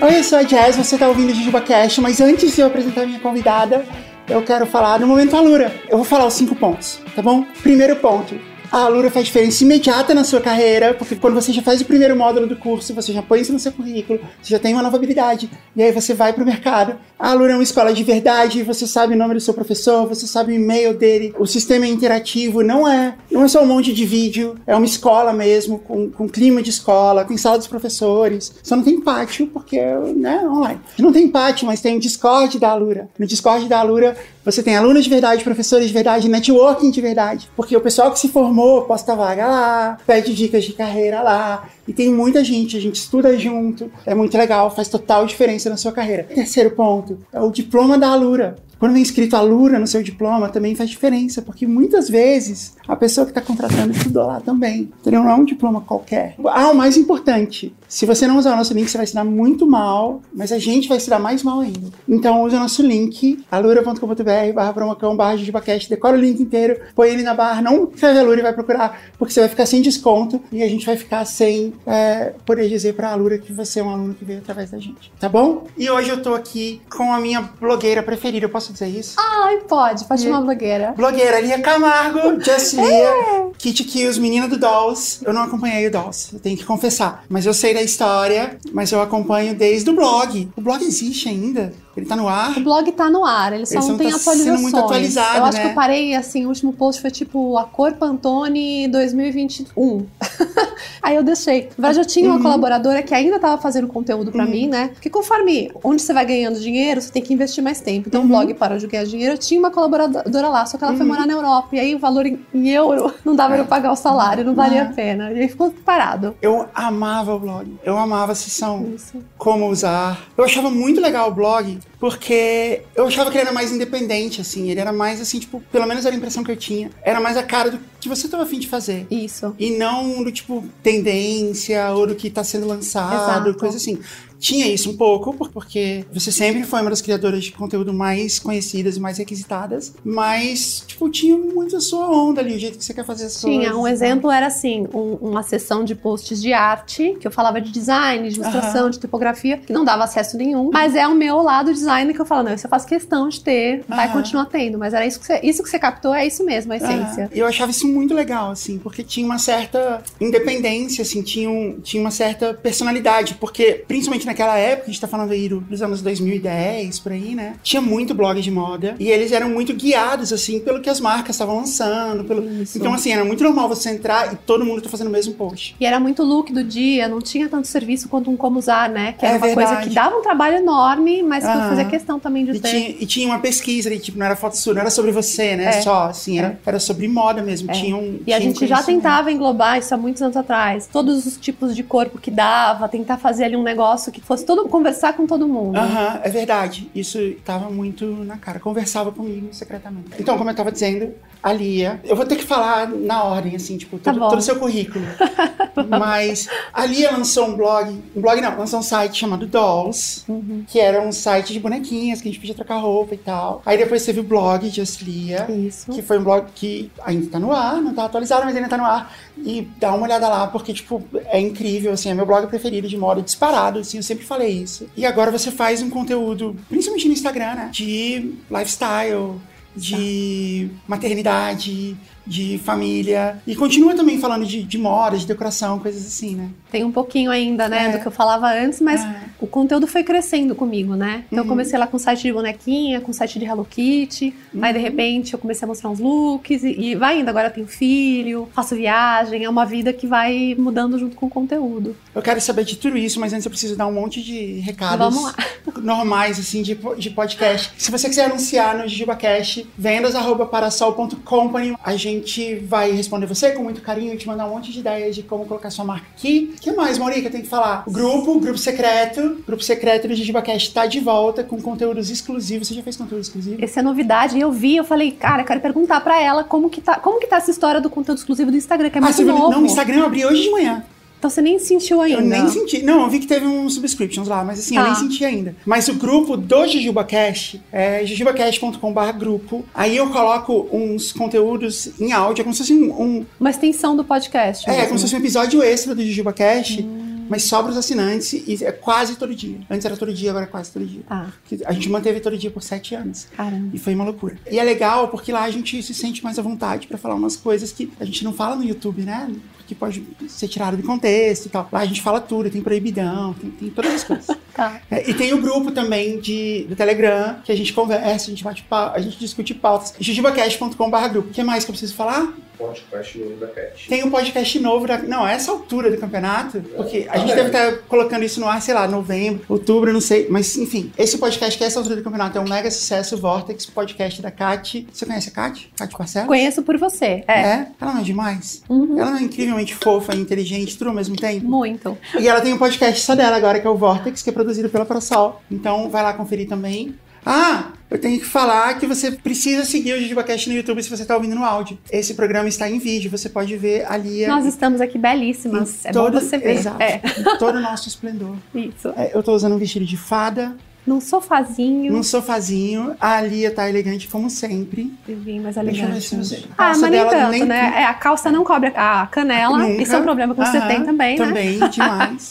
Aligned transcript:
Oi, 0.00 0.18
eu 0.18 0.24
sou 0.24 0.38
a 0.38 0.42
Jazz, 0.42 0.76
você 0.76 0.94
está 0.94 1.06
ouvindo 1.08 1.30
o 1.30 1.34
JujubaCast, 1.34 2.00
mas 2.00 2.18
antes 2.18 2.54
de 2.54 2.62
eu 2.62 2.68
apresentar 2.68 3.04
minha 3.04 3.20
convidada, 3.20 3.84
eu 4.26 4.42
quero 4.42 4.64
falar 4.64 4.98
no 4.98 5.06
Momento 5.06 5.36
Alura. 5.36 5.70
Eu 5.90 5.98
vou 5.98 6.06
falar 6.06 6.24
os 6.24 6.32
cinco 6.32 6.54
pontos, 6.54 6.98
tá 7.14 7.20
bom? 7.20 7.44
Primeiro 7.62 7.96
ponto, 7.96 8.34
a 8.70 8.84
Alura 8.84 9.10
faz 9.10 9.26
diferença 9.26 9.64
imediata 9.64 10.14
na 10.14 10.24
sua 10.24 10.40
carreira, 10.40 10.94
porque 10.94 11.16
quando 11.16 11.34
você 11.34 11.52
já 11.52 11.62
faz 11.62 11.80
o 11.80 11.84
primeiro 11.84 12.16
módulo 12.16 12.46
do 12.46 12.56
curso, 12.56 12.94
você 12.94 13.12
já 13.12 13.22
põe 13.22 13.40
isso 13.40 13.52
no 13.52 13.58
seu 13.58 13.72
currículo, 13.72 14.20
você 14.42 14.50
já 14.50 14.58
tem 14.58 14.74
uma 14.74 14.82
nova 14.82 14.96
habilidade, 14.96 15.50
e 15.74 15.82
aí 15.82 15.92
você 15.92 16.14
vai 16.14 16.32
pro 16.32 16.44
mercado. 16.44 16.96
A 17.18 17.30
Alura 17.30 17.52
é 17.52 17.54
uma 17.54 17.62
escola 17.62 17.92
de 17.92 18.04
verdade, 18.04 18.62
você 18.62 18.86
sabe 18.86 19.14
o 19.14 19.16
nome 19.16 19.34
do 19.34 19.40
seu 19.40 19.54
professor, 19.54 20.06
você 20.06 20.26
sabe 20.26 20.52
o 20.52 20.54
e-mail 20.54 20.96
dele, 20.96 21.34
o 21.38 21.46
sistema 21.46 21.86
é 21.86 21.88
interativo, 21.88 22.62
não 22.62 22.86
é, 22.86 23.14
não 23.30 23.44
é 23.44 23.48
só 23.48 23.62
um 23.62 23.66
monte 23.66 23.92
de 23.92 24.04
vídeo, 24.04 24.56
é 24.66 24.76
uma 24.76 24.86
escola 24.86 25.32
mesmo, 25.32 25.78
com, 25.78 26.10
com 26.10 26.28
clima 26.28 26.62
de 26.62 26.70
escola, 26.70 27.24
tem 27.24 27.36
sala 27.36 27.58
dos 27.58 27.66
professores, 27.66 28.52
só 28.62 28.76
não 28.76 28.84
tem 28.84 29.00
pátio, 29.00 29.46
porque 29.46 29.80
né, 30.16 30.42
online. 30.46 30.80
Não 30.98 31.12
tem 31.12 31.28
pátio, 31.28 31.66
mas 31.66 31.80
tem 31.80 31.96
o 31.96 32.00
Discord 32.00 32.58
da 32.58 32.70
Alura. 32.70 33.08
No 33.18 33.26
Discord 33.26 33.66
da 33.68 33.80
Alura, 33.80 34.16
você 34.50 34.62
tem 34.62 34.76
alunos 34.76 35.04
de 35.04 35.10
verdade, 35.10 35.44
professores 35.44 35.88
de 35.88 35.92
verdade, 35.92 36.28
networking 36.28 36.90
de 36.90 37.00
verdade, 37.00 37.50
porque 37.54 37.76
o 37.76 37.80
pessoal 37.80 38.10
que 38.10 38.18
se 38.18 38.28
formou 38.28 38.82
posta 38.82 39.14
vaga 39.14 39.46
lá, 39.46 39.98
pede 40.06 40.34
dicas 40.34 40.64
de 40.64 40.72
carreira 40.72 41.20
lá. 41.20 41.68
E 41.88 41.92
tem 41.94 42.12
muita 42.12 42.44
gente, 42.44 42.76
a 42.76 42.80
gente 42.80 42.96
estuda 42.96 43.36
junto, 43.38 43.90
é 44.04 44.14
muito 44.14 44.36
legal, 44.36 44.70
faz 44.70 44.88
total 44.88 45.24
diferença 45.24 45.70
na 45.70 45.76
sua 45.78 45.90
carreira. 45.90 46.24
Terceiro 46.24 46.70
ponto 46.72 47.18
é 47.32 47.40
o 47.40 47.50
diploma 47.50 47.98
da 47.98 48.08
Alura. 48.08 48.56
Quando 48.78 48.92
vem 48.92 49.02
escrito 49.02 49.34
Alura 49.34 49.78
no 49.78 49.88
seu 49.88 50.02
diploma, 50.04 50.48
também 50.48 50.74
faz 50.76 50.88
diferença, 50.88 51.42
porque 51.42 51.66
muitas 51.66 52.08
vezes 52.08 52.76
a 52.86 52.94
pessoa 52.94 53.24
que 53.24 53.32
está 53.32 53.40
contratando 53.40 53.92
estudou 53.92 54.26
lá 54.26 54.40
também. 54.40 54.88
Entendeu? 55.00 55.24
Não 55.24 55.30
é 55.30 55.34
um 55.34 55.44
diploma 55.44 55.80
qualquer. 55.80 56.36
Ah, 56.46 56.70
o 56.70 56.76
mais 56.76 56.96
importante: 56.96 57.74
se 57.88 58.06
você 58.06 58.26
não 58.26 58.38
usar 58.38 58.54
o 58.54 58.56
nosso 58.56 58.72
link, 58.72 58.88
você 58.88 58.96
vai 58.96 59.06
se 59.06 59.14
dar 59.14 59.24
muito 59.24 59.66
mal, 59.66 60.22
mas 60.32 60.52
a 60.52 60.60
gente 60.60 60.88
vai 60.88 61.00
se 61.00 61.10
dar 61.10 61.18
mais 61.18 61.42
mal 61.42 61.60
ainda. 61.60 61.88
Então, 62.08 62.44
use 62.44 62.54
o 62.54 62.60
nosso 62.60 62.80
link, 62.82 63.44
alura.com.br, 63.50 64.52
barra 64.54 64.72
promocão, 64.72 65.16
barra 65.16 65.36
jujubacast, 65.36 65.90
decora 65.90 66.16
o 66.16 66.20
link 66.20 66.40
inteiro, 66.40 66.78
põe 66.94 67.08
ele 67.08 67.24
na 67.24 67.34
barra, 67.34 67.60
não 67.60 67.90
escreve 67.92 68.18
Alura 68.20 68.38
e 68.38 68.42
vai 68.42 68.52
procurar, 68.52 69.00
porque 69.18 69.32
você 69.32 69.40
vai 69.40 69.48
ficar 69.48 69.66
sem 69.66 69.82
desconto 69.82 70.40
e 70.52 70.62
a 70.62 70.68
gente 70.68 70.86
vai 70.86 70.96
ficar 70.96 71.24
sem 71.24 71.72
é, 71.86 72.32
poder 72.44 72.68
dizer 72.68 72.94
pra 72.94 73.10
Alura 73.12 73.38
que 73.38 73.52
você 73.52 73.80
é 73.80 73.82
um 73.82 73.90
aluno 73.90 74.14
que 74.14 74.24
veio 74.24 74.38
através 74.38 74.70
da 74.70 74.78
gente. 74.78 75.12
Tá 75.18 75.28
bom? 75.28 75.66
E 75.76 75.88
hoje 75.90 76.10
eu 76.10 76.22
tô 76.22 76.34
aqui 76.34 76.80
com 76.90 77.12
a 77.12 77.20
minha 77.20 77.42
blogueira 77.60 78.02
preferida, 78.02 78.46
eu 78.46 78.50
posso 78.50 78.72
dizer 78.72 78.88
isso? 78.88 79.16
Ai, 79.18 79.58
pode, 79.68 80.04
pode 80.04 80.22
chamar 80.22 80.40
blogueira. 80.40 80.92
Blogueira, 80.96 81.40
Lia 81.40 81.60
Camargo, 81.60 82.40
Just 82.42 82.74
Lia, 82.74 82.86
é. 82.86 83.50
Kitty 83.56 83.84
Kills, 83.84 84.20
menina 84.20 84.48
do 84.48 84.58
Dolls. 84.58 85.20
Eu 85.24 85.32
não 85.32 85.42
acompanhei 85.42 85.86
o 85.86 85.90
Dolls, 85.90 86.30
eu 86.32 86.40
tenho 86.40 86.56
que 86.56 86.64
confessar. 86.64 87.24
Mas 87.28 87.46
eu 87.46 87.54
sei 87.54 87.74
da 87.74 87.82
história, 87.82 88.58
mas 88.72 88.92
eu 88.92 89.00
acompanho 89.00 89.54
desde 89.54 89.90
o 89.90 89.94
blog. 89.94 90.48
O 90.56 90.60
blog 90.60 90.84
existe 90.84 91.28
ainda? 91.28 91.72
Ele 91.98 92.06
tá 92.06 92.16
no 92.16 92.28
ar? 92.28 92.56
O 92.56 92.60
blog 92.60 92.92
tá 92.92 93.10
no 93.10 93.24
ar, 93.24 93.52
ele 93.52 93.66
só 93.66 93.78
ele 93.78 93.88
não 93.88 93.96
tem 93.96 94.10
tá 94.10 94.16
atualizações. 94.16 94.58
Sendo 94.58 94.62
muito 94.62 94.78
atualizado, 94.78 95.38
eu 95.38 95.44
acho 95.44 95.58
né? 95.58 95.62
que 95.64 95.70
eu 95.70 95.74
parei, 95.74 96.14
assim, 96.14 96.44
o 96.44 96.48
último 96.48 96.72
post 96.72 97.00
foi 97.00 97.10
tipo 97.10 97.58
a 97.58 97.64
cor 97.64 97.92
Pantone 97.92 98.88
2021. 98.88 100.06
Aí 101.02 101.16
eu 101.16 101.22
deixei. 101.22 101.70
Na 101.76 101.88
verdade, 101.88 101.98
eu 102.00 102.04
tinha 102.04 102.28
uma 102.28 102.36
uhum. 102.36 102.42
colaboradora 102.42 103.02
que 103.02 103.14
ainda 103.14 103.38
tava 103.38 103.60
fazendo 103.60 103.88
conteúdo 103.88 104.30
para 104.30 104.44
uhum. 104.44 104.50
mim, 104.50 104.68
né? 104.68 104.88
Porque 104.88 105.10
conforme 105.10 105.70
onde 105.82 106.02
você 106.02 106.12
vai 106.12 106.24
ganhando 106.24 106.58
dinheiro, 106.60 107.00
você 107.00 107.10
tem 107.10 107.22
que 107.22 107.32
investir 107.32 107.62
mais 107.62 107.80
tempo. 107.80 108.08
Então 108.08 108.20
uhum. 108.20 108.26
o 108.26 108.28
blog 108.28 108.54
parou 108.54 108.78
de 108.78 108.86
ganhar 108.86 109.04
dinheiro. 109.04 109.34
Eu 109.34 109.38
tinha 109.38 109.58
uma 109.58 109.70
colaboradora 109.70 110.48
lá, 110.48 110.66
só 110.66 110.78
que 110.78 110.84
ela 110.84 110.94
foi 110.94 111.02
uhum. 111.02 111.12
morar 111.12 111.26
na 111.26 111.32
Europa. 111.32 111.76
E 111.76 111.80
aí 111.80 111.94
o 111.94 111.98
valor 111.98 112.26
em, 112.26 112.68
euro 112.68 113.12
não 113.24 113.34
dava 113.34 113.54
pra 113.56 113.64
pagar 113.64 113.92
o 113.92 113.96
salário, 113.96 114.44
não 114.44 114.54
valia 114.54 114.82
a 114.82 114.86
pena. 114.86 115.32
E 115.32 115.40
aí 115.40 115.48
ficou 115.48 115.72
parado. 115.84 116.36
Eu 116.40 116.68
amava 116.74 117.34
o 117.34 117.38
blog. 117.38 117.78
Eu 117.84 117.96
amava 117.96 118.32
a 118.32 118.34
sessão. 118.34 118.92
Isso. 118.94 119.18
Como 119.36 119.68
usar. 119.68 120.18
Eu 120.36 120.44
achava 120.44 120.70
muito 120.70 121.00
legal 121.00 121.28
o 121.28 121.34
blog 121.34 121.78
porque 121.98 122.82
eu 122.94 123.06
achava 123.06 123.30
que 123.30 123.36
ele 123.36 123.44
era 123.44 123.52
mais 123.52 123.72
independente, 123.72 124.40
assim. 124.40 124.70
Ele 124.70 124.78
era 124.78 124.92
mais, 124.92 125.20
assim, 125.20 125.40
tipo, 125.40 125.60
pelo 125.72 125.86
menos 125.86 126.04
era 126.04 126.14
a 126.14 126.18
impressão 126.18 126.44
que 126.44 126.50
eu 126.50 126.56
tinha. 126.56 126.90
Era 127.02 127.20
mais 127.20 127.36
a 127.36 127.42
cara 127.42 127.72
do 127.72 127.80
que 128.00 128.08
você 128.08 128.26
estava 128.26 128.44
afim 128.44 128.58
de 128.60 128.68
fazer. 128.68 129.06
Isso. 129.10 129.54
E 129.58 129.70
não 129.70 130.22
do, 130.22 130.30
tipo, 130.30 130.64
tendência 130.82 131.90
ou 131.90 132.06
do 132.06 132.14
que 132.14 132.28
está 132.28 132.44
sendo 132.44 132.66
lançado, 132.66 133.48
Exato. 133.48 133.58
coisa 133.58 133.76
assim. 133.76 133.98
Tinha 134.38 134.66
isso 134.66 134.90
um 134.90 134.96
pouco, 134.96 135.34
porque 135.48 136.04
você 136.12 136.30
sempre 136.30 136.62
foi 136.64 136.80
uma 136.80 136.90
das 136.90 137.00
criadoras 137.00 137.44
de 137.44 137.52
conteúdo 137.52 137.92
mais 137.92 138.38
conhecidas 138.38 138.96
e 138.96 139.00
mais 139.00 139.18
requisitadas, 139.18 139.94
mas, 140.04 140.84
tipo, 140.86 141.08
tinha 141.10 141.36
muito 141.36 141.76
a 141.76 141.80
sua 141.80 142.08
onda 142.08 142.40
ali, 142.40 142.54
o 142.54 142.58
jeito 142.58 142.78
que 142.78 142.84
você 142.84 142.94
quer 142.94 143.04
fazer 143.04 143.26
as 143.26 143.40
tinha, 143.40 143.52
coisas. 143.52 143.66
Tinha, 143.66 143.78
um 143.78 143.84
né? 143.84 143.92
exemplo 143.92 144.30
era 144.30 144.46
assim, 144.46 144.86
um, 144.94 145.14
uma 145.20 145.42
sessão 145.42 145.84
de 145.84 145.94
posts 145.94 146.40
de 146.40 146.52
arte, 146.52 147.16
que 147.20 147.26
eu 147.26 147.30
falava 147.30 147.60
de 147.60 147.70
design, 147.70 148.28
de 148.28 148.36
ilustração, 148.36 148.84
uh 148.84 148.88
-huh. 148.88 148.90
de 148.90 149.00
tipografia, 149.00 149.58
que 149.58 149.72
não 149.72 149.84
dava 149.84 150.04
acesso 150.04 150.36
nenhum, 150.36 150.70
mas 150.72 150.94
é 150.94 151.06
o 151.06 151.14
meu 151.14 151.42
lado 151.42 151.72
design 151.72 152.14
que 152.14 152.20
eu 152.20 152.26
falo, 152.26 152.44
não, 152.44 152.54
isso 152.54 152.66
eu 152.66 152.70
faço 152.70 152.86
questão 152.86 153.28
de 153.28 153.40
ter, 153.40 153.84
vai 153.88 154.06
uh 154.06 154.10
-huh. 154.10 154.12
continuar 154.14 154.46
tendo, 154.46 154.78
mas 154.78 154.94
era 154.94 155.06
isso 155.06 155.18
que 155.18 155.26
você, 155.26 155.40
isso 155.42 155.62
que 155.62 155.68
você 155.68 155.78
captou, 155.78 156.14
é 156.14 156.26
isso 156.26 156.44
mesmo, 156.44 156.72
a 156.72 156.76
essência. 156.76 157.24
Uh 157.24 157.28
-huh. 157.28 157.36
Eu 157.36 157.46
achava 157.46 157.70
isso 157.70 157.88
muito 157.88 158.14
legal, 158.14 158.50
assim, 158.50 158.78
porque 158.78 159.02
tinha 159.02 159.26
uma 159.26 159.38
certa 159.38 160.02
independência, 160.20 161.02
assim, 161.02 161.22
tinha, 161.22 161.50
um, 161.50 161.80
tinha 161.80 162.00
uma 162.00 162.10
certa 162.10 162.54
personalidade, 162.54 163.34
porque, 163.34 163.84
principalmente 163.86 164.27
naquela 164.28 164.56
época, 164.56 164.84
a 164.84 164.92
gente 164.92 165.00
tá 165.00 165.08
falando 165.08 165.32
aí 165.32 165.48
dos 165.48 165.82
anos 165.82 166.02
2010, 166.02 166.98
por 167.00 167.12
aí, 167.12 167.34
né? 167.34 167.54
Tinha 167.62 167.82
muito 167.82 168.14
blog 168.14 168.40
de 168.40 168.50
moda 168.50 168.94
e 168.98 169.10
eles 169.10 169.32
eram 169.32 169.48
muito 169.48 169.74
guiados, 169.74 170.32
assim, 170.32 170.60
pelo 170.60 170.80
que 170.80 170.88
as 170.88 171.00
marcas 171.00 171.34
estavam 171.34 171.56
lançando. 171.56 172.24
Pelo... 172.24 172.44
Então, 172.76 172.94
assim, 172.94 173.12
era 173.12 173.24
muito 173.24 173.42
normal 173.42 173.68
você 173.68 173.90
entrar 173.90 174.32
e 174.32 174.36
todo 174.36 174.64
mundo 174.64 174.82
tá 174.82 174.88
fazendo 174.88 175.08
o 175.08 175.10
mesmo 175.10 175.34
post. 175.34 175.74
E 175.80 175.86
era 175.86 175.98
muito 175.98 176.22
look 176.22 176.52
do 176.52 176.62
dia, 176.62 177.08
não 177.08 177.20
tinha 177.20 177.48
tanto 177.48 177.66
serviço 177.66 178.08
quanto 178.08 178.30
um 178.30 178.36
como 178.36 178.58
usar, 178.58 178.88
né? 178.88 179.14
Que 179.18 179.24
era 179.24 179.34
é 179.34 179.38
uma 179.38 179.46
verdade. 179.46 179.68
coisa 179.68 179.88
que 179.88 179.94
dava 179.94 180.16
um 180.16 180.22
trabalho 180.22 180.56
enorme, 180.56 181.22
mas 181.22 181.44
que 181.44 181.50
fazia 181.50 181.84
questão 181.86 182.20
também 182.20 182.44
de 182.44 182.52
e 182.52 182.60
ter. 182.60 182.68
Tinha, 182.68 182.88
e 182.90 183.06
tinha 183.06 183.26
uma 183.26 183.38
pesquisa 183.38 183.88
ali, 183.88 183.98
tipo, 183.98 184.18
não 184.18 184.26
era 184.26 184.36
foto 184.36 184.56
sua, 184.56 184.74
não 184.74 184.82
era 184.82 184.90
sobre 184.90 185.10
você, 185.10 185.56
né? 185.56 185.66
É. 185.66 185.82
Só, 185.82 186.04
assim, 186.04 186.38
era, 186.38 186.58
era 186.64 186.78
sobre 186.78 187.08
moda 187.08 187.42
mesmo. 187.42 187.70
É. 187.70 187.74
Tinha 187.74 187.96
um, 187.96 188.20
e 188.20 188.24
tinha 188.24 188.36
a 188.36 188.40
gente 188.40 188.66
já 188.66 188.82
tentava 188.82 189.32
englobar 189.32 189.78
isso 189.78 189.94
há 189.94 189.96
muitos 189.96 190.20
anos 190.20 190.36
atrás. 190.36 190.88
Todos 190.90 191.26
os 191.26 191.36
tipos 191.36 191.74
de 191.74 191.82
corpo 191.82 192.18
que 192.18 192.30
dava, 192.30 192.88
tentar 192.88 193.16
fazer 193.16 193.44
ali 193.44 193.56
um 193.56 193.62
negócio 193.62 194.12
que 194.12 194.17
fosse 194.20 194.44
todo 194.44 194.68
conversar 194.68 195.14
com 195.14 195.26
todo 195.26 195.48
mundo. 195.48 195.76
Aham, 195.76 196.14
uhum, 196.14 196.20
é 196.22 196.28
verdade. 196.28 196.90
Isso 196.94 197.18
tava 197.44 197.70
muito 197.70 198.06
na 198.24 198.36
cara. 198.36 198.60
Conversava 198.60 199.12
comigo 199.12 199.48
secretamente. 199.52 200.10
Então, 200.18 200.36
como 200.36 200.50
eu 200.50 200.54
tava 200.54 200.72
dizendo, 200.72 201.14
a 201.42 201.52
Lia, 201.52 202.00
eu 202.04 202.16
vou 202.16 202.26
ter 202.26 202.36
que 202.36 202.44
falar 202.44 202.88
na 202.88 203.22
ordem, 203.22 203.54
assim, 203.54 203.76
tipo, 203.76 203.98
todo, 203.98 204.18
tá 204.18 204.28
todo 204.28 204.38
o 204.38 204.42
seu 204.42 204.56
currículo. 204.56 205.04
Mas 205.88 206.48
a 206.72 206.84
Lia 206.84 207.12
lançou 207.12 207.46
um 207.46 207.56
blog, 207.56 207.90
um 208.14 208.20
blog 208.20 208.40
não, 208.40 208.58
lançou 208.58 208.80
um 208.80 208.82
site 208.82 209.18
chamado 209.18 209.46
Dolls, 209.46 210.24
uhum. 210.28 210.64
que 210.66 210.80
era 210.80 211.00
um 211.00 211.12
site 211.12 211.52
de 211.52 211.60
bonequinhas 211.60 212.20
que 212.20 212.28
a 212.28 212.30
gente 212.32 212.40
podia 212.40 212.54
trocar 212.54 212.78
roupa 212.78 213.14
e 213.14 213.18
tal. 213.18 213.62
Aí 213.64 213.78
depois 213.78 214.04
teve 214.04 214.20
o 214.20 214.24
blog 214.24 214.68
Just 214.68 215.02
Lia, 215.02 215.46
Isso. 215.50 215.92
que 215.92 216.02
foi 216.02 216.18
um 216.18 216.24
blog 216.24 216.46
que 216.54 216.90
ainda 217.04 217.30
tá 217.30 217.38
no 217.38 217.52
ar, 217.52 217.80
não 217.80 217.94
tá 217.94 218.04
atualizado, 218.04 218.44
mas 218.44 218.56
ainda 218.56 218.68
tá 218.68 218.76
no 218.76 218.84
ar. 218.84 219.14
E 219.38 219.68
dá 219.78 219.94
uma 219.94 220.04
olhada 220.04 220.28
lá, 220.28 220.48
porque, 220.48 220.72
tipo, 220.72 221.02
é 221.26 221.38
incrível, 221.40 221.92
assim, 221.92 222.10
é 222.10 222.14
meu 222.14 222.26
blog 222.26 222.48
preferido 222.48 222.88
de 222.88 222.96
moda, 222.96 223.22
disparado, 223.22 223.78
assim, 223.78 224.02
sempre 224.08 224.24
falei 224.24 224.50
isso. 224.50 224.88
E 224.96 225.06
agora 225.06 225.30
você 225.30 225.50
faz 225.50 225.82
um 225.82 225.90
conteúdo, 225.90 226.56
principalmente 226.68 227.06
no 227.06 227.12
Instagram, 227.12 227.54
né, 227.54 227.70
de 227.72 228.34
lifestyle, 228.50 229.40
de 229.76 230.70
maternidade, 230.86 231.96
de 232.28 232.58
família. 232.58 233.40
E 233.46 233.56
continua 233.56 233.94
também 233.94 234.20
falando 234.20 234.44
de, 234.44 234.62
de 234.62 234.78
moda, 234.78 235.16
de 235.16 235.26
decoração, 235.26 235.78
coisas 235.78 236.06
assim, 236.06 236.36
né? 236.36 236.50
Tem 236.70 236.84
um 236.84 236.92
pouquinho 236.92 237.30
ainda, 237.30 237.68
né, 237.68 237.86
é. 237.86 237.92
do 237.92 238.00
que 238.00 238.06
eu 238.06 238.12
falava 238.12 238.52
antes, 238.52 238.80
mas 238.80 239.00
é. 239.00 239.20
o 239.40 239.46
conteúdo 239.46 239.86
foi 239.86 240.04
crescendo 240.04 240.54
comigo, 240.54 240.94
né? 240.94 241.24
Então 241.26 241.38
uhum. 241.38 241.44
eu 241.44 241.48
comecei 241.48 241.78
lá 241.78 241.86
com 241.86 241.98
site 241.98 242.22
de 242.22 242.32
bonequinha, 242.32 243.00
com 243.00 243.12
site 243.12 243.38
de 243.38 243.46
Hello 243.46 243.64
Kitty, 243.64 244.34
uhum. 244.52 244.62
aí 244.62 244.72
de 244.72 244.78
repente 244.78 245.32
eu 245.32 245.38
comecei 245.38 245.64
a 245.64 245.68
mostrar 245.68 245.88
uns 245.88 245.98
looks 245.98 246.62
e, 246.62 246.78
e 246.78 246.94
vai 246.94 247.20
indo. 247.20 247.28
Agora 247.30 247.48
eu 247.48 247.52
tenho 247.52 247.66
filho, 247.66 248.48
faço 248.52 248.76
viagem, 248.76 249.44
é 249.44 249.48
uma 249.48 249.64
vida 249.64 249.92
que 249.92 250.06
vai 250.06 250.54
mudando 250.58 250.98
junto 250.98 251.16
com 251.16 251.26
o 251.26 251.30
conteúdo. 251.30 251.96
Eu 252.14 252.20
quero 252.20 252.40
saber 252.40 252.64
de 252.64 252.76
tudo 252.76 252.98
isso, 252.98 253.18
mas 253.18 253.32
antes 253.32 253.46
eu 253.46 253.50
preciso 253.50 253.74
dar 253.76 253.86
um 253.86 253.92
monte 253.92 254.22
de 254.22 254.58
recados 254.60 255.16
normais, 255.80 256.38
assim, 256.38 256.60
de, 256.62 256.78
de 256.98 257.10
podcast. 257.10 257.72
Se 257.78 257.90
você 257.90 258.08
quiser 258.08 258.26
anunciar 258.26 258.76
no 258.76 258.86
JujubaCast, 258.88 259.66
vendas.parasol.company, 259.76 261.74
a 261.82 261.96
gente 261.96 262.17
gente 262.18 262.56
vai 262.56 262.92
responder 262.92 263.26
você 263.26 263.52
com 263.52 263.62
muito 263.62 263.80
carinho 263.80 264.14
e 264.14 264.16
te 264.16 264.26
mandar 264.26 264.46
um 264.46 264.50
monte 264.50 264.72
de 264.72 264.80
ideias 264.80 265.14
de 265.14 265.22
como 265.22 265.46
colocar 265.46 265.70
sua 265.70 265.84
marca 265.84 266.06
aqui. 266.16 266.54
O 266.56 266.60
que 266.60 266.72
mais, 266.72 266.98
Maurica, 266.98 267.30
tem 267.30 267.42
que 267.42 267.48
falar? 267.48 267.84
O 267.86 267.90
grupo, 267.90 268.38
grupo 268.38 268.58
secreto. 268.58 269.42
Grupo 269.46 269.62
secreto 269.62 270.08
do 270.08 270.14
JujubaCast 270.14 270.68
está 270.68 270.86
de 270.86 271.00
volta 271.00 271.42
com 271.42 271.60
conteúdos 271.60 272.10
exclusivos. 272.10 272.68
Você 272.68 272.74
já 272.74 272.82
fez 272.82 272.96
conteúdo 272.96 273.22
exclusivo? 273.22 273.62
Essa 273.62 273.80
é 273.80 273.82
novidade. 273.82 274.38
Eu 274.38 274.52
vi, 274.52 274.76
eu 274.76 274.84
falei, 274.84 275.12
cara, 275.12 275.42
eu 275.42 275.46
quero 275.46 275.60
perguntar 275.60 276.00
para 276.00 276.20
ela 276.20 276.44
como 276.44 276.68
que, 276.68 276.80
tá, 276.80 276.96
como 276.96 277.20
que 277.20 277.26
tá 277.26 277.36
essa 277.36 277.50
história 277.50 277.80
do 277.80 277.90
conteúdo 277.90 278.18
exclusivo 278.18 278.50
do 278.50 278.56
Instagram, 278.56 278.90
que 278.90 278.98
é 278.98 279.00
ah, 279.00 279.04
muito 279.04 279.24
novo. 279.24 279.50
Não, 279.50 279.62
o 279.62 279.66
Instagram 279.66 279.98
eu 279.98 280.06
abri 280.06 280.24
hoje 280.24 280.42
de 280.42 280.50
manhã. 280.50 280.84
Então 281.18 281.28
você 281.28 281.40
nem 281.42 281.58
sentiu 281.58 282.00
ainda. 282.00 282.20
Eu 282.20 282.24
nem 282.24 282.48
senti. 282.48 282.82
Não, 282.82 283.02
eu 283.02 283.10
vi 283.10 283.18
que 283.18 283.26
teve 283.26 283.44
uns 283.44 283.74
subscriptions 283.74 284.28
lá, 284.28 284.44
mas 284.44 284.60
assim, 284.60 284.76
eu 284.76 284.82
Tá. 284.82 284.88
nem 284.90 284.94
senti 285.00 285.24
ainda. 285.24 285.54
Mas 285.66 285.88
o 285.88 285.94
grupo 285.94 286.36
do 286.36 286.66
JujubaCast 286.66 287.60
é 287.72 288.06
jujubacast.com.br 288.06 289.12
grupo. 289.18 289.64
Aí 289.74 289.96
eu 289.96 290.08
coloco 290.10 290.68
uns 290.72 291.12
conteúdos 291.12 291.90
em 292.00 292.12
áudio, 292.12 292.42
é 292.42 292.44
como 292.44 292.54
se 292.54 292.60
fosse 292.60 292.72
um. 292.74 292.90
um- 293.02 293.26
Uma 293.40 293.50
extensão 293.50 293.96
do 293.96 294.04
podcast. 294.04 294.68
é, 294.68 294.72
mesmo. 294.72 294.86
como 294.88 294.98
se 294.98 295.04
fosse 295.04 295.14
um 295.16 295.18
episódio 295.18 295.62
extra 295.62 295.94
do 295.94 296.02
JujubaCast, 296.02 296.82
Hum. 296.82 297.26
mas 297.28 297.42
só 297.44 297.62
para 297.62 297.72
os 297.72 297.76
assinantes 297.76 298.32
e 298.32 298.64
é 298.64 298.70
quase 298.72 299.16
todo 299.16 299.34
dia. 299.34 299.58
Antes 299.68 299.84
era 299.84 299.96
todo 299.96 300.12
dia, 300.14 300.30
agora 300.30 300.44
é 300.44 300.48
quase 300.48 300.70
todo 300.70 300.84
dia. 300.86 301.02
Ah, 301.10 301.26
A 301.66 301.72
gente 301.72 301.88
manteve 301.88 302.20
todo 302.20 302.36
dia 302.38 302.50
por 302.50 302.62
sete 302.62 302.94
anos. 302.94 303.26
caramba. 303.36 303.70
E 303.74 303.78
foi 303.78 303.94
uma 303.94 304.04
loucura. 304.04 304.38
E 304.50 304.58
é 304.58 304.62
legal 304.64 305.08
porque 305.08 305.32
lá 305.32 305.42
a 305.44 305.50
gente 305.50 305.82
se 305.82 305.92
sente 305.94 306.22
mais 306.22 306.38
à 306.38 306.42
vontade 306.42 306.86
pra 306.86 306.96
falar 306.96 307.14
umas 307.16 307.36
coisas 307.36 307.72
que 307.72 307.90
a 307.98 308.04
gente 308.04 308.22
não 308.24 308.32
fala 308.32 308.54
no 308.56 308.64
YouTube, 308.64 309.02
né? 309.02 309.28
Que 309.68 309.74
pode 309.74 310.02
ser 310.28 310.48
tirado 310.48 310.78
do 310.78 310.82
contexto 310.82 311.46
e 311.46 311.48
tal. 311.50 311.68
Lá 311.70 311.80
a 311.80 311.84
gente 311.84 312.00
fala 312.00 312.20
tudo, 312.20 312.48
tem 312.48 312.62
proibidão, 312.62 313.34
tem, 313.34 313.50
tem 313.50 313.70
todas 313.70 313.94
as 313.94 314.04
coisas. 314.04 314.36
Tá. 314.58 314.80
É, 314.90 315.08
e 315.08 315.14
tem 315.14 315.32
o 315.32 315.40
grupo 315.40 315.70
também 315.70 316.18
de, 316.18 316.66
do 316.68 316.74
Telegram, 316.74 317.36
que 317.44 317.52
a 317.52 317.56
gente 317.56 317.72
conversa, 317.72 318.26
a 318.26 318.30
gente 318.30 318.42
bate 318.42 318.66
a 318.68 318.98
gente 318.98 319.16
discute 319.16 319.54
pautas. 319.54 319.94
jujubacast.com.br 320.00 321.08
grupo. 321.12 321.28
O 321.28 321.32
que 321.32 321.44
mais 321.44 321.64
que 321.64 321.70
eu 321.70 321.74
preciso 321.74 321.94
falar? 321.94 322.34
Podcast 322.58 323.16
novo 323.16 323.36
da 323.36 323.46
Cat. 323.46 323.88
Tem 323.88 324.04
um 324.04 324.10
podcast 324.10 324.58
novo, 324.58 324.84
da, 324.84 324.98
não, 324.98 325.22
a 325.22 325.30
essa 325.30 325.52
altura 325.52 325.92
do 325.92 325.96
campeonato, 325.96 326.60
porque 326.76 327.06
a 327.08 327.16
gente 327.18 327.32
deve 327.32 327.46
estar 327.46 327.78
colocando 327.86 328.24
isso 328.24 328.40
no 328.40 328.48
ar, 328.48 328.60
sei 328.60 328.74
lá, 328.74 328.88
novembro, 328.88 329.44
outubro, 329.48 329.92
não 329.92 330.00
sei, 330.00 330.26
mas 330.28 330.56
enfim, 330.56 330.92
esse 330.98 331.16
podcast 331.18 331.56
que 331.56 331.62
é 331.62 331.68
essa 331.68 331.78
altura 331.78 331.94
do 331.94 332.02
campeonato 332.02 332.36
é 332.36 332.40
um 332.40 332.48
mega 332.48 332.68
sucesso, 332.68 333.14
o 333.14 333.18
Vortex, 333.18 333.64
podcast 333.64 334.20
da 334.20 334.32
Kat. 334.32 334.84
Você 334.92 335.06
conhece 335.06 335.28
a 335.28 335.32
Kat? 335.32 335.70
Kat 335.76 335.96
Parcela? 335.96 336.26
Conheço 336.26 336.64
por 336.64 336.76
você. 336.76 337.22
É. 337.28 337.40
É? 337.40 337.66
Ela 337.80 337.92
não 337.92 338.00
é 338.00 338.04
demais? 338.04 338.64
Uhum. 338.68 338.98
Ela 338.98 339.12
não 339.12 339.18
é 339.18 339.22
incrivelmente 339.62 339.74
fofa 339.74 340.14
e 340.14 340.20
inteligente, 340.20 340.76
tudo 340.76 340.88
ao 340.88 340.94
mesmo 340.94 341.16
tempo? 341.16 341.46
Muito. 341.46 341.96
E 342.18 342.28
ela 342.28 342.40
tem 342.40 342.52
um 342.52 342.58
podcast 342.58 343.00
só 343.04 343.14
dela 343.14 343.36
agora, 343.36 343.60
que 343.60 343.66
é 343.66 343.70
o 343.70 343.76
Vortex, 343.76 344.22
que 344.22 344.30
é 344.30 344.32
produzido 344.32 344.68
pela 344.68 344.84
ProSol. 344.84 345.42
Então 345.50 345.90
vai 345.90 346.02
lá 346.02 346.12
conferir 346.12 346.48
também. 346.48 346.94
Ah, 347.26 347.72
eu 347.90 347.98
tenho 347.98 348.18
que 348.18 348.24
falar 348.24 348.78
que 348.78 348.86
você 348.86 349.10
precisa 349.10 349.64
seguir 349.64 349.92
o 349.92 350.00
JujubaCast 350.00 350.48
no 350.48 350.54
YouTube 350.54 350.82
se 350.82 350.88
você 350.88 351.02
está 351.02 351.14
ouvindo 351.14 351.34
no 351.34 351.44
áudio. 351.44 351.76
Esse 351.90 352.14
programa 352.14 352.48
está 352.48 352.70
em 352.70 352.78
vídeo, 352.78 353.10
você 353.10 353.28
pode 353.28 353.54
ver 353.56 353.84
ali. 353.90 354.26
Nós 354.26 354.46
estamos 354.46 354.80
aqui 354.80 354.96
belíssimas. 354.96 355.84
É 355.84 355.92
todo, 355.92 356.14
bom 356.14 356.20
você 356.20 356.38
ver. 356.38 356.56
Exato, 356.56 356.82
É, 356.82 356.98
todo 357.38 357.56
o 357.56 357.60
nosso 357.60 357.88
esplendor. 357.88 358.36
isso. 358.54 358.88
É, 358.96 359.10
eu 359.12 359.22
tô 359.22 359.34
usando 359.34 359.54
um 359.54 359.58
vestido 359.58 359.84
de 359.84 359.96
fada, 359.96 360.56
Num 360.88 361.00
sofazinho. 361.00 361.92
num 361.92 362.02
sofazinho. 362.02 362.96
A 363.00 363.20
Lia 363.20 363.50
tá 363.50 363.68
elegante 363.68 364.08
como 364.08 364.30
sempre. 364.30 364.92
Eu 365.06 365.16
vim 365.18 365.40
mais 365.40 365.54
Deixa 365.56 365.70
eu 365.70 365.74
ver 365.74 365.82
elegante. 365.82 366.02
se 366.08 366.16
você. 366.16 366.44
Ah, 366.52 366.64
calça 366.66 366.80
mas 366.80 366.90
nem 366.90 367.00
dela 367.00 367.10
tanto, 367.10 367.30
nem- 367.30 367.44
né? 367.44 367.72
É, 367.76 367.84
a 367.84 367.94
calça 367.94 368.30
não 368.30 368.42
cobre 368.44 368.72
a 368.74 369.06
canela. 369.10 369.58
Nunca. 369.58 369.82
Isso 369.82 369.94
é 369.94 369.98
um 369.98 370.02
problema 370.02 370.34
que 370.34 370.40
você 370.44 370.56
Aham, 370.58 370.68
tem 370.68 370.84
também, 370.84 371.18
né? 371.18 371.26
Também, 371.26 371.58
demais. 371.68 372.30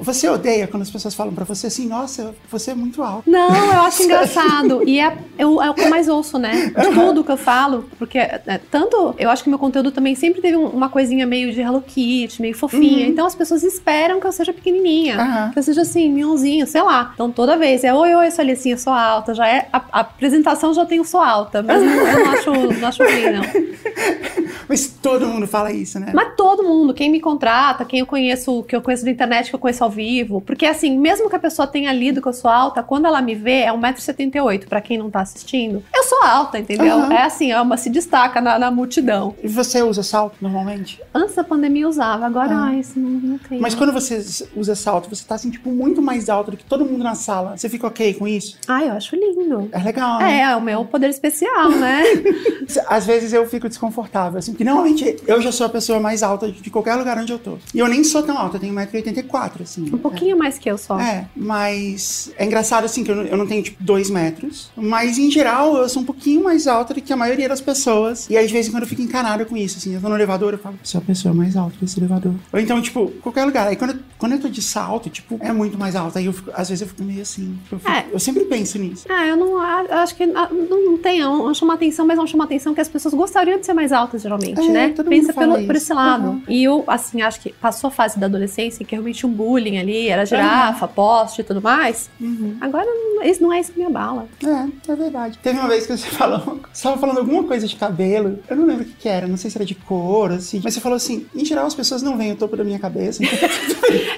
você 0.00 0.28
odeia 0.28 0.66
quando 0.66 0.82
as 0.82 0.90
pessoas 0.90 1.14
falam 1.14 1.34
pra 1.34 1.44
você 1.44 1.66
assim, 1.66 1.86
nossa, 1.88 2.34
você 2.50 2.70
é 2.70 2.74
muito 2.74 3.02
alto. 3.02 3.28
Não, 3.28 3.54
eu 3.72 3.80
acho 3.82 4.02
engraçado. 4.04 4.82
E 4.88 5.00
é, 5.00 5.16
eu, 5.38 5.60
é 5.60 5.70
o 5.70 5.74
que 5.74 5.82
eu 5.82 5.90
mais 5.90 6.08
ouço, 6.08 6.38
né? 6.38 6.66
De 6.76 6.92
tudo 6.94 7.24
que 7.24 7.32
eu 7.32 7.36
falo. 7.36 7.88
Porque 7.98 8.18
é, 8.18 8.60
tanto 8.70 9.14
eu 9.18 9.30
acho 9.30 9.42
que 9.42 9.48
meu 9.50 9.58
conteúdo 9.58 9.90
também 9.90 10.14
sempre 10.14 10.40
teve 10.40 10.56
um- 10.56 10.68
uma 10.68 10.88
coisinha 10.88 11.26
meio 11.26 11.52
de 11.52 11.60
Hello 11.60 11.82
Kitty, 11.82 12.40
meio 12.40 12.54
fofinha. 12.54 13.06
Uhum. 13.06 13.10
Então 13.12 13.26
as 13.26 13.34
pessoas 13.34 13.62
esperam 13.62 14.20
que 14.20 14.26
eu 14.26 14.32
seja 14.32 14.52
pequenininha. 14.52 15.16
Aham. 15.20 15.50
Que 15.52 15.58
eu 15.58 15.62
seja 15.62 15.82
assim, 15.82 16.08
mionzinho, 16.12 16.66
sei 16.66 16.82
lá. 16.82 17.10
Então 17.14 17.30
toda 17.30 17.56
vez 17.56 17.84
é 17.88 17.94
oi, 17.94 18.14
oi, 18.14 18.30
sou 18.30 18.42
Alicinha, 18.42 18.76
sou 18.78 18.92
alta. 18.92 19.34
Já 19.34 19.48
é. 19.48 19.68
A, 19.72 19.82
a 19.92 20.00
apresentação 20.00 20.72
já 20.74 20.84
tem 20.86 21.00
o 21.00 21.04
sou 21.04 21.20
alta. 21.20 21.62
Mas 21.62 21.82
não, 21.82 21.92
eu 21.92 22.24
não 22.24 22.32
acho, 22.32 22.50
não 22.80 22.88
acho 22.88 23.02
ruim, 23.02 23.30
não. 23.32 23.42
Mas 24.68 24.86
todo 24.86 25.26
mundo 25.26 25.46
fala 25.46 25.72
isso, 25.72 25.98
né? 25.98 26.10
Mas 26.14 26.34
todo 26.36 26.62
mundo, 26.62 26.92
quem 26.92 27.10
me 27.10 27.20
contrata, 27.20 27.84
quem 27.86 28.00
eu 28.00 28.06
conheço, 28.06 28.62
que 28.64 28.76
eu 28.76 28.82
conheço 28.82 29.02
da 29.04 29.10
internet, 29.10 29.48
que 29.48 29.54
eu 29.54 29.58
conheço 29.58 29.82
ao 29.82 29.88
vivo. 29.88 30.42
Porque 30.42 30.66
assim, 30.66 30.98
mesmo 30.98 31.30
que 31.30 31.36
a 31.36 31.38
pessoa 31.38 31.66
tenha 31.66 31.90
lido 31.92 32.20
que 32.20 32.28
eu 32.28 32.32
sou 32.34 32.50
alta, 32.50 32.82
quando 32.82 33.06
ela 33.06 33.22
me 33.22 33.34
vê, 33.34 33.62
é 33.62 33.72
1,78m, 33.72 34.66
pra 34.68 34.80
quem 34.82 34.98
não 34.98 35.10
tá 35.10 35.20
assistindo. 35.20 35.82
Eu 35.94 36.02
sou 36.02 36.22
alta, 36.22 36.58
entendeu? 36.58 36.98
Aham. 36.98 37.12
É 37.14 37.22
assim, 37.22 37.50
é 37.50 37.58
uma 37.60 37.78
se 37.78 37.88
destaca 37.88 38.40
na, 38.42 38.58
na 38.58 38.70
multidão. 38.70 39.34
E 39.42 39.48
você 39.48 39.82
usa 39.82 40.02
salto 40.02 40.36
normalmente? 40.40 41.00
Antes 41.14 41.34
da 41.34 41.44
pandemia 41.44 41.84
eu 41.84 41.88
usava, 41.88 42.26
agora, 42.26 42.54
Ah. 42.54 42.64
ai, 42.66 42.80
isso 42.80 42.98
não, 42.98 43.08
não 43.08 43.38
tem. 43.38 43.58
Mas 43.60 43.74
quando 43.74 43.92
você 43.92 44.22
usa 44.54 44.74
salto, 44.74 45.08
você 45.08 45.24
tá 45.24 45.34
assim, 45.36 45.50
tipo, 45.50 45.70
muito 45.70 46.02
mais 46.02 46.28
alto 46.28 46.50
do 46.50 46.56
que 46.58 46.64
todo 46.64 46.84
mundo 46.84 47.02
na 47.02 47.14
sala. 47.14 47.56
Você 47.56 47.68
fica 47.70 47.77
ok 47.86 48.14
com 48.14 48.26
isso? 48.26 48.56
Ai, 48.66 48.88
eu 48.88 48.92
acho 48.92 49.14
lindo. 49.16 49.68
É 49.72 49.78
legal, 49.78 50.18
né? 50.18 50.38
É, 50.38 50.42
é 50.42 50.56
o 50.56 50.60
meu 50.60 50.84
poder 50.84 51.08
especial, 51.10 51.70
né? 51.70 52.02
Às 52.88 53.06
vezes 53.06 53.32
eu 53.32 53.46
fico 53.48 53.68
desconfortável, 53.68 54.38
assim, 54.38 54.52
porque 54.52 54.64
normalmente 54.64 55.16
eu 55.26 55.40
já 55.40 55.50
sou 55.50 55.66
a 55.66 55.70
pessoa 55.70 56.00
mais 56.00 56.22
alta 56.22 56.50
de 56.50 56.70
qualquer 56.70 56.94
lugar 56.96 57.18
onde 57.18 57.32
eu 57.32 57.38
tô. 57.38 57.58
E 57.74 57.78
eu 57.78 57.88
nem 57.88 58.04
sou 58.04 58.22
tão 58.22 58.36
alta, 58.36 58.56
eu 58.56 58.60
tenho 58.60 58.74
1,84m, 58.74 59.62
assim. 59.62 59.82
Um 59.92 59.98
pouquinho 59.98 60.36
mais 60.36 60.58
que 60.58 60.70
eu 60.70 60.76
só. 60.76 60.98
É, 60.98 61.26
mas 61.34 62.32
é 62.36 62.44
engraçado 62.44 62.84
assim 62.84 63.02
que 63.04 63.10
eu 63.10 63.16
não, 63.16 63.24
eu 63.24 63.36
não 63.36 63.46
tenho 63.46 63.62
tipo 63.62 63.82
2 63.82 64.10
metros, 64.10 64.70
mas 64.76 65.18
em 65.18 65.30
geral 65.30 65.76
eu 65.76 65.88
sou 65.88 66.02
um 66.02 66.04
pouquinho 66.04 66.42
mais 66.44 66.66
alta 66.66 66.94
do 66.94 67.00
que 67.00 67.12
a 67.12 67.16
maioria 67.16 67.48
das 67.48 67.60
pessoas. 67.60 68.28
E 68.28 68.36
aí 68.36 68.46
de 68.46 68.52
vez 68.52 68.68
em 68.68 68.70
quando 68.70 68.82
eu 68.82 68.88
fico 68.88 69.02
encanado 69.02 69.44
com 69.46 69.56
isso, 69.56 69.78
assim, 69.78 69.94
eu 69.94 70.00
tô 70.00 70.08
no 70.08 70.14
elevador, 70.14 70.52
eu 70.52 70.58
falo, 70.58 70.78
sou 70.82 71.00
a 71.00 71.04
pessoa 71.04 71.34
mais 71.34 71.56
alta 71.56 71.76
desse 71.80 71.98
elevador. 71.98 72.34
Ou 72.52 72.60
então, 72.60 72.80
tipo, 72.80 73.08
qualquer 73.22 73.44
lugar. 73.44 73.66
Aí 73.68 73.76
quando 73.76 73.92
eu, 73.92 73.98
quando 74.18 74.32
eu 74.32 74.40
tô 74.40 74.48
de 74.48 74.62
salto, 74.62 75.10
tipo, 75.10 75.38
é 75.40 75.52
muito 75.52 75.78
mais 75.78 75.96
alto. 75.96 76.18
Aí 76.18 76.26
eu 76.26 76.32
fico, 76.32 76.50
às 76.54 76.68
vezes 76.68 76.82
eu 76.82 76.88
fico 76.88 77.02
meio 77.02 77.22
assim. 77.22 77.57
Eu, 77.70 77.78
fico- 77.78 77.90
É. 77.90 78.06
eu 78.12 78.18
sempre 78.18 78.44
penso 78.44 78.78
nisso. 78.78 79.06
Ah, 79.08 79.26
eu 79.26 79.36
não 79.36 79.58
a- 79.58 79.84
eu 79.88 79.96
acho 79.98 80.14
que 80.14 80.24
ah, 80.24 80.48
não, 80.50 80.84
não 80.92 80.98
tem, 80.98 81.20
não, 81.20 81.52
chama 81.54 81.74
atenção, 81.74 82.06
mas 82.06 82.16
não 82.16 82.26
chama 82.26 82.44
atenção 82.44 82.74
que 82.74 82.80
as 82.80 82.88
pessoas 82.88 83.14
gostariam 83.14 83.58
de 83.58 83.66
ser 83.66 83.72
mais 83.74 83.92
altas, 83.92 84.22
geralmente, 84.22 84.60
É, 84.60 84.68
né? 84.68 84.94
Pensa 85.08 85.32
pelo, 85.32 85.64
por 85.66 85.76
esse 85.76 85.92
lado. 85.92 86.28
Uhum. 86.28 86.42
E 86.48 86.64
eu, 86.64 86.84
assim, 86.86 87.22
acho 87.22 87.40
que 87.40 87.52
passou 87.52 87.88
a 87.88 87.90
fase 87.90 88.18
da 88.18 88.26
adolescência, 88.26 88.84
que 88.84 88.94
realmente 88.94 89.26
um 89.26 89.30
bullying 89.30 89.78
ali, 89.78 90.08
era 90.08 90.24
girafa, 90.24 90.86
poste 90.88 91.40
e 91.40 91.44
tudo 91.44 91.60
mais. 91.62 92.08
Uhum. 92.20 92.56
Agora, 92.60 92.86
não- 92.86 93.22
isso 93.22 93.42
não 93.42 93.52
é 93.52 93.60
isso 93.60 93.72
que 93.72 93.78
me 93.78 93.86
abala. 93.86 94.26
É, 94.44 94.92
é 94.92 94.96
verdade. 94.96 95.38
Teve 95.42 95.58
uma 95.58 95.68
vez 95.68 95.86
que 95.86 95.96
você 95.96 96.06
falou, 96.10 96.60
você 96.72 96.82
tava 96.82 96.98
falando 96.98 97.18
alguma 97.18 97.44
coisa 97.44 97.66
de 97.66 97.76
cabelo, 97.76 98.38
eu 98.48 98.56
não 98.56 98.66
lembro 98.66 98.82
o 98.84 98.86
que, 98.86 98.94
que 98.94 99.08
era, 99.08 99.26
não 99.26 99.36
sei 99.36 99.50
se 99.50 99.56
era 99.58 99.64
de 99.64 99.74
cor, 99.74 100.32
assim, 100.32 100.60
mas 100.62 100.74
você 100.74 100.80
falou 100.80 100.96
assim, 100.96 101.26
em 101.34 101.44
geral 101.44 101.66
as 101.66 101.74
pessoas 101.74 102.02
não 102.02 102.16
veem 102.16 102.32
o 102.32 102.36
topo 102.36 102.56
da 102.56 102.64
minha 102.64 102.78
cabeça. 102.78 103.22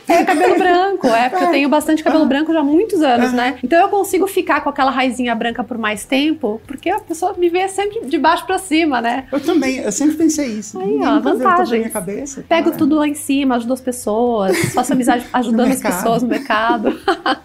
É 0.09 0.25
cabelo 0.25 0.57
branco, 0.59 1.07
é, 1.07 1.29
porque 1.29 1.45
eu 1.45 1.51
tenho 1.51 1.69
bastante 1.69 2.03
cabelo 2.03 2.23
Uhum. 2.25 2.29
branco 2.29 2.53
já 2.53 2.61
há 2.61 2.65
muitos 2.65 3.01
anos, 3.01 3.30
Uhum. 3.31 3.37
né? 3.37 3.59
Então 3.63 3.81
eu 3.81 3.89
consigo 3.89 4.27
ficar 4.27 4.61
com 4.63 4.69
aquela 4.71 4.91
raizinha 4.91 5.35
branca 5.35 5.63
por 5.65 5.79
mais 5.79 6.05
tempo, 6.05 6.61
porque 6.67 6.89
a 6.91 7.01
pessoa 7.01 7.35
me 7.37 7.49
vê 7.49 7.69
sempre 7.69 8.07
de 8.07 8.19
baixo 8.19 8.47
pra 8.47 8.59
cima, 8.59 9.01
né? 9.01 9.27
Eu 9.33 9.41
também, 9.41 9.79
eu 9.79 9.93
sempre 9.93 10.17
pensei 10.17 10.47
isso. 10.47 10.79
Aí, 10.79 10.87
Ninguém 10.87 11.07
ó, 11.07 11.21
minha 11.67 11.91
cabeça. 11.91 12.45
Pego 12.49 12.71
tudo 12.73 12.97
lá 12.97 13.07
em 13.09 13.15
cima, 13.15 13.57
ajudo 13.57 13.73
as 13.73 13.81
pessoas, 13.81 14.57
faço 14.75 14.93
amizade 14.93 15.25
ajudando 15.33 15.73
as 15.73 15.81
pessoas 15.81 16.23
no 16.23 16.29
mercado. 16.29 16.99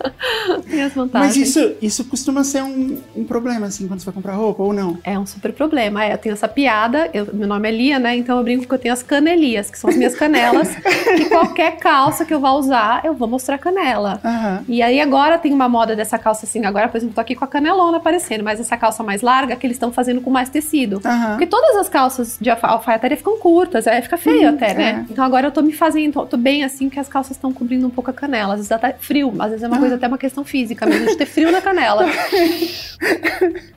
Tem 0.70 0.84
as 0.84 0.94
vantagens. 0.94 1.38
Mas 1.38 1.48
isso, 1.48 1.76
isso 1.82 2.06
costuma 2.06 2.44
ser 2.44 2.64
um, 2.64 2.98
um 3.16 3.24
problema, 3.24 3.68
assim, 3.68 3.88
quando 3.88 4.00
você 4.00 4.06
vai 4.06 4.14
comprar 4.14 4.34
roupa, 4.34 4.64
ou 4.64 4.74
não? 4.74 4.98
É 5.04 5.18
um 5.18 5.26
super 5.26 5.54
problema. 5.54 6.04
É, 6.06 6.14
eu 6.14 6.18
tenho 6.18 6.34
essa 6.34 6.48
piada, 6.48 7.10
eu- 7.14 7.28
meu 7.34 7.48
nome 7.48 7.68
é 7.68 7.72
Lia, 7.72 8.00
né? 8.00 8.16
Então 8.16 8.38
eu 8.38 8.44
brinco 8.44 8.68
que 8.68 8.74
eu 8.74 8.80
tenho 8.80 8.94
as 8.94 9.04
canelias, 9.04 9.70
que 9.70 9.78
são 9.80 9.90
as 9.90 9.96
minhas 9.96 10.16
canelas. 10.16 10.70
que 11.18 11.26
qualquer 11.26 11.78
calça 11.78 12.26
que 12.26 12.34
eu 12.34 12.40
vá 12.40 12.52
usar, 12.54 13.04
eu 13.04 13.14
vou 13.14 13.28
mostrar 13.28 13.58
canela. 13.58 14.20
Aham. 14.24 14.64
E 14.68 14.82
aí 14.82 15.00
agora 15.00 15.38
tem 15.38 15.54
uma 15.54 15.70
moda 15.76 15.96
dessa 15.96 16.18
calça 16.18 16.46
assim, 16.46 16.66
agora, 16.66 16.88
por 16.88 16.98
exemplo, 16.98 17.14
tô 17.16 17.20
aqui 17.22 17.36
com 17.36 17.44
a 17.44 17.48
canelona 17.48 17.98
aparecendo, 17.98 18.44
mas 18.44 18.60
essa 18.60 18.78
calça 18.78 19.04
mais 19.04 19.22
larga 19.22 19.56
que 19.58 19.68
eles 19.68 19.76
estão 19.76 19.92
fazendo 19.92 20.22
com 20.22 20.30
mais 20.30 20.48
tecido. 20.50 21.02
Aham. 21.04 21.32
Porque 21.32 21.46
todas 21.48 21.76
as 21.76 21.90
calças 21.90 22.38
de 22.40 22.50
alfa- 22.50 22.68
alfaiataria 22.68 23.18
ficam 23.18 23.38
curtas, 23.40 23.86
aí 23.88 24.02
fica 24.02 24.18
feio 24.18 24.48
até, 24.50 24.74
né? 24.74 25.06
é. 25.08 25.12
Então 25.12 25.24
agora 25.26 25.48
eu 25.48 25.52
tô 25.52 25.62
me 25.62 25.74
fazendo, 25.74 26.14
tô, 26.14 26.26
tô 26.26 26.38
bem 26.38 26.64
assim, 26.64 26.90
que 26.90 27.00
as 27.00 27.08
calças 27.10 27.36
estão 27.36 27.52
cobrindo 27.52 27.86
um 27.86 27.90
pouco 27.90 28.10
a 28.10 28.14
canela. 28.14 28.54
Às 28.54 28.60
vezes 28.60 28.70
dá 28.70 28.78
até 28.78 28.94
frio, 28.94 29.34
às 29.40 29.50
vezes 29.50 29.64
é 29.64 29.68
uma 29.68 29.76
Ah. 29.78 29.80
coisa 29.80 29.96
até 29.96 30.08
uma 30.08 30.18
questão 30.18 30.46
física 30.46 30.86
mesmo, 30.86 31.08
de 31.08 31.18
ter 31.18 31.26
frio 31.26 31.52
na 31.52 31.60
canela. 31.62 32.06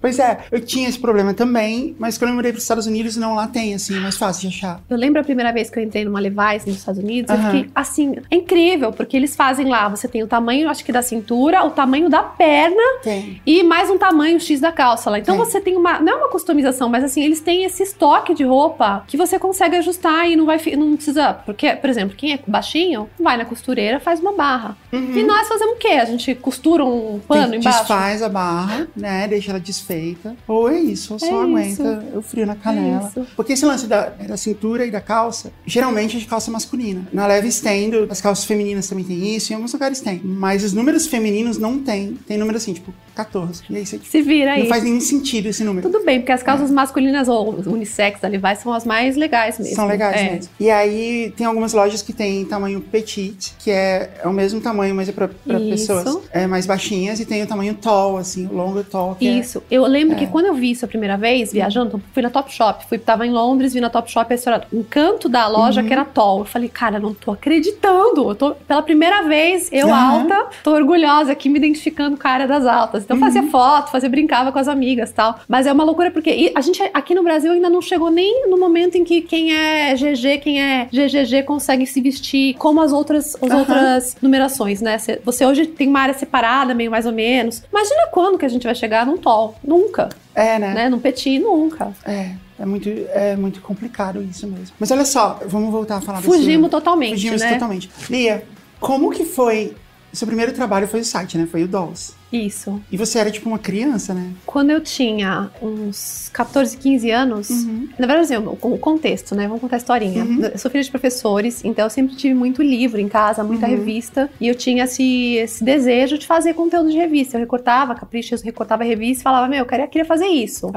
Pois 0.00 0.18
é, 0.18 0.38
eu 0.52 0.60
tinha 0.60 0.88
esse 0.88 0.98
problema 0.98 1.34
também, 1.34 1.94
mas 1.98 2.16
quando 2.16 2.30
eu 2.30 2.36
mudei 2.36 2.52
para 2.52 2.58
os 2.58 2.62
Estados 2.64 2.86
Unidos, 2.86 3.16
não 3.16 3.34
lá 3.34 3.46
tem, 3.46 3.74
assim, 3.74 3.96
é 3.96 4.00
mais 4.00 4.16
fácil 4.16 4.48
de 4.48 4.56
achar. 4.56 4.80
Eu 4.88 4.96
lembro 4.96 5.20
a 5.20 5.24
primeira 5.24 5.52
vez 5.52 5.68
que 5.70 5.78
eu 5.78 5.82
entrei 5.82 6.04
numa 6.04 6.20
Levi's 6.20 6.64
nos 6.66 6.76
Estados 6.76 7.02
Unidos, 7.02 7.30
eu 7.30 7.36
Aham. 7.36 7.50
fiquei 7.50 7.70
assim, 7.74 8.14
é 8.30 8.36
incrível, 8.36 8.92
porque 8.92 9.16
eles 9.16 9.34
fazem 9.34 9.66
lá, 9.68 9.88
você 9.88 10.06
tem 10.06 10.22
o 10.22 10.26
tamanho, 10.28 10.68
acho 10.70 10.84
que 10.84 10.92
da 10.92 11.02
cintura, 11.02 11.64
o 11.64 11.70
tamanho 11.70 12.08
da 12.08 12.22
perna 12.22 12.80
Tem. 13.02 13.40
e 13.44 13.62
mais 13.62 13.90
um 13.90 13.98
tamanho 13.98 14.38
X 14.40 14.60
da 14.60 14.70
calça 14.70 15.10
lá. 15.10 15.18
Então 15.18 15.36
Tem. 15.36 15.44
você 15.44 15.60
tem 15.60 15.76
uma, 15.76 15.98
não 16.00 16.12
é 16.12 16.16
uma 16.16 16.28
customização, 16.28 16.88
mas 16.88 17.02
assim, 17.02 17.22
eles 17.22 17.40
têm 17.40 17.64
esse 17.64 17.82
estoque 17.82 18.34
de 18.34 18.44
roupa 18.44 19.04
que 19.06 19.16
você 19.16 19.38
consegue 19.38 19.76
ajustar 19.76 20.28
e 20.30 20.36
não 20.36 20.46
vai, 20.46 20.58
não 20.76 20.94
precisa, 20.94 21.34
porque, 21.44 21.70
por 21.76 21.90
exemplo, 21.90 22.16
quem 22.16 22.32
é 22.34 22.38
baixinho, 22.46 23.08
vai 23.18 23.36
na 23.36 23.44
costureira, 23.44 23.98
faz 23.98 24.20
uma 24.20 24.32
barra. 24.32 24.76
Uhum. 24.92 25.16
E 25.16 25.22
nós 25.24 25.48
fazemos 25.48 25.74
o 25.74 25.78
quê? 25.78 25.88
A 25.88 26.04
gente 26.04 26.34
costura 26.36 26.84
um 26.84 27.20
pano 27.26 27.50
Tem- 27.50 27.60
embaixo? 27.60 27.78
Desfaz 27.80 28.22
a 28.22 28.28
barra, 28.28 28.86
né? 28.96 29.26
Deixa 29.28 29.50
ela 29.50 29.57
ela 29.58 29.64
desfeita. 29.64 30.36
Ou 30.46 30.68
é 30.70 30.78
isso, 30.78 31.12
ou 31.14 31.18
só 31.18 31.26
É 31.26 31.44
aguenta 31.44 32.04
o 32.14 32.22
frio 32.22 32.46
na 32.46 32.54
canela. 32.56 33.08
isso. 33.08 33.26
Porque 33.36 33.52
esse 33.52 33.64
lance 33.66 33.86
da, 33.86 34.08
da 34.08 34.36
cintura 34.36 34.86
e 34.86 34.90
da 34.90 35.00
calça, 35.00 35.52
geralmente 35.66 36.16
é 36.16 36.20
de 36.20 36.26
calça 36.26 36.50
masculina. 36.50 37.06
Na 37.12 37.26
leve 37.26 37.48
estendo, 37.48 38.06
as 38.10 38.20
calças 38.20 38.44
femininas 38.44 38.88
também 38.88 39.04
tem 39.04 39.36
isso, 39.36 39.52
em 39.52 39.56
alguns 39.56 39.72
lugares 39.72 40.00
tem. 40.00 40.20
Mas 40.24 40.64
os 40.64 40.72
números 40.72 41.06
femininos 41.06 41.58
não 41.58 41.78
tem. 41.80 42.14
Tem 42.26 42.38
número 42.38 42.56
assim, 42.56 42.72
tipo, 42.72 42.92
14. 43.24 43.62
E 43.68 43.76
aí 43.76 43.84
você 43.86 43.98
Se 43.98 44.22
vira 44.22 44.52
aí. 44.52 44.60
não 44.62 44.68
faz 44.68 44.82
nenhum 44.84 45.00
sentido 45.00 45.46
esse 45.46 45.64
número. 45.64 45.90
Tudo 45.90 46.04
bem, 46.04 46.20
porque 46.20 46.32
as 46.32 46.42
calças 46.42 46.70
masculinas 46.70 47.28
ou 47.28 47.50
unissex 47.66 48.20
da 48.20 48.28
Levi's 48.28 48.58
são 48.60 48.72
as 48.72 48.84
mais 48.86 49.16
legais 49.16 49.58
mesmo. 49.58 49.74
São 49.74 49.86
legais 49.86 50.16
É. 50.20 50.30
mesmo. 50.32 50.50
E 50.60 50.70
aí 50.70 51.32
tem 51.36 51.46
algumas 51.46 51.72
lojas 51.72 52.00
que 52.02 52.12
tem 52.12 52.44
tamanho 52.44 52.80
petite, 52.80 53.54
que 53.58 53.70
é, 53.70 54.10
é 54.22 54.28
o 54.28 54.32
mesmo 54.32 54.60
tamanho, 54.60 54.94
mas 54.94 55.08
é 55.08 55.12
Isso. 55.12 55.68
pessoas 55.94 56.18
é, 56.32 56.46
mais 56.46 56.64
baixinhas, 56.66 57.18
e 57.20 57.24
tem 57.26 57.42
o 57.42 57.46
tamanho 57.46 57.74
tall, 57.74 58.16
assim, 58.18 58.46
o 58.46 58.54
longo 58.54 58.82
tall, 58.84 59.16
é- 59.20 59.24
Isso. 59.24 59.62
Eu 59.70 59.84
lembro 59.86 60.16
que 60.16 60.26
quando 60.26 60.46
eu 60.46 60.54
vi 60.54 60.70
isso 60.70 60.84
a 60.84 60.88
primeira 60.88 61.16
vez, 61.16 61.52
viajando, 61.52 62.00
fui 62.12 62.22
na 62.22 62.30
Top 62.30 62.52
Shop. 62.52 62.84
Fui, 62.88 62.98
tava 62.98 63.26
em 63.26 63.30
Londres, 63.30 63.74
vi 63.74 63.80
na 63.80 63.90
Top 63.90 64.10
Shop, 64.10 64.32
esse 64.32 64.48
era 64.48 64.62
um 64.72 64.82
canto 64.82 65.28
da 65.28 65.46
loja 65.48 65.80
Uhum. 65.80 65.86
que 65.86 65.92
era 65.92 66.04
tall. 66.04 66.40
Eu 66.40 66.44
falei, 66.44 66.68
cara, 66.68 66.98
não 67.00 67.12
tô 67.12 67.32
acreditando. 67.32 68.30
Eu 68.30 68.34
tô, 68.34 68.52
pela 68.54 68.82
primeira 68.82 69.22
vez, 69.22 69.68
eu 69.72 69.88
Aham. 69.92 70.20
alta, 70.20 70.46
tô 70.62 70.72
orgulhosa 70.72 71.32
aqui, 71.32 71.48
me 71.48 71.58
identificando 71.58 72.16
com 72.16 72.26
a 72.26 72.30
área 72.30 72.46
das 72.46 72.66
altas. 72.66 73.04
Então, 73.08 73.18
fazia 73.18 73.40
Uhum. 73.40 73.50
foto, 73.50 73.90
fazia, 73.90 74.06
brincava 74.10 74.52
com 74.52 74.58
as 74.58 74.68
amigas 74.68 75.10
tal. 75.10 75.40
Mas 75.48 75.66
é 75.66 75.72
uma 75.72 75.82
loucura, 75.82 76.10
porque 76.10 76.52
a 76.54 76.60
gente 76.60 76.82
aqui 76.92 77.14
no 77.14 77.22
Brasil 77.22 77.50
ainda 77.52 77.70
não 77.70 77.80
chegou 77.80 78.10
nem 78.10 78.46
no 78.50 78.58
momento 78.58 78.96
em 78.98 79.02
que 79.04 79.22
quem 79.22 79.50
é 79.56 79.94
GG, 79.94 80.38
quem 80.42 80.60
é 80.62 80.88
GGG 80.92 81.42
consegue 81.44 81.86
se 81.86 82.02
vestir 82.02 82.52
como 82.58 82.82
as 82.82 82.92
outras, 82.92 83.34
as 83.40 83.50
Aham. 83.50 83.58
outras 83.60 84.16
numerações, 84.20 84.82
né? 84.82 84.98
Cê- 84.98 85.18
Você 85.24 85.46
hoje 85.46 85.64
tem 85.66 85.88
uma 85.88 86.00
área 86.00 86.12
separada, 86.12 86.74
meio 86.74 86.90
mais 86.90 87.06
ou 87.06 87.12
menos. 87.12 87.62
Imagina 87.72 88.08
quando 88.12 88.36
que 88.36 88.44
a 88.44 88.48
gente 88.50 88.64
vai 88.64 88.74
chegar 88.74 89.06
num 89.06 89.16
tall? 89.16 89.54
Nunca, 89.64 90.10
é, 90.34 90.58
né? 90.58 90.74
né? 90.74 90.88
Num 90.90 90.98
petit, 90.98 91.38
nunca. 91.38 91.94
É, 92.04 92.32
é 92.60 92.66
muito, 92.66 92.90
é 93.14 93.36
muito 93.36 93.62
complicado 93.62 94.22
isso 94.22 94.46
mesmo. 94.46 94.76
Mas 94.78 94.90
olha 94.90 95.06
só, 95.06 95.40
vamos 95.46 95.70
voltar 95.72 95.96
a 95.96 96.00
falar 96.02 96.18
desse- 96.18 96.28
Fugimos 96.30 96.70
totalmente, 96.70 97.12
Fugimos 97.12 97.40
né? 97.40 97.54
totalmente. 97.54 97.88
Lia, 98.10 98.44
como 98.78 99.10
que 99.10 99.24
foi... 99.24 99.74
Seu 100.12 100.26
primeiro 100.26 100.52
trabalho 100.52 100.86
foi 100.86 101.00
o 101.00 101.04
site, 101.04 101.38
né? 101.38 101.46
Foi 101.50 101.62
o 101.64 101.68
Dolls. 101.68 102.12
Isso. 102.32 102.80
E 102.92 102.96
você 102.96 103.18
era 103.18 103.30
tipo 103.30 103.48
uma 103.48 103.58
criança, 103.58 104.12
né? 104.12 104.30
Quando 104.44 104.70
eu 104.70 104.80
tinha 104.80 105.50
uns 105.62 106.28
14, 106.32 106.76
15 106.76 107.10
anos, 107.10 107.48
Uhum. 107.50 107.88
na 107.98 108.06
verdade, 108.06 108.34
assim, 108.34 108.46
o 108.62 108.78
contexto, 108.78 109.34
né? 109.34 109.46
Vamos 109.46 109.60
contar 109.60 109.76
a 109.76 109.78
historinha. 109.78 110.24
Uhum. 110.24 110.40
Eu 110.52 110.58
sou 110.58 110.70
filha 110.70 110.82
de 110.84 110.90
professores, 110.90 111.64
então 111.64 111.86
eu 111.86 111.90
sempre 111.90 112.14
tive 112.16 112.34
muito 112.34 112.62
livro 112.62 113.00
em 113.00 113.08
casa, 113.08 113.42
muita 113.42 113.66
Uhum. 113.66 113.72
revista, 113.76 114.28
e 114.40 114.46
eu 114.48 114.54
tinha 114.54 114.84
esse, 114.84 115.34
esse 115.36 115.64
desejo 115.64 116.18
de 116.18 116.26
fazer 116.26 116.54
conteúdo 116.54 116.90
de 116.90 116.96
revista. 116.96 117.36
Eu 117.36 117.40
recortava 117.40 117.94
caprichos, 117.94 118.42
recortava 118.42 118.84
revista 118.84 119.20
e 119.20 119.24
falava, 119.24 119.48
meu, 119.48 119.60
eu 119.60 119.66
queria, 119.66 119.86
queria 119.86 120.04
fazer 120.04 120.26
isso. 120.26 120.70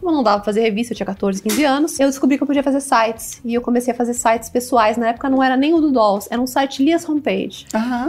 Como 0.00 0.12
não 0.12 0.22
dava 0.22 0.36
pra 0.38 0.44
fazer 0.44 0.60
revista, 0.60 0.92
eu 0.92 0.96
tinha 0.96 1.06
14, 1.06 1.42
15 1.42 1.64
anos, 1.64 1.98
eu 1.98 2.06
descobri 2.08 2.36
que 2.36 2.42
eu 2.42 2.46
podia 2.46 2.62
fazer 2.62 2.80
sites. 2.80 3.40
E 3.44 3.54
eu 3.54 3.62
comecei 3.62 3.92
a 3.92 3.96
fazer 3.96 4.14
sites 4.14 4.48
pessoais. 4.50 4.96
Na 4.96 5.08
época 5.08 5.28
não 5.28 5.42
era 5.42 5.56
nem 5.56 5.72
o 5.74 5.80
do 5.80 5.90
Dolls, 5.90 6.28
era 6.30 6.40
um 6.40 6.46
site 6.46 6.82
Lias 6.84 7.08
Homepage. 7.08 7.66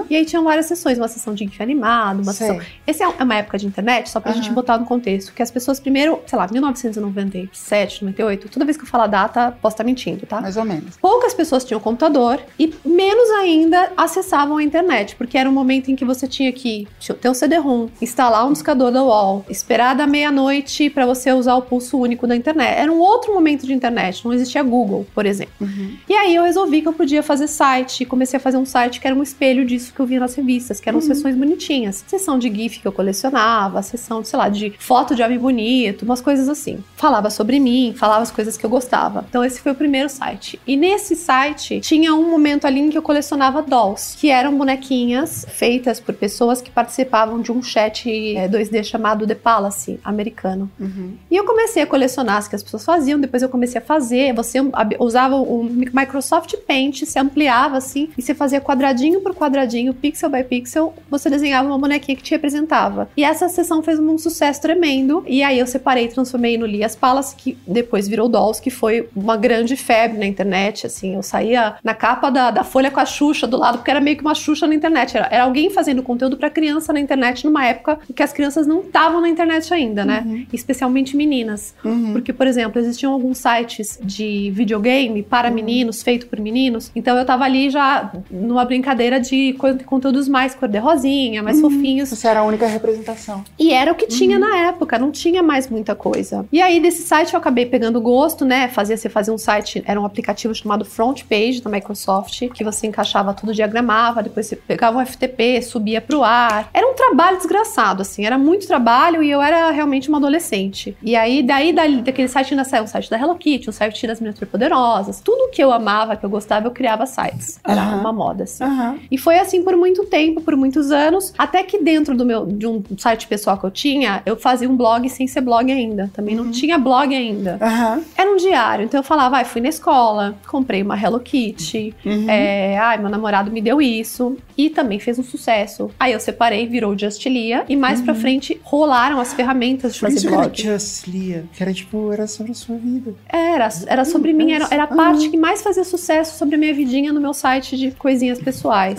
E 0.09 0.15
aí 0.15 0.25
tinham 0.25 0.43
várias 0.43 0.65
sessões, 0.65 0.97
uma 0.97 1.07
sessão 1.07 1.33
de 1.33 1.45
GIF 1.45 1.61
animado, 1.63 2.21
uma 2.21 2.33
Sei. 2.33 2.47
sessão. 2.47 2.65
Essa 2.89 3.03
é 3.03 3.07
uma 3.07 3.35
época 3.35 3.59
de 3.59 3.67
internet, 3.67 4.09
só 4.09 4.19
pra 4.19 4.31
Aham. 4.31 4.41
gente 4.41 4.51
botar 4.51 4.79
no 4.79 4.85
contexto, 4.85 5.31
que 5.31 5.43
as 5.43 5.51
pessoas 5.51 5.79
primeiro, 5.79 6.19
sei 6.25 6.39
lá, 6.39 6.47
1997, 6.51 8.03
98, 8.03 8.49
toda 8.49 8.65
vez 8.65 8.77
que 8.77 8.83
eu 8.83 8.87
falar 8.87 9.05
data, 9.05 9.55
posso 9.61 9.75
estar 9.75 9.83
mentindo, 9.83 10.25
tá? 10.25 10.41
Mais 10.41 10.57
ou 10.57 10.65
menos. 10.65 10.97
Poucas 10.97 11.35
pessoas 11.35 11.63
tinham 11.63 11.79
computador 11.79 12.39
e 12.57 12.73
menos 12.83 13.29
ainda 13.29 13.91
acessavam 13.95 14.57
a 14.57 14.63
internet, 14.63 15.15
porque 15.15 15.37
era 15.37 15.47
um 15.47 15.53
momento 15.53 15.91
em 15.91 15.95
que 15.95 16.03
você 16.03 16.27
tinha 16.27 16.51
que 16.51 16.87
ter 17.21 17.29
um 17.29 17.33
CD-ROM, 17.35 17.89
instalar 18.01 18.47
um 18.47 18.53
discador 18.53 18.91
da 18.91 19.03
UOL, 19.03 19.45
esperar 19.47 19.95
da 19.95 20.07
meia-noite 20.07 20.89
pra 20.89 21.05
você 21.05 21.31
usar 21.31 21.55
o 21.57 21.61
pulso 21.61 21.95
único 21.95 22.25
da 22.25 22.35
internet. 22.35 22.75
Era 22.75 22.91
um 22.91 22.99
outro 22.99 23.31
momento 23.31 23.67
de 23.67 23.73
internet, 23.73 24.25
não 24.25 24.33
existia 24.33 24.63
Google, 24.63 25.05
por 25.13 25.27
exemplo. 25.27 25.53
Uhum. 25.61 25.95
E 26.09 26.13
aí 26.15 26.33
eu 26.33 26.43
resolvi 26.43 26.81
que 26.81 26.87
eu 26.87 26.93
podia 26.93 27.21
fazer 27.21 27.47
site, 27.47 28.03
comecei 28.03 28.37
a 28.37 28.39
fazer 28.39 28.57
um 28.57 28.65
site 28.65 28.99
que 28.99 29.05
era 29.05 29.15
um 29.15 29.21
espelho 29.21 29.63
disso 29.63 29.93
que 29.93 29.99
eu 29.99 30.07
via 30.07 30.19
nas 30.19 30.33
revistas, 30.33 30.79
que 30.79 30.89
eram 30.89 30.99
sessões 31.01 31.35
bonitinhas. 31.35 32.03
Sessão 32.07 32.39
de 32.39 32.49
GIF 32.49 32.78
que 32.81 32.87
eu 32.87 32.91
colecionava, 32.91 33.81
sessão, 33.81 34.23
sei 34.23 34.37
lá, 34.37 34.49
de 34.49 34.73
foto 34.79 35.15
de 35.15 35.21
homem 35.21 35.37
bonito, 35.37 36.03
umas 36.03 36.21
coisas 36.21 36.47
assim. 36.49 36.83
Falava 36.95 37.29
sobre 37.29 37.59
mim, 37.59 37.93
falava 37.97 38.21
as 38.21 38.31
coisas 38.31 38.57
que 38.57 38.65
eu 38.65 38.69
gostava. 38.69 39.25
Então 39.29 39.43
esse 39.43 39.59
foi 39.59 39.71
o 39.71 39.75
primeiro 39.75 40.09
site. 40.09 40.59
E 40.65 40.75
nesse 40.75 41.15
site 41.15 41.79
tinha 41.79 42.13
um 42.13 42.29
momento 42.29 42.65
ali 42.65 42.79
em 42.79 42.89
que 42.89 42.97
eu 42.97 43.01
colecionava 43.01 43.61
dolls, 43.61 44.15
que 44.17 44.29
eram 44.29 44.57
bonequinhas 44.57 45.45
feitas 45.49 45.99
por 45.99 46.13
pessoas 46.15 46.61
que 46.61 46.71
participavam 46.71 47.41
de 47.41 47.51
um 47.51 47.61
chat 47.61 48.09
é, 48.09 48.47
2D 48.47 48.83
chamado 48.83 49.25
The 49.25 49.35
Palace, 49.35 49.99
americano. 50.03 50.69
Uhum. 50.79 51.13
E 51.29 51.35
eu 51.35 51.45
comecei 51.45 51.83
a 51.83 51.87
colecionar 51.87 52.37
as 52.37 52.47
que 52.47 52.55
as 52.55 52.63
pessoas 52.63 52.83
faziam, 52.83 53.19
depois 53.19 53.43
eu 53.43 53.49
comecei 53.49 53.81
a 53.81 53.83
fazer. 53.83 54.33
Você 54.33 54.59
usava 54.99 55.35
o 55.35 55.63
Microsoft 55.63 56.55
Paint, 56.67 57.03
se 57.03 57.19
ampliava 57.19 57.77
assim, 57.77 58.09
e 58.17 58.21
você 58.21 58.33
fazia 58.33 58.61
quadradinho 58.61 59.21
por 59.21 59.35
quadradinho, 59.35 59.93
pixel 59.93 60.29
by 60.29 60.43
pixel, 60.43 60.93
você 61.09 61.29
desenhava 61.29 61.67
uma 61.67 61.77
bonequinha 61.77 62.15
que 62.15 62.23
te 62.23 62.31
representava. 62.31 62.68
E 63.17 63.23
essa 63.23 63.49
sessão 63.49 63.81
fez 63.81 63.99
um 63.99 64.17
sucesso 64.17 64.61
tremendo. 64.61 65.23
E 65.27 65.43
aí 65.43 65.59
eu 65.59 65.67
separei 65.67 66.05
e 66.05 66.07
transformei 66.07 66.57
no 66.57 66.65
Lias 66.65 66.95
Palace, 66.95 67.35
que 67.35 67.57
depois 67.67 68.07
virou 68.07 68.29
Dolls, 68.29 68.61
que 68.61 68.69
foi 68.69 69.09
uma 69.15 69.35
grande 69.37 69.75
febre 69.75 70.17
na 70.17 70.25
internet. 70.25 70.85
Assim, 70.87 71.15
eu 71.15 71.23
saía 71.23 71.75
na 71.83 71.93
capa 71.93 72.29
da, 72.29 72.51
da 72.51 72.63
Folha 72.63 72.91
com 72.91 72.99
a 72.99 73.05
Xuxa 73.05 73.47
do 73.47 73.57
lado, 73.57 73.79
porque 73.79 73.91
era 73.91 73.99
meio 74.01 74.15
que 74.17 74.21
uma 74.23 74.35
Xuxa 74.35 74.67
na 74.67 74.75
internet. 74.75 75.15
Era, 75.17 75.27
era 75.31 75.43
alguém 75.43 75.69
fazendo 75.69 76.03
conteúdo 76.03 76.37
pra 76.37 76.49
criança 76.49 76.93
na 76.93 76.99
internet 76.99 77.45
numa 77.45 77.65
época 77.65 77.99
em 78.09 78.13
que 78.13 78.23
as 78.23 78.31
crianças 78.33 78.67
não 78.67 78.81
estavam 78.81 79.21
na 79.21 79.29
internet 79.29 79.73
ainda, 79.73 80.05
né? 80.05 80.45
Especialmente 80.53 81.15
meninas. 81.15 81.73
Uhum. 81.83 82.13
Porque, 82.13 82.31
por 82.33 82.47
exemplo, 82.47 82.79
existiam 82.79 83.13
alguns 83.13 83.37
sites 83.39 83.99
de 84.01 84.51
videogame 84.53 85.23
para 85.23 85.49
meninos, 85.49 86.01
feito 86.03 86.27
por 86.27 86.39
meninos. 86.39 86.91
Então 86.95 87.17
eu 87.17 87.25
tava 87.25 87.43
ali 87.45 87.69
já 87.69 88.11
numa 88.29 88.65
brincadeira 88.65 89.19
de 89.19 89.53
co- 89.53 89.75
conteúdos 89.85 90.27
mais 90.27 90.53
cor-de-rosinha, 90.55 91.41
mais 91.43 91.59
fofinhos. 91.61 92.09
Você 92.09 92.27
era 92.27 92.39
a 92.39 92.43
única 92.43 92.58
representação. 92.67 93.43
E 93.57 93.73
era 93.73 93.91
o 93.91 93.95
que 93.95 94.07
tinha 94.07 94.37
na 94.39 94.57
época, 94.67 94.97
não 94.97 95.11
tinha 95.11 95.41
mais 95.43 95.69
muita 95.69 95.95
coisa. 95.95 96.45
E 96.51 96.61
aí, 96.61 96.79
desse 96.79 97.03
site, 97.03 97.33
eu 97.33 97.39
acabei 97.39 97.65
pegando 97.65 97.99
gosto, 98.01 98.45
né? 98.45 98.67
Fazia, 98.67 98.97
você 98.97 99.09
fazia 99.09 99.33
um 99.33 99.37
site, 99.37 99.83
era 99.85 99.99
um 99.99 100.05
aplicativo 100.05 100.53
chamado 100.53 100.85
Front 100.85 101.23
Page 101.23 101.61
da 101.61 101.69
Microsoft, 101.69 102.49
que 102.49 102.63
você 102.63 102.87
encaixava 102.87 103.33
tudo, 103.33 103.53
diagramava, 103.53 104.23
depois 104.23 104.45
você 104.47 104.55
pegava 104.55 104.97
um 104.97 105.05
FTP, 105.05 105.61
subia 105.61 106.01
pro 106.01 106.23
ar. 106.23 106.69
Era 106.73 106.87
um 106.87 106.93
trabalho 106.93 107.37
desgraçado, 107.37 108.01
assim, 108.01 108.25
era 108.25 108.37
muito 108.37 108.67
trabalho 108.67 109.21
e 109.23 109.29
eu 109.29 109.41
era 109.41 109.71
realmente 109.71 110.09
uma 110.09 110.17
adolescente. 110.17 110.95
E 111.01 111.15
aí, 111.15 111.43
daí, 111.43 111.73
dali, 111.73 112.01
daquele 112.01 112.27
site 112.27 112.53
ainda 112.53 112.63
saiu 112.63 112.83
um 112.83 112.87
site 112.87 113.09
da 113.09 113.17
Hello 113.17 113.35
Kitty, 113.35 113.69
um 113.69 113.73
site 113.73 114.05
das 114.07 114.19
Meninas 114.19 114.39
Poderosas. 114.49 115.21
Tudo 115.21 115.49
que 115.51 115.63
eu 115.63 115.71
amava, 115.71 116.15
que 116.15 116.25
eu 116.25 116.29
gostava, 116.29 116.67
eu 116.67 116.71
criava 116.71 117.05
sites. 117.05 117.59
Era 117.65 117.81
Aham. 117.81 117.99
uma 117.99 118.13
moda, 118.13 118.43
assim. 118.43 118.63
Aham. 118.63 118.99
E 119.09 119.17
foi 119.17 119.37
assim 119.39 119.63
por 119.63 119.75
muito 119.75 120.05
tempo, 120.05 120.41
por 120.41 120.55
muitos 120.55 120.91
anos, 120.91 121.33
até 121.37 121.63
que 121.63 121.81
dentro 121.83 122.15
do 122.15 122.25
meu 122.25 122.45
de 122.57 122.67
um 122.67 122.83
site 122.97 123.27
pessoal 123.27 123.57
que 123.57 123.65
eu 123.65 123.71
tinha, 123.71 124.21
eu 124.25 124.35
fazia 124.37 124.69
um 124.69 124.75
blog 124.75 125.07
sem 125.09 125.27
ser 125.27 125.41
blog 125.41 125.71
ainda. 125.71 126.09
Também 126.13 126.35
não 126.35 126.51
tinha 126.51 126.77
blog 126.77 127.13
ainda. 127.13 127.57
Aham. 127.61 128.03
Era 128.17 128.31
um 128.31 128.37
diário. 128.37 128.85
Então 128.85 128.99
eu 128.99 129.03
falava, 129.03 129.37
ai, 129.37 129.45
fui 129.45 129.61
na 129.61 129.69
escola, 129.69 130.37
comprei 130.47 130.81
uma 130.81 130.99
Hello 130.99 131.19
Kitty. 131.19 131.95
Uhum. 132.05 132.29
É, 132.29 132.77
ai, 132.77 132.97
meu 132.97 133.09
namorado 133.09 133.51
me 133.51 133.61
deu 133.61 133.81
isso. 133.81 134.37
E 134.57 134.69
também 134.69 134.99
fez 134.99 135.17
um 135.17 135.23
sucesso. 135.23 135.89
Aí 135.99 136.13
eu 136.13 136.19
separei, 136.19 136.67
virou 136.67 136.97
Just 136.97 137.25
Lia. 137.25 137.65
E 137.67 137.75
mais 137.75 138.01
pra 138.01 138.13
frente 138.13 138.59
rolaram 138.63 139.19
as 139.19 139.33
ferramentas 139.33 139.93
de 139.93 139.99
Por 139.99 140.07
fazer 140.07 140.17
isso 140.17 140.27
que 140.27 140.33
era 140.33 140.43
blog. 140.43 140.61
Just 140.61 141.07
Lia, 141.07 141.45
que 141.53 141.63
era 141.63 141.73
tipo, 141.73 142.11
era 142.11 142.27
sobre 142.27 142.51
a 142.51 142.55
sua 142.55 142.75
vida. 142.75 143.13
Era, 143.27 143.69
era 143.87 144.05
sobre 144.05 144.33
mim, 144.33 144.51
era, 144.51 144.67
era 144.71 144.83
a 144.83 144.87
parte 144.87 145.29
que 145.29 145.37
mais 145.37 145.61
fazia 145.61 145.83
sucesso 145.83 146.37
sobre 146.37 146.55
a 146.55 146.57
minha 146.57 146.73
vidinha 146.73 147.13
no 147.13 147.21
meu 147.21 147.33
site 147.33 147.77
de 147.77 147.91
coisinhas 147.91 148.39
pessoais. 148.39 148.97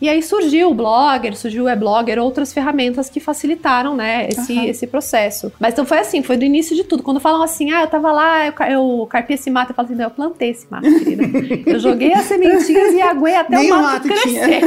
E 0.00 0.08
aí 0.08 0.22
surgiu 0.22 0.70
o 0.70 0.74
Blogger, 0.74 1.36
surgiu 1.36 1.64
o 1.64 1.68
e-blogger, 1.68 2.18
outras 2.18 2.52
ferramentas 2.52 2.71
que 3.08 3.20
facilitaram, 3.20 3.94
né, 3.94 4.28
esse, 4.28 4.52
Aham. 4.52 4.66
esse 4.66 4.86
processo. 4.86 5.52
Mas 5.58 5.72
então 5.72 5.84
foi 5.84 5.98
assim, 5.98 6.22
foi 6.22 6.36
do 6.36 6.44
início 6.44 6.74
de 6.74 6.84
tudo. 6.84 7.02
Quando 7.02 7.20
falam 7.20 7.42
assim, 7.42 7.70
ah, 7.72 7.82
eu 7.82 7.86
tava 7.88 8.12
lá, 8.12 8.46
eu, 8.46 8.54
eu 8.70 9.06
carpei 9.10 9.34
esse 9.34 9.50
mato, 9.50 9.70
eu 9.70 9.74
falo 9.74 9.86
assim, 9.86 9.96
não, 9.96 10.04
eu 10.04 10.10
plantei 10.10 10.50
esse 10.50 10.66
mato, 10.70 10.82
querida. 10.82 11.70
eu 11.70 11.78
joguei 11.78 12.12
as 12.12 12.24
sementinhas 12.24 12.94
e 12.94 13.00
aguei 13.00 13.34
até 13.34 13.56
Nem 13.56 13.70
o 13.70 13.74
mato, 13.74 14.08
mato 14.08 14.08
crescer. 14.08 14.62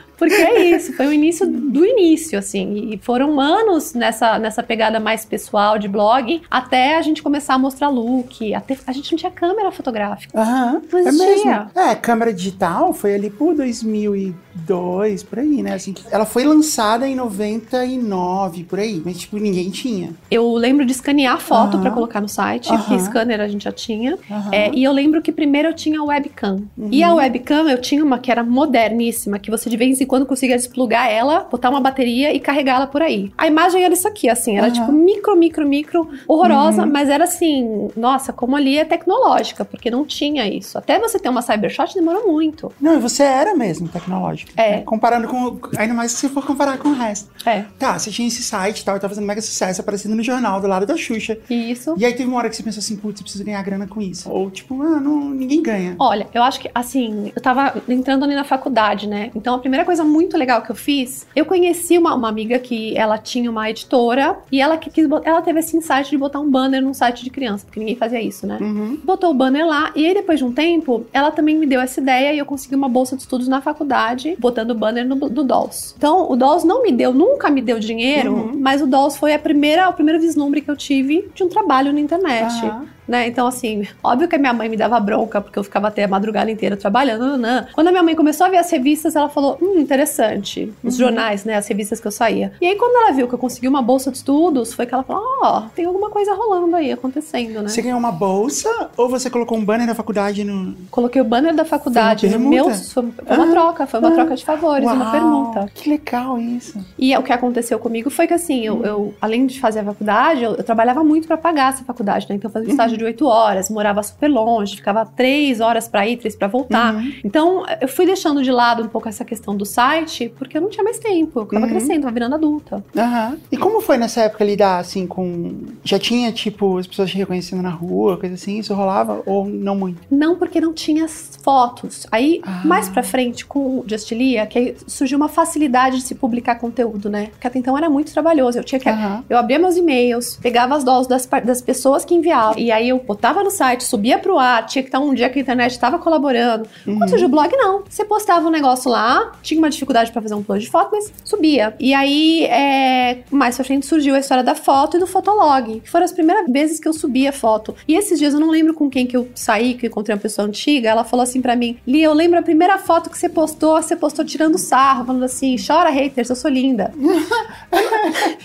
Porque 0.20 0.34
é 0.34 0.76
isso, 0.76 0.92
foi 0.92 1.06
o 1.06 1.12
início 1.14 1.46
do 1.46 1.82
início, 1.84 2.38
assim. 2.38 2.90
E 2.92 2.98
foram 2.98 3.40
anos 3.40 3.94
nessa, 3.94 4.38
nessa 4.38 4.62
pegada 4.62 5.00
mais 5.00 5.24
pessoal 5.24 5.78
de 5.78 5.88
blog, 5.88 6.42
até 6.50 6.98
a 6.98 7.02
gente 7.02 7.22
começar 7.22 7.54
a 7.54 7.58
mostrar 7.58 7.88
look. 7.88 8.52
Até, 8.54 8.76
a 8.86 8.92
gente 8.92 9.10
não 9.12 9.18
tinha 9.18 9.32
câmera 9.32 9.72
fotográfica. 9.72 10.38
Aham. 10.38 10.82
Não 10.92 10.98
É 10.98 11.02
existia. 11.08 11.58
mesmo. 11.58 11.70
É, 11.74 11.94
câmera 11.94 12.34
digital 12.34 12.92
foi 12.92 13.14
ali 13.14 13.30
por 13.30 13.54
2002, 13.54 15.22
por 15.22 15.38
aí, 15.38 15.62
né? 15.62 15.74
Assim, 15.74 15.94
ela 16.10 16.26
foi 16.26 16.44
lançada 16.44 17.08
em 17.08 17.14
99, 17.14 18.64
por 18.64 18.78
aí, 18.78 19.00
mas 19.04 19.18
tipo, 19.18 19.38
ninguém 19.38 19.70
tinha. 19.70 20.10
Eu 20.30 20.52
lembro 20.52 20.84
de 20.84 20.92
escanear 20.92 21.36
a 21.36 21.38
foto 21.38 21.74
Aham. 21.74 21.80
pra 21.80 21.90
colocar 21.90 22.20
no 22.20 22.28
site, 22.28 22.68
porque 22.68 22.94
Aham. 22.94 23.04
scanner 23.04 23.40
a 23.40 23.48
gente 23.48 23.64
já 23.64 23.72
tinha. 23.72 24.18
Aham. 24.30 24.50
É, 24.52 24.70
e 24.74 24.84
eu 24.84 24.92
lembro 24.92 25.22
que 25.22 25.32
primeiro 25.32 25.68
eu 25.68 25.74
tinha 25.74 26.00
a 26.00 26.04
webcam. 26.04 26.62
E 26.90 27.02
a 27.02 27.14
webcam 27.14 27.68
eu 27.70 27.80
tinha 27.80 28.04
uma 28.04 28.18
que 28.18 28.30
era 28.30 28.42
moderníssima, 28.44 29.38
que 29.38 29.50
você 29.50 29.70
de 29.70 29.76
vez 29.76 29.90
em 29.90 29.94
quando 30.10 30.26
conseguia 30.26 30.56
desplugar 30.56 31.08
ela, 31.08 31.46
botar 31.48 31.70
uma 31.70 31.80
bateria 31.80 32.34
e 32.34 32.40
carregá-la 32.40 32.88
por 32.88 33.00
aí. 33.00 33.32
A 33.38 33.46
imagem 33.46 33.84
era 33.84 33.94
isso 33.94 34.08
aqui, 34.08 34.28
assim, 34.28 34.58
era 34.58 34.66
Aham. 34.66 34.74
tipo 34.74 34.90
micro, 34.92 35.36
micro, 35.36 35.64
micro, 35.64 36.10
horrorosa, 36.26 36.82
Uhum. 36.82 36.90
mas 36.90 37.08
era 37.08 37.22
assim, 37.24 37.88
nossa, 37.96 38.32
como 38.32 38.56
ali 38.56 38.76
é 38.76 38.84
tecnológica, 38.84 39.64
porque 39.64 39.88
não 39.88 40.04
tinha 40.04 40.48
isso. 40.48 40.76
Até 40.76 40.98
você 40.98 41.16
ter 41.20 41.28
uma 41.28 41.42
Cybershot 41.42 41.94
demorou 41.94 42.32
muito. 42.32 42.72
Não, 42.80 42.94
e 42.96 42.98
você 42.98 43.22
era 43.22 43.54
mesmo 43.54 43.86
tecnológico. 43.88 44.50
É. 44.56 44.78
né? 44.78 44.82
Comparando 44.82 45.28
com. 45.28 45.58
Ainda 45.78 45.94
mais 45.94 46.10
se 46.10 46.28
for 46.28 46.44
comparar 46.44 46.76
com 46.78 46.88
o 46.88 46.92
resto. 46.94 47.30
É, 47.46 47.64
Tá, 47.78 47.96
você 47.96 48.10
tinha 48.10 48.26
esse 48.26 48.42
site 48.42 48.80
e 48.80 48.84
tal, 48.84 48.96
e 48.96 49.00
tava 49.00 49.14
fazendo 49.14 49.26
mega 49.26 49.40
sucesso, 49.40 49.80
aparecendo 49.80 50.16
no 50.16 50.22
jornal 50.24 50.60
do 50.60 50.66
lado 50.66 50.86
da 50.86 50.96
Xuxa. 50.96 51.38
isso. 51.48 51.94
E 51.96 52.04
aí 52.04 52.12
teve 52.14 52.28
uma 52.28 52.38
hora 52.38 52.48
que 52.50 52.56
você 52.56 52.62
pensou 52.64 52.80
assim, 52.80 52.96
putz, 52.96 53.20
eu 53.20 53.24
preciso 53.24 53.44
ganhar 53.44 53.62
grana 53.62 53.86
com 53.86 54.00
isso. 54.02 54.28
Ou 54.28 54.50
tipo, 54.50 54.82
ah, 54.82 54.98
não, 55.00 55.30
ninguém 55.30 55.62
ganha. 55.62 55.94
Olha, 56.00 56.26
eu 56.34 56.42
acho 56.42 56.58
que, 56.58 56.68
assim, 56.74 57.30
eu 57.36 57.40
tava 57.40 57.80
entrando 57.88 58.24
ali 58.24 58.34
na 58.34 58.44
faculdade, 58.44 59.06
né? 59.06 59.30
Então, 59.36 59.54
a 59.54 59.58
primeira 59.58 59.84
coisa 59.84 59.99
muito 60.04 60.36
legal 60.36 60.62
que 60.62 60.70
eu 60.70 60.74
fiz, 60.76 61.26
eu 61.34 61.44
conheci 61.44 61.96
uma, 61.98 62.14
uma 62.14 62.28
amiga 62.28 62.58
que 62.58 62.96
ela 62.96 63.18
tinha 63.18 63.50
uma 63.50 63.68
editora 63.70 64.36
e 64.50 64.60
ela 64.60 64.76
que 64.76 64.90
quis, 64.90 65.06
ela 65.24 65.42
teve 65.42 65.60
esse 65.60 65.76
insight 65.76 66.10
de 66.10 66.16
botar 66.16 66.40
um 66.40 66.50
banner 66.50 66.82
num 66.82 66.94
site 66.94 67.24
de 67.24 67.30
criança, 67.30 67.64
porque 67.64 67.80
ninguém 67.80 67.96
fazia 67.96 68.20
isso, 68.20 68.46
né? 68.46 68.58
Uhum. 68.60 68.98
Botou 69.04 69.30
o 69.30 69.34
banner 69.34 69.66
lá 69.66 69.92
e 69.94 70.06
aí 70.06 70.14
depois 70.14 70.38
de 70.38 70.44
um 70.44 70.52
tempo, 70.52 71.04
ela 71.12 71.30
também 71.30 71.56
me 71.56 71.66
deu 71.66 71.80
essa 71.80 72.00
ideia 72.00 72.32
e 72.32 72.38
eu 72.38 72.46
consegui 72.46 72.74
uma 72.74 72.88
bolsa 72.88 73.16
de 73.16 73.22
estudos 73.22 73.48
na 73.48 73.60
faculdade, 73.60 74.36
botando 74.38 74.70
o 74.70 74.74
banner 74.74 75.06
no, 75.06 75.16
no 75.16 75.44
Dolls. 75.44 75.94
Então, 75.96 76.30
o 76.30 76.36
Dolls 76.36 76.66
não 76.66 76.82
me 76.82 76.92
deu, 76.92 77.12
nunca 77.12 77.50
me 77.50 77.60
deu 77.62 77.78
dinheiro, 77.78 78.32
Uhum. 78.34 78.52
mas 78.60 78.80
o 78.82 78.86
Dolls 78.86 79.18
foi 79.18 79.34
a 79.34 79.38
primeira, 79.38 79.88
o 79.88 79.92
primeiro 79.92 80.20
vislumbre 80.20 80.60
que 80.60 80.70
eu 80.70 80.76
tive 80.76 81.28
de 81.34 81.42
um 81.42 81.48
trabalho 81.48 81.92
na 81.92 82.00
internet. 82.00 82.64
Aham. 82.64 82.86
Né? 83.10 83.26
Então, 83.26 83.48
assim, 83.48 83.88
óbvio 84.04 84.28
que 84.28 84.36
a 84.36 84.38
minha 84.38 84.52
mãe 84.52 84.68
me 84.68 84.76
dava 84.76 85.00
bronca, 85.00 85.40
porque 85.40 85.58
eu 85.58 85.64
ficava 85.64 85.88
até 85.88 86.04
a 86.04 86.08
madrugada 86.08 86.48
inteira 86.48 86.76
trabalhando. 86.76 87.22
nananã. 87.22 87.66
Quando 87.74 87.88
a 87.88 87.90
minha 87.90 88.04
mãe 88.04 88.14
começou 88.14 88.46
a 88.46 88.50
ver 88.50 88.58
as 88.58 88.70
revistas, 88.70 89.16
ela 89.16 89.28
falou: 89.28 89.58
hum, 89.60 89.80
interessante. 89.80 90.72
Os 90.84 90.94
Uhum. 90.94 91.06
jornais, 91.06 91.44
né? 91.44 91.56
As 91.56 91.66
revistas 91.66 91.98
que 91.98 92.06
eu 92.06 92.12
saía. 92.12 92.52
E 92.60 92.66
aí, 92.68 92.76
quando 92.76 92.94
ela 93.02 93.12
viu 93.12 93.26
que 93.26 93.34
eu 93.34 93.38
consegui 93.38 93.66
uma 93.66 93.82
bolsa 93.82 94.12
de 94.12 94.18
estudos, 94.18 94.72
foi 94.72 94.86
que 94.86 94.94
ela 94.94 95.02
falou: 95.02 95.24
ó, 95.42 95.62
tem 95.74 95.86
alguma 95.86 96.08
coisa 96.08 96.32
rolando 96.34 96.76
aí, 96.76 96.92
acontecendo, 96.92 97.62
né? 97.62 97.68
Você 97.68 97.82
ganhou 97.82 97.98
uma 97.98 98.12
bolsa 98.12 98.68
ou 98.96 99.08
você 99.08 99.28
colocou 99.28 99.58
um 99.58 99.64
banner 99.64 99.88
na 99.88 99.94
faculdade 99.96 100.44
no. 100.44 100.74
Coloquei 100.88 101.20
o 101.20 101.24
banner 101.24 101.52
da 101.52 101.64
faculdade 101.64 102.28
no 102.28 102.36
uma 102.36 102.48
meu. 102.50 102.70
Foi 102.70 103.02
uma 103.02 103.44
Ah, 103.44 103.50
troca, 103.50 103.86
foi 103.88 103.98
uma 103.98 104.08
ah. 104.10 104.12
troca 104.12 104.36
de 104.36 104.44
favores, 104.44 104.88
uma 104.88 105.02
Uau, 105.02 105.10
permuta. 105.10 105.68
Que 105.74 105.90
legal 105.90 106.38
isso. 106.38 106.78
E 106.96 107.16
o 107.16 107.22
que 107.24 107.32
aconteceu 107.32 107.78
comigo 107.80 108.08
foi 108.08 108.28
que, 108.28 108.34
assim, 108.34 108.64
eu, 108.64 108.84
eu, 108.84 109.14
além 109.20 109.46
de 109.46 109.58
fazer 109.58 109.80
a 109.80 109.84
faculdade, 109.84 110.44
eu, 110.44 110.54
eu 110.54 110.62
trabalhava 110.62 111.02
muito 111.02 111.26
pra 111.26 111.36
pagar 111.36 111.72
essa 111.72 111.82
faculdade, 111.84 112.26
né? 112.28 112.36
Então, 112.36 112.48
eu 112.48 112.52
fazia 112.52 112.68
um 112.68 112.70
estágio 112.72 112.99
de 113.00 113.04
oito 113.06 113.26
horas, 113.26 113.70
morava 113.70 114.02
super 114.02 114.28
longe, 114.28 114.76
ficava 114.76 115.04
três 115.06 115.60
horas 115.60 115.88
pra 115.88 116.06
ir, 116.06 116.16
três 116.18 116.36
pra 116.36 116.46
voltar. 116.48 116.94
Uhum. 116.94 117.12
Então, 117.24 117.64
eu 117.80 117.88
fui 117.88 118.04
deixando 118.06 118.42
de 118.42 118.52
lado 118.52 118.82
um 118.82 118.88
pouco 118.88 119.08
essa 119.08 119.24
questão 119.24 119.56
do 119.56 119.64
site, 119.64 120.32
porque 120.38 120.58
eu 120.58 120.62
não 120.62 120.68
tinha 120.68 120.84
mais 120.84 120.98
tempo. 120.98 121.40
Eu 121.40 121.46
tava 121.46 121.64
Uhum. 121.64 121.70
crescendo, 121.70 122.02
tava 122.02 122.12
virando 122.12 122.34
adulta. 122.34 122.84
Aham. 122.96 123.38
E 123.50 123.56
como 123.56 123.80
foi 123.80 123.96
nessa 123.96 124.20
época 124.22 124.44
lidar, 124.44 124.78
assim, 124.78 125.06
com. 125.06 125.52
Já 125.82 125.98
tinha, 125.98 126.30
tipo, 126.30 126.78
as 126.78 126.86
pessoas 126.86 127.10
te 127.10 127.16
reconhecendo 127.16 127.62
na 127.62 127.70
rua, 127.70 128.16
coisa 128.18 128.34
assim? 128.34 128.58
Isso 128.58 128.74
rolava? 128.74 129.22
Ou 129.26 129.46
não 129.46 129.74
muito? 129.74 130.00
Não 130.10 130.36
porque 130.36 130.60
não 130.60 130.72
tinha 130.72 131.06
fotos. 131.42 132.06
Aí, 132.10 132.40
Ah. 132.44 132.62
mais 132.64 132.88
pra 132.88 133.02
frente, 133.02 133.44
com 133.46 133.58
o 133.80 133.84
Justilia, 133.86 134.46
que 134.46 134.74
surgiu 134.86 135.16
uma 135.16 135.28
facilidade 135.28 135.96
de 135.96 136.02
se 136.02 136.14
publicar 136.14 136.56
conteúdo, 136.56 137.08
né? 137.08 137.28
Porque 137.32 137.46
até 137.46 137.58
então 137.58 137.76
era 137.76 137.88
muito 137.88 138.12
trabalhoso. 138.12 138.58
Eu 138.58 138.64
tinha 138.64 138.78
que. 138.78 138.88
Eu 139.28 139.38
abria 139.38 139.58
meus 139.58 139.76
e-mails, 139.76 140.36
pegava 140.42 140.74
as 140.76 140.84
doses 140.84 141.06
das, 141.06 141.26
das 141.44 141.62
pessoas 141.62 142.04
que 142.04 142.14
enviavam, 142.14 142.58
e 142.58 142.70
aí 142.70 142.79
eu 142.88 142.98
botava 142.98 143.42
no 143.42 143.50
site, 143.50 143.84
subia 143.84 144.18
pro 144.18 144.38
ar, 144.38 144.66
tinha 144.66 144.82
que 144.82 144.88
estar 144.88 145.00
um 145.00 145.14
dia 145.14 145.28
que 145.28 145.38
a 145.38 145.42
internet 145.42 145.72
estava 145.72 145.98
colaborando. 145.98 146.66
Uhum. 146.86 146.98
Quando 146.98 147.10
surgiu 147.10 147.28
o 147.28 147.30
blog, 147.30 147.54
não. 147.56 147.82
Você 147.88 148.04
postava 148.04 148.46
um 148.46 148.50
negócio 148.50 148.90
lá, 148.90 149.32
tinha 149.42 149.58
uma 149.58 149.70
dificuldade 149.70 150.10
pra 150.12 150.22
fazer 150.22 150.34
um 150.34 150.38
upload 150.38 150.64
de 150.64 150.70
foto, 150.70 150.90
mas 150.92 151.12
subia. 151.24 151.74
E 151.78 151.94
aí, 151.94 152.44
é, 152.44 153.18
mais 153.30 153.56
pra 153.56 153.64
frente, 153.64 153.86
surgiu 153.86 154.14
a 154.14 154.18
história 154.18 154.42
da 154.42 154.54
foto 154.54 154.96
e 154.96 155.00
do 155.00 155.06
fotolog, 155.06 155.80
que 155.80 155.90
foram 155.90 156.04
as 156.04 156.12
primeiras 156.12 156.46
vezes 156.50 156.78
que 156.78 156.88
eu 156.88 156.92
subia 156.92 157.32
foto. 157.32 157.74
E 157.86 157.96
esses 157.96 158.18
dias 158.18 158.34
eu 158.34 158.40
não 158.40 158.50
lembro 158.50 158.74
com 158.74 158.88
quem 158.88 159.06
que 159.06 159.16
eu 159.16 159.28
saí, 159.34 159.74
que 159.74 159.86
eu 159.86 159.88
encontrei 159.88 160.14
uma 160.14 160.20
pessoa 160.20 160.46
antiga, 160.46 160.88
ela 160.88 161.04
falou 161.04 161.22
assim 161.22 161.40
pra 161.40 161.56
mim: 161.56 161.78
Li, 161.86 162.02
eu 162.02 162.12
lembro 162.12 162.38
a 162.38 162.42
primeira 162.42 162.78
foto 162.78 163.10
que 163.10 163.18
você 163.18 163.28
postou, 163.28 163.80
você 163.80 163.96
postou 163.96 164.24
tirando 164.24 164.58
sarro, 164.58 165.04
falando 165.04 165.24
assim: 165.24 165.56
chora 165.56 165.90
haters, 165.90 166.30
eu 166.30 166.36
sou 166.36 166.50
linda. 166.50 166.92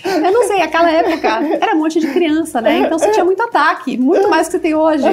Eu 0.04 0.32
não 0.32 0.46
sei, 0.46 0.62
aquela 0.62 0.90
época 0.90 1.28
era 1.60 1.74
um 1.74 1.78
monte 1.78 2.00
de 2.00 2.06
criança, 2.08 2.60
né? 2.60 2.78
Então 2.78 2.98
você 2.98 3.10
tinha 3.10 3.24
muito 3.24 3.42
ataque, 3.42 3.96
muito 3.96 4.25
mais 4.28 4.46
do 4.46 4.50
que 4.50 4.56
você 4.56 4.58
tem 4.60 4.74
hoje. 4.74 5.04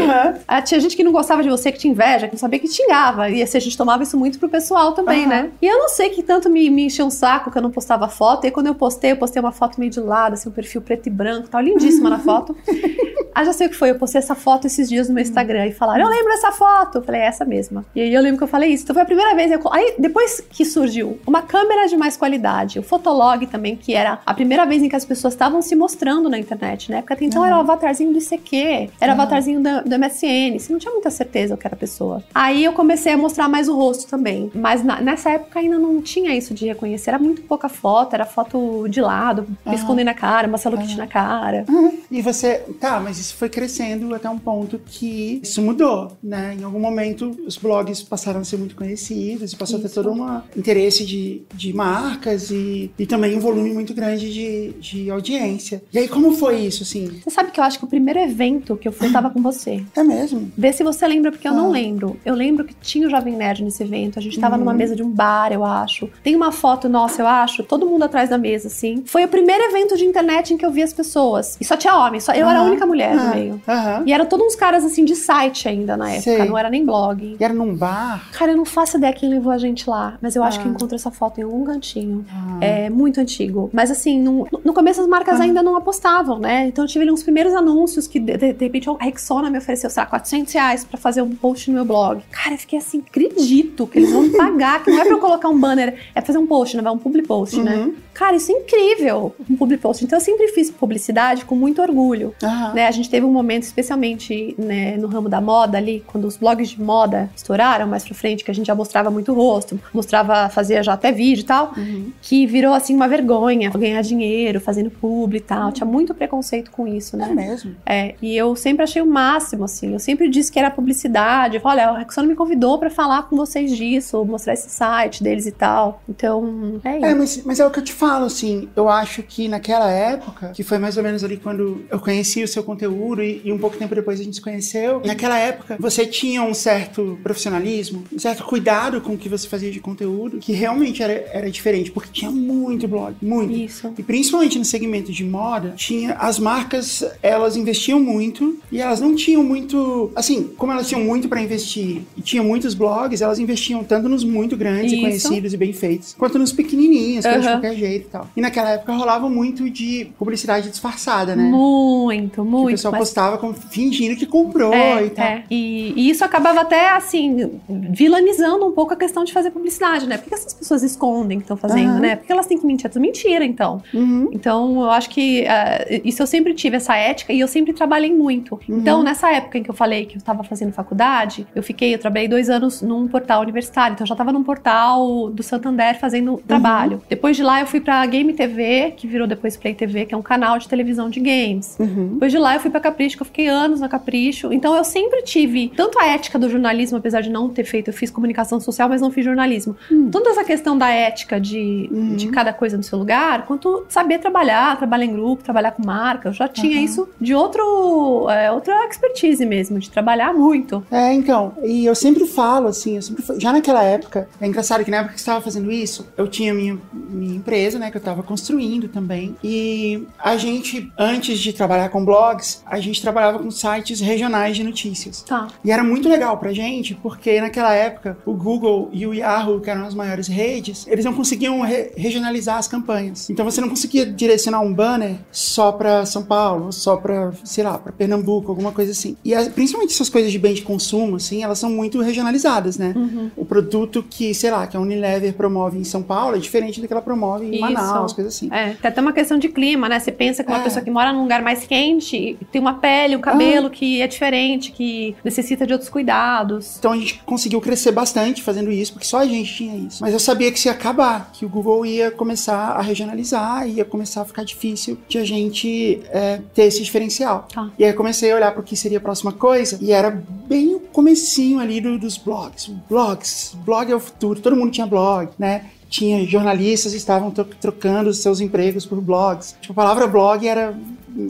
Ah, 0.47 0.61
Tinha 0.61 0.79
gente 0.79 0.95
que 0.95 1.03
não 1.03 1.11
gostava 1.11 1.41
de 1.43 1.49
você, 1.49 1.71
que 1.71 1.79
te 1.79 1.87
inveja, 1.87 2.27
que 2.27 2.33
não 2.33 2.39
sabia 2.39 2.59
que 2.59 2.67
te 2.67 2.75
xingava. 2.75 3.29
E 3.29 3.41
assim, 3.41 3.57
a 3.57 3.61
gente 3.61 3.77
tomava 3.77 4.03
isso 4.03 4.17
muito 4.17 4.39
pro 4.39 4.49
pessoal 4.49 4.93
também, 4.93 5.21
Aham. 5.25 5.29
né? 5.29 5.51
E 5.61 5.67
eu 5.67 5.77
não 5.79 5.89
sei 5.89 6.09
que 6.09 6.23
tanto 6.23 6.49
me, 6.49 6.69
me 6.69 6.85
encheu 6.85 7.05
um 7.05 7.09
saco 7.11 7.51
que 7.51 7.57
eu 7.57 7.61
não 7.61 7.71
postava 7.71 8.07
foto. 8.07 8.43
E 8.43 8.47
aí, 8.47 8.51
quando 8.51 8.67
eu 8.67 8.75
postei, 8.75 9.11
eu 9.11 9.17
postei 9.17 9.39
uma 9.41 9.51
foto 9.51 9.79
meio 9.79 9.91
de 9.91 9.99
lado, 9.99 10.33
assim, 10.33 10.49
um 10.49 10.51
perfil 10.51 10.81
preto 10.81 11.07
e 11.07 11.09
branco, 11.09 11.47
tal, 11.49 11.61
lindíssima 11.61 12.09
na 12.09 12.19
foto. 12.19 12.55
Ah, 13.35 13.43
já 13.43 13.51
sei 13.51 13.65
o 13.65 13.69
que 13.71 13.75
foi. 13.75 13.89
Eu 13.89 13.95
postei 13.95 14.19
essa 14.19 14.35
foto 14.35 14.67
esses 14.67 14.87
dias 14.87 15.07
no 15.09 15.15
meu 15.15 15.23
Instagram 15.23 15.65
e 15.65 15.71
falaram: 15.71 16.03
Eu 16.03 16.07
lembro 16.07 16.27
dessa 16.33 16.51
foto. 16.51 16.99
Eu 16.99 17.03
falei: 17.03 17.21
É 17.21 17.25
essa 17.25 17.43
mesma. 17.43 17.83
E 17.95 17.99
aí 18.01 18.13
eu 18.13 18.21
lembro 18.21 18.37
que 18.37 18.43
eu 18.43 18.47
falei 18.47 18.69
isso. 18.71 18.83
Então 18.83 18.93
foi 18.93 19.01
a 19.01 19.05
primeira 19.07 19.33
vez. 19.33 19.51
eu- 19.51 19.59
Aí 19.71 19.95
depois 19.97 20.39
que 20.51 20.63
surgiu 20.63 21.19
uma 21.25 21.41
câmera 21.41 21.87
de 21.87 21.97
mais 21.97 22.15
qualidade, 22.15 22.77
o 22.77 22.83
Fotolog 22.83 23.47
também, 23.47 23.75
que 23.75 23.95
era 23.95 24.19
a 24.23 24.33
primeira 24.35 24.67
vez 24.67 24.83
em 24.83 24.87
que 24.87 24.95
as 24.95 25.03
pessoas 25.03 25.33
estavam 25.33 25.63
se 25.63 25.75
mostrando 25.75 26.29
na 26.29 26.37
internet, 26.37 26.91
né? 26.91 27.01
Porque 27.01 27.13
até 27.13 27.25
então 27.25 27.43
era 27.43 27.57
o 27.57 27.61
avatarzinho 27.61 28.13
do 28.13 28.19
ICQ, 28.19 28.91
era 29.03 29.11
o 29.11 29.15
avatarzinho 29.15 29.61
da- 29.61 29.81
do 29.81 29.93
MSN. 29.95 30.57
Você 30.59 30.71
não 30.71 30.79
tinha 30.79 30.91
muita 30.91 31.09
certeza 31.11 31.55
o 31.55 31.57
que 31.57 31.67
era 31.67 31.75
a 31.75 31.79
pessoa. 31.79 32.23
Aí 32.33 32.63
eu 32.63 32.73
comecei 32.73 33.13
a 33.13 33.17
mostrar 33.17 33.47
mais 33.49 33.67
o 33.67 33.75
rosto 33.75 34.07
também. 34.09 34.51
Mas 34.53 34.83
na- 34.83 35.01
nessa 35.01 35.31
época 35.31 35.59
ainda 35.59 35.77
não 35.77 36.01
tinha 36.01 36.35
isso 36.35 36.53
de 36.53 36.65
reconhecer. 36.65 37.09
Era 37.11 37.19
muito 37.19 37.41
pouca 37.43 37.67
foto, 37.69 38.13
era 38.13 38.25
foto 38.25 38.87
de 38.87 39.01
lado, 39.01 39.45
Aham. 39.65 39.75
escondendo 39.75 40.07
a 40.09 40.13
cara, 40.13 40.47
uma 40.47 40.57
Kitty 40.57 40.97
na 40.97 41.07
cara. 41.07 41.65
E 42.09 42.21
você. 42.21 42.63
Tá, 42.79 42.99
mas 42.99 43.19
isso 43.19 43.35
foi 43.35 43.49
crescendo 43.49 44.13
até 44.15 44.29
um 44.29 44.39
ponto 44.39 44.79
que 44.85 45.39
isso 45.43 45.61
mudou, 45.61 46.11
né? 46.23 46.55
Em 46.59 46.63
algum 46.63 46.79
momento 46.79 47.35
os 47.45 47.57
blogs 47.57 48.01
passaram 48.01 48.39
a 48.39 48.43
ser 48.43 48.57
muito 48.57 48.75
conhecidos 48.75 49.51
e 49.51 49.55
passou 49.55 49.77
a 49.77 49.81
ter 49.81 49.87
Isso. 49.87 49.95
todo 50.01 50.11
um 50.13 50.41
interesse 50.57 51.05
de, 51.05 51.43
de 51.53 51.73
marcas 51.73 52.49
e, 52.51 52.91
e 52.97 53.05
também 53.05 53.35
um 53.35 53.39
volume 53.39 53.73
muito 53.73 53.93
grande 53.93 54.31
de, 54.33 54.71
de 54.79 55.09
audiência. 55.09 55.83
E 55.91 55.97
aí, 55.99 56.07
como 56.07 56.31
foi 56.33 56.59
isso, 56.61 56.83
assim? 56.83 57.19
Você 57.23 57.29
sabe 57.29 57.51
que 57.51 57.59
eu 57.59 57.63
acho 57.63 57.77
que 57.79 57.85
o 57.85 57.87
primeiro 57.87 58.19
evento 58.19 58.77
que 58.77 58.87
eu 58.87 58.91
fui 58.93 59.07
eu 59.07 59.11
tava 59.13 59.29
com 59.29 59.41
você. 59.41 59.83
É 59.95 60.03
mesmo? 60.03 60.51
Vê 60.57 60.71
se 60.73 60.83
você 60.83 61.07
lembra, 61.07 61.31
porque 61.31 61.47
eu 61.47 61.51
Ah. 61.51 61.55
não 61.55 61.69
lembro. 61.69 62.17
Eu 62.25 62.33
lembro 62.35 62.63
que 62.65 62.73
tinha 62.75 63.07
o 63.07 63.09
Jovem 63.09 63.35
Nerd 63.35 63.63
nesse 63.63 63.83
evento. 63.83 64.17
A 64.19 64.21
gente 64.21 64.39
tava 64.39 64.55
Uhum. 64.55 64.61
numa 64.61 64.73
mesa 64.73 64.95
de 64.95 65.03
um 65.03 65.09
bar, 65.09 65.51
eu 65.51 65.63
acho. 65.65 66.09
Tem 66.23 66.35
uma 66.35 66.51
foto 66.51 66.87
nossa, 66.87 67.21
eu 67.21 67.27
acho, 67.27 67.63
todo 67.63 67.85
mundo 67.85 68.03
atrás 68.03 68.29
da 68.29 68.37
mesa, 68.37 68.67
assim. 68.67 69.03
Foi 69.05 69.23
o 69.25 69.27
primeiro 69.27 69.63
evento 69.65 69.97
de 69.97 70.05
internet 70.05 70.53
em 70.53 70.57
que 70.57 70.65
eu 70.65 70.71
vi 70.71 70.81
as 70.83 70.93
pessoas. 70.93 71.57
E 71.59 71.65
só 71.65 71.75
tinha 71.75 71.95
homem, 71.97 72.19
só 72.19 72.33
eu 72.33 72.47
era 72.47 72.59
a 72.59 72.63
única 72.63 72.85
mulher 72.85 73.15
no 73.15 73.21
Ah, 73.21 73.33
meio. 73.35 73.61
E 74.05 74.13
eram 74.13 74.25
todos 74.25 74.45
uns 74.47 74.55
caras 74.55 74.83
assim 74.85 75.03
de 75.05 75.15
site 75.15 75.67
ainda 75.67 75.95
na 75.97 76.09
época, 76.09 76.21
Sei. 76.23 76.45
não 76.45 76.57
era 76.57 76.69
nem 76.69 76.85
blog. 76.85 77.35
E 77.39 77.43
era 77.43 77.53
num 77.53 77.75
bar? 77.75 78.29
Cara, 78.33 78.51
eu 78.51 78.57
não 78.57 78.65
faço 78.65 78.97
ideia 78.97 79.13
quem 79.13 79.29
levou 79.29 79.51
a 79.51 79.57
gente 79.57 79.89
lá, 79.89 80.17
mas 80.21 80.35
eu 80.35 80.43
acho 80.43 80.59
Ah. 80.59 80.61
que 80.61 80.67
eu 80.67 80.71
encontro 80.73 80.95
essa 80.95 81.11
foto 81.11 81.39
em 81.39 81.43
algum 81.43 81.63
cantinho. 81.63 82.25
Ah. 82.31 82.57
É 82.61 82.89
muito 82.89 83.19
antigo. 83.19 83.69
Mas 83.73 83.89
assim, 83.91 84.19
no, 84.19 84.47
no 84.63 84.73
começo 84.73 85.01
as 85.01 85.07
marcas 85.07 85.39
Ah. 85.39 85.43
ainda 85.43 85.61
não 85.63 85.75
apostavam, 85.75 86.39
né? 86.39 86.67
Então 86.67 86.83
eu 86.83 86.87
tive 86.89 87.03
ali 87.03 87.11
uns 87.11 87.23
primeiros 87.23 87.53
anúncios 87.53 88.07
que 88.07 88.19
de, 88.19 88.37
de, 88.37 88.53
de 88.53 88.69
repente 88.89 89.01
a 89.01 89.05
Rexona 89.05 89.49
me 89.49 89.57
ofereceu, 89.57 89.89
sei 89.89 90.01
lá, 90.01 90.07
400 90.07 90.53
reais 90.53 90.83
pra 90.83 90.97
fazer 90.97 91.21
um 91.21 91.35
post 91.35 91.69
no 91.69 91.75
meu 91.75 91.85
blog. 91.85 92.23
Cara, 92.31 92.55
eu 92.55 92.59
fiquei 92.59 92.79
assim, 92.79 93.03
acredito 93.07 93.87
que 93.87 93.99
eles 93.99 94.11
vão 94.11 94.23
me 94.23 94.29
pagar, 94.37 94.83
que 94.83 94.91
não 94.91 94.99
é 94.99 95.05
pra 95.05 95.13
eu 95.13 95.19
colocar 95.19 95.49
um 95.49 95.59
banner, 95.59 95.97
é 96.13 96.21
fazer 96.21 96.37
um 96.37 96.47
post, 96.47 96.75
né? 96.75 96.83
Vai 96.83 96.93
um 96.93 96.97
public 96.97 97.27
post, 97.27 97.59
né? 97.59 97.91
Uhum. 98.13 98.19
Cara, 98.23 98.35
isso 98.35 98.51
é 98.51 98.55
incrível, 98.55 99.35
um 99.49 99.55
public 99.57 99.81
post. 99.81 100.03
Então 100.05 100.17
eu 100.19 100.23
sempre 100.23 100.47
fiz 100.49 100.69
publicidade 100.71 101.45
com 101.45 101.55
muito 101.55 101.81
orgulho. 101.81 102.33
Aham. 102.43 102.73
Né, 102.73 102.87
a 102.87 102.91
gente 102.91 103.09
teve 103.09 103.25
um 103.25 103.31
momento, 103.31 103.63
especialmente 103.63 104.55
né, 104.57 104.95
no 104.97 105.07
ramo 105.07 105.27
da 105.29 105.41
moda 105.41 105.77
ali, 105.77 106.03
quando 106.07 106.25
os 106.25 106.37
blogs 106.37 106.69
de 106.69 106.81
moda 106.81 107.29
estouraram 107.35 107.87
mais 107.87 108.03
pra 108.05 108.13
frente, 108.13 108.43
que 108.43 108.51
a 108.51 108.53
gente 108.53 108.67
já 108.67 108.75
mostrava 108.75 109.09
muito 109.09 109.31
o 109.31 109.35
rosto, 109.35 109.79
mostrava, 109.93 110.49
fazia 110.49 110.81
já 110.83 110.93
até 110.93 111.11
vídeo 111.11 111.41
e 111.41 111.45
tal, 111.45 111.73
Uhum. 111.77 112.11
que 112.21 112.45
virou 112.45 112.73
assim 112.73 112.95
uma 112.95 113.07
vergonha 113.07 113.69
ganhar 113.71 114.01
dinheiro 114.01 114.59
fazendo 114.61 114.89
publi 114.91 115.37
e 115.37 115.41
tal. 115.41 115.71
Tinha 115.71 115.85
muito 115.87 116.13
preconceito 116.13 116.69
com 116.71 116.87
isso, 116.87 117.15
É 117.15 117.19
né? 117.19 117.29
mesmo? 117.33 117.75
É, 117.85 118.15
e 118.21 118.35
eu 118.35 118.55
sempre 118.55 118.83
achei 118.83 119.01
o 119.01 119.05
máximo, 119.07 119.63
assim. 119.65 119.93
Eu 119.93 119.99
sempre 119.99 120.29
disse 120.29 120.51
que 120.51 120.59
era 120.59 120.69
publicidade. 120.69 121.59
Olha, 121.63 121.89
a 121.89 121.97
Rexona 121.99 122.27
me 122.27 122.35
convidou 122.35 122.77
pra 122.77 122.89
falar 122.89 123.23
com 123.23 123.35
vocês 123.35 123.75
disso, 123.75 124.23
mostrar 124.25 124.53
esse 124.53 124.69
site 124.69 125.23
deles 125.23 125.45
e 125.47 125.51
tal. 125.51 126.01
Então, 126.07 126.79
é 126.83 126.97
isso. 126.97 127.05
É, 127.05 127.15
mas, 127.15 127.43
mas 127.45 127.59
é 127.59 127.65
o 127.65 127.71
que 127.71 127.79
eu 127.79 127.83
te 127.83 127.91
falo 127.93 128.02
assim, 128.05 128.69
eu 128.75 128.89
acho 128.89 129.23
que 129.23 129.47
naquela 129.47 129.89
época, 129.89 130.51
que 130.53 130.63
foi 130.63 130.77
mais 130.77 130.97
ou 130.97 131.03
menos 131.03 131.23
ali 131.23 131.37
quando 131.37 131.83
eu 131.89 131.99
conheci 131.99 132.43
o 132.43 132.47
seu 132.47 132.63
conteúdo 132.63 133.23
e, 133.23 133.41
e 133.43 133.51
um 133.51 133.57
pouco 133.57 133.77
tempo 133.77 133.93
depois 133.95 134.19
a 134.19 134.23
gente 134.23 134.35
se 134.35 134.41
conheceu, 134.41 135.01
naquela 135.05 135.37
época 135.37 135.77
você 135.79 136.05
tinha 136.05 136.43
um 136.43 136.53
certo 136.53 137.19
profissionalismo, 137.23 138.03
um 138.11 138.19
certo 138.19 138.43
cuidado 138.43 139.01
com 139.01 139.13
o 139.13 139.17
que 139.17 139.29
você 139.29 139.47
fazia 139.47 139.71
de 139.71 139.79
conteúdo, 139.79 140.39
que 140.39 140.51
realmente 140.51 141.01
era, 141.01 141.13
era 141.31 141.51
diferente, 141.51 141.91
porque 141.91 142.09
tinha 142.11 142.31
muito 142.31 142.87
blog, 142.87 143.15
muito. 143.21 143.53
Isso. 143.53 143.93
E 143.97 144.03
principalmente 144.03 144.57
no 144.57 144.65
segmento 144.65 145.11
de 145.11 145.23
moda, 145.23 145.73
tinha 145.75 146.13
as 146.13 146.39
marcas, 146.39 147.03
elas 147.21 147.55
investiam 147.55 147.99
muito 147.99 148.59
e 148.71 148.81
elas 148.81 148.99
não 148.99 149.15
tinham 149.15 149.43
muito, 149.43 150.11
assim, 150.15 150.51
como 150.57 150.71
elas 150.71 150.87
tinham 150.87 151.03
muito 151.03 151.27
para 151.27 151.41
investir 151.41 152.01
e 152.17 152.21
tinha 152.21 152.43
muitos 152.43 152.73
blogs, 152.73 153.21
elas 153.21 153.39
investiam 153.39 153.83
tanto 153.83 154.09
nos 154.09 154.23
muito 154.23 154.55
grandes 154.57 154.91
Isso. 154.91 154.95
e 154.95 155.01
conhecidos 155.01 155.53
e 155.53 155.57
bem 155.57 155.73
feitos, 155.73 156.15
quanto 156.17 156.37
nos 156.37 156.51
pequenininhos, 156.51 157.25
que 157.25 157.31
era 157.31 157.39
de 157.39 157.47
qualquer 157.47 157.75
jeito 157.75 157.92
e 157.97 158.09
tal. 158.09 158.27
E 158.35 158.41
naquela 158.41 158.71
época 158.71 158.93
rolava 158.93 159.29
muito 159.29 159.69
de 159.69 160.07
publicidade 160.17 160.69
disfarçada, 160.69 161.35
né? 161.35 161.43
Muito, 161.43 162.31
Que 162.33 162.39
o 162.41 162.45
muito. 162.45 162.71
pessoal 162.71 162.91
mas- 162.91 162.99
postava 162.99 163.37
como 163.37 163.53
fingindo 163.53 164.15
que 164.15 164.25
comprou 164.25 164.73
É, 164.73 165.05
e 165.05 165.09
tal. 165.09 165.25
é. 165.25 165.43
E, 165.49 165.93
e 165.95 166.09
isso 166.09 166.23
acabava 166.23 166.61
até, 166.61 166.89
assim, 166.91 167.59
vilanizando 167.93 168.65
um 168.65 168.71
pouco 168.71 168.93
a 168.93 168.95
questão 168.97 169.23
de 169.23 169.31
fazer 169.31 169.51
publicidade, 169.51 170.07
né? 170.07 170.17
Por 170.17 170.27
que 170.29 170.33
essas 170.35 170.53
pessoas 170.53 170.83
escondem 170.83 171.37
que 171.37 171.43
estão 171.43 171.57
fazendo, 171.57 171.91
Aham. 171.91 171.99
né? 171.99 172.15
Porque 172.15 172.31
elas 172.31 172.45
têm 172.47 172.57
que 172.57 172.65
mentir. 172.65 172.85
É 172.85 172.89
tudo 172.89 173.01
mentira, 173.01 173.45
então. 173.45 173.81
Uhum. 173.93 174.29
Então, 174.31 174.81
eu 174.81 174.89
acho 174.91 175.09
que 175.09 175.41
eh, 175.45 176.01
isso 176.03 176.21
eu 176.21 176.27
sempre 176.27 176.53
tive, 176.53 176.75
essa 176.77 176.95
ética, 176.95 177.31
e 177.31 177.39
eu 177.39 177.47
sempre 177.47 177.71
trabalhei 177.73 178.13
muito. 178.13 178.59
Uhum. 178.67 178.77
Então, 178.79 179.03
nessa 179.03 179.31
época 179.31 179.57
em 179.57 179.63
que 179.63 179.69
eu 179.69 179.73
falei 179.73 180.05
que 180.05 180.15
eu 180.15 180.19
estava 180.19 180.43
fazendo 180.43 180.73
faculdade, 180.73 181.47
eu 181.55 181.63
fiquei, 181.63 181.93
eu 181.93 181.99
trabalhei 181.99 182.27
dois 182.27 182.49
anos 182.49 182.81
num 182.81 183.07
portal 183.07 183.41
universitário. 183.41 183.93
Então, 183.93 184.03
eu 184.03 184.07
já 184.07 184.13
estava 184.15 184.31
num 184.31 184.43
portal 184.43 185.29
do 185.29 185.41
Santander 185.43 185.97
fazendo 185.99 186.41
trabalho. 186.47 187.01
Depois 187.09 187.35
de 187.37 187.43
lá, 187.43 187.59
eu 187.61 187.67
fui 187.67 187.79
pra 187.83 188.05
Game 188.05 188.33
TV, 188.33 188.93
que 188.95 189.07
virou 189.07 189.27
depois 189.27 189.57
Play 189.57 189.73
TV, 189.75 190.05
que 190.05 190.13
é 190.13 190.17
um 190.17 190.21
canal 190.21 190.57
de 190.57 190.67
televisão 190.67 191.09
de 191.09 191.19
games. 191.19 191.75
Uhum. 191.79 192.09
Depois 192.13 192.31
de 192.31 192.37
lá 192.37 192.55
eu 192.55 192.59
fui 192.59 192.71
pra 192.71 192.79
Capricho, 192.79 193.17
que 193.17 193.21
eu 193.21 193.25
fiquei 193.25 193.47
anos 193.47 193.79
na 193.79 193.89
Capricho. 193.89 194.51
Então 194.53 194.75
eu 194.75 194.83
sempre 194.83 195.21
tive 195.23 195.71
tanto 195.75 195.99
a 195.99 196.05
ética 196.07 196.39
do 196.39 196.49
jornalismo, 196.49 196.97
apesar 196.97 197.21
de 197.21 197.29
não 197.29 197.49
ter 197.49 197.63
feito, 197.65 197.89
eu 197.89 197.93
fiz 197.93 198.09
comunicação 198.09 198.59
social, 198.59 198.89
mas 198.89 199.01
não 199.01 199.11
fiz 199.11 199.25
jornalismo. 199.25 199.75
Toda 200.11 200.29
essa 200.31 200.43
questão 200.43 200.77
da 200.77 200.89
ética 200.89 201.39
de, 201.39 201.89
Uhum. 201.91 202.15
de 202.15 202.27
cada 202.29 202.53
coisa 202.53 202.77
no 202.77 202.83
seu 202.83 202.97
lugar, 202.97 203.45
quanto 203.45 203.85
saber 203.89 204.19
trabalhar, 204.19 204.77
trabalhar 204.77 205.05
em 205.05 205.13
grupo, 205.13 205.43
trabalhar 205.43 205.71
com 205.71 205.85
marca. 205.85 206.29
Eu 206.29 206.33
já 206.33 206.47
tinha 206.47 206.81
isso 206.81 207.07
de 207.19 207.33
outro, 207.35 208.27
é, 208.29 208.51
outra 208.51 208.73
expertise 208.87 209.45
mesmo, 209.45 209.79
de 209.79 209.89
trabalhar 209.89 210.33
muito. 210.33 210.83
É, 210.91 211.13
então, 211.13 211.53
e 211.63 211.85
eu 211.85 211.95
sempre 211.95 212.25
falo, 212.25 212.67
assim, 212.67 212.95
eu 212.95 213.01
sempre 213.01 213.23
já 213.39 213.51
naquela 213.51 213.83
época, 213.83 214.27
é 214.39 214.47
engraçado 214.47 214.83
que 214.83 214.91
na 214.91 214.97
época 214.97 215.13
que 215.13 215.19
estava 215.19 215.41
fazendo 215.41 215.71
isso, 215.71 216.07
eu 216.17 216.27
tinha 216.27 216.53
minha, 216.53 216.77
minha 216.93 217.35
empresa, 217.37 217.72
né, 217.79 217.89
que 217.91 217.97
eu 217.97 217.99
estava 217.99 218.23
construindo 218.23 218.87
também, 218.87 219.35
e 219.43 220.03
a 220.17 220.35
gente, 220.37 220.91
antes 220.97 221.39
de 221.39 221.53
trabalhar 221.53 221.89
com 221.89 222.03
blogs, 222.03 222.61
a 222.65 222.79
gente 222.79 223.01
trabalhava 223.01 223.39
com 223.39 223.49
sites 223.51 223.99
regionais 223.99 224.55
de 224.55 224.63
notícias. 224.63 225.21
Tá. 225.23 225.47
E 225.63 225.71
era 225.71 225.83
muito 225.83 226.07
legal 226.09 226.37
pra 226.37 226.51
gente, 226.53 226.95
porque 226.95 227.39
naquela 227.41 227.73
época 227.73 228.17
o 228.25 228.33
Google 228.33 228.89
e 228.91 229.05
o 229.07 229.13
Yahoo, 229.13 229.59
que 229.61 229.69
eram 229.69 229.85
as 229.85 229.93
maiores 229.93 230.27
redes, 230.27 230.85
eles 230.87 231.05
não 231.05 231.13
conseguiam 231.13 231.61
re- 231.61 231.91
regionalizar 231.95 232.57
as 232.57 232.67
campanhas. 232.67 233.29
Então 233.29 233.45
você 233.45 233.61
não 233.61 233.69
conseguia 233.69 234.05
direcionar 234.05 234.61
um 234.61 234.73
banner 234.73 235.15
só 235.31 235.71
pra 235.71 236.05
São 236.05 236.23
Paulo, 236.23 236.71
só 236.71 236.97
pra, 236.97 237.31
sei 237.43 237.63
lá, 237.63 237.77
pra 237.77 237.91
Pernambuco, 237.91 238.49
alguma 238.51 238.71
coisa 238.71 238.91
assim. 238.91 239.15
E 239.23 239.33
as- 239.33 239.47
principalmente 239.47 239.93
essas 239.93 240.09
coisas 240.09 240.31
de 240.31 240.39
bem 240.39 240.53
de 240.53 240.61
consumo, 240.61 241.15
assim, 241.15 241.43
elas 241.43 241.59
são 241.59 241.69
muito 241.69 242.01
regionalizadas, 242.01 242.77
né? 242.77 242.93
Uhum. 242.95 243.31
O 243.35 243.45
produto 243.45 244.03
que, 244.07 244.33
sei 244.33 244.51
lá, 244.51 244.65
que 244.67 244.75
a 244.77 244.79
Unilever 244.79 245.33
promove 245.33 245.77
em 245.77 245.83
São 245.83 246.01
Paulo 246.01 246.35
é 246.35 246.39
diferente 246.39 246.79
do 246.81 246.87
que 246.87 246.93
ela 246.93 247.01
promove 247.01 247.45
em. 247.57 247.61
Manaus, 247.71 248.13
coisas 248.13 248.35
assim. 248.35 248.49
É, 248.51 248.69
tem 248.73 248.89
até 248.89 248.99
uma 249.01 249.13
questão 249.13 249.37
de 249.37 249.49
clima, 249.49 249.87
né? 249.87 249.99
Você 249.99 250.11
pensa 250.11 250.43
que 250.43 250.49
uma 250.51 250.59
É. 250.59 250.63
pessoa 250.63 250.83
que 250.83 250.91
mora 250.91 251.11
num 251.13 251.21
lugar 251.23 251.41
mais 251.41 251.65
quente 251.65 252.37
tem 252.51 252.59
uma 252.61 252.73
pele, 252.75 253.15
um 253.15 253.21
cabelo 253.21 253.69
que 253.69 254.01
é 254.01 254.07
diferente, 254.07 254.71
que 254.71 255.15
necessita 255.23 255.65
de 255.65 255.73
outros 255.73 255.89
cuidados. 255.89 256.77
Então 256.77 256.91
a 256.91 256.97
gente 256.97 257.21
conseguiu 257.25 257.59
crescer 257.61 257.91
bastante 257.91 258.41
fazendo 258.41 258.71
isso, 258.71 258.93
porque 258.93 259.05
só 259.07 259.19
a 259.19 259.25
gente 259.25 259.53
tinha 259.53 259.75
isso. 259.75 260.01
Mas 260.01 260.13
eu 260.13 260.19
sabia 260.19 260.51
que 260.51 260.57
isso 260.57 260.67
ia 260.67 260.71
acabar, 260.73 261.29
que 261.33 261.45
o 261.45 261.49
Google 261.49 261.85
ia 261.85 262.11
começar 262.11 262.71
a 262.73 262.81
regionalizar, 262.81 263.67
ia 263.67 263.85
começar 263.85 264.21
a 264.21 264.25
ficar 264.25 264.43
difícil 264.43 264.97
de 265.07 265.17
a 265.17 265.25
gente 265.25 266.01
é, 266.09 266.39
ter 266.53 266.63
esse 266.63 266.81
diferencial. 266.83 267.47
Tá. 267.53 267.69
E 267.77 267.83
aí 267.83 267.91
eu 267.91 267.95
comecei 267.95 268.31
a 268.31 268.35
olhar 268.35 268.51
para 268.51 268.61
o 268.61 268.63
que 268.63 268.75
seria 268.75 268.97
a 268.97 269.01
próxima 269.01 269.31
coisa, 269.31 269.77
e 269.81 269.91
era 269.91 270.11
bem 270.47 270.75
o 270.75 270.79
comecinho 270.79 271.59
ali 271.59 271.79
do- 271.81 271.97
dos 271.97 272.17
blogs. 272.17 272.71
Blogs, 272.89 273.55
blog 273.65 273.91
é 273.91 273.95
o 273.95 273.99
futuro, 273.99 274.39
todo 274.39 274.55
mundo 274.55 274.71
tinha 274.71 274.85
blog, 274.87 275.29
né? 275.37 275.65
Tinha 275.93 276.25
jornalistas 276.25 276.91
que 276.91 276.97
estavam 276.97 277.29
tro- 277.29 277.45
trocando 277.61 278.11
seus 278.15 278.41
empregos 278.41 278.83
por 278.83 278.99
blogs. 278.99 279.55
Tipo, 279.61 279.73
a 279.73 279.75
palavra 279.75 280.07
blog 280.07 280.43
era 280.43 280.73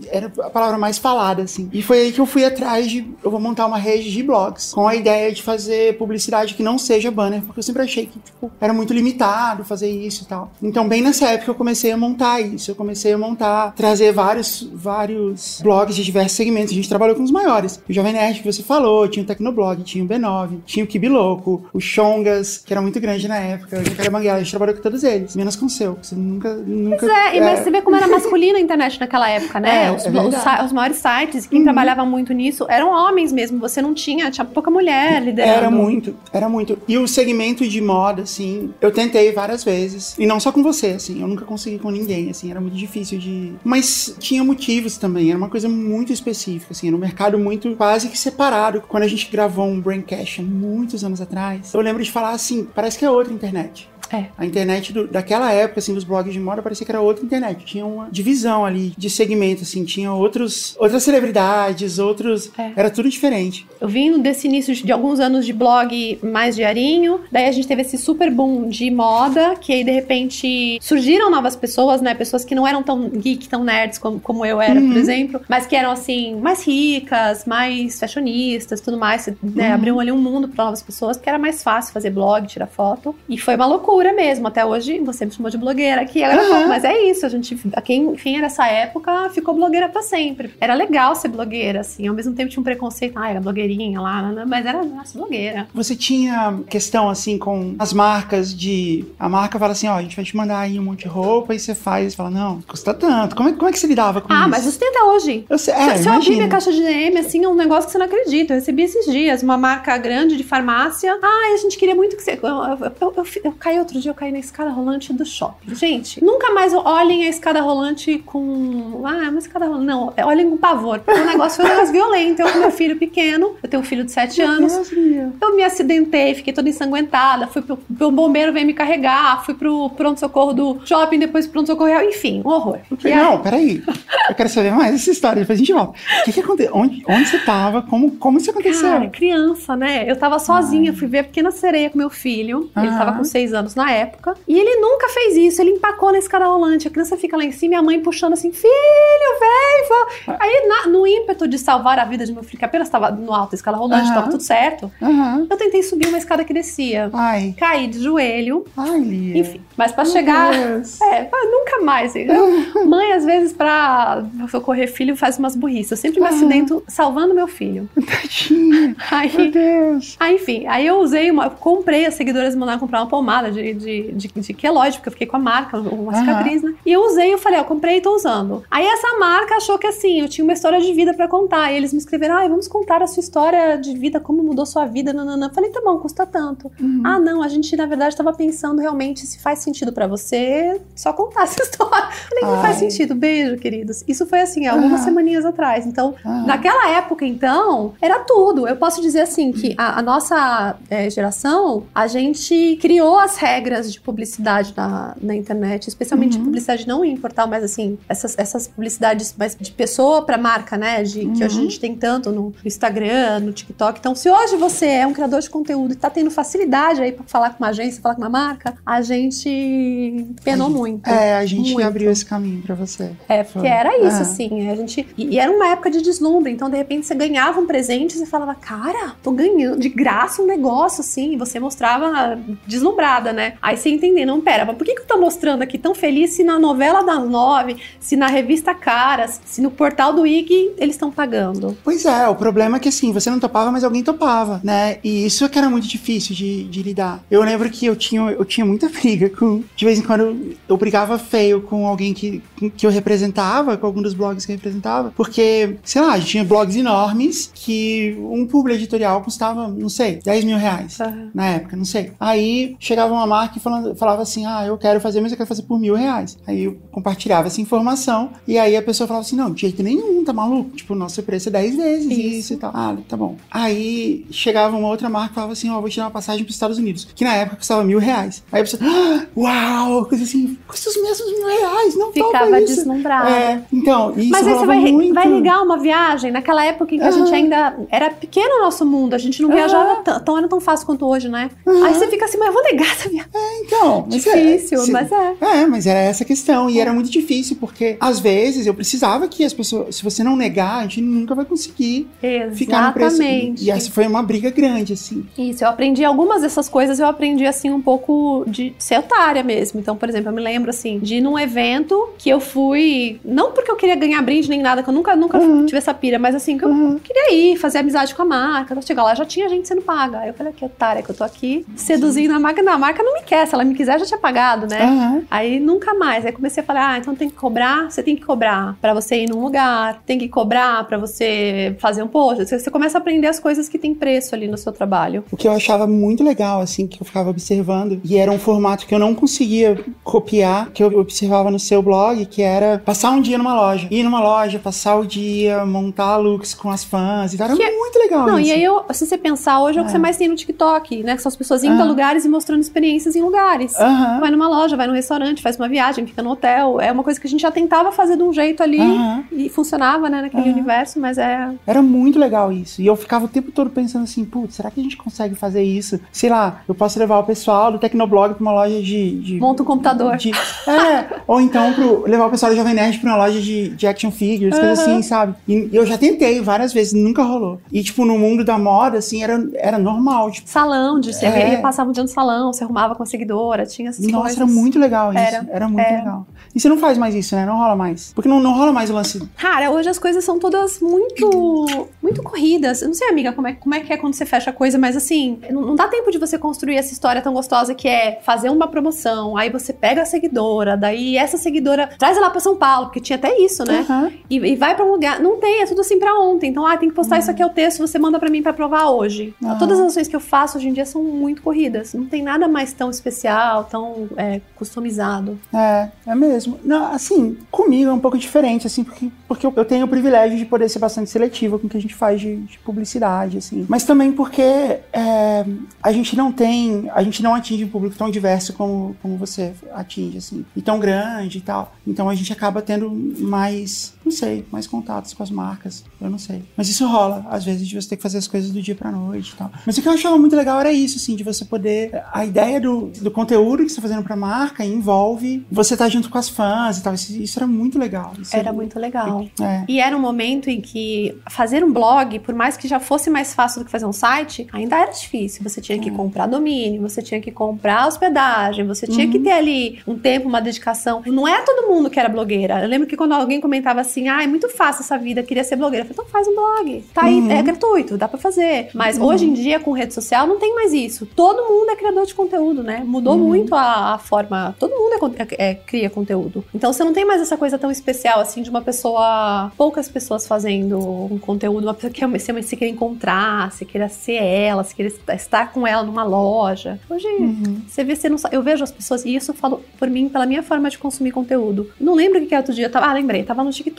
era 0.10 0.32
a 0.42 0.50
palavra 0.50 0.78
mais 0.78 0.98
falada, 0.98 1.44
assim. 1.44 1.70
E 1.74 1.82
foi 1.82 2.00
aí 2.00 2.12
que 2.12 2.20
eu 2.20 2.26
fui 2.26 2.46
atrás 2.46 2.90
de. 2.90 3.06
Eu 3.24 3.32
vou 3.32 3.40
montar 3.40 3.66
uma 3.66 3.78
rede 3.78 4.12
de 4.12 4.24
blogs. 4.24 4.74
Com 4.74 4.88
a 4.88 4.96
ideia 4.96 5.32
de 5.32 5.42
fazer 5.42 5.98
publicidade 5.98 6.54
que 6.54 6.64
não 6.64 6.78
seja 6.78 7.12
banner, 7.12 7.42
porque 7.42 7.60
eu 7.60 7.64
sempre 7.64 7.84
achei 7.84 8.06
que, 8.06 8.20
tipo, 8.20 8.52
era 8.60 8.74
muito 8.74 8.94
limitado 8.94 9.64
fazer 9.64 9.90
isso 9.90 10.24
e 10.24 10.28
tal. 10.28 10.52
Então, 10.62 10.88
bem 10.88 11.02
nessa 11.02 11.30
época, 11.30 11.52
eu 11.52 11.56
comecei 11.56 11.92
a 11.92 11.98
montar 11.98 12.42
isso. 12.42 12.72
Eu 12.72 12.76
comecei 12.76 13.14
a 13.14 13.18
montar, 13.18 13.74
trazer 13.76 14.12
vários, 14.12 14.70
vários 14.74 15.60
blogs 15.62 15.96
de 15.96 16.04
diversos 16.04 16.38
segmentos. 16.38 16.72
A 16.72 16.76
gente 16.76 16.90
trabalhou 16.90 17.16
com 17.16 17.24
os 17.24 17.32
maiores. 17.32 17.82
O 17.88 17.94
Jovem 17.94 18.14
Nerd 18.14 18.40
que 18.40 18.52
você 18.52 18.64
falou, 18.64 19.08
tinha 19.08 19.24
o 19.24 19.26
Tecnoblog, 19.26 19.84
tinha 19.84 20.04
o 20.04 20.08
B9, 20.08 20.60
tinha 20.66 20.84
o 20.84 20.88
Kibiloco, 20.88 21.66
o 21.74 21.80
Chongas, 21.80 22.58
que 22.66 22.74
era 22.74 22.82
muito 22.82 23.00
grande 23.00 23.28
na 23.28 23.38
época, 23.38 23.80
o 23.80 23.86
Jacaré 23.86 24.10
Banguela. 24.10 24.38
A 24.38 24.40
gente 24.40 24.50
trabalhou 24.50 24.76
com 24.76 24.82
todos 24.82 25.04
eles, 25.04 25.36
menos 25.36 25.56
com 25.56 25.66
o 25.66 25.70
seu. 25.70 25.96
que 25.96 26.08
Você 26.08 26.16
nunca. 26.16 26.54
nunca 26.56 26.98
Pois 27.00 27.12
é, 27.12 27.38
e 27.38 27.42
mas 27.42 27.60
você 27.60 27.72
vê 27.72 27.82
como 27.82 27.96
era 27.96 28.08
masculina 28.08 28.58
a 28.58 28.62
internet 28.62 29.00
naquela 29.00 29.30
época, 29.30 29.60
né? 29.60 29.73
É, 29.74 29.92
os, 29.92 30.06
é 30.06 30.10
os 30.10 30.66
os 30.66 30.72
maiores 30.74 30.98
sites, 30.98 31.46
quem 31.46 31.60
Uhum. 31.60 31.64
trabalhava 31.66 32.06
muito 32.06 32.34
nisso 32.34 32.66
eram 32.70 32.90
homens 32.90 33.32
mesmo. 33.32 33.60
Você 33.60 33.82
não 33.82 33.94
tinha, 33.94 34.30
tinha 34.32 34.46
pouca 34.46 34.70
mulher 34.72 35.22
liderando. 35.22 35.54
Era 35.58 35.72
muito, 35.72 36.16
era 36.32 36.50
muito. 36.50 36.78
E 36.88 36.98
o 36.98 37.08
segmento 37.08 37.68
de 37.68 37.82
moda, 37.82 38.24
assim, 38.24 38.74
eu 38.82 38.92
tentei 38.92 39.32
várias 39.32 39.64
vezes. 39.64 40.16
E 40.18 40.26
não 40.26 40.40
só 40.40 40.52
com 40.52 40.62
você, 40.64 40.88
assim, 40.88 41.22
eu 41.22 41.28
nunca 41.28 41.46
consegui 41.46 41.80
com 41.80 41.90
ninguém, 41.90 42.30
assim, 42.30 42.50
era 42.52 42.60
muito 42.62 42.76
difícil 42.76 43.20
de. 43.20 43.54
Mas 43.64 44.16
tinha 44.20 44.44
motivos 44.44 44.98
também, 44.98 45.30
era 45.30 45.38
uma 45.38 45.50
coisa 45.50 45.68
muito 45.70 46.12
específica, 46.14 46.68
assim, 46.72 46.88
era 46.88 46.96
um 46.96 47.00
mercado 47.00 47.38
muito 47.38 47.76
quase 47.76 48.10
que 48.10 48.18
separado. 48.18 48.84
Quando 48.88 49.04
a 49.04 49.08
gente 49.08 49.30
gravou 49.32 49.66
um 49.66 49.80
Braincast 49.80 50.42
há 50.42 50.44
muitos 50.44 51.04
anos 51.04 51.22
atrás, 51.22 51.74
eu 51.74 51.82
lembro 51.82 52.04
de 52.04 52.12
falar 52.12 52.32
assim: 52.32 52.68
parece 52.74 52.98
que 52.98 53.06
é 53.06 53.10
outra 53.10 53.34
internet. 53.34 53.90
É. 54.14 54.26
A 54.38 54.46
internet 54.46 54.94
do- 54.94 55.08
daquela 55.08 55.52
época, 55.52 55.80
assim, 55.80 55.94
dos 55.94 56.04
blogs 56.04 56.32
de 56.34 56.40
moda, 56.40 56.62
parecia 56.62 56.86
que 56.86 56.92
era 56.92 57.02
outra 57.02 57.26
internet. 57.26 57.66
Tinha 57.66 57.86
uma 57.86 58.08
divisão 58.12 58.66
ali 58.66 58.94
de 58.98 59.10
segmento, 59.10 59.64
assim, 59.64 59.84
tinha 59.84 60.12
outros, 60.12 60.76
outras 60.80 61.04
celebridades, 61.04 62.00
outros. 62.00 62.52
É. 62.58 62.72
Era 62.76 62.90
tudo 62.90 63.10
diferente. 63.10 63.66
Eu 63.82 63.88
vim 63.88 64.20
desse 64.20 64.48
início 64.48 64.74
de 64.76 64.92
alguns 64.92 65.20
anos 65.20 65.46
de 65.46 65.54
blog 65.54 66.20
mais 66.24 66.56
diarinho, 66.56 67.22
daí 67.32 67.46
a 67.48 67.52
gente 67.52 67.68
teve 67.68 67.82
esse 67.82 67.98
super 67.98 68.30
boom 68.32 68.70
de 68.70 68.90
moda, 68.92 69.56
que 69.60 69.74
aí 69.74 69.84
de 69.84 69.92
repente 69.92 70.78
surgiram 70.82 71.30
novas 71.30 71.56
pessoas, 71.56 72.02
né? 72.02 72.14
Pessoas 72.14 72.46
que 72.46 72.54
não 72.56 72.68
eram 72.68 72.84
tão 72.84 73.10
geek, 73.10 73.48
tão 73.50 73.64
nerds 73.64 73.98
como, 73.98 74.20
como 74.20 74.46
eu 74.46 74.62
era, 74.62 74.80
Uhum. 74.80 74.90
por 74.90 74.98
exemplo, 74.98 75.42
mas 75.50 75.66
que 75.66 75.76
eram 75.76 75.92
assim, 75.92 76.36
mais 76.36 76.66
ricas, 76.66 77.46
mais 77.46 78.00
fashionistas 78.00 78.82
tudo 78.82 78.98
mais. 78.98 79.28
Né? 79.42 79.70
Uhum. 79.70 79.74
Abriam 79.74 80.00
ali 80.00 80.12
um 80.12 80.18
mundo 80.18 80.48
para 80.48 80.66
novas 80.66 80.82
pessoas, 80.82 81.18
porque 81.18 81.30
era 81.30 81.40
mais 81.40 81.64
fácil 81.64 81.94
fazer 81.94 82.10
blog, 82.10 82.46
tirar 82.48 82.68
foto. 82.68 83.16
E 83.30 83.38
foi 83.38 83.56
uma 83.56 83.66
loucura 83.66 84.03
mesmo. 84.12 84.48
Até 84.48 84.66
hoje 84.66 85.00
você 85.00 85.26
me 85.26 85.32
chamou 85.32 85.50
de 85.50 85.58
blogueira 85.58 86.02
aqui, 86.02 86.24
agora 86.24 86.44
Uhum. 86.64 86.68
mas 86.68 86.84
é 86.84 87.04
isso, 87.04 87.26
a 87.26 87.30
gente, 87.30 87.56
quem, 87.84 88.14
quem 88.16 88.38
era 88.38 88.48
essa 88.48 88.68
época 88.68 89.30
ficou 89.30 89.54
blogueira 89.54 89.88
pra 89.88 90.02
sempre. 90.02 90.54
Era 90.60 90.74
legal 90.74 91.16
ser 91.16 91.28
blogueira, 91.30 91.82
assim, 91.82 92.08
ao 92.08 92.14
mesmo 92.16 92.34
tempo 92.34 92.50
tinha 92.50 92.60
um 92.62 92.64
preconceito, 92.64 93.18
ah, 93.18 93.30
era 93.30 93.40
blogueirinha 93.40 94.02
lá, 94.02 94.34
mas 94.48 94.66
era, 94.66 94.84
nossa, 94.84 95.18
blogueira. 95.18 95.68
Você 95.74 95.96
tinha 95.96 96.60
questão 96.70 97.08
assim 97.10 97.38
com 97.38 97.76
as 97.80 97.94
marcas 97.94 98.54
de. 98.56 99.06
A 99.20 99.30
marca 99.30 99.58
fala 99.60 99.72
assim: 99.74 99.88
ó, 99.88 99.96
a 99.96 100.02
gente 100.02 100.16
vai 100.16 100.26
te 100.26 100.36
mandar 100.36 100.60
aí 100.60 100.80
um 100.80 100.84
monte 100.84 101.02
de 101.04 101.08
roupa 101.08 101.54
e 101.54 101.60
você 101.60 101.76
faz. 101.76 102.12
Você 102.14 102.18
fala, 102.18 102.30
não, 102.30 102.62
custa 102.64 102.94
tanto. 102.94 103.36
Como 103.36 103.50
é, 103.50 103.54
como 103.54 103.68
é 103.70 103.72
que 103.72 103.80
você 103.80 103.88
lidava 103.88 104.22
com 104.22 104.32
Ah, 104.34 104.42
isso? 104.42 104.50
mas 104.50 104.66
isso 104.66 104.80
tem 104.80 104.90
até 104.90 105.04
hoje. 105.04 105.46
Eu 105.50 105.58
sei, 105.58 105.74
Se- 105.74 105.80
é, 105.80 105.98
se 105.98 106.08
eu 106.10 106.14
abrir 106.14 106.32
minha 106.36 106.48
caixa 106.48 106.72
de 106.72 106.82
DM, 106.82 107.18
assim, 107.20 107.44
é 107.44 107.48
um 107.48 107.56
negócio 107.56 107.86
que 107.86 107.92
você 107.92 107.98
não 107.98 108.06
acredita. 108.06 108.54
Eu 108.54 108.60
recebi 108.60 108.84
esses 108.84 109.06
dias, 109.12 109.44
uma 109.44 109.58
marca 109.58 109.98
grande 109.98 110.36
de 110.38 110.44
farmácia. 110.44 111.18
Ah, 111.22 111.54
a 111.54 111.58
gente 111.58 111.78
queria 111.78 111.96
muito 111.96 112.16
que 112.16 112.24
você. 112.24 112.40
Eu, 112.42 112.50
eu, 112.50 112.78
eu, 113.02 113.14
eu, 113.18 113.26
eu 113.46 113.52
caí 113.54 113.78
outro 113.80 113.93
dia, 114.00 114.12
eu 114.12 114.16
caí 114.16 114.32
na 114.32 114.40
escada 114.40 114.70
rolante 114.70 115.12
do 115.14 115.26
shopping. 115.26 115.74
Gente, 115.76 116.24
nunca 116.24 116.52
mais 116.52 116.74
olhem 116.74 117.26
a 117.26 117.30
escada 117.30 117.62
rolante 117.62 118.20
com. 118.20 119.02
Ah, 119.06 119.26
é 119.26 119.30
uma 119.30 119.40
escada 119.40 119.66
rolante. 119.66 119.86
Não, 119.86 120.14
olhem 120.26 120.50
com 120.50 120.58
pavor. 120.58 121.02
O 121.08 121.26
negócio 121.26 121.58
foi 121.62 121.66
um 121.66 121.70
negócio 121.70 121.94
violento. 121.94 122.42
Eu 122.42 122.52
com 122.52 122.60
meu 122.60 122.72
filho 122.72 122.98
pequeno, 122.98 123.56
eu 123.62 123.70
tenho 123.70 123.82
um 123.82 123.86
filho 123.86 124.04
de 124.04 124.12
7 124.12 124.42
anos. 124.42 124.74
Deus. 124.90 125.34
Eu 125.42 125.56
me 125.56 125.64
acidentei, 125.64 126.34
fiquei 126.36 126.54
toda 126.54 126.70
ensanguentada, 126.70 127.48
fui 127.48 127.62
pro, 127.62 127.78
pro 127.78 128.12
bombeiro 128.12 128.52
veio 128.54 128.66
me 128.66 128.74
carregar, 128.74 129.44
fui 129.46 129.54
pro 129.54 129.90
pronto-socorro 129.92 130.54
do 130.54 130.80
shopping, 130.86 131.20
depois 131.20 131.46
pro 131.46 131.54
pronto-socorro 131.54 131.90
real, 131.90 132.04
enfim, 132.04 132.42
um 132.46 132.50
horror. 132.50 132.80
E 133.04 133.12
aí- 133.12 133.16
Não, 133.16 133.42
peraí. 133.42 133.84
Eu 134.30 134.36
quero 134.36 134.50
saber 134.50 134.72
mais 134.72 134.96
essa 134.96 135.12
história. 135.12 135.42
Depois 135.42 135.58
a 135.58 135.60
gente 135.60 135.74
volta. 135.74 135.94
O 136.22 136.24
que, 136.26 136.34
que 136.34 136.40
aconteceu? 136.40 136.72
Onde, 136.76 137.04
onde 137.08 137.28
você 137.30 137.40
tava? 137.40 137.82
Como, 137.82 138.12
como 138.12 138.38
isso 138.38 138.50
aconteceu? 138.52 138.90
Cara, 138.90 139.08
criança, 139.10 139.76
né? 139.76 140.10
Eu 140.10 140.16
tava 140.18 140.40
sozinha, 140.40 140.94
fui 140.94 141.08
ver 141.08 141.20
a 141.20 141.24
Pequena 141.24 141.52
Sereia 141.52 141.90
com 141.90 141.98
meu 141.98 142.10
filho. 142.10 142.70
Ele 142.76 142.88
tava 142.90 143.14
com 143.18 143.24
seis 143.24 143.54
anos 143.54 143.76
na 143.76 143.83
na 143.84 143.92
época. 143.92 144.34
E 144.48 144.58
ele 144.60 144.80
nunca 144.80 145.08
fez 145.10 145.36
isso. 145.36 145.62
Ele 145.62 145.72
empacou 145.72 146.12
na 146.12 146.18
escada 146.18 146.46
rolante. 146.46 146.88
A 146.88 146.92
criança 146.92 147.18
fica 147.18 147.36
lá 147.38 147.44
em 147.44 147.52
cima 147.52 147.74
e 147.76 147.78
a 147.78 147.82
mãe 147.82 148.00
puxando 148.00 148.34
assim: 148.34 148.52
filho, 148.52 149.40
vem, 149.40 149.88
vó. 149.90 150.36
Aí, 150.40 150.68
na- 150.68 150.90
no 150.90 151.06
ímpeto 151.06 151.48
de 151.48 151.58
salvar 151.58 152.00
a 152.00 152.06
vida 152.06 152.26
de 152.26 152.34
meu 152.34 152.44
filho, 152.44 152.60
que 152.60 152.66
apenas 152.66 152.88
estava 152.88 153.12
no 153.12 153.34
alto 153.34 153.52
da 153.52 153.56
escada 153.56 153.78
rolante, 153.78 154.08
estava 154.08 154.30
tudo 154.30 154.42
certo, 154.44 154.92
Aham. 155.02 155.48
eu 155.50 155.58
tentei 155.58 155.84
subir 155.84 156.08
uma 156.08 156.18
escada 156.18 156.44
que 156.44 156.54
descia. 156.54 157.10
Ai. 157.14 157.54
Caí 157.58 157.88
de 157.88 158.00
joelho, 158.02 158.66
Ai, 158.78 159.00
Lia. 159.00 159.38
enfim. 159.42 159.62
Mas 159.78 159.92
pra 159.92 160.04
Meu 160.04 160.14
chegar. 160.14 160.52
Deus. 160.52 161.00
É, 161.14 161.30
nunca 161.52 161.82
mais. 161.82 162.14
Mãe, 162.88 163.12
às 163.14 163.24
vezes, 163.26 163.54
pra 163.54 164.24
socorrer 164.50 164.92
filho, 164.92 165.16
faz 165.16 165.38
umas 165.38 165.56
burrices. 165.56 165.92
Eu 165.92 165.98
sempre 165.98 166.20
me 166.20 166.26
Aham. 166.28 166.36
acidento 166.36 166.84
salvando 166.88 167.34
meu 167.34 167.48
filho. 167.48 167.88
Tadinha. 167.96 168.74
Meu 168.94 168.96
Aí, 169.12 169.52
Deus. 169.52 170.16
ah, 170.20 170.32
enfim, 170.32 170.66
aí 170.68 170.86
eu 170.88 170.96
usei 171.00 171.30
uma. 171.32 171.50
Comprei, 171.50 172.06
as 172.06 172.14
seguidoras 172.16 172.56
mandaram 172.56 172.80
comprar 172.80 173.02
uma 173.02 173.08
pomada 173.08 173.52
de, 173.52 173.63
de, 173.74 174.12
de, 174.14 174.28
de 174.28 174.54
queloide, 174.54 174.98
porque 174.98 175.10
eu 175.10 175.14
fiquei 175.14 175.28
com 175.28 175.38
a 175.38 175.40
marca, 175.40 175.78
uma 175.78 176.14
cicatriz, 176.16 176.62
né? 176.62 176.74
E 176.86 176.92
eu 176.92 177.02
usei, 177.06 177.34
eu 177.34 177.38
falei, 177.38 177.60
ó, 177.60 177.64
comprei 177.64 177.98
e 177.98 178.02
tô 178.02 178.16
usando. 178.16 178.64
Aí 178.70 178.86
essa 178.86 179.18
marca 179.20 179.56
achou 179.56 179.78
que 179.78 179.88
assim, 179.88 180.22
eu 180.22 180.28
tinha 180.28 180.44
uma 180.44 180.54
história 180.54 180.82
de 180.82 180.92
vida 180.94 181.14
pra 181.14 181.28
contar. 181.28 181.72
E 181.72 181.76
eles 181.78 181.94
me 181.94 182.00
escreveram, 182.00 182.36
ai, 182.38 182.50
vamos 182.50 182.68
contar 182.68 183.02
a 183.02 183.08
sua 183.08 183.22
história 183.22 183.78
de 183.78 183.96
vida, 183.98 184.20
como 184.20 184.44
mudou 184.44 184.66
sua 184.66 184.86
vida, 184.86 185.14
nananã. 185.14 185.48
Eu 185.48 185.54
falei, 185.54 185.70
tá 185.70 185.82
bom, 185.84 185.98
custa 186.00 186.26
tanto. 186.26 186.72
Uhum. 186.80 187.02
Ah, 187.06 187.20
não, 187.20 187.42
a 187.44 187.48
gente 187.48 187.76
na 187.78 187.86
verdade 187.86 188.16
tava 188.16 188.34
pensando 188.34 188.82
realmente 188.82 189.26
se 189.28 189.40
faz 189.40 189.60
sentido 189.60 189.94
pra 189.94 190.08
você 190.08 190.82
só 190.96 191.14
contar 191.14 191.44
essa 191.44 191.62
história. 191.62 191.94
Eu 192.06 192.30
falei, 192.40 192.56
não 192.56 192.62
faz 192.62 192.78
sentido, 192.78 193.14
beijo, 193.16 193.58
queridos. 193.58 194.04
Isso 194.08 194.26
foi 194.26 194.42
assim, 194.42 194.66
algumas 194.68 195.02
Aham. 195.02 195.04
semaninhas 195.06 195.46
atrás. 195.46 195.86
Então, 195.86 196.16
Ah. 196.26 196.44
naquela 196.48 196.90
época, 196.92 197.26
então, 197.26 197.94
era 198.02 198.20
tudo. 198.20 198.68
Eu 198.68 198.76
posso 198.76 199.02
dizer 199.02 199.22
assim 199.22 199.52
que 199.52 199.76
a, 199.78 200.00
a 200.00 200.02
nossa 200.02 200.76
é, 200.90 201.10
geração, 201.10 201.84
a 201.94 202.08
gente 202.08 202.78
criou 202.82 203.20
as 203.20 203.38
regras 203.38 203.53
de 203.62 204.00
publicidade 204.02 204.74
na, 204.76 205.16
na 205.22 205.36
internet, 205.36 205.88
especialmente 205.88 206.38
Uhum. 206.38 206.46
publicidade 206.46 206.88
não 206.88 207.04
em 207.04 207.16
portal, 207.18 207.48
mas 207.48 207.64
assim, 207.64 207.98
essas, 208.08 208.38
essas 208.38 208.68
publicidades 208.68 209.34
mais 209.38 209.56
de 209.60 209.72
pessoa 209.72 210.24
pra 210.26 210.38
marca, 210.38 210.78
né? 210.78 211.04
De, 211.04 211.20
Que 211.34 211.44
hoje 211.44 211.44
a 211.44 211.46
Uhum. 211.48 211.50
gente 211.50 211.80
tem 211.80 211.96
tanto 211.96 212.32
no 212.32 212.54
Instagram, 212.66 213.40
no 213.42 213.52
TikTok. 213.54 214.00
Então, 214.00 214.14
se 214.16 214.30
hoje 214.30 214.56
você 214.56 214.86
é 214.88 215.08
um 215.08 215.14
criador 215.14 215.42
de 215.42 215.50
conteúdo 215.50 215.94
e 215.94 215.96
tá 215.96 216.10
tendo 216.10 216.30
facilidade 216.32 217.02
aí 217.02 217.12
pra 217.12 217.24
falar 217.26 217.52
com 217.52 217.64
uma 217.64 217.70
agência, 217.70 218.02
falar 218.02 218.16
com 218.16 218.22
uma 218.22 218.30
marca, 218.30 218.76
a 218.86 219.02
gente 219.02 220.26
penou 220.44 220.70
muito. 220.70 221.08
É, 221.10 221.38
a 221.38 221.46
gente 221.46 221.74
Muito. 221.74 221.88
abriu 221.88 222.12
esse 222.12 222.26
caminho 222.26 222.62
pra 222.62 222.76
você. 222.76 223.12
É, 223.28 223.44
porque 223.44 223.60
Foi. 223.60 223.68
era 223.68 223.98
isso, 223.98 224.18
Ah. 224.18 224.22
assim. 224.22 224.70
A 224.70 224.76
gente. 224.76 225.08
E 225.18 225.34
e 225.34 225.40
era 225.40 225.52
uma 225.52 225.68
época 225.70 225.90
de 225.90 226.02
deslumbre. 226.02 226.52
Então, 226.52 226.70
de 226.70 226.78
repente, 226.78 227.08
você 227.08 227.16
ganhava 227.16 227.60
um 227.60 227.66
presente 227.66 228.14
e 228.16 228.18
você 228.20 228.26
falava, 228.26 228.54
cara, 228.54 229.14
tô 229.24 229.32
ganhando 229.32 229.80
de 229.80 229.90
graça 229.90 230.42
um 230.42 230.46
negócio, 230.46 231.02
assim. 231.02 231.34
E 231.34 231.38
você 231.38 231.60
mostrava 231.60 232.40
deslumbrada, 232.68 233.34
né? 233.34 233.43
Aí 233.62 233.78
você 233.78 233.90
entender, 233.90 234.26
não, 234.26 234.42
pera, 234.42 234.66
mas 234.66 234.78
por 234.78 234.86
que, 234.86 234.96
que 234.96 235.02
eu 235.02 235.08
tô 235.08 235.18
mostrando 235.18 235.62
aqui 235.62 235.78
tão 235.78 235.94
feliz 235.94 236.32
se 236.32 236.44
na 236.44 236.60
novela 236.60 237.04
das 237.04 237.28
nove, 237.30 237.78
se 238.00 238.16
na 238.16 238.28
revista 238.28 238.74
Caras, 238.74 239.42
se 239.46 239.62
no 239.62 239.72
portal 239.72 240.14
do 240.14 240.26
IG 240.26 240.72
eles 240.78 240.96
estão 240.96 241.12
pagando? 241.12 241.78
Pois 241.84 242.06
é, 242.06 242.28
o 242.28 242.36
problema 242.36 242.78
é 242.78 242.80
que 242.80 242.90
assim, 242.90 243.12
você 243.12 243.30
não 243.30 243.40
topava, 243.40 243.72
mas 243.72 243.84
alguém 243.84 244.04
topava, 244.04 244.62
né? 244.64 244.98
E 245.04 245.26
isso 245.26 245.46
é 245.46 245.50
que 245.50 245.58
era 245.58 245.70
muito 245.70 245.88
difícil 245.88 246.36
de, 246.36 246.64
de 246.66 246.84
lidar. 246.84 247.24
Eu 247.30 247.42
lembro 247.44 247.70
que 247.70 247.86
eu 247.86 247.96
tinha, 247.96 248.22
eu 248.32 248.46
tinha 248.46 248.66
muita 248.66 248.90
briga 248.90 249.30
com. 249.30 249.64
De 249.76 249.86
vez 249.86 250.00
em 250.00 250.02
quando 250.02 250.56
eu 250.68 250.78
brigava 250.78 251.18
feio 251.18 251.62
com 251.62 251.88
alguém 251.88 252.14
que, 252.14 252.42
que 252.76 252.86
eu 252.86 252.92
representava, 252.92 253.78
com 253.78 253.86
algum 253.86 254.02
dos 254.02 254.14
blogs 254.14 254.46
que 254.46 254.52
eu 254.52 254.56
representava, 254.56 255.14
porque, 255.16 255.78
sei 255.84 256.02
lá, 256.02 256.14
a 256.14 256.18
gente 256.20 256.30
tinha 256.30 256.44
blogs 256.44 256.76
enormes 256.76 257.52
que 257.54 258.18
um 258.20 258.46
publi 258.46 258.74
editorial 258.74 259.22
custava, 259.22 259.68
não 259.68 259.90
sei, 259.90 260.20
10 260.24 260.44
mil 260.44 260.58
reais. 260.58 260.98
Na 261.34 261.48
época, 261.48 261.76
não 261.76 261.86
sei. 261.86 262.12
Aí 262.20 262.76
chegava 262.80 263.14
uma 263.14 263.26
marca 263.34 263.58
e 263.58 263.62
falando, 263.62 263.96
falava 263.96 264.22
assim: 264.22 264.46
Ah, 264.46 264.66
eu 264.66 264.78
quero 264.78 265.00
fazer, 265.02 265.20
mas 265.22 265.32
eu 265.32 265.38
quero 265.38 265.48
fazer 265.48 265.64
por 265.64 265.80
mil 265.80 265.96
reais. 265.96 266.38
Aí 266.46 266.66
eu 266.66 266.78
compartilhava 266.92 267.48
essa 267.48 267.60
informação. 267.62 268.32
E 268.48 268.58
aí 268.58 268.76
a 268.76 268.82
pessoa 268.82 269.08
falava 269.08 269.26
assim: 269.26 269.36
Não, 269.36 269.52
de 269.52 269.62
jeito 269.62 269.82
nenhum, 269.82 270.24
tá 270.24 270.32
maluco? 270.34 270.72
Tipo, 270.72 270.94
o 270.94 270.96
nosso 270.96 271.22
preço 271.24 271.50
é 271.50 271.52
10 271.52 271.76
vezes 271.76 272.12
isso, 272.12 272.22
Isso. 272.22 272.54
e 272.54 272.58
tal. 272.58 272.72
Ah, 272.74 272.96
tá 273.08 273.18
bom. 273.18 273.36
Aí 273.50 274.26
chegava 274.32 274.76
uma 274.78 274.88
outra 274.88 275.10
marca 275.10 275.32
e 275.32 275.36
falava 275.36 275.54
assim: 275.54 275.70
Ó, 275.70 275.80
vou 275.80 275.90
tirar 275.90 276.06
uma 276.06 276.12
passagem 276.12 276.44
pros 276.44 276.56
Estados 276.56 276.78
Unidos. 276.78 277.08
Que 277.16 277.24
na 277.24 277.34
época 277.34 277.58
custava 277.58 277.84
mil 277.84 278.00
reais. 278.00 278.44
Aí 278.52 278.62
a 278.62 278.64
pessoa, 278.64 278.82
ah, 278.84 279.26
uau, 279.36 280.06
coisa 280.06 280.24
assim, 280.24 280.58
custa 280.68 280.90
os 280.90 281.02
mesmos 281.02 281.32
mil 281.32 281.48
reais, 281.48 281.96
não 281.96 282.12
Ficava 282.12 282.60
isso. 282.60 282.76
deslumbrada. 282.76 283.30
É, 283.30 283.64
então, 283.72 284.14
isso 284.18 284.30
Mas 284.30 284.48
aí 284.48 284.54
você 284.54 284.66
vai, 284.66 284.80
muito. 284.92 285.14
vai 285.14 285.28
ligar 285.28 285.62
uma 285.62 285.78
viagem 285.78 286.32
naquela 286.32 286.64
época 286.64 286.94
em 286.96 287.00
que 287.00 287.04
a 287.06 287.12
gente 287.12 287.34
ainda 287.34 287.76
era 287.90 288.10
pequeno 288.12 288.60
o 288.60 288.62
nosso 288.64 288.86
mundo, 288.86 289.14
a 289.14 289.18
gente 289.18 289.42
não 289.42 289.50
viajava 289.50 290.02
tão, 290.20 290.38
era 290.38 290.48
tão 290.48 290.60
fácil 290.60 290.86
quanto 290.86 291.06
hoje, 291.08 291.28
né? 291.30 291.50
Aí 291.66 291.94
você 291.94 292.08
fica 292.08 292.26
assim, 292.26 292.38
mas 292.38 292.48
eu 292.48 292.54
vou 292.54 292.64
negar 292.64 292.88
essa 292.88 293.10
viagem. 293.10 293.23
Então, 293.66 294.06
mas 294.10 294.26
é, 294.28 294.36
Difícil, 294.36 294.80
se- 294.80 294.92
mas 294.92 295.12
é. 295.12 295.36
É, 295.42 295.66
mas 295.66 295.86
era 295.88 296.00
essa 296.00 296.24
a 296.24 296.28
questão. 296.28 296.70
E 296.70 296.80
era 296.80 296.94
muito 296.94 297.10
difícil, 297.10 297.58
porque 297.60 297.98
às 298.00 298.20
vezes 298.20 298.66
eu 298.68 298.74
precisava 298.74 299.28
que 299.28 299.44
as 299.44 299.54
pessoas. 299.54 299.96
Se 299.96 300.04
você 300.04 300.24
não 300.24 300.36
negar, 300.36 300.80
a 300.80 300.82
gente 300.84 301.02
nunca 301.02 301.34
vai 301.36 301.46
conseguir 301.46 302.08
ficar 302.54 302.88
no 302.88 302.94
preço. 302.94 303.16
Exatamente. 303.22 303.64
E 303.64 303.72
essa 303.72 303.92
foi 303.92 304.06
uma 304.08 304.22
briga 304.24 304.50
grande, 304.50 304.94
assim. 304.94 305.26
Isso, 305.38 305.64
eu 305.64 305.70
aprendi 305.70 306.04
algumas 306.04 306.42
dessas 306.42 306.68
coisas, 306.70 307.00
eu 307.00 307.08
aprendi 307.08 307.46
assim 307.46 307.70
um 307.72 307.82
pouco 307.82 308.44
de 308.48 308.74
ser 308.78 309.00
otária 309.00 309.44
mesmo. 309.44 309.80
Então, 309.80 309.96
por 309.96 310.10
exemplo, 310.10 310.30
eu 310.30 310.34
me 310.36 310.42
lembro 310.42 310.70
assim 310.70 311.00
de 311.00 311.16
ir 311.16 311.22
num 311.22 311.38
evento 311.38 312.10
que 312.18 312.30
eu 312.30 312.40
fui, 312.40 313.20
não 313.24 313.52
porque 313.52 313.72
eu 313.72 313.76
queria 313.76 313.96
ganhar 313.96 314.22
brinde 314.22 314.50
nem 314.50 314.62
nada, 314.62 314.84
que 314.84 314.90
eu 314.90 314.94
nunca, 314.94 315.16
nunca 315.16 315.38
Uhum. 315.38 315.66
tive 315.66 315.78
essa 315.78 315.94
pira, 315.94 316.18
mas 316.20 316.36
assim, 316.36 316.58
que 316.58 316.66
eu 316.66 316.70
Uhum. 316.70 317.00
queria 317.00 317.34
ir, 317.34 317.58
fazer 317.58 317.80
amizade 317.80 318.14
com 318.16 318.22
a 318.22 318.26
marca. 318.26 318.80
Chegar 318.82 319.04
lá, 319.04 319.16
já 319.16 319.26
tinha 319.26 319.48
gente 319.50 319.68
sendo 319.68 319.82
paga. 319.82 320.20
Aí 320.20 320.30
eu 320.30 320.34
falei, 320.34 320.54
que 320.54 320.64
otária 320.66 321.02
que 321.02 321.10
eu 321.10 321.16
tô 321.16 321.24
aqui 321.24 321.66
seduzindo 321.76 322.34
a 322.34 322.40
marca. 322.40 322.62
Não, 322.62 322.74
a 322.74 322.78
marca 322.78 323.02
não 323.04 323.13
me 323.14 323.22
quer, 323.24 323.48
se 323.48 323.54
ela 323.54 323.64
me 323.64 323.74
quiser, 323.76 324.00
já 324.00 324.06
tinha 324.06 324.18
pagado, 324.20 324.68
né? 324.68 324.82
Aham. 324.84 325.22
Aí 325.30 325.60
nunca 325.60 325.94
mais. 325.94 326.26
Aí 326.26 326.32
comecei 326.32 326.62
a 326.62 326.66
falar, 326.66 326.92
ah, 326.94 326.98
então 326.98 327.16
tem 327.16 327.30
que 327.30 327.36
cobrar, 327.36 327.90
você 327.90 328.02
tem 328.04 328.16
que 328.16 328.24
cobrar 328.26 328.76
pra 328.82 328.94
você 328.94 329.24
ir 329.24 329.30
num 329.30 329.42
lugar, 329.42 330.02
tem 330.06 330.18
que 330.20 330.28
cobrar 330.28 330.84
pra 330.86 330.98
você 330.98 331.76
fazer 331.80 332.04
um 332.04 332.08
post. 332.08 332.46
Você, 332.46 332.60
você 332.60 332.70
começa 332.72 332.98
a 332.98 333.02
aprender 333.02 333.28
as 333.28 333.40
coisas 333.40 333.70
que 333.70 333.78
tem 333.78 333.94
preço 333.94 334.36
ali 334.36 334.48
no 334.48 334.58
seu 334.58 334.72
trabalho. 334.72 335.24
O 335.32 335.38
que 335.38 335.48
eu 335.48 335.52
achava 335.52 335.86
muito 335.88 336.24
legal, 336.24 336.62
assim, 336.62 336.88
que 336.88 337.02
eu 337.02 337.06
ficava 337.06 337.30
observando, 337.30 338.00
e 338.04 338.18
era 338.18 338.32
um 338.32 338.40
formato 338.40 338.86
que 338.86 338.94
eu 338.94 339.00
não 339.00 339.14
conseguia 339.16 339.84
copiar, 340.04 340.70
que 340.72 340.84
eu 340.84 340.88
observava 341.00 341.50
no 341.50 341.60
seu 341.60 341.82
blog, 341.82 342.26
que 342.26 342.42
era 342.42 342.82
passar 342.84 343.12
um 343.12 343.22
dia 343.22 343.38
numa 343.38 343.54
loja. 343.54 343.88
Ir 343.90 344.04
numa 344.04 344.20
loja, 344.22 344.60
passar 344.60 344.96
o 344.98 345.06
dia, 345.06 345.66
montar 345.66 346.18
looks 346.18 346.54
com 346.54 346.70
as 346.70 346.84
fãs, 346.84 347.34
e 347.34 347.38
tal. 347.38 347.48
Era 347.48 347.56
Que- 347.58 347.72
muito 347.72 347.98
legal 348.00 348.28
Não, 348.28 348.40
isso. 348.40 348.50
e 348.50 348.54
aí, 348.54 348.64
eu, 348.64 348.84
se 348.92 349.06
você 349.06 349.18
pensar, 349.18 349.62
hoje 349.62 349.78
é 349.78 349.82
o 349.82 349.86
que 349.86 349.90
É. 349.90 349.94
você 349.94 349.98
mais 350.00 350.18
tem 350.18 350.28
no 350.28 350.36
TikTok, 350.36 351.04
né? 351.04 351.16
Que 351.16 351.22
são 351.22 351.30
as 351.30 351.36
pessoas 351.36 351.64
indo 351.64 351.74
a 351.74 351.76
Aham. 351.78 351.88
lugares 351.88 352.26
e 352.26 352.30
mostrando 352.30 352.62
experiências 353.04 353.16
em 353.16 353.22
lugares. 353.22 353.76
Aham. 353.80 354.20
Vai 354.20 354.32
numa 354.32 354.48
loja, 354.48 354.76
vai 354.78 354.88
num 354.88 354.94
restaurante, 354.94 355.42
faz 355.42 355.58
uma 355.58 355.68
viagem, 355.68 356.06
fica 356.06 356.22
no 356.24 356.32
hotel. 356.32 356.80
É 356.80 356.92
uma 356.92 357.04
coisa 357.04 357.20
que 357.20 357.28
a 357.28 357.30
gente 357.30 357.42
já 357.42 357.52
tentava 357.52 357.92
fazer 357.92 358.16
de 358.18 358.24
um 358.24 358.32
jeito 358.34 358.64
ali 358.64 358.80
Aham. 358.80 359.24
e 359.32 359.50
funcionava, 359.50 360.10
né, 360.10 360.22
naquele 360.22 360.44
Aham. 360.44 360.52
universo, 360.54 361.00
mas 361.00 361.18
é. 361.18 361.50
Era 361.68 361.82
muito 361.82 362.18
legal 362.18 362.52
isso. 362.52 362.82
E 362.82 362.88
eu 362.88 362.96
ficava 362.96 363.26
o 363.26 363.28
tempo 363.28 363.52
todo 363.52 363.70
pensando 363.70 364.04
assim, 364.04 364.24
putz, 364.26 364.56
será 364.56 364.72
que 364.72 364.80
a 364.80 364.84
gente 364.84 364.98
consegue 364.98 365.36
fazer 365.36 365.64
isso? 365.64 366.00
Sei 366.12 366.30
lá, 366.30 366.62
eu 366.68 366.76
posso 366.76 366.98
levar 367.00 367.20
o 367.20 367.24
pessoal 367.24 367.72
do 367.72 367.80
Tecnoblog 367.80 368.36
pra 368.36 368.42
uma 368.42 368.54
loja 368.54 368.82
de. 368.82 369.20
de 369.20 369.40
Monta 369.40 369.64
um 369.64 369.66
computador. 369.66 370.16
de- 370.18 370.32
é, 370.68 371.20
ou 371.28 371.42
então 371.42 371.74
pro, 371.74 372.04
levar 372.08 372.28
o 372.28 372.30
pessoal 372.30 372.52
do 372.52 372.56
Jovem 372.58 372.74
Nerd 372.74 373.00
pra 373.00 373.10
uma 373.12 373.18
loja 373.18 373.40
de, 373.42 373.70
de 373.70 373.88
action 373.88 374.12
figures, 374.12 374.58
coisa 374.58 374.74
assim, 374.74 375.02
sabe? 375.02 375.36
E 375.48 375.70
eu 375.72 375.86
já 375.86 375.98
tentei 375.98 376.42
várias 376.42 376.74
vezes, 376.74 376.94
nunca 376.94 377.24
rolou. 377.24 377.60
E, 377.72 377.84
tipo, 377.84 378.06
no 378.06 378.18
mundo 378.18 378.44
da 378.44 378.58
moda, 378.58 378.98
assim, 378.98 379.24
era, 379.24 379.44
era 379.56 379.78
normal. 379.78 380.32
Tipo, 380.32 380.50
Salão, 380.50 381.00
de 381.00 381.14
você 381.14 381.26
É. 381.26 381.58
passava 381.58 381.90
um 381.90 381.94
dia 381.94 382.04
no 382.04 382.10
salão, 382.10 382.52
você 382.54 382.64
arrumava 382.64 382.93
com 382.96 383.04
a 383.04 383.06
seguidora, 383.06 383.66
tinha 383.66 383.90
essas 383.90 384.06
nossa, 384.08 384.22
coisas. 384.22 384.38
era 384.38 384.46
muito 384.48 384.80
legal 384.80 385.12
isso. 385.14 385.20
Era, 385.22 385.48
Era, 385.52 385.68
muito 385.68 385.86
era. 385.88 385.98
legal. 386.00 386.28
E 386.56 386.60
você 386.60 386.70
não 386.70 386.78
faz 386.78 386.98
mais 386.98 387.16
isso, 387.16 387.36
né? 387.36 387.46
Não 387.46 387.58
rola 387.58 387.76
mais. 387.76 388.12
Porque 388.14 388.30
não, 388.30 388.40
não 388.40 388.54
rola 388.54 388.72
mais 388.72 388.90
o 388.90 388.94
lance. 388.94 389.22
Cara, 389.38 389.72
hoje 389.72 389.90
as 389.90 390.00
coisas 390.00 390.24
são 390.24 390.40
todas 390.40 390.80
muito 390.80 391.88
muito 392.02 392.22
corridas. 392.22 392.82
Eu 392.82 392.88
não 392.90 392.96
sei, 392.96 393.10
amiga, 393.10 393.32
como 393.34 393.48
é, 393.48 393.54
como 393.54 393.74
é 393.76 393.80
que 393.80 393.92
é 393.94 393.98
quando 393.98 394.14
você 394.14 394.26
fecha 394.26 394.50
a 394.50 394.54
coisa, 394.54 394.78
mas 394.78 394.96
assim, 394.96 395.40
não, 395.50 395.62
não 395.62 395.76
dá 395.76 395.88
tempo 395.88 396.12
de 396.12 396.18
você 396.18 396.38
construir 396.38 396.76
essa 396.76 396.92
história 396.94 397.22
tão 397.22 397.34
gostosa 397.34 397.74
que 397.74 397.88
é 397.88 398.20
fazer 398.24 398.50
uma 398.50 398.68
promoção, 398.68 399.38
aí 399.38 399.50
você 399.50 399.74
pega 399.74 400.02
a 400.02 400.06
seguidora, 400.06 400.76
daí 400.78 401.18
essa 401.18 401.38
seguidora 401.38 401.90
traz 401.98 402.18
ela 402.18 402.30
pra 402.30 402.40
São 402.40 402.56
Paulo, 402.56 402.88
porque 402.88 403.00
tinha 403.00 403.18
até 403.18 403.38
isso, 403.40 403.64
né? 403.66 403.86
Aham. 403.90 404.12
E, 404.30 404.38
e 404.38 404.56
vai 404.56 404.76
pra 404.76 404.86
um 404.86 404.92
lugar. 404.92 405.20
Não 405.20 405.40
tem, 405.40 405.62
é 405.62 405.66
tudo 405.66 405.82
assim 405.82 406.00
pra 406.00 406.14
ontem. 406.20 406.50
Então, 406.50 406.66
ah, 406.66 406.78
tem 406.78 406.90
que 406.90 406.96
postar 406.96 407.20
isso 407.20 407.32
aqui 407.32 407.42
é 407.42 407.46
o 407.46 407.50
texto, 407.50 407.80
você 407.80 407.98
manda 407.98 408.20
pra 408.20 408.30
mim 408.30 408.42
pra 408.42 408.54
provar 408.54 408.90
hoje. 408.90 409.34
Aham. 409.44 409.58
Todas 409.58 409.80
as 409.80 409.88
ações 409.88 410.08
que 410.08 410.16
eu 410.16 410.20
faço 410.20 410.58
hoje 410.58 410.68
em 410.70 410.74
dia 410.74 410.86
são 410.86 411.04
muito 411.04 411.42
corridas. 411.42 411.94
Não 411.94 412.06
tem 412.06 412.22
nada 412.22 412.48
mais 412.48 412.73
tão 412.74 412.90
especial, 412.90 413.66
tão 413.66 414.10
é, 414.18 414.42
customizado. 414.56 415.40
É, 415.54 415.90
é 416.06 416.16
mesmo. 416.16 416.60
Não, 416.64 416.92
assim, 416.94 417.38
comigo 417.52 417.90
é 417.90 417.94
um 417.94 418.00
pouco 418.00 418.18
diferente, 418.18 418.68
assim, 418.68 418.84
porque, 418.84 419.12
porque 419.28 419.46
eu, 419.46 419.66
tenho 419.66 419.86
o 419.86 419.90
privilégio 419.90 420.38
de 420.38 420.46
poder 420.46 420.70
ser 420.70 420.80
bastante 420.80 421.10
seletiva 421.10 421.58
com 421.58 421.68
o 421.68 421.70
que 421.70 421.78
a 421.78 421.82
gente 421.82 421.96
faz 421.96 422.20
de, 422.20 422.38
de 422.38 422.60
publicidade, 422.60 423.38
assim. 423.38 423.66
Mas 423.70 423.84
também 423.84 424.12
porque 424.12 424.42
é, 424.42 425.46
a 425.82 425.92
gente 425.92 426.16
não 426.16 426.32
tem, 426.32 426.90
a 426.94 427.04
gente 427.04 427.22
não 427.22 427.34
atinge 427.34 427.64
um 427.66 427.70
público 427.70 427.96
tão 427.96 428.10
diverso 428.10 428.54
como, 428.54 428.96
como 429.02 429.18
você 429.18 429.54
atinge, 429.74 430.18
assim, 430.18 430.46
e 430.56 430.62
tão 430.62 430.80
grande 430.80 431.38
e 431.38 431.42
tal. 431.42 431.74
Então 431.86 432.10
a 432.10 432.16
gente 432.16 432.32
acaba 432.32 432.62
tendo 432.62 432.90
mais, 433.20 433.93
não 434.06 434.12
sei, 434.12 434.46
mais 434.52 434.68
contatos 434.68 435.14
com 435.14 435.24
as 435.24 435.30
marcas, 435.32 435.84
eu 436.02 436.10
não 436.10 436.18
sei. 436.18 436.44
Mas 436.58 436.70
isso 436.70 436.86
rola, 436.88 437.26
às 437.30 437.44
vezes, 437.46 437.68
de 437.68 437.80
você 437.82 437.90
ter 437.90 437.96
que 437.98 438.04
fazer 438.04 438.18
as 438.18 438.28
coisas 438.28 438.52
do 438.52 438.62
dia 438.62 438.76
pra 438.76 438.92
noite 438.92 439.32
e 439.32 439.36
tal. 439.36 439.52
Mas 439.66 439.78
o 439.78 439.82
que 439.82 439.88
eu 439.88 439.94
achava 439.94 440.18
muito 440.18 440.36
legal 440.36 440.60
era 440.60 440.72
isso, 440.74 440.98
assim, 440.98 441.16
de 441.16 441.24
você 441.24 441.46
poder. 441.46 442.04
A 442.12 442.26
ideia 442.26 442.60
do, 442.60 442.92
do 443.02 443.10
conteúdo 443.12 443.64
que 443.64 443.70
você 443.70 443.76
tá 443.78 443.82
fazendo 443.82 444.04
pra 444.04 444.16
marca 444.16 444.64
envolve 444.66 445.46
você 445.52 445.76
tá 445.78 445.88
junto 445.90 446.10
com 446.10 446.18
as 446.18 446.30
fãs 446.30 446.78
e 446.80 446.84
tal. 446.84 446.94
Isso, 446.94 447.14
isso 447.22 447.40
era 447.40 447.48
muito 447.48 447.78
legal. 447.80 448.14
Isso 448.20 448.36
Era 448.36 448.52
muito 448.52 448.78
legal. 448.80 449.26
É. 449.42 449.64
E 449.68 449.80
era 449.80 449.96
um 449.96 450.00
momento 450.00 450.50
em 450.50 450.60
que 450.62 451.16
fazer 451.30 451.64
um 451.64 451.72
blog, 451.72 452.20
por 452.20 452.34
mais 452.36 452.58
que 452.58 452.68
já 452.68 452.80
fosse 452.80 453.10
mais 453.10 453.34
fácil 453.34 453.62
do 453.62 453.66
que 453.66 453.72
fazer 453.72 453.86
um 453.86 453.94
site, 453.94 454.48
ainda 454.52 454.78
era 454.78 454.92
difícil. 454.92 455.44
Você 455.44 455.62
tinha 455.62 455.80
que 455.80 455.90
É. 455.90 455.92
comprar 455.92 456.28
domínio, 456.28 456.82
você 456.82 457.02
tinha 457.02 457.22
que 457.22 457.32
comprar 457.32 457.88
hospedagem, 457.88 458.66
você 458.66 458.86
tinha 458.88 459.06
Uhum. 459.06 459.12
que 459.12 459.20
ter 459.20 459.32
ali 459.32 459.80
um 459.88 459.98
tempo, 459.98 460.28
uma 460.28 460.42
dedicação. 460.42 461.02
Não 461.06 461.28
é 461.28 461.42
todo 461.42 461.68
mundo 461.68 461.90
que 461.90 462.00
era 462.00 462.10
blogueira. 462.10 462.62
Eu 462.62 462.68
lembro 462.68 462.88
que 462.88 462.98
quando 462.98 463.14
alguém 463.14 463.40
comentava 463.40 463.82
assim, 463.82 463.93
ah, 464.10 464.24
é 464.24 464.28
muito 464.28 464.50
fácil 464.50 464.82
essa 464.84 464.98
vida, 464.98 465.24
queria 465.24 465.44
ser 465.44 465.56
blogueira. 465.56 465.86
Eu 465.86 465.94
falei, 465.94 466.04
então 466.10 466.12
faz 466.12 466.28
um 466.28 466.36
blog. 466.36 466.84
Tá 466.94 467.04
aí, 467.06 467.20
Uhum. 467.20 467.32
é 467.32 467.42
gratuito, 467.42 467.98
dá 467.98 468.08
pra 468.08 468.18
fazer. 468.20 468.70
Mas 468.74 468.98
Uhum. 468.98 469.06
hoje 469.06 469.26
em 469.26 469.34
dia, 469.34 469.60
com 469.60 469.72
rede 469.72 469.94
social, 469.94 470.26
não 470.28 470.38
tem 470.40 470.54
mais 470.56 470.74
isso. 470.74 471.06
Todo 471.06 471.44
mundo 471.48 471.70
é 471.72 471.76
criador 471.76 472.06
de 472.06 472.14
conteúdo, 472.16 472.64
né? 472.64 472.84
Mudou 472.86 473.14
Uhum. 473.14 473.20
muito 473.28 473.54
a, 473.56 473.94
a 473.94 473.98
forma. 473.98 474.56
Todo 474.60 474.72
mundo 474.76 474.94
é 474.94 475.24
é- 475.38 475.52
é- 475.52 475.56
cria 475.56 475.90
conteúdo. 475.90 476.44
Então 476.54 476.72
você 476.72 476.84
não 476.84 476.94
tem 476.94 477.06
mais 477.06 477.22
essa 477.22 477.36
coisa 477.38 477.58
tão 477.58 477.70
especial 477.72 478.20
assim 478.20 478.42
de 478.42 478.50
uma 478.50 478.62
pessoa. 478.62 479.52
Poucas 479.58 479.90
pessoas 479.90 480.28
fazendo 480.28 480.78
um 480.80 481.18
conteúdo, 481.20 481.64
uma 481.66 481.74
pessoa 481.74 481.92
que 481.92 482.06
você, 482.06 482.56
queira 482.56 482.74
encontrar, 482.74 483.52
você 483.52 483.66
queira 483.66 483.90
ser 483.90 484.14
ela, 484.24 484.64
você 484.64 484.74
queira 484.74 484.92
estar- 485.14 485.52
com 485.54 485.66
ela 485.68 485.84
numa 485.84 486.04
loja. 486.04 486.80
Hoje, 486.90 487.08
Uhum. 487.08 487.62
você 487.68 487.84
vê, 487.84 487.96
você 487.96 488.08
não 488.10 488.18
sabe. 488.18 488.36
Eu 488.36 488.42
vejo 488.42 488.64
as 488.64 488.72
pessoas, 488.72 489.04
e 489.06 489.16
isso 489.16 489.32
eu 489.32 489.36
falo 489.36 489.62
por 489.78 489.90
mim, 489.90 490.08
pela 490.10 490.26
minha 490.26 490.42
forma 490.44 490.70
de 490.70 490.78
consumir 490.78 491.12
conteúdo. 491.12 491.70
Não 491.80 491.94
lembro 491.94 492.18
o 492.18 492.22
que 492.22 492.28
que 492.28 492.34
era 492.34 492.42
outro 492.42 492.54
dia. 492.54 492.66
Eu 492.68 492.72
tava, 492.72 492.86
ah, 492.88 492.94
lembrei. 492.94 493.24
Tava 493.24 493.44
no 493.44 493.52
TikTok, 493.52 493.74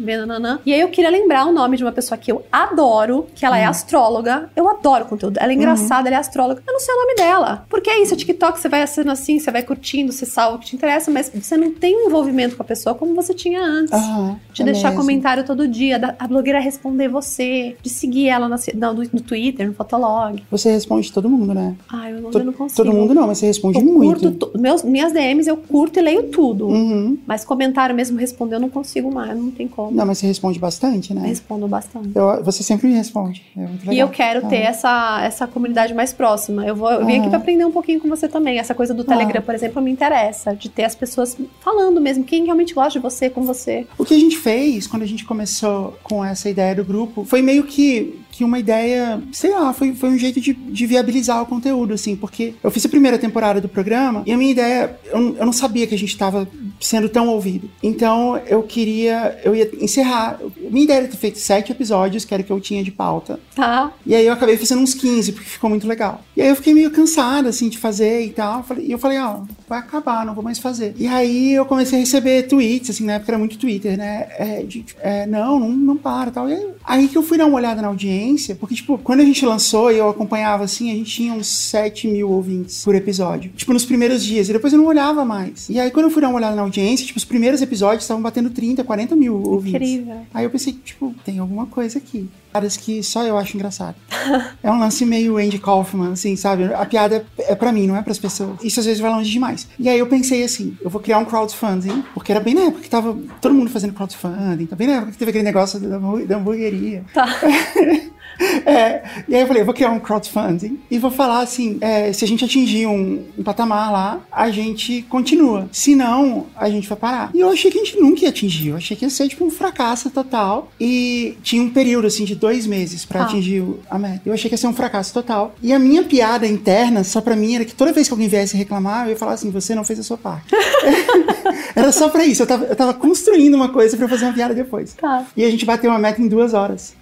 vendo 0.00 0.26
nanã. 0.26 0.58
E 0.64 0.72
aí 0.72 0.80
eu 0.80 0.88
queria 0.88 1.10
lembrar 1.10 1.46
o 1.46 1.52
nome 1.52 1.76
de 1.76 1.84
uma 1.84 1.92
pessoa 1.92 2.16
que 2.18 2.30
eu 2.30 2.42
adoro, 2.50 3.26
que 3.34 3.44
ela 3.44 3.58
é 3.58 3.66
Hum. 3.66 3.70
astróloga. 3.70 4.50
Eu 4.56 4.68
adoro 4.68 5.04
o 5.04 5.08
conteúdo. 5.08 5.38
Ela 5.40 5.52
é 5.52 5.54
engraçada, 5.54 6.08
ela 6.08 6.16
é 6.16 6.18
astróloga. 6.20 6.62
Eu 6.66 6.72
não 6.72 6.80
sei 6.80 6.94
o 6.94 6.98
nome 6.98 7.14
dela. 7.14 7.64
Porque 7.68 7.90
é 7.90 8.02
isso, 8.02 8.14
o 8.14 8.16
TikTok 8.16 8.60
você 8.60 8.68
vai 8.68 8.86
sendo 8.86 9.10
assim, 9.10 9.38
você 9.38 9.50
vai 9.50 9.62
curtindo, 9.62 10.12
você 10.12 10.24
salva 10.26 10.56
o 10.56 10.58
que 10.60 10.66
te 10.66 10.76
interessa, 10.76 11.10
mas 11.10 11.30
você 11.34 11.56
não 11.56 11.72
tem 11.72 11.96
um 11.96 12.06
envolvimento 12.08 12.56
com 12.56 12.62
a 12.62 12.66
pessoa 12.66 12.94
como 12.94 13.14
você 13.14 13.34
tinha 13.34 13.60
antes. 13.62 13.92
Aham, 13.92 14.38
De 14.52 14.62
é 14.62 14.64
deixar 14.64 14.88
mesmo. 14.90 15.00
comentário 15.02 15.44
todo 15.44 15.66
dia, 15.68 15.98
da- 15.98 16.14
a 16.18 16.26
blogueira 16.26 16.60
responder 16.60 17.08
você, 17.08 17.76
de 17.82 17.88
seguir 17.90 18.28
ela 18.28 18.48
na, 18.48 18.56
no, 18.92 19.02
no 19.12 19.20
Twitter, 19.20 19.66
no 19.66 19.74
Fotolog. 19.74 20.42
Você 20.50 20.70
responde 20.70 21.12
todo 21.12 21.28
mundo, 21.28 21.54
né? 21.54 21.74
Ai, 21.92 22.12
eu 22.12 22.20
não, 22.20 22.30
To- 22.30 22.38
eu 22.38 22.44
não 22.44 22.52
consigo. 22.52 22.84
Todo 22.84 22.92
mundo 22.94 23.14
não, 23.14 23.26
mas 23.26 23.38
você 23.38 23.46
responde 23.46 23.78
Eu 23.78 23.84
muito. 23.84 24.20
curto, 24.20 24.30
to- 24.50 24.58
meus, 24.58 24.82
minhas 24.82 25.12
DMs 25.12 25.48
eu 25.48 25.56
curto 25.56 25.98
e 25.98 26.02
leio 26.02 26.24
tudo. 26.24 26.66
Uhum. 26.68 27.18
Mas 27.26 27.44
comentário 27.44 27.94
mesmo 27.94 28.18
responder 28.18 28.56
eu 28.56 28.60
não 28.60 28.68
consigo 28.70 29.12
mais, 29.12 29.36
não 29.36 29.47
tem 29.50 29.68
como. 29.68 29.90
Não, 29.90 30.04
mas 30.06 30.18
você 30.18 30.26
responde 30.26 30.58
bastante, 30.58 31.12
né? 31.14 31.26
respondo 31.28 31.66
bastante. 31.68 32.10
Eu- 32.14 32.42
você 32.44 32.62
sempre 32.62 32.88
me 32.88 32.94
responde. 32.94 33.42
É. 33.56 33.94
E 33.94 33.98
eu 33.98 34.08
quero 34.08 34.46
ter 34.48 34.66
Ah. 34.66 34.70
essa, 34.70 35.20
essa 35.24 35.46
comunidade 35.46 35.94
mais 35.94 36.12
próxima. 36.12 36.66
Eu, 36.66 36.74
vou, 36.76 36.90
eu 36.90 37.04
vim 37.06 37.18
aqui 37.18 37.28
pra 37.28 37.38
aprender 37.38 37.64
um 37.64 37.70
pouquinho 37.72 38.00
com 38.00 38.08
você 38.08 38.28
também. 38.28 38.58
Essa 38.58 38.74
coisa 38.74 38.92
do 38.94 39.04
Telegram, 39.04 39.40
Ah. 39.40 39.42
por 39.42 39.54
exemplo, 39.54 39.80
me 39.82 39.90
interessa. 39.90 40.54
De 40.54 40.68
ter 40.68 40.84
as 40.84 40.94
pessoas 40.94 41.36
falando 41.60 42.00
mesmo. 42.00 42.24
Quem 42.24 42.44
realmente 42.44 42.74
gosta 42.74 42.92
de 42.92 42.98
você, 43.00 43.28
com 43.30 43.42
você. 43.42 43.86
O 43.98 44.04
que 44.04 44.14
a 44.14 44.18
gente 44.18 44.36
fez 44.36 44.86
quando 44.86 45.02
a 45.02 45.06
gente 45.06 45.24
começou 45.24 45.96
com 46.02 46.24
essa 46.24 46.48
ideia 46.48 46.74
do 46.74 46.84
grupo 46.84 47.24
foi 47.24 47.42
meio 47.42 47.64
que, 47.64 48.18
que 48.38 48.44
uma 48.44 48.56
ideia, 48.58 49.20
sei 49.32 49.50
lá, 49.50 49.72
foi, 49.72 49.92
foi 49.96 50.10
um 50.10 50.16
jeito 50.16 50.40
de, 50.40 50.52
de 50.52 50.86
viabilizar 50.86 51.42
o 51.42 51.46
conteúdo, 51.46 51.92
assim, 51.92 52.14
porque 52.14 52.54
eu 52.62 52.70
fiz 52.70 52.86
a 52.86 52.88
primeira 52.88 53.18
temporada 53.18 53.60
do 53.60 53.68
programa 53.68 54.22
e 54.24 54.30
a 54.32 54.36
minha 54.36 54.52
ideia, 54.52 54.96
eu, 55.06 55.18
não- 55.20 55.36
eu 55.38 55.44
não 55.46 55.52
sabia 55.52 55.88
que 55.88 55.94
a 55.94 55.98
gente 55.98 56.10
estava 56.12 56.46
sendo 56.80 57.08
tão 57.08 57.26
ouvido. 57.28 57.68
Então 57.82 58.36
eu 58.46 58.62
queria, 58.62 59.40
eu 59.44 59.56
ia 59.56 59.68
encerrar. 59.80 60.38
Minha 60.70 60.84
ideia 60.84 60.98
era 60.98 61.08
ter 61.08 61.16
feito 61.16 61.38
sete 61.40 61.72
episódios, 61.72 62.24
que 62.24 62.32
era 62.32 62.40
o 62.42 62.46
que 62.46 62.52
eu 62.52 62.60
tinha 62.60 62.84
de 62.84 62.92
pauta. 62.92 63.40
Tá? 63.56 63.92
E 64.06 64.14
aí 64.14 64.24
eu 64.24 64.32
acabei 64.32 64.56
fazendo 64.56 64.80
uns 64.82 64.94
15, 64.94 65.32
porque 65.32 65.48
ficou 65.48 65.68
muito 65.68 65.88
legal. 65.88 66.22
E 66.36 66.40
aí 66.42 66.48
eu 66.48 66.54
fiquei 66.56 66.72
meio 66.74 66.92
cansada, 66.92 67.48
assim, 67.48 67.68
de 67.68 67.76
fazer 67.76 68.24
e 68.24 68.30
tal. 68.30 68.64
E 68.78 68.92
eu 68.92 68.98
falei, 69.00 69.18
ó, 69.18 69.40
vai 69.68 69.80
acabar, 69.80 70.24
não 70.24 70.32
vou 70.34 70.44
mais 70.44 70.60
fazer. 70.60 70.94
E 70.96 71.08
aí 71.08 71.54
eu 71.54 71.66
comecei 71.66 71.98
a 71.98 72.00
receber 72.00 72.44
tweets, 72.44 72.90
assim, 72.90 73.04
na 73.04 73.14
época 73.14 73.32
era 73.32 73.38
muito 73.38 73.58
Twitter, 73.58 73.98
né? 73.98 74.28
É, 74.38 74.62
de, 74.62 74.84
é, 75.00 75.26
não, 75.26 75.58
não, 75.58 75.68
não 75.70 75.96
para 75.96 76.30
e 76.30 76.32
tal. 76.32 76.48
E 76.48 76.52
aí, 76.54 76.66
aí 76.88 77.06
que 77.08 77.16
eu 77.16 77.22
fui 77.22 77.36
dar 77.36 77.46
uma 77.46 77.56
olhada 77.56 77.82
na 77.82 77.88
audiência, 77.88 78.54
porque, 78.54 78.74
tipo, 78.74 78.98
quando 78.98 79.20
a 79.20 79.24
gente 79.24 79.44
lançou 79.44 79.92
e 79.92 79.98
eu 79.98 80.08
acompanhava, 80.08 80.64
assim, 80.64 80.90
a 80.90 80.94
gente 80.94 81.10
tinha 81.10 81.32
uns 81.32 81.46
7 81.46 82.08
mil 82.08 82.30
ouvintes 82.30 82.82
por 82.82 82.94
episódio. 82.94 83.52
Tipo, 83.54 83.72
nos 83.72 83.84
primeiros 83.84 84.24
dias. 84.24 84.48
E 84.48 84.52
depois 84.52 84.72
eu 84.72 84.78
não 84.78 84.86
olhava 84.86 85.24
mais. 85.24 85.68
E 85.68 85.78
aí 85.78 85.90
quando 85.90 86.06
eu 86.06 86.10
fui 86.10 86.22
dar 86.22 86.28
uma 86.28 86.36
olhada 86.36 86.56
na 86.56 86.62
audiência, 86.62 87.06
tipo, 87.06 87.18
os 87.18 87.24
primeiros 87.24 87.60
episódios 87.60 88.04
estavam 88.04 88.22
batendo 88.22 88.50
30, 88.50 88.82
40 88.82 89.14
mil 89.14 89.42
ouvintes. 89.42 89.90
Incrível. 89.90 90.26
Aí 90.32 90.44
eu 90.44 90.50
pensei, 90.50 90.72
tipo, 90.72 91.14
tem 91.24 91.38
alguma 91.38 91.66
coisa 91.66 91.98
aqui. 91.98 92.28
Piadas 92.52 92.76
que 92.76 93.02
só 93.02 93.24
eu 93.24 93.36
acho 93.36 93.56
engraçado. 93.56 93.96
é 94.62 94.70
um 94.70 94.78
lance 94.78 95.04
meio 95.04 95.36
Andy 95.36 95.58
Kaufman, 95.58 96.12
assim, 96.12 96.36
sabe? 96.36 96.64
A 96.72 96.84
piada 96.84 97.24
é 97.38 97.54
pra 97.54 97.72
mim, 97.72 97.86
não 97.86 97.96
é 97.96 98.02
pras 98.02 98.18
pessoas. 98.18 98.58
Isso 98.62 98.80
às 98.80 98.86
vezes 98.86 99.00
vai 99.00 99.10
longe 99.10 99.30
demais. 99.30 99.68
E 99.78 99.88
aí 99.88 99.98
eu 99.98 100.06
pensei 100.06 100.42
assim, 100.42 100.76
eu 100.82 100.90
vou 100.90 101.00
criar 101.00 101.18
um 101.18 101.24
crowdfunding, 101.24 102.02
porque 102.14 102.32
era 102.32 102.40
bem 102.40 102.54
na 102.54 102.62
época 102.62 102.82
que 102.82 102.90
tava 102.90 103.16
todo 103.40 103.54
mundo 103.54 103.70
fazendo 103.70 103.92
crowdfunding, 103.92 104.66
tá 104.66 104.76
bem 104.76 104.86
na 104.86 104.94
época 104.94 105.12
que 105.12 105.18
teve 105.18 105.30
aquele 105.30 105.44
negócio 105.44 105.78
da, 105.80 105.98
da 105.98 106.36
hamburgueria. 106.36 107.04
Tá. 107.12 107.26
É, 108.68 109.02
e 109.26 109.34
aí 109.34 109.40
eu 109.40 109.46
falei, 109.46 109.62
eu 109.62 109.66
vou 109.66 109.74
criar 109.74 109.90
um 109.90 109.98
crowdfunding 110.00 110.78
e 110.90 110.98
vou 110.98 111.10
falar 111.10 111.40
assim, 111.40 111.78
é, 111.80 112.12
se 112.12 112.24
a 112.24 112.28
gente 112.28 112.44
atingir 112.44 112.86
um, 112.86 113.24
um 113.38 113.42
patamar 113.42 113.90
lá, 113.90 114.20
a 114.30 114.50
gente 114.50 115.02
continua. 115.08 115.68
Se 115.72 115.94
não, 115.94 116.46
a 116.54 116.68
gente 116.68 116.86
vai 116.88 116.98
parar. 116.98 117.30
E 117.34 117.40
eu 117.40 117.48
achei 117.50 117.70
que 117.70 117.78
a 117.78 117.84
gente 117.84 117.98
nunca 117.98 118.22
ia 118.22 118.28
atingir. 118.28 118.68
Eu 118.68 118.76
achei 118.76 118.96
que 118.96 119.04
ia 119.04 119.10
ser 119.10 119.28
tipo 119.28 119.44
um 119.44 119.50
fracasso 119.50 120.10
total. 120.10 120.70
E 120.78 121.36
tinha 121.42 121.62
um 121.62 121.70
período 121.70 122.06
assim 122.06 122.24
de 122.24 122.34
dois 122.34 122.66
meses 122.66 123.04
pra 123.04 123.20
Ah. 123.22 123.24
atingir 123.24 123.64
a 123.90 123.98
meta. 123.98 124.20
Eu 124.26 124.32
achei 124.34 124.48
que 124.48 124.54
ia 124.54 124.58
ser 124.58 124.66
um 124.66 124.74
fracasso 124.74 125.12
total. 125.14 125.54
E 125.62 125.72
a 125.72 125.78
minha 125.78 126.02
piada 126.04 126.46
interna, 126.46 127.02
só 127.04 127.20
pra 127.20 127.34
mim, 127.36 127.54
era 127.54 127.64
que 127.64 127.74
toda 127.74 127.92
vez 127.92 128.06
que 128.06 128.12
alguém 128.12 128.28
viesse 128.28 128.56
reclamar, 128.56 129.06
eu 129.06 129.10
ia 129.10 129.16
falar 129.16 129.32
assim, 129.32 129.50
você 129.50 129.74
não 129.74 129.84
fez 129.84 129.98
a 129.98 130.02
sua 130.02 130.18
parte. 130.18 130.48
era 131.74 131.90
só 131.92 132.08
pra 132.08 132.24
isso. 132.24 132.42
Eu 132.42 132.46
tava, 132.46 132.64
eu 132.66 132.76
tava 132.76 132.94
construindo 132.94 133.54
uma 133.54 133.68
coisa 133.70 133.96
pra 133.96 134.04
eu 134.06 134.10
fazer 134.10 134.24
uma 134.26 134.32
piada 134.34 134.54
depois. 134.54 134.94
Tá. 134.94 135.24
E 135.36 135.44
a 135.44 135.50
gente 135.50 135.64
bateu 135.64 135.90
uma 135.90 135.98
meta 135.98 136.20
em 136.20 136.28
duas 136.28 136.54
horas. 136.54 136.94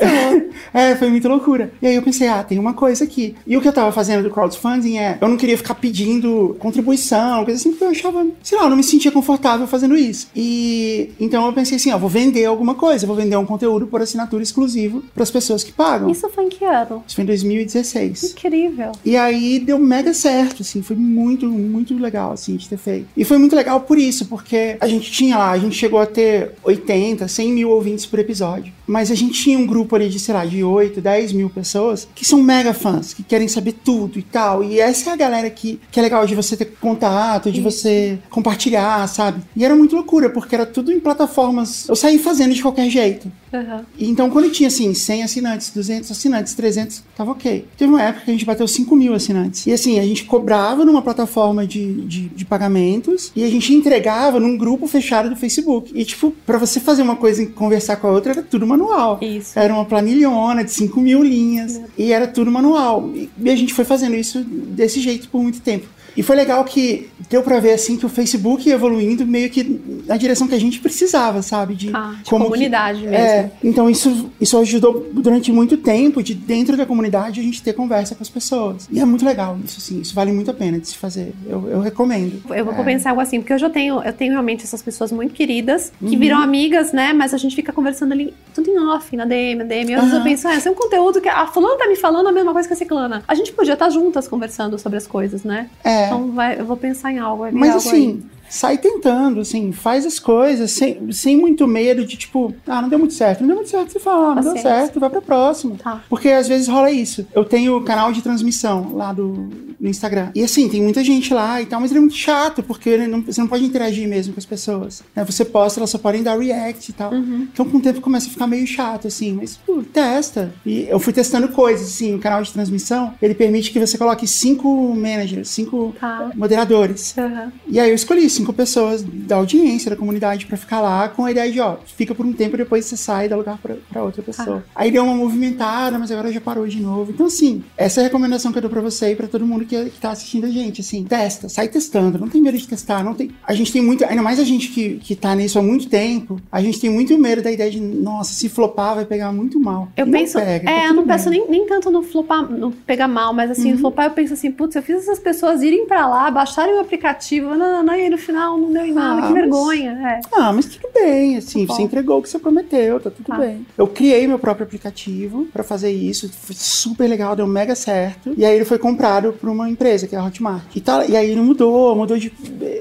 É, 0.72 0.94
foi 0.94 1.08
muita 1.08 1.28
loucura. 1.28 1.72
E 1.82 1.86
aí 1.86 1.96
eu 1.96 2.02
pensei, 2.02 2.28
ah, 2.28 2.44
tem 2.44 2.56
uma 2.56 2.74
coisa 2.74 3.02
aqui. 3.02 3.34
E 3.44 3.56
o 3.56 3.60
que 3.60 3.66
eu 3.66 3.72
tava 3.72 3.90
fazendo 3.90 4.22
do 4.22 4.30
crowdfunding 4.30 4.98
é, 4.98 5.18
eu 5.20 5.28
não 5.28 5.36
queria 5.36 5.56
ficar 5.56 5.74
pedindo 5.74 6.56
contribuição, 6.60 7.44
coisa 7.44 7.58
assim, 7.58 7.70
porque 7.70 7.84
eu 7.84 7.88
achava, 7.88 8.24
sei 8.40 8.56
lá, 8.56 8.64
eu 8.64 8.70
não 8.70 8.76
me 8.76 8.84
sentia 8.84 9.10
confortável 9.10 9.66
fazendo 9.66 9.96
isso. 9.96 10.28
E 10.34 11.10
então 11.18 11.44
eu 11.44 11.52
pensei 11.52 11.76
assim, 11.76 11.90
ó, 11.90 11.98
vou 11.98 12.08
vender 12.08 12.44
alguma 12.44 12.74
coisa, 12.74 13.04
vou 13.04 13.16
vender 13.16 13.36
um 13.36 13.46
conteúdo 13.46 13.86
por 13.86 14.00
assinatura 14.00 14.42
exclusivo 14.42 15.02
para 15.12 15.22
as 15.22 15.30
pessoas 15.30 15.64
que 15.64 15.72
pagam. 15.72 16.08
Isso. 16.08 16.20
Isso 16.20 16.34
foi 16.34 16.44
em 16.44 16.48
que 16.50 16.64
ano? 16.64 17.02
foi 17.12 17.24
em 17.24 17.26
2016. 17.26 18.32
Incrível. 18.32 18.92
E 19.04 19.16
aí 19.16 19.58
deu 19.58 19.78
mega 19.78 20.12
certo, 20.12 20.62
assim, 20.62 20.82
foi 20.82 20.96
muito, 20.96 21.46
muito 21.46 21.96
legal, 21.96 22.32
assim, 22.32 22.56
de 22.56 22.68
ter 22.68 22.76
feito. 22.76 23.06
E 23.16 23.24
foi 23.24 23.38
muito 23.38 23.56
legal 23.56 23.80
por 23.80 23.98
isso, 23.98 24.26
porque 24.26 24.76
a 24.78 24.86
gente 24.86 25.10
tinha 25.10 25.38
lá, 25.38 25.50
a 25.50 25.58
gente 25.58 25.74
chegou 25.74 25.98
a 25.98 26.06
ter 26.06 26.52
80, 26.62 27.26
100 27.26 27.52
mil 27.52 27.70
ouvintes 27.70 28.04
por 28.04 28.18
episódio. 28.18 28.72
Mas 28.86 29.10
a 29.10 29.14
gente 29.14 29.40
tinha 29.42 29.58
um 29.60 29.66
grupo 29.66 29.96
ali 29.96 30.08
de, 30.08 30.18
sei 30.18 30.34
lá, 30.34 30.44
de 30.44 30.62
8, 30.62 31.00
10 31.00 31.32
mil 31.32 31.50
pessoas 31.50 32.08
que 32.14 32.24
são 32.24 32.42
mega 32.42 32.72
fãs, 32.72 33.14
que 33.14 33.22
querem 33.22 33.48
saber 33.48 33.72
tudo 33.72 34.18
e 34.18 34.22
tal. 34.22 34.64
E 34.64 34.80
essa 34.80 35.10
é 35.10 35.12
a 35.12 35.16
galera 35.16 35.50
que, 35.50 35.80
que 35.90 35.98
é 35.98 36.02
legal 36.02 36.26
de 36.26 36.34
você 36.34 36.56
ter 36.56 36.66
contato, 36.80 37.50
de 37.50 37.60
você 37.60 38.18
compartilhar, 38.30 39.06
sabe? 39.08 39.42
E 39.56 39.64
era 39.64 39.74
muito 39.74 39.94
loucura, 39.94 40.30
porque 40.30 40.54
era 40.54 40.66
tudo 40.66 40.92
em 40.92 41.00
plataformas. 41.00 41.88
Eu 41.88 41.96
saí 41.96 42.18
fazendo 42.18 42.54
de 42.54 42.62
qualquer 42.62 42.88
jeito. 42.88 43.30
Uhum. 43.52 43.84
Então, 43.98 44.30
quando 44.30 44.50
tinha 44.50 44.68
assim, 44.68 44.94
100 44.94 45.24
assinantes, 45.24 45.70
200 45.70 46.10
assinantes, 46.10 46.54
300, 46.54 47.02
tava 47.16 47.32
ok. 47.32 47.66
Teve 47.76 47.90
uma 47.90 48.02
época 48.02 48.24
que 48.24 48.30
a 48.30 48.34
gente 48.34 48.44
bateu 48.44 48.66
5 48.66 48.94
mil 48.94 49.14
assinantes. 49.14 49.66
E 49.66 49.72
assim, 49.72 49.98
a 49.98 50.02
gente 50.02 50.24
cobrava 50.24 50.84
numa 50.84 51.02
plataforma 51.02 51.66
de, 51.66 52.02
de, 52.02 52.28
de 52.28 52.44
pagamentos 52.44 53.32
e 53.34 53.42
a 53.44 53.50
gente 53.50 53.72
entregava 53.72 54.38
num 54.38 54.56
grupo 54.56 54.86
fechado 54.86 55.28
do 55.28 55.36
Facebook. 55.36 55.90
E, 55.94 56.04
tipo, 56.04 56.32
pra 56.46 56.58
você 56.58 56.78
fazer 56.78 57.02
uma 57.02 57.16
coisa 57.16 57.42
e 57.42 57.46
conversar 57.46 57.96
com 57.96 58.06
a 58.06 58.12
outra, 58.12 58.32
era 58.32 58.42
tudo 58.42 58.66
manual. 58.66 59.18
Isso. 59.20 59.58
Era 59.58 59.74
uma 59.74 59.84
planilhona 59.84 60.64
de 60.64 60.72
5 60.72 61.00
mil 61.00 61.22
linhas. 61.22 61.80
E 61.98 62.12
era 62.12 62.26
tudo 62.26 62.50
manual. 62.50 63.10
E, 63.14 63.28
e 63.38 63.50
a 63.50 63.56
gente 63.56 63.74
foi 63.74 63.84
fazendo 63.84 64.14
isso 64.14 64.42
desse 64.44 65.00
jeito 65.00 65.28
por 65.28 65.42
muito 65.42 65.60
tempo. 65.60 65.86
E 66.16 66.22
foi 66.22 66.36
legal 66.36 66.64
que 66.64 67.08
deu 67.28 67.42
pra 67.42 67.60
ver 67.60 67.72
assim 67.72 67.96
que 67.96 68.04
o 68.06 68.08
Facebook 68.08 68.68
ia 68.68 68.74
evoluindo 68.74 69.24
meio 69.26 69.48
que 69.50 69.80
na 70.06 70.16
direção 70.16 70.46
que 70.48 70.54
a 70.54 70.58
gente 70.60 70.78
precisava, 70.80 71.42
sabe? 71.42 71.74
De 71.74 71.90
Ah, 71.94 72.14
de 72.22 72.28
como 72.30 72.44
que- 72.44 72.50
comunidade 72.50 73.00
mesmo. 73.02 73.14
É, 73.14 73.50
então 73.62 73.88
isso, 73.88 74.30
isso 74.40 74.58
ajudou 74.58 75.08
durante 75.12 75.52
muito 75.52 75.76
tempo 75.76 76.22
de 76.22 76.34
dentro 76.34 76.76
da 76.76 76.84
comunidade 76.86 77.40
a 77.40 77.42
gente 77.42 77.62
ter 77.62 77.72
conversa 77.72 78.14
com 78.14 78.22
as 78.22 78.28
pessoas. 78.28 78.88
E 78.90 78.98
é 79.00 79.04
muito 79.04 79.24
legal 79.24 79.56
isso, 79.64 79.78
assim, 79.78 80.00
isso 80.00 80.14
vale 80.14 80.32
muito 80.32 80.50
a 80.50 80.54
pena 80.54 80.78
de 80.78 80.88
se 80.88 80.96
fazer. 80.96 81.32
Eu, 81.48 81.68
eu 81.68 81.80
recomendo. 81.80 82.42
Eu 82.50 82.64
vou 82.64 82.74
É. 82.74 82.82
pensar 82.84 83.10
algo 83.10 83.22
assim, 83.22 83.38
porque 83.40 83.54
hoje 83.54 83.64
eu 83.64 83.70
tenho, 83.70 84.02
eu 84.02 84.12
tenho 84.12 84.32
realmente 84.32 84.64
essas 84.64 84.82
pessoas 84.82 85.12
muito 85.12 85.32
queridas, 85.34 85.92
que 85.98 86.14
Uhum. 86.14 86.18
viram 86.18 86.38
amigas, 86.42 86.92
né? 86.92 87.12
Mas 87.12 87.32
a 87.34 87.38
gente 87.38 87.54
fica 87.54 87.72
conversando 87.72 88.12
ali, 88.12 88.34
tudo 88.54 88.68
em 88.70 88.78
off, 88.88 89.14
na 89.16 89.24
DM, 89.24 89.56
na 89.56 89.64
DM. 89.64 89.94
Às 89.94 90.00
vezes 90.02 90.16
eu 90.18 90.22
penso, 90.24 90.48
ah, 90.48 90.56
esse 90.56 90.66
é 90.66 90.70
um 90.70 90.74
conteúdo 90.74 91.20
que 91.20 91.28
a 91.28 91.46
fulana 91.46 91.76
tá 91.78 91.86
me 91.86 91.96
falando 91.96 92.26
a 92.28 92.32
mesma 92.32 92.52
coisa 92.52 92.66
que 92.66 92.74
a 92.74 92.76
ciclana. 92.76 93.22
A 93.28 93.34
gente 93.34 93.52
podia 93.52 93.74
estar 93.74 93.90
juntas 93.90 94.26
conversando 94.26 94.78
sobre 94.78 94.96
as 94.98 95.06
coisas, 95.06 95.44
né? 95.44 95.68
É. 95.84 95.99
Então 96.06 96.32
vai, 96.32 96.60
eu 96.60 96.64
vou 96.64 96.76
pensar 96.76 97.12
em 97.12 97.18
algo. 97.18 97.44
vir 97.44 97.54
Mas 97.54 97.74
algo 97.74 97.88
assim, 97.88 98.22
sai 98.48 98.78
tentando, 98.78 99.40
assim, 99.40 99.72
faz 99.72 100.04
as 100.04 100.18
coisas 100.18 100.70
sem, 100.72 101.12
sem 101.12 101.36
muito 101.36 101.66
medo 101.66 102.04
de 102.04 102.16
tipo, 102.16 102.52
ah, 102.66 102.82
não 102.82 102.88
deu 102.88 102.98
muito 102.98 103.14
certo. 103.14 103.40
Não 103.40 103.48
deu 103.48 103.56
muito 103.56 103.70
certo, 103.70 103.92
você 103.92 104.00
fala, 104.00 104.32
ah, 104.32 104.34
não 104.34 104.42
deu 104.42 104.54
Paciência. 104.54 104.80
certo, 104.80 105.00
vai 105.00 105.08
pra 105.10 105.22
próxima. 105.22 105.76
Tá. 105.76 106.02
Porque 106.08 106.28
às 106.28 106.48
vezes 106.48 106.66
rola 106.68 106.90
isso. 106.90 107.26
Eu 107.32 107.44
tenho 107.44 107.80
canal 107.82 108.12
de 108.12 108.22
transmissão 108.22 108.92
lá 108.94 109.12
do 109.12 109.48
no 109.80 109.88
Instagram. 109.88 110.30
E 110.34 110.42
assim, 110.44 110.68
tem 110.68 110.82
muita 110.82 111.02
gente 111.02 111.32
lá 111.32 111.60
e 111.62 111.66
tal, 111.66 111.80
mas 111.80 111.90
ele 111.90 111.98
é 111.98 112.00
muito 112.00 112.16
chato, 112.16 112.62
porque 112.62 112.88
ele 112.90 113.06
não- 113.06 113.22
você 113.22 113.40
não 113.40 113.48
pode 113.48 113.64
interagir 113.64 114.06
mesmo 114.08 114.34
com 114.34 114.38
as 114.40 114.46
pessoas. 114.46 115.02
né? 115.16 115.24
Você 115.24 115.44
posta, 115.44 115.80
elas 115.80 115.90
só 115.90 115.98
podem 115.98 116.22
dar 116.22 116.38
react 116.38 116.90
e 116.90 116.92
tal. 116.94 117.14
Então 117.14 117.64
com 117.64 117.78
o 117.78 117.80
tempo 117.80 118.00
começa 118.00 118.26
a 118.28 118.30
ficar 118.30 118.46
meio 118.46 118.66
chato, 118.66 119.06
assim, 119.08 119.32
mas 119.32 119.56
pô, 119.56 119.82
testa. 119.82 120.52
E 120.66 120.86
eu 120.88 120.98
fui 120.98 121.12
testando 121.12 121.48
coisas, 121.48 121.88
assim, 121.88 122.14
o 122.14 122.18
canal 122.18 122.42
de 122.42 122.52
transmissão, 122.52 123.14
ele 123.22 123.34
permite 123.34 123.70
que 123.70 123.78
você 123.80 123.96
coloque 123.96 124.26
cinco 124.26 124.94
managers, 124.94 125.48
cinco 125.48 125.94
Tá. 125.98 126.30
moderadores. 126.34 127.16
Aham. 127.16 127.52
E 127.68 127.78
aí 127.80 127.88
eu 127.90 127.94
escolhi 127.94 128.28
cinco 128.28 128.52
pessoas 128.52 129.02
da 129.02 129.36
audiência, 129.36 129.90
da 129.90 129.96
comunidade, 129.96 130.46
pra 130.46 130.56
ficar 130.56 130.80
lá 130.80 131.08
com 131.08 131.24
a 131.24 131.30
ideia 131.30 131.50
de, 131.50 131.60
ó, 131.60 131.76
fica 131.96 132.14
por 132.14 132.26
um 132.26 132.32
tempo 132.32 132.56
e 132.56 132.58
depois 132.58 132.84
você 132.84 132.96
sai 132.96 133.26
e 133.26 133.28
dá 133.28 133.36
lugar 133.36 133.58
pra, 133.58 133.76
pra 133.90 134.02
outra 134.04 134.22
pessoa. 134.22 134.64
Aí 134.74 134.90
deu 134.90 135.04
uma 135.04 135.14
movimentada, 135.14 135.98
mas 135.98 136.10
agora 136.10 136.32
já 136.32 136.40
parou 136.40 136.66
de 136.66 136.80
novo. 136.80 137.12
Então, 137.12 137.26
assim, 137.26 137.62
essa 137.76 138.00
é 138.00 138.02
a 138.02 138.06
recomendação 138.06 138.52
que 138.52 138.58
eu 138.58 138.62
dou 138.62 138.70
pra 138.70 138.80
você 138.80 139.12
e 139.12 139.16
pra 139.16 139.26
todo 139.28 139.46
mundo 139.46 139.64
que, 139.70 139.90
que 139.90 140.00
tá 140.00 140.10
assistindo 140.10 140.46
a 140.46 140.50
gente, 140.50 140.80
assim, 140.80 141.04
testa, 141.04 141.48
sai 141.48 141.68
testando, 141.68 142.18
não 142.18 142.28
tem 142.28 142.42
medo 142.42 142.58
de 142.58 142.66
testar, 142.66 143.04
não 143.04 143.14
tem... 143.14 143.30
A 143.46 143.54
gente 143.54 143.72
tem 143.72 143.80
muito, 143.80 144.04
ainda 144.04 144.22
mais 144.22 144.38
a 144.40 144.44
gente 144.44 144.68
que, 144.68 144.96
que 144.96 145.14
tá 145.14 145.34
nisso 145.34 145.58
há 145.58 145.62
muito 145.62 145.88
tempo, 145.88 146.40
a 146.50 146.60
gente 146.60 146.80
tem 146.80 146.90
muito 146.90 147.16
medo 147.16 147.40
da 147.42 147.50
ideia 147.52 147.70
de, 147.70 147.80
nossa, 147.80 148.32
se 148.34 148.48
flopar 148.48 148.96
vai 148.96 149.04
pegar 149.04 149.32
muito 149.32 149.58
mal. 149.60 149.88
Eu 149.96 150.06
Não 150.06 150.12
penso, 150.12 150.38
pega, 150.38 150.64
tá 150.64 150.70
é, 150.72 150.84
eu 150.84 150.88
tudo 150.88 150.96
não 150.96 151.06
bem. 151.06 151.16
penso 151.16 151.30
nem, 151.30 151.48
nem 151.48 151.66
tanto 151.66 151.90
no 151.90 152.02
flopar, 152.02 152.50
no 152.50 152.72
pegar 152.72 153.06
mal, 153.08 153.32
mas 153.32 153.50
assim, 153.52 153.68
no 153.70 153.74
Uhum. 153.74 153.78
flopar 153.80 154.06
eu 154.06 154.10
penso 154.10 154.34
assim, 154.34 154.50
putz, 154.50 154.74
eu 154.74 154.82
fiz 154.82 154.96
essas 154.96 155.18
pessoas 155.18 155.62
irem 155.62 155.86
pra 155.86 156.06
lá, 156.06 156.30
baixarem 156.30 156.74
o 156.74 156.80
aplicativo, 156.80 157.50
não, 157.50 157.58
não, 157.58 157.82
não, 157.84 157.94
e 157.94 158.02
aí 158.02 158.10
no 158.10 158.18
final 158.18 158.58
não 158.58 158.72
deu 158.72 158.84
em 158.84 158.92
nada, 158.92 159.20
Ah, 159.22 159.26
que 159.28 159.32
mas- 159.32 159.40
vergonha, 159.42 159.90
é. 159.92 160.20
Ah, 160.32 160.52
mas 160.52 160.66
tudo 160.66 160.88
bem, 160.92 161.36
assim, 161.36 161.66
Tá 161.66 161.74
você 161.74 161.82
entregou 161.82 162.18
o 162.18 162.22
que 162.22 162.28
você 162.28 162.38
prometeu, 162.38 162.98
tá 162.98 163.10
tudo 163.10 163.26
Tá. 163.26 163.36
bem. 163.38 163.64
Eu 163.78 163.86
criei 163.86 164.26
meu 164.26 164.38
próprio 164.38 164.64
aplicativo 164.66 165.46
pra 165.52 165.62
fazer 165.62 165.90
isso, 165.90 166.28
foi 166.32 166.56
super 166.56 167.06
legal, 167.08 167.36
deu 167.36 167.46
mega 167.46 167.74
certo. 167.74 168.34
E 168.36 168.44
aí 168.44 168.54
ele 168.56 168.64
foi 168.64 168.78
comprado 168.78 169.32
por 169.32 169.48
uma 169.48 169.59
empresa, 169.68 170.06
que 170.06 170.14
é 170.14 170.18
a 170.18 170.24
Hotmart. 170.24 170.64
E, 170.74 170.80
tá, 170.80 171.04
e 171.06 171.16
aí 171.16 171.30
ele 171.30 171.40
mudou, 171.40 171.94
mudou 171.94 172.16
de, 172.16 172.32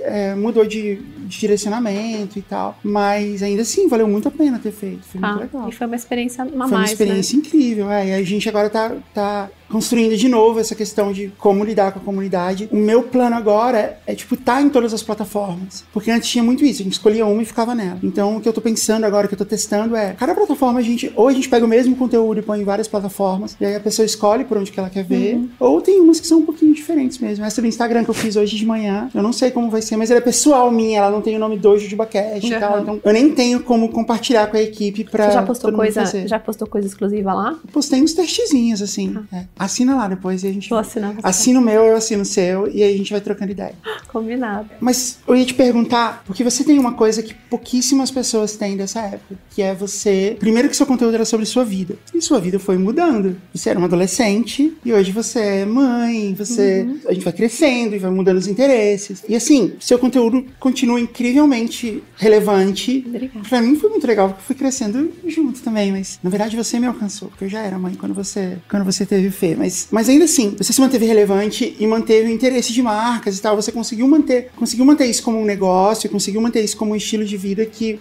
é, 0.04 0.36
mudou 0.36 0.66
de, 0.66 0.96
de 0.98 1.40
direcionamento 1.40 2.38
e 2.40 2.42
tal. 2.42 2.78
Mas 2.84 3.42
ainda 3.44 3.62
assim, 3.64 3.88
valeu 3.88 4.08
muito 4.08 4.28
a 4.28 4.32
pena 4.32 4.60
ter 4.60 4.72
feito, 4.72 5.04
foi 5.06 5.20
Ah, 5.24 5.34
muito 5.36 5.54
legal. 5.54 5.70
e 5.70 5.72
foi 5.72 5.88
uma 5.88 5.96
experiência 5.96 6.44
a 6.44 6.48
Foi 6.48 6.58
mais, 6.58 6.72
uma 6.72 6.80
né? 6.80 6.86
experiência 6.86 7.36
incrível, 7.38 7.90
é. 7.92 8.08
E 8.10 8.14
a 8.14 8.24
gente 8.24 8.48
agora 8.48 8.70
tá, 8.70 8.92
tá 9.14 9.50
construindo 9.70 10.16
de 10.18 10.28
novo 10.28 10.60
essa 10.60 10.76
questão 10.76 11.12
de 11.12 11.32
como 11.38 11.64
lidar 11.64 11.92
com 11.92 12.00
a 12.00 12.02
comunidade. 12.02 12.68
O 12.72 12.76
meu 12.78 13.04
plano 13.04 13.36
agora 13.36 13.98
é, 14.06 14.16
tipo, 14.16 14.36
tá 14.36 14.62
em 14.62 14.70
todas 14.70 14.94
as 14.94 15.04
plataformas. 15.04 15.84
Porque 15.94 16.10
antes 16.12 16.30
tinha 16.30 16.44
muito 16.44 16.64
isso, 16.66 16.82
a 16.82 16.84
gente 16.84 16.94
escolhia 16.94 17.26
uma 17.26 17.42
e 17.42 17.46
ficava 17.46 17.74
nela. 17.76 18.00
Então, 18.04 18.38
o 18.38 18.42
que 18.42 18.48
eu 18.50 18.54
tô 18.54 18.62
pensando 18.62 19.04
agora, 19.06 19.26
o 19.26 19.30
que 19.30 19.36
eu 19.36 19.38
tô 19.38 19.46
testando 19.46 19.96
é, 19.96 20.14
cada 20.14 20.34
plataforma 20.36 20.80
a 20.80 20.84
gente, 20.84 21.12
ou 21.16 21.28
a 21.28 21.34
gente 21.34 21.48
pega 21.50 21.66
o 21.66 21.68
mesmo 21.70 21.96
conteúdo 21.96 22.40
e 22.40 22.44
põe 22.44 22.62
em 22.62 22.64
várias 22.64 22.88
plataformas, 22.88 23.56
e 23.60 23.66
aí 23.66 23.76
a 23.76 23.80
pessoa 23.80 24.06
escolhe 24.06 24.44
por 24.44 24.58
onde 24.58 24.72
que 24.72 24.80
ela 24.80 24.90
quer 24.90 25.04
ver, 25.04 25.36
Uhum. 25.36 25.50
ou 25.60 25.82
tem 25.82 26.00
umas 26.00 26.20
que 26.20 26.28
são 26.28 26.40
um 26.40 26.46
pouquinho 26.46 26.74
diferentes 26.74 27.18
mesmo. 27.20 27.44
Essa 27.46 27.62
do 27.62 27.68
Instagram 27.68 28.04
que 28.04 28.10
eu 28.10 28.14
fiz 28.14 28.36
hoje 28.36 28.56
de 28.56 28.66
manhã, 28.66 29.10
eu 29.14 29.22
não 29.22 29.32
sei 29.34 29.52
como 29.52 29.70
vai 29.70 29.82
ser, 29.82 29.96
mas 29.98 30.10
ela 30.10 30.20
é 30.20 30.22
pessoal 30.24 30.72
minha, 30.72 31.00
ela 31.00 31.12
não 31.12 31.22
tem 31.22 31.36
o 31.36 31.40
nome 31.40 31.58
do 31.58 31.78
JujubaCast 31.78 32.48
e 32.48 32.54
Uhum. 32.54 32.60
tal, 32.60 32.80
então 32.82 33.02
eu 33.04 33.14
nem 33.14 33.32
tenho 33.32 33.62
como 33.62 33.90
compartilhar 33.90 34.48
com 34.48 34.58
a 34.58 34.62
equipe 34.62 35.04
pra 35.04 35.28
Você 35.28 35.34
já 35.34 35.44
postou 35.44 35.72
coisa, 35.72 36.28
já 36.28 36.40
postou 36.40 36.68
coisa 36.68 36.88
exclusiva 36.88 37.34
lá? 37.34 37.56
Postei 37.72 38.02
uns 38.02 38.14
testezinhos, 38.14 38.82
assim. 38.82 39.16
É. 39.32 39.44
Assina 39.60 39.96
lá 39.96 40.08
depois 40.08 40.44
e 40.44 40.48
a 40.48 40.54
gente. 40.54 40.70
Vou 40.70 40.80
assinar. 40.80 41.14
você. 41.14 41.22
Assina 41.28 41.60
o 41.60 41.64
meu, 41.64 41.84
eu 41.84 41.96
assino 41.98 42.22
o 42.22 42.26
seu 42.26 42.68
e 42.68 42.82
aí 42.82 42.94
a 42.94 42.98
gente 42.98 43.12
vai 43.12 43.20
trocando 43.20 43.52
ideia. 43.52 43.74
Combinado. 44.08 44.70
Mas 44.80 45.20
eu 45.28 45.36
ia 45.36 45.46
te 45.46 45.54
perguntar, 45.54 46.24
porque 46.26 46.44
você 46.44 46.64
tem 46.64 46.80
uma 46.80 46.94
coisa 46.94 47.22
que 47.22 47.34
pouquíssimas 47.34 48.10
pessoas 48.10 48.56
têm 48.56 48.78
dessa 48.78 49.02
época, 49.02 49.36
que 49.52 49.62
é 49.62 49.76
você. 49.76 50.38
Primeiro 50.40 50.70
que 50.70 50.76
seu 50.76 50.86
conteúdo 50.86 51.14
era 51.14 51.26
sobre 51.26 51.46
sua 51.46 51.66
vida. 51.66 51.98
E 52.14 52.22
sua 52.22 52.40
vida 52.40 52.58
foi 52.58 52.78
mudando. 52.78 53.36
Você 53.54 53.70
era 53.70 53.78
uma 53.78 53.88
adolescente 53.88 54.74
e 54.84 54.94
hoje 54.94 55.12
você 55.12 55.40
é 55.40 55.66
mãe, 55.66 56.34
você. 56.34 56.88
A 57.06 57.14
gente 57.14 57.24
vai 57.24 57.34
crescendo 57.34 57.96
e 57.96 58.00
vai 58.00 58.10
mudando 58.10 58.38
os 58.38 58.48
interesses. 58.48 59.24
E 59.28 59.36
assim, 59.36 59.74
seu 59.80 60.00
conteúdo 60.00 60.46
continua 60.60 61.00
incrivelmente 61.00 62.02
relevante. 62.16 63.04
Obrigada. 63.08 63.48
Pra 63.48 63.62
mim 63.62 63.76
foi 63.76 63.90
muito 63.90 64.08
legal, 64.08 64.30
porque 64.30 64.42
eu 64.42 64.46
fui 64.46 64.56
crescendo 64.56 65.12
junto 65.28 65.62
também, 65.62 65.92
mas 65.92 66.20
na 66.24 66.30
verdade 66.30 66.56
você 66.56 66.80
me 66.80 66.86
alcançou, 66.86 67.30
porque 67.30 67.46
eu 67.46 67.50
já 67.50 67.60
era 67.60 67.78
mãe 67.78 67.96
quando 67.96 68.14
você, 68.14 68.58
quando 68.70 68.86
você 68.86 69.06
teve 69.06 69.28
o 69.28 69.32
Fê. 69.50 69.56
Mas, 69.56 69.88
mas 69.92 70.10
ainda 70.10 70.26
assim, 70.26 70.56
você 70.58 70.74
se 70.74 70.82
manteve 70.82 71.06
relevante 71.06 71.76
e 71.80 71.88
manteve 71.88 72.30
o 72.30 72.32
interesse 72.32 72.74
de 72.74 72.82
marcas 72.82 73.38
e 73.38 73.42
tal. 73.42 73.56
Você 73.56 73.72
conseguiu 73.72 74.08
manter, 74.08 74.50
conseguiu 74.56 74.86
manter 74.86 75.06
isso 75.06 75.24
como 75.24 75.40
um 75.40 75.46
negócio, 75.46 76.10
conseguiu 76.10 76.42
manter 76.42 76.64
isso 76.64 76.78
como 76.78 76.92
um 76.92 76.96
estilo 76.96 77.26
de 77.26 77.38
vida 77.38 77.66
que, 77.66 78.00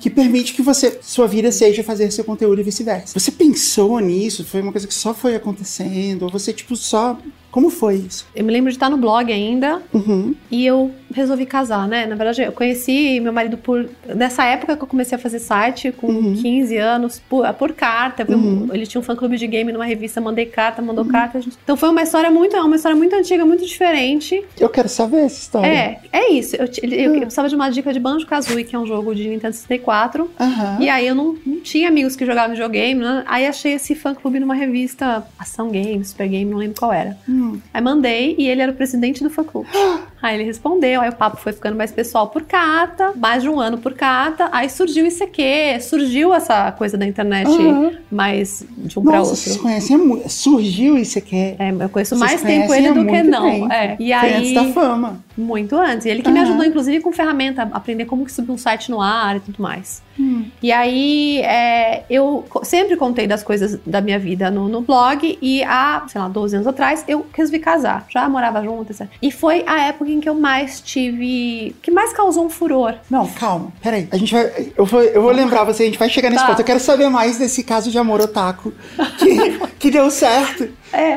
que 0.00 0.10
permite 0.10 0.54
que 0.54 0.62
você, 0.62 0.98
sua 1.02 1.26
vida 1.26 1.50
seja 1.52 1.82
fazer 1.82 2.10
seu 2.10 2.24
conteúdo 2.24 2.60
e 2.60 2.64
vice-versa. 2.64 3.18
Você 3.18 3.30
pensou 3.30 3.98
nisso? 4.00 4.44
Foi 4.44 4.60
uma 4.60 4.72
coisa 4.72 4.86
que 4.86 4.94
só 4.94 5.14
foi 5.14 5.34
acontecendo? 5.34 6.22
Ou 6.22 6.30
você, 6.30 6.52
tipo, 6.52 6.76
só. 6.76 7.18
Como 7.50 7.68
foi 7.70 7.96
isso? 7.96 8.26
Eu 8.34 8.44
me 8.44 8.52
lembro 8.52 8.70
de 8.70 8.76
estar 8.76 8.88
no 8.88 8.96
blog 8.96 9.32
ainda 9.32 9.82
Uhum. 9.92 10.34
e 10.50 10.64
eu 10.64 10.90
resolvi 11.12 11.44
casar, 11.46 11.88
né? 11.88 12.06
Na 12.06 12.14
verdade, 12.14 12.42
eu 12.42 12.52
conheci 12.52 13.18
meu 13.20 13.32
marido 13.32 13.56
por. 13.58 13.88
Nessa 14.14 14.44
época 14.44 14.76
que 14.76 14.82
eu 14.82 14.86
comecei 14.86 15.16
a 15.16 15.18
fazer 15.18 15.40
site, 15.40 15.90
com 15.90 16.06
Uhum. 16.06 16.34
15 16.34 16.76
anos, 16.76 17.20
por, 17.28 17.52
por 17.54 17.72
carta. 17.72 18.24
Uhum. 18.30 18.68
Ele 18.72 18.86
tinha 18.86 19.00
um 19.00 19.04
fã-clube 19.04 19.36
de 19.36 19.46
game 19.46 19.72
numa 19.72 19.84
revista, 19.84 20.20
mandei 20.20 20.46
carta, 20.46 20.80
mandou 20.80 21.04
carta. 21.04 21.38
a 21.38 21.40
gente- 21.40 21.56
Então 21.64 21.76
foi 21.76 21.88
uma 21.88 22.02
história 22.02 22.30
muito. 22.30 22.56
Uma 22.56 22.76
história 22.76 22.96
muito 22.96 23.14
antiga, 23.16 23.44
muito 23.44 23.64
diferente. 23.66 24.42
Eu 24.58 24.68
quero 24.68 24.88
saber 24.88 25.18
essa 25.22 25.38
história. 25.40 25.66
É, 25.66 25.98
é 26.12 26.32
isso. 26.32 26.54
Eu, 26.56 26.68
eu, 26.82 27.14
eu 27.14 27.20
precisava 27.22 27.48
de 27.48 27.54
uma 27.56 27.68
dica 27.70 27.92
de 27.92 27.98
Banjo 27.98 28.26
Kazooie, 28.26 28.64
que 28.64 28.76
é 28.76 28.78
um 28.78 28.86
jogo 28.86 29.14
de 29.14 29.28
Nintendo 29.28 29.54
64. 29.54 30.30
Aham. 30.38 30.76
E 30.80 30.88
aí 30.88 31.06
eu 31.06 31.14
não, 31.14 31.36
não 31.44 31.60
tinha 31.60 31.88
amigos 31.88 32.14
que 32.14 32.24
jogavam 32.24 32.50
videogame, 32.50 33.00
né? 33.00 33.24
Aí 33.26 33.46
achei 33.46 33.72
esse 33.72 33.94
fã-clube 33.94 34.38
numa 34.38 34.54
revista 34.54 35.24
Ação 35.38 35.68
Game, 35.70 36.04
Super 36.04 36.28
Game, 36.28 36.48
não 36.50 36.58
lembro 36.58 36.78
qual 36.78 36.92
era. 36.92 37.18
Hum. 37.28 37.39
Aí 37.72 37.82
mandei 37.82 38.34
e 38.38 38.48
ele 38.48 38.62
era 38.62 38.72
o 38.72 38.74
presidente 38.74 39.22
do 39.22 39.30
fã-clube. 39.30 39.68
Aí 40.22 40.36
ele 40.36 40.44
respondeu, 40.44 41.00
aí 41.00 41.08
o 41.08 41.14
papo 41.14 41.36
foi 41.38 41.52
ficando 41.52 41.76
mais 41.76 41.90
pessoal 41.90 42.28
por 42.28 42.42
carta, 42.42 43.12
mais 43.16 43.42
de 43.42 43.48
um 43.48 43.58
ano 43.58 43.78
por 43.78 43.94
carta. 43.94 44.48
Aí 44.52 44.68
surgiu 44.68 45.04
o 45.04 45.08
ICQ, 45.08 45.80
surgiu 45.80 46.34
essa 46.34 46.70
coisa 46.72 46.96
da 46.98 47.06
internet 47.06 47.48
Aham. 47.48 47.92
mais 48.10 48.64
de 48.76 48.98
um 48.98 49.02
pra 49.02 49.18
Nossa, 49.18 49.34
vocês 49.34 49.56
outro. 49.56 49.62
conhecem 49.62 49.96
há 49.96 49.98
muito. 49.98 50.28
Surgiu 50.28 50.98
isso 50.98 51.18
aqui. 51.18 51.54
É, 51.58 51.70
eu 51.70 51.88
conheço 51.88 52.16
Vocês 52.16 52.20
mais 52.30 52.42
tempo 52.42 52.66
conhecem 52.66 52.90
ele 52.90 53.00
do 53.00 53.06
que 53.06 53.22
não. 53.22 53.70
É. 53.72 53.96
E 53.98 54.12
aí, 54.12 54.34
antes 54.34 54.52
da 54.54 54.64
fama. 54.66 55.20
muito 55.36 55.76
antes. 55.76 56.04
E 56.06 56.10
ele 56.10 56.22
que 56.22 56.30
me 56.30 56.38
Aham. 56.38 56.48
ajudou, 56.48 56.64
inclusive, 56.66 57.00
com 57.00 57.12
ferramenta, 57.12 57.62
aprender 57.72 58.04
como 58.04 58.24
que 58.24 58.32
subir 58.32 58.50
um 58.52 58.58
site 58.58 58.90
no 58.90 59.00
ar 59.00 59.36
e 59.36 59.40
tudo 59.40 59.62
mais. 59.62 60.02
Hum. 60.18 60.44
E 60.62 60.70
aí, 60.70 61.38
é, 61.40 62.04
eu 62.10 62.44
sempre 62.62 62.96
contei 62.96 63.26
das 63.26 63.42
coisas 63.42 63.78
da 63.86 64.00
minha 64.02 64.18
vida 64.18 64.50
no, 64.50 64.68
no 64.68 64.82
blog 64.82 65.38
e 65.40 65.62
há, 65.64 66.02
sei 66.08 66.20
lá, 66.20 66.28
12 66.28 66.56
anos 66.56 66.66
atrás, 66.66 67.04
eu 67.08 67.24
resolvi 67.32 67.58
casar. 67.58 68.04
Já 68.10 68.28
morava 68.28 68.62
junto, 68.62 68.92
etc. 68.92 69.06
E 69.22 69.30
foi 69.30 69.64
a 69.66 69.80
época 69.84 70.09
que 70.18 70.28
eu 70.28 70.34
mais 70.34 70.80
tive... 70.80 71.76
que 71.82 71.90
mais 71.90 72.12
causou 72.14 72.46
um 72.46 72.50
furor. 72.50 72.94
Não, 73.10 73.26
calma, 73.28 73.70
peraí. 73.82 74.08
A 74.10 74.16
gente 74.16 74.32
vai. 74.32 74.72
Eu 74.76 74.86
vou, 74.86 75.02
eu 75.02 75.20
vou 75.22 75.30
lembrar 75.30 75.64
você, 75.64 75.82
a 75.82 75.86
gente 75.86 75.98
vai 75.98 76.08
chegar 76.08 76.30
nesse 76.30 76.42
Tá. 76.42 76.48
ponto. 76.48 76.60
Eu 76.60 76.64
quero 76.64 76.80
saber 76.80 77.08
mais 77.10 77.36
desse 77.36 77.62
caso 77.62 77.90
de 77.90 77.98
amor 77.98 78.20
otaku 78.20 78.72
que, 79.18 79.58
que 79.78 79.90
deu 79.90 80.10
certo. 80.10 80.68
É, 80.92 81.12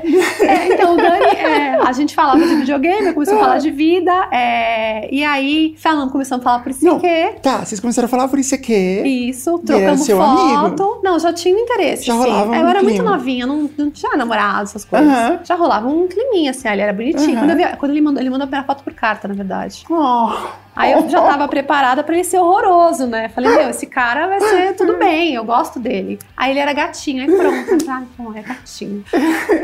é, 0.45 0.73
então, 0.73 0.93
o 0.93 0.97
Dani, 0.97 1.25
é, 1.25 1.75
a 1.83 1.91
gente 1.93 2.13
falava 2.13 2.39
de 2.39 2.55
videogame, 2.55 3.07
eu 3.07 3.13
comecei 3.13 3.35
a 3.35 3.39
falar 3.39 3.57
de 3.57 3.71
vida, 3.71 4.11
é, 4.31 5.07
e 5.13 5.23
aí, 5.23 5.75
falando, 5.77 6.11
começamos 6.11 6.45
a 6.45 6.49
falar 6.49 6.63
por 6.63 6.69
isso 6.71 6.85
Não. 6.85 6.99
que 6.99 7.33
Tá, 7.41 7.65
vocês 7.65 7.79
começaram 7.79 8.05
a 8.05 8.09
falar 8.09 8.27
por 8.27 8.37
isso 8.39 8.53
aqui. 8.53 9.01
Isso, 9.29 9.49
era 9.49 9.59
trocamos 9.65 10.01
seu 10.05 10.17
foto. 10.17 10.39
amigo? 10.83 10.99
Não, 11.03 11.17
já 11.19 11.33
tinha 11.33 11.55
um 11.55 11.59
interesse. 11.59 12.05
Já 12.05 12.13
assim. 12.13 12.23
rolava 12.23 12.55
Eu 12.55 12.65
um 12.65 12.67
era 12.67 12.83
muito 12.83 12.95
clima. 12.97 13.11
novinha, 13.17 13.47
não, 13.47 13.69
não 13.77 13.89
tinha 13.91 14.15
namorado, 14.15 14.63
essas 14.63 14.85
coisas. 14.85 15.07
Aham. 15.09 15.39
Já 15.43 15.55
rolava 15.55 15.87
um 15.87 16.07
climinha, 16.07 16.51
assim, 16.51 16.67
ele 16.69 16.81
era 16.81 16.93
bonitinho. 16.93 17.37
Aham. 17.37 17.47
Quando, 17.47 17.59
eu 17.59 17.67
vi- 17.69 17.77
quando 17.77 17.91
ele 17.91 18.01
mandou, 18.01 18.21
ele 18.21 18.29
mandou 18.29 18.43
a 18.43 18.47
primeira 18.47 18.65
foto 18.67 18.83
por 18.83 18.93
carta, 18.93 19.27
na 19.27 19.33
verdade. 19.33 19.83
Oh. 19.89 20.29
Aí 20.75 20.91
eu 20.91 21.07
já 21.09 21.21
tava 21.21 21.47
preparada 21.47 22.03
pra 22.03 22.15
ele 22.15 22.23
ser 22.23 22.39
horroroso, 22.39 23.05
né? 23.05 23.29
Falei, 23.29 23.55
meu, 23.55 23.69
esse 23.69 23.85
cara 23.85 24.27
vai 24.27 24.39
ser 24.39 24.75
tudo 24.75 24.97
bem, 24.97 25.35
eu 25.35 25.43
gosto 25.43 25.79
dele. 25.79 26.19
Aí 26.35 26.51
ele 26.51 26.59
era 26.59 26.73
gatinho, 26.73 27.21
aí 27.21 27.27
pronto. 27.27 27.89
Ah, 27.89 28.01
então, 28.01 28.35
é 28.35 28.41
gatinho. 28.41 29.03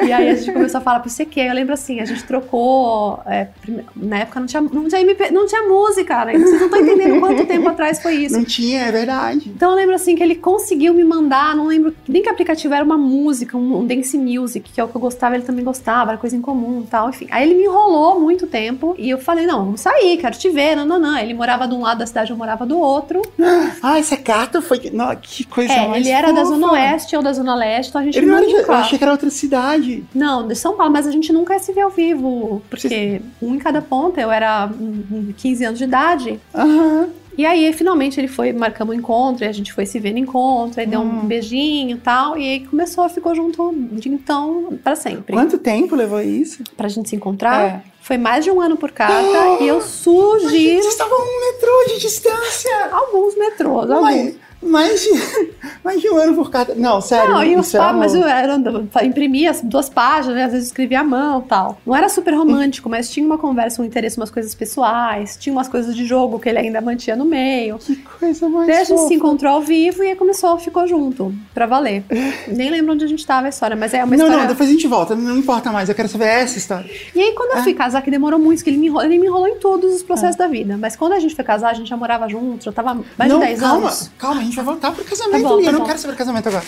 E 0.05 0.11
aí 0.11 0.29
a 0.29 0.35
gente 0.35 0.51
começou 0.51 0.79
a 0.79 0.81
falar 0.81 0.99
pro 0.99 1.09
CQ. 1.09 1.39
Eu 1.39 1.53
lembro 1.53 1.73
assim, 1.73 1.99
a 1.99 2.05
gente 2.05 2.23
trocou. 2.23 3.19
é, 3.25 3.47
na 3.95 4.19
época 4.19 4.39
não 4.39 4.47
tinha, 4.47 4.61
não, 4.61 4.87
tinha 4.87 5.01
MP, 5.01 5.31
não 5.31 5.45
tinha 5.45 5.63
música, 5.63 6.25
né? 6.25 6.33
Vocês 6.33 6.59
não 6.59 6.65
estão 6.65 6.79
entendendo 6.79 7.19
quanto 7.19 7.45
tempo 7.45 7.69
atrás 7.69 8.01
foi 8.01 8.15
isso. 8.15 8.37
Não 8.37 8.43
tinha, 8.43 8.81
é 8.81 8.91
verdade. 8.91 9.49
Então 9.55 9.71
eu 9.71 9.75
lembro 9.75 9.95
assim 9.95 10.15
que 10.15 10.23
ele 10.23 10.35
conseguiu 10.35 10.93
me 10.93 11.03
mandar, 11.03 11.55
não 11.55 11.67
lembro 11.67 11.93
nem 12.07 12.21
que 12.21 12.29
aplicativo 12.29 12.73
era 12.73 12.83
uma 12.83 12.97
música, 12.97 13.57
um, 13.57 13.79
um 13.79 13.85
dance 13.85 14.17
music, 14.17 14.71
que 14.71 14.79
é 14.79 14.83
o 14.83 14.87
que 14.87 14.95
eu 14.95 15.01
gostava, 15.01 15.35
ele 15.35 15.43
também 15.43 15.63
gostava, 15.63 16.11
era 16.11 16.17
coisa 16.17 16.35
em 16.35 16.41
comum 16.41 16.81
e 16.85 16.87
tal, 16.87 17.09
enfim. 17.09 17.27
Aí 17.31 17.43
ele 17.43 17.55
me 17.55 17.63
enrolou 17.63 18.19
muito 18.19 18.47
tempo 18.47 18.95
e 18.97 19.09
eu 19.09 19.17
falei, 19.17 19.45
não, 19.45 19.65
vamos 19.65 19.81
sair, 19.81 20.17
quero 20.17 20.37
te 20.37 20.49
ver, 20.49 20.75
não, 20.75 20.85
não, 20.85 20.98
Ele 21.17 21.33
morava 21.33 21.67
de 21.67 21.73
um 21.73 21.81
lado 21.81 21.99
da 21.99 22.05
cidade, 22.05 22.31
eu 22.31 22.37
morava 22.37 22.65
do 22.65 22.77
outro. 22.79 23.21
Ah, 23.81 23.97
essa 23.97 24.17
carta 24.17 24.61
foi. 24.61 24.89
Não, 24.91 25.15
que 25.15 25.43
coisa 25.45 25.71
É, 25.71 25.87
mais 25.87 26.05
ele 26.05 26.13
era 26.13 26.33
da 26.33 26.41
fofa. 26.41 26.55
Zona 26.55 26.71
Oeste 26.73 27.15
ou 27.15 27.21
da 27.23 27.31
Zona 27.31 27.55
Leste, 27.55 27.89
então 27.89 28.01
a 28.01 28.03
gente 28.03 28.17
Ele 28.17 28.25
não 28.25 28.37
era 28.37 28.45
nunca... 28.45 28.61
Eu 28.61 28.73
achei 28.73 28.97
que 28.97 29.03
era 29.03 29.11
outra 29.11 29.29
cidade. 29.29 30.03
Não, 30.13 30.45
de 30.47 30.55
São 30.55 30.75
Paulo, 30.75 30.91
mas 30.91 31.07
a 31.07 31.11
gente 31.11 31.31
nunca 31.31 31.57
se 31.59 31.71
ver 31.71 31.81
ao 31.81 31.89
vivo, 31.89 32.61
porque 32.69 33.21
um 33.41 33.55
em 33.55 33.59
cada 33.59 33.81
ponta, 33.81 34.19
eu 34.19 34.29
era 34.31 34.67
hum, 34.67 35.03
hum, 35.11 35.33
15 35.37 35.65
anos 35.65 35.77
de 35.79 35.85
idade, 35.85 36.39
Aham. 36.53 37.07
E 37.39 37.45
aí, 37.45 37.71
finalmente, 37.71 38.19
ele 38.19 38.27
foi, 38.27 38.51
marcamos 38.51 38.93
um 38.93 38.99
encontro, 38.99 39.45
e 39.45 39.47
a 39.47 39.51
gente 39.53 39.71
foi 39.71 39.85
se 39.85 39.97
vendo 39.97 40.17
encontro, 40.19 40.77
aí 40.81 40.85
deu 40.85 40.99
Hum. 40.99 41.21
um 41.23 41.25
beijinho 41.25 41.95
e 41.95 41.99
tal, 42.01 42.37
e 42.37 42.45
aí 42.45 42.59
começou, 42.67 43.07
ficou 43.07 43.33
junto 43.33 43.73
de 43.93 44.09
então 44.09 44.77
pra 44.83 44.93
sempre. 44.93 45.31
Quanto 45.37 45.57
tempo 45.57 45.95
levou 45.95 46.19
isso? 46.21 46.61
Pra 46.75 46.89
gente 46.89 47.07
se 47.07 47.15
encontrar. 47.15 47.61
É. 47.65 47.81
Foi 48.01 48.17
mais 48.17 48.43
de 48.43 48.51
um 48.51 48.59
ano 48.59 48.75
por 48.75 48.91
carta, 48.91 49.23
e 49.63 49.65
eu 49.69 49.79
sugiro 49.79 50.49
Vocês 50.49 50.85
estavam 50.87 51.17
a 51.17 51.21
um 51.21 51.39
metrô 51.53 51.93
de 51.95 52.01
distância! 52.01 52.89
alguns 52.91 53.37
metrôs, 53.37 53.89
alguns. 53.89 54.33
Mais, 54.61 55.01
de, 55.01 55.09
mais 55.83 56.01
de 56.01 56.09
um 56.09 56.17
ano 56.17 56.35
por 56.35 56.49
cada. 56.51 56.75
Não, 56.75 56.99
sério. 56.99 57.33
Não, 57.33 57.43
e 57.43 57.55
os 57.55 57.73
é 57.73 57.77
pá, 57.77 57.93
mas 57.93 58.13
eu 58.13 58.23
era, 58.27 58.55
imprimia 59.03 59.51
as 59.51 59.61
duas 59.61 59.89
páginas, 59.89 60.35
né? 60.35 60.43
às 60.43 60.51
vezes 60.51 60.67
escrevia 60.67 60.99
à 60.99 61.03
mão 61.03 61.41
tal. 61.41 61.79
Não 61.85 61.95
era 61.95 62.09
super 62.09 62.33
romântico, 62.33 62.89
mas 62.89 63.09
tinha 63.09 63.25
uma 63.25 63.37
conversa, 63.37 63.81
um 63.81 63.85
interesse, 63.85 64.17
umas 64.17 64.29
coisas 64.29 64.53
pessoais, 64.53 65.37
tinha 65.37 65.53
umas 65.53 65.67
coisas 65.69 65.95
de 65.95 66.05
jogo 66.05 66.39
que 66.39 66.49
ele 66.49 66.59
ainda 66.59 66.81
mantinha 66.81 67.15
no 67.15 67.23
meio. 67.25 67.77
Que 67.79 67.95
coisa 67.95 68.49
mais. 68.49 68.67
Daí 68.67 68.77
a 68.77 68.83
gente 68.83 69.07
se 69.07 69.13
encontrou 69.13 69.53
ao 69.53 69.61
vivo 69.61 70.03
e 70.03 70.09
aí 70.09 70.15
começou, 70.15 70.57
ficou 70.59 70.85
junto, 70.87 71.33
pra 71.53 71.65
valer. 71.65 72.03
Nem 72.47 72.69
lembro 72.69 72.93
onde 72.93 73.05
a 73.05 73.07
gente 73.07 73.25
tava 73.25 73.45
a 73.47 73.49
história, 73.49 73.77
mas 73.77 73.93
é 73.93 74.03
uma 74.03 74.07
Não, 74.15 74.25
história. 74.25 74.37
não, 74.39 74.47
depois 74.47 74.67
a 74.69 74.71
gente 74.73 74.87
volta, 74.87 75.15
não 75.15 75.37
importa 75.37 75.71
mais, 75.71 75.87
eu 75.87 75.95
quero 75.95 76.09
saber 76.09 76.25
essa 76.25 76.57
história. 76.57 76.89
E 77.15 77.19
aí, 77.21 77.31
quando 77.33 77.51
eu 77.53 77.59
Ah. 77.59 77.63
fui 77.63 77.73
casar, 77.73 78.01
que 78.01 78.11
demorou 78.11 78.37
muito, 78.39 78.63
que 78.63 78.69
ele 78.69 78.77
me 78.77 78.87
enrolou, 78.87 79.05
ele 79.05 79.19
me 79.19 79.27
enrolou 79.27 79.47
em 79.47 79.55
todos 79.57 79.93
os 79.95 80.03
processos 80.03 80.35
da 80.35 80.47
vida. 80.47 80.77
Mas 80.77 80.95
quando 80.97 81.13
a 81.13 81.19
gente 81.19 81.33
foi 81.35 81.45
casar, 81.45 81.69
a 81.69 81.73
gente 81.73 81.87
já 81.89 81.95
morava 81.97 82.27
junto, 82.27 82.65
já 82.65 82.71
tava 82.71 82.99
mais 83.17 83.31
não, 83.31 83.39
de 83.39 83.45
10 83.45 83.59
calma, 83.59 83.87
anos. 83.87 84.11
calma, 84.17 84.41
a 84.41 84.43
gente 84.49 84.55
vai 84.55 84.65
voltar 84.65 84.91
pro 84.91 85.03
casamento. 85.05 85.43
Tá 85.43 85.49
bom, 85.49 85.55
e 85.59 85.59
eu 85.61 85.65
tá 85.65 85.71
não 85.71 85.79
bom. 85.79 85.85
quero 85.85 85.99
saber 85.99 86.13
do 86.13 86.17
casamento 86.17 86.47
agora. 86.49 86.63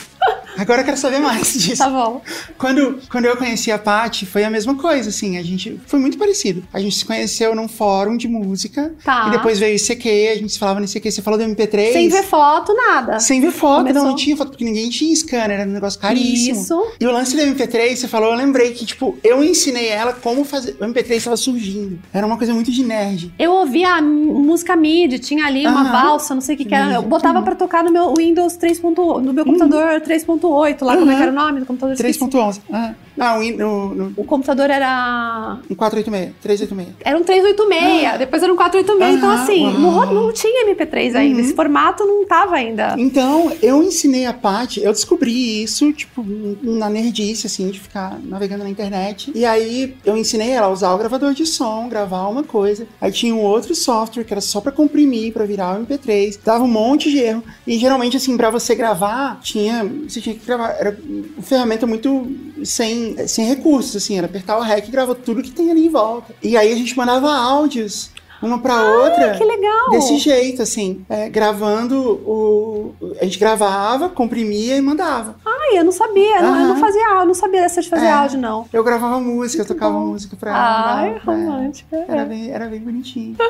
Agora 0.58 0.82
eu 0.82 0.86
quero 0.86 0.98
saber 0.98 1.20
mais 1.20 1.54
disso. 1.58 1.78
Tá 1.78 1.90
bom. 1.90 2.22
Quando, 2.58 3.00
quando 3.10 3.26
eu 3.26 3.36
conheci 3.38 3.72
a 3.72 3.80
Paty, 3.80 4.26
foi 4.26 4.44
a 4.44 4.50
mesma 4.50 4.76
coisa, 4.76 5.10
assim. 5.10 5.38
A 5.38 5.44
gente 5.44 5.80
foi 5.88 5.98
muito 6.00 6.18
parecido. 6.18 6.64
A 6.74 6.80
gente 6.80 6.96
se 6.96 7.06
conheceu 7.06 7.56
num 7.56 7.68
fórum 7.68 8.18
de 8.18 8.28
música. 8.28 8.94
Tá. 9.04 9.28
E 9.28 9.32
depois 9.32 9.58
veio 9.60 9.74
o 9.74 9.78
ICQ, 9.78 10.10
a 10.32 10.36
gente 10.36 10.54
se 10.54 10.60
falava 10.60 10.80
no 10.80 10.86
ICQ. 10.86 11.10
Você 11.12 11.22
falou 11.22 11.40
do 11.40 11.46
MP3. 11.46 11.94
Sem 11.94 12.10
ver 12.10 12.24
foto, 12.24 12.74
nada. 12.76 13.20
Sem 13.20 13.40
ver 13.42 13.52
foto, 13.52 13.78
Começou. 13.88 14.02
não, 14.04 14.10
não 14.10 14.16
tinha 14.16 14.36
foto, 14.38 14.50
porque 14.50 14.66
ninguém 14.66 14.90
tinha 14.90 15.16
scanner, 15.16 15.60
era 15.62 15.70
um 15.70 15.74
negócio 15.74 16.00
caríssimo. 16.00 16.62
Isso. 16.62 16.92
E 17.00 17.08
o 17.08 17.12
lance 17.12 17.36
do 17.36 17.42
MP3, 17.42 17.96
você 17.96 18.08
falou, 18.08 18.32
eu 18.32 18.38
lembrei 18.38 18.72
que, 18.74 18.86
tipo, 18.86 19.18
eu 19.24 19.44
ensinei 19.44 19.88
ela 19.88 20.14
como 20.14 20.44
fazer. 20.44 20.76
O 20.80 20.84
MP3 20.86 21.12
estava 21.16 21.38
surgindo. 21.38 21.98
Era 22.14 22.28
uma 22.28 22.38
coisa 22.38 22.54
muito 22.54 22.72
de 22.72 22.84
nerd. 22.84 23.34
Eu 23.40 23.54
ouvia 23.54 24.02
música 24.02 24.76
MIDI, 24.76 25.18
tinha 25.18 25.46
ali 25.46 25.66
uma 25.66 25.82
Aham. 25.82 25.92
valsa, 25.92 26.36
não 26.36 26.42
sei 26.42 26.56
o 26.56 26.58
que, 26.58 26.66
que 26.66 26.76
era. 26.76 26.94
Eu 26.96 27.02
botava 27.04 27.42
pra 27.42 27.56
tocar 27.56 27.71
no 27.84 27.92
meu 27.92 28.14
Windows 28.16 28.58
3.8, 28.58 29.22
no 29.22 29.34
meu 29.34 29.46
computador 29.46 30.02
3.8, 30.02 30.86
lá, 30.86 30.98
como 30.98 31.12
é 31.12 31.16
que 31.16 31.22
era 31.22 31.32
o 31.32 31.36
nome 31.36 31.60
do 31.62 31.66
computador? 31.66 31.94
Esqueci. 31.96 32.20
3.11. 32.20 32.62
Ah, 32.72 32.94
ah 33.20 33.38
um, 33.38 33.52
no, 33.58 33.96
no, 33.96 34.14
O 34.18 34.24
computador 34.24 34.70
era. 34.70 35.60
no 35.70 35.76
486. 35.76 36.36
386. 36.42 36.96
Era 37.04 37.18
um 37.18 37.24
386, 37.24 38.20
depois 38.20 38.44
era 38.44 38.52
um 38.54 38.56
486. 38.56 39.18
então, 39.18 39.30
Aham, 39.30 39.44
assim, 39.44 39.64
uau. 39.64 40.06
não, 40.06 40.14
não 40.26 40.34
tinha 40.34 40.66
MP3 40.74 41.16
ainda. 41.16 41.42
Esse 41.42 41.54
formato 41.54 42.06
não 42.06 42.26
tava 42.26 42.56
ainda. 42.56 42.96
Então, 42.98 43.52
eu 43.62 43.82
ensinei 43.84 44.26
a 44.26 44.34
Paty, 44.34 44.82
eu 44.82 44.92
descobri 44.92 45.64
isso, 45.64 45.92
tipo, 45.94 46.24
na 46.64 46.90
nerdice, 46.90 47.48
assim, 47.48 47.70
de 47.70 47.80
ficar 47.80 48.20
navegando 48.24 48.64
na 48.64 48.70
internet. 48.70 49.32
E 49.36 49.46
aí, 49.46 49.96
eu 50.06 50.18
ensinei 50.18 50.52
ela 50.52 50.68
a 50.68 50.72
usar 50.72 50.94
o 50.94 50.98
gravador 50.98 51.34
de 51.34 51.46
som, 51.46 51.88
gravar 51.90 52.28
uma 52.28 52.44
coisa. 52.44 52.88
Aí 53.00 53.12
tinha 53.12 53.34
um 53.34 53.42
outro 53.42 53.74
software 53.76 54.24
que 54.24 54.34
era 54.34 54.42
só 54.42 54.62
pra 54.62 54.72
comprimir, 54.72 55.34
pra 55.34 55.46
virar 55.46 55.80
o 55.80 55.86
MP3. 55.86 56.40
Dava 56.44 56.64
um 56.64 56.68
monte 56.68 57.10
de 57.10 57.20
erro. 57.20 57.44
E 57.66 57.78
geralmente, 57.78 58.18
assim, 58.18 58.38
pra 58.38 58.50
você 58.50 58.76
gravar, 58.76 59.40
tinha. 59.42 59.84
Você 60.08 60.22
tinha 60.22 60.36
que 60.36 60.46
gravar. 60.46 60.70
Era 60.80 60.98
uma 61.36 61.44
ferramenta 61.44 61.86
muito 61.88 62.28
sem, 62.66 63.28
sem 63.28 63.46
recursos, 63.46 63.96
assim. 63.96 64.18
Era 64.18 64.28
apertar 64.28 64.58
o 64.58 64.62
REC 64.62 64.88
e 64.88 64.92
gravou 64.92 65.16
tudo 65.16 65.44
que 65.44 65.52
tem 65.52 65.72
ali 65.72 65.86
em 65.86 65.90
volta. 65.90 66.34
E 66.42 66.58
aí 66.58 66.72
a 66.72 66.76
gente 66.76 66.96
mandava 66.98 67.32
áudios. 67.32 68.10
Uma 68.42 68.60
pra 68.60 68.82
outra. 68.84 69.32
Que 69.38 69.44
legal! 69.44 69.90
Desse 69.92 70.18
jeito, 70.18 70.62
assim, 70.62 71.06
é, 71.10 71.30
gravando 71.30 72.00
o. 72.26 72.94
A 73.20 73.24
gente 73.26 73.38
gravava, 73.40 74.10
comprimia 74.10 74.76
e 74.78 74.82
mandava. 74.82 75.36
Ai, 75.46 75.78
eu 75.80 75.84
não 75.86 75.92
sabia, 75.92 76.38
eu 76.38 76.42
não- 76.44 76.56
eu 76.60 76.68
não 76.68 76.72
Aham. 76.72 76.80
fazia 76.80 77.08
áudio, 77.12 77.28
não 77.28 77.34
sabia 77.34 77.62
dessa 77.62 77.82
de 77.82 77.90
fazer 77.90 78.06
É. 78.06 78.12
áudio, 78.12 78.40
não. 78.40 78.66
Eu 78.74 78.84
gravava 78.84 79.20
música, 79.20 79.62
eu 79.64 79.68
tocava 79.68 79.94
bom. 79.94 80.08
música 80.08 80.36
pra 80.36 80.50
ela. 80.52 80.60
Ai, 80.96 81.10
mandava, 81.14 81.32
é. 81.32 81.36
romântica. 81.46 82.06
Era 82.08 82.22
é. 82.22 82.26
bem, 82.26 82.50
era 82.52 82.66
bem 82.68 82.80
bonitinho. 82.80 83.36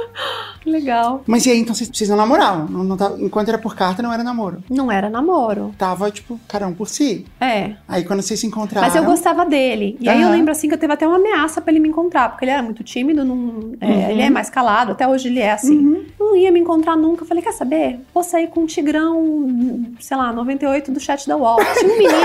Que 0.61 0.69
legal. 0.69 1.23
Mas 1.25 1.47
e 1.47 1.49
aí, 1.49 1.57
então 1.59 1.73
vocês, 1.73 2.07
não 2.07 2.15
namoravam? 2.15 2.67
Não, 2.67 2.83
não 2.83 2.95
tava- 2.95 3.19
enquanto 3.19 3.49
era 3.49 3.57
por 3.57 3.75
carta, 3.75 4.03
não 4.03 4.13
era 4.13 4.23
namoro. 4.23 4.63
Não 4.69 4.91
era 4.91 5.09
namoro. 5.09 5.73
Tava, 5.75 6.11
tipo, 6.11 6.39
um 6.63 6.73
por 6.75 6.87
si. 6.87 7.25
É. 7.39 7.73
Aí 7.87 8.03
quando 8.03 8.21
vocês 8.21 8.39
se 8.39 8.45
encontraram. 8.45 8.85
Mas 8.87 8.95
eu 8.95 9.03
gostava 9.03 9.43
dele. 9.43 9.97
E 9.99 10.07
aí 10.07 10.21
eu 10.21 10.29
lembro 10.29 10.51
assim 10.51 10.67
que 10.67 10.75
eu 10.75 10.77
teve 10.77 10.93
até 10.93 11.07
uma 11.07 11.15
ameaça 11.15 11.61
pra 11.61 11.71
ele 11.71 11.79
me 11.79 11.89
encontrar, 11.89 12.29
porque 12.29 12.45
ele 12.45 12.51
era 12.51 12.61
muito 12.61 12.83
tímido, 12.83 13.25
não, 13.25 13.71
é, 13.81 13.87
Uhum. 13.87 14.09
ele 14.11 14.21
é 14.21 14.29
mais 14.29 14.51
calado, 14.51 14.80
até 14.89 15.07
hoje 15.07 15.27
ele 15.27 15.39
é 15.39 15.51
assim. 15.51 16.07
Não 16.19 16.35
ia 16.35 16.51
me 16.51 16.59
encontrar 16.59 16.95
nunca. 16.95 17.23
Eu 17.23 17.27
falei, 17.27 17.43
quer 17.43 17.53
saber? 17.53 17.99
Vou 18.13 18.23
sair 18.23 18.47
com 18.47 18.61
um 18.61 18.65
tigrão, 18.65 19.93
sei 19.99 20.17
lá, 20.17 20.33
98 20.33 20.91
do 20.91 20.99
chat 20.99 21.27
da 21.27 21.37
UOL. 21.37 21.57
Tinha 21.77 21.93
um 21.93 21.97
menino. 21.97 22.21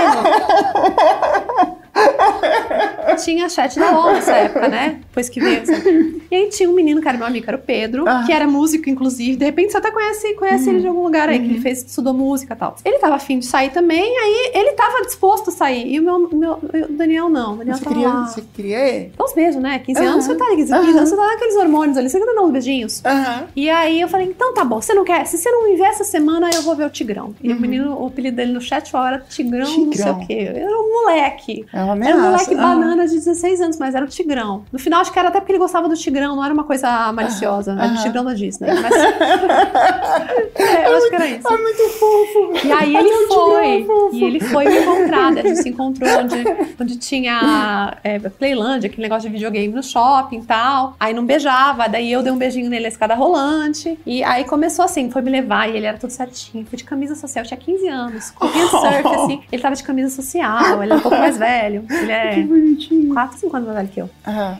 tinha 3.23 3.49
chat 3.49 3.77
da 3.79 3.91
UOL 3.91 4.13
nessa 4.13 4.33
época, 4.33 4.67
né? 4.67 5.01
Depois 5.17 5.29
que 5.29 5.39
veio. 5.39 5.61
essa- 5.61 5.73
E 6.29 6.35
aí 6.35 6.49
tinha 6.49 6.69
um 6.69 6.73
menino 6.73 7.01
que 7.01 7.07
era 7.07 7.17
meu 7.17 7.25
amigo, 7.25 7.45
que 7.45 7.49
era 7.49 7.57
o 7.57 7.61
Pedro, 7.61 8.03
Ah. 8.07 8.23
que 8.25 8.31
era 8.33 8.45
músico, 8.45 8.89
inclusive. 8.89 9.37
De 9.37 9.45
repente 9.45 9.71
você 9.71 9.77
até 9.77 9.89
conhece, 9.91 10.33
conhece 10.35 10.69
ele 10.69 10.81
de 10.81 10.87
algum 10.87 11.01
lugar 11.03 11.29
aí, 11.29 11.39
que 11.39 11.45
ele 11.45 11.61
fez, 11.61 11.83
estudou 11.83 12.13
música 12.13 12.53
e 12.53 12.57
tal. 12.57 12.75
Ele 12.83 12.99
tava 12.99 13.15
afim 13.15 13.39
de 13.39 13.45
sair 13.45 13.71
também, 13.71 14.01
aí 14.17 14.51
ele 14.53 14.73
tava 14.73 15.01
disposto 15.05 15.49
a 15.49 15.53
sair. 15.53 15.91
E 15.93 15.99
o 15.99 16.03
meu, 16.03 16.19
meu 16.31 16.53
o 16.53 16.91
Daniel 16.93 17.29
não. 17.29 17.53
O 17.53 17.57
Daniel 17.57 17.77
Você 17.77 17.83
tava 17.83 17.95
queria, 17.95 18.09
lá. 18.09 18.25
você 18.27 18.43
queria? 18.53 19.11
Dá 19.17 19.23
uns 19.23 19.33
beijos, 19.33 19.61
né? 19.61 19.79
15 19.79 20.01
Aham. 20.01 20.11
anos, 20.11 20.25
você 20.25 20.35
tá 20.35 20.45
15 20.53 20.73
Aham. 20.73 20.81
anos, 20.83 21.09
você 21.09 21.15
tá 21.15 21.25
naqueles 21.27 21.55
hormônios 21.55 21.97
ali, 21.97 22.09
você 22.09 22.19
tá 22.19 22.25
dando 22.25 22.41
uns 22.43 22.51
beijinhos. 22.51 23.01
E 23.55 23.69
aí 23.69 24.01
eu 24.01 24.07
falei, 24.09 24.27
então 24.27 24.53
tá 24.53 24.63
bom, 24.65 24.81
você 24.81 24.93
não 24.93 25.05
quer? 25.05 25.25
Se 25.25 25.37
você 25.37 25.49
não 25.49 25.69
me 25.69 25.77
ver 25.77 25.85
essa 25.85 26.03
semana, 26.03 26.49
eu 26.53 26.61
vou 26.61 26.75
ver 26.75 26.85
o 26.85 26.89
Tigrão. 26.89 27.33
E 27.41 27.51
o 27.53 27.59
menino, 27.59 27.97
o 28.01 28.07
apelido 28.07 28.35
dele 28.35 28.51
no 28.51 28.59
chat 28.61 28.93
era 28.95 29.19
Tigrão, 29.19 29.59
não 29.61 29.65
sei 29.65 29.77
Uhum. 29.83 29.89
Tigrão. 29.91 30.19
o 30.19 30.27
quê. 30.27 30.51
Era 30.55 30.77
um 30.77 30.91
moleque. 31.05 31.65
É 31.71 31.81
uma 31.81 31.93
Era 32.05 32.17
um 32.17 32.19
ameaça. 32.19 32.21
moleque 32.51 32.55
banana 32.55 33.07
de 33.07 33.13
16 33.15 33.61
anos, 33.61 33.77
mas 33.77 33.95
era 33.95 34.03
o 34.05 34.07
Tigrão. 34.09 34.65
No 34.73 34.77
final, 34.79 35.01
acho 35.07 35.13
que 35.13 35.19
era 35.19 35.29
até 35.29 35.39
porque 35.39 35.53
ele 35.53 35.59
gostava 35.59 35.87
do 35.87 35.95
Tigrão, 35.95 36.35
não 36.35 36.43
era 36.43 36.53
uma 36.53 36.65
coisa 36.65 37.11
maliciosa. 37.13 37.71
Era 37.71 37.81
o 37.81 37.85
aham. 37.85 38.03
Tigrão 38.03 38.25
da 38.25 38.33
Disney. 38.33 38.67
Mas... 38.81 38.93
é, 40.55 40.87
eu 40.87 40.97
acho 40.97 41.09
que 41.09 41.15
era 41.15 41.27
isso. 41.27 41.47
É 41.47 41.57
muito 41.57 41.89
fofo. 41.89 42.67
E 42.67 42.71
aí 42.71 42.95
ele 42.95 43.09
Tigrão 43.09 43.27
foi. 43.29 43.87
E 44.11 44.23
ele 44.23 44.39
foi 44.39 44.65
me 44.65 44.79
encontrar. 44.79 45.33
daí 45.33 45.45
A 45.45 45.47
gente 45.47 45.63
se 45.63 45.69
encontrou 45.69 46.09
onde, 46.19 46.43
onde 46.79 46.97
tinha 46.97 47.97
é, 48.03 48.19
Playland, 48.19 48.85
aquele 48.85 49.03
negócio 49.03 49.29
de 49.29 49.33
videogame 49.33 49.73
no 49.73 49.83
shopping 49.83 50.39
e 50.39 50.43
tal. 50.43 50.95
Aí 50.99 51.13
não 51.13 51.25
beijava, 51.25 51.87
daí 51.87 52.11
eu 52.11 52.21
dei 52.21 52.31
um 52.31 52.37
beijinho 52.37 52.69
nele 52.69 52.83
na 52.83 52.89
escada 52.89 53.15
rolante. 53.15 53.97
E 54.05 54.23
aí 54.23 54.43
começou 54.43 54.83
assim, 54.83 55.09
foi 55.09 55.21
me 55.21 55.31
levar 55.31 55.69
e 55.69 55.77
ele 55.77 55.85
era 55.85 55.97
tudo 55.97 56.09
certinho. 56.09 56.65
Foi 56.65 56.77
de 56.77 56.83
camisa 56.83 57.15
social, 57.15 57.43
eu 57.43 57.47
tinha 57.47 57.59
15 57.59 57.87
anos. 57.87 58.31
Corria 58.31 58.65
de 58.65 58.69
surf, 58.71 59.07
assim. 59.07 59.41
Ele 59.51 59.61
tava 59.61 59.75
de 59.75 59.83
camisa 59.83 60.13
social, 60.13 60.83
ele 60.83 60.93
é 60.93 60.95
um 60.95 60.99
pouco 60.99 61.17
mais 61.17 61.37
velho. 61.37 61.85
Ele 61.89 62.05
Que 62.07 62.11
é 62.11 62.43
bonitinho. 62.43 63.13
4, 63.13 63.37
5 63.37 63.55
anos 63.55 63.67
mais 63.67 63.77
velho 63.79 63.89
que 63.89 64.01
eu. 64.01 64.09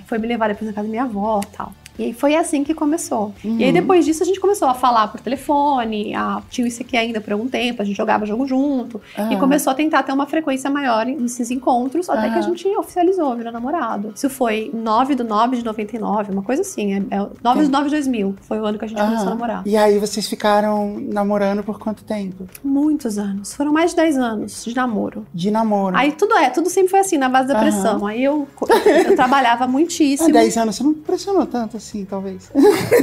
Foi 0.06 0.18
me 0.18 0.28
levar 0.28 0.37
depois 0.48 0.68
na 0.68 0.74
casa 0.74 0.88
da 0.88 0.92
minha 0.92 1.04
avó 1.04 1.42
tal. 1.56 1.74
E 1.98 2.04
aí 2.06 2.14
foi 2.14 2.36
assim 2.36 2.64
que 2.64 2.74
começou. 2.74 3.34
E 3.44 3.64
aí 3.64 3.68
Uhum. 3.68 3.74
depois 3.74 4.06
disso 4.06 4.24
a 4.24 4.26
gente 4.26 4.40
começou 4.40 4.68
a 4.68 4.74
falar 4.74 5.08
por 5.08 5.20
telefone, 5.20 6.14
a, 6.16 6.42
tinha 6.50 6.66
o 6.66 6.68
ICQ 6.68 6.96
ainda 6.98 7.22
por 7.22 7.34
algum 7.34 7.48
tempo, 7.48 7.82
a 7.82 7.86
gente 7.86 7.96
jogava 7.98 8.26
jogo 8.26 8.46
junto. 8.48 9.02
E 9.18 9.22
Aham. 9.22 9.40
começou 9.40 9.72
a 9.72 9.76
tentar 9.76 10.04
ter 10.04 10.12
uma 10.12 10.26
frequência 10.28 10.70
maior 10.70 11.06
nesses 11.06 11.50
encontros, 11.52 12.10
até 12.10 12.30
que 12.30 12.36
a 12.38 12.42
Aham. 12.42 12.42
gente 12.44 12.68
oficializou, 12.78 13.36
virou 13.36 13.52
namorado. 13.52 14.12
Isso 14.16 14.30
foi 14.30 14.70
9 14.74 15.16
do 15.16 15.24
9 15.24 15.58
de 15.58 15.64
99, 15.66 16.32
uma 16.32 16.44
coisa 16.44 16.62
assim. 16.62 16.94
É, 16.94 16.98
é 17.16 17.28
9 17.44 17.64
do 17.64 17.70
9 17.70 17.86
de 17.86 17.92
2000, 17.96 18.36
foi 18.42 18.60
o 18.60 18.66
ano 18.66 18.78
que 18.78 18.86
a 18.86 18.88
gente 18.88 19.02
começou 19.02 19.28
a 19.28 19.30
namorar. 19.32 19.64
E 19.66 19.76
aí 19.76 19.98
vocês 20.00 20.28
ficaram 20.28 20.98
namorando 21.00 21.64
por 21.64 21.80
quanto 21.80 22.04
tempo? 22.04 22.48
Muitos 22.64 23.18
anos, 23.18 23.54
foram 23.54 23.72
mais 23.74 23.92
de 23.92 23.98
10 23.98 24.18
anos 24.18 24.64
de 24.66 24.76
namoro. 24.76 25.26
De 25.34 25.50
namoro. 25.52 25.96
Aí 25.98 26.12
tudo 26.12 26.36
é, 26.36 26.50
tudo 26.50 26.70
sempre 26.70 26.90
foi 26.90 27.00
assim, 27.00 27.18
na 27.18 27.30
base 27.30 27.48
da 27.48 27.58
pressão. 27.60 28.06
Aí 28.06 28.24
eu, 28.24 28.48
eu 29.06 29.16
trabalhava 29.16 29.64
Há 29.66 29.68
muitíssimo. 29.68 30.32
10 30.32 30.58
anos 30.58 30.76
você 30.76 30.84
não 30.84 30.94
pressionou 30.94 31.46
tanto 31.46 31.78
assim, 31.78 31.87
talvez. 32.10 32.52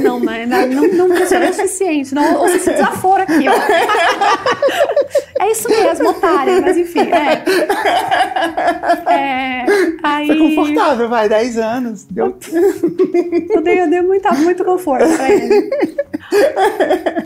Não, 0.01 0.19
né? 0.19 0.45
Não, 0.45 0.67
não, 0.67 1.07
não 1.07 1.15
o 1.15 1.53
suficiente. 1.53 2.13
Não, 2.13 2.41
ou 2.41 2.47
você 2.47 2.59
se 2.59 2.71
desafora 2.71 3.23
aqui, 3.23 3.45
ó. 3.47 3.53
É 5.39 5.51
isso 5.51 5.67
mesmo, 5.69 6.09
otária, 6.09 6.61
mas 6.61 6.77
enfim, 6.77 7.01
é. 7.01 7.43
É, 9.11 9.65
aí, 10.01 10.27
Foi 10.27 10.37
confortável, 10.37 11.09
vai, 11.09 11.27
10 11.27 11.57
anos. 11.57 12.05
Deu... 12.05 12.37
Eu 13.49 13.61
dei, 13.61 13.81
eu 13.81 13.89
dei 13.89 14.01
muita, 14.01 14.31
muito 14.33 14.63
conforto 14.63 15.05
pra 15.15 15.29
ele. 15.29 15.69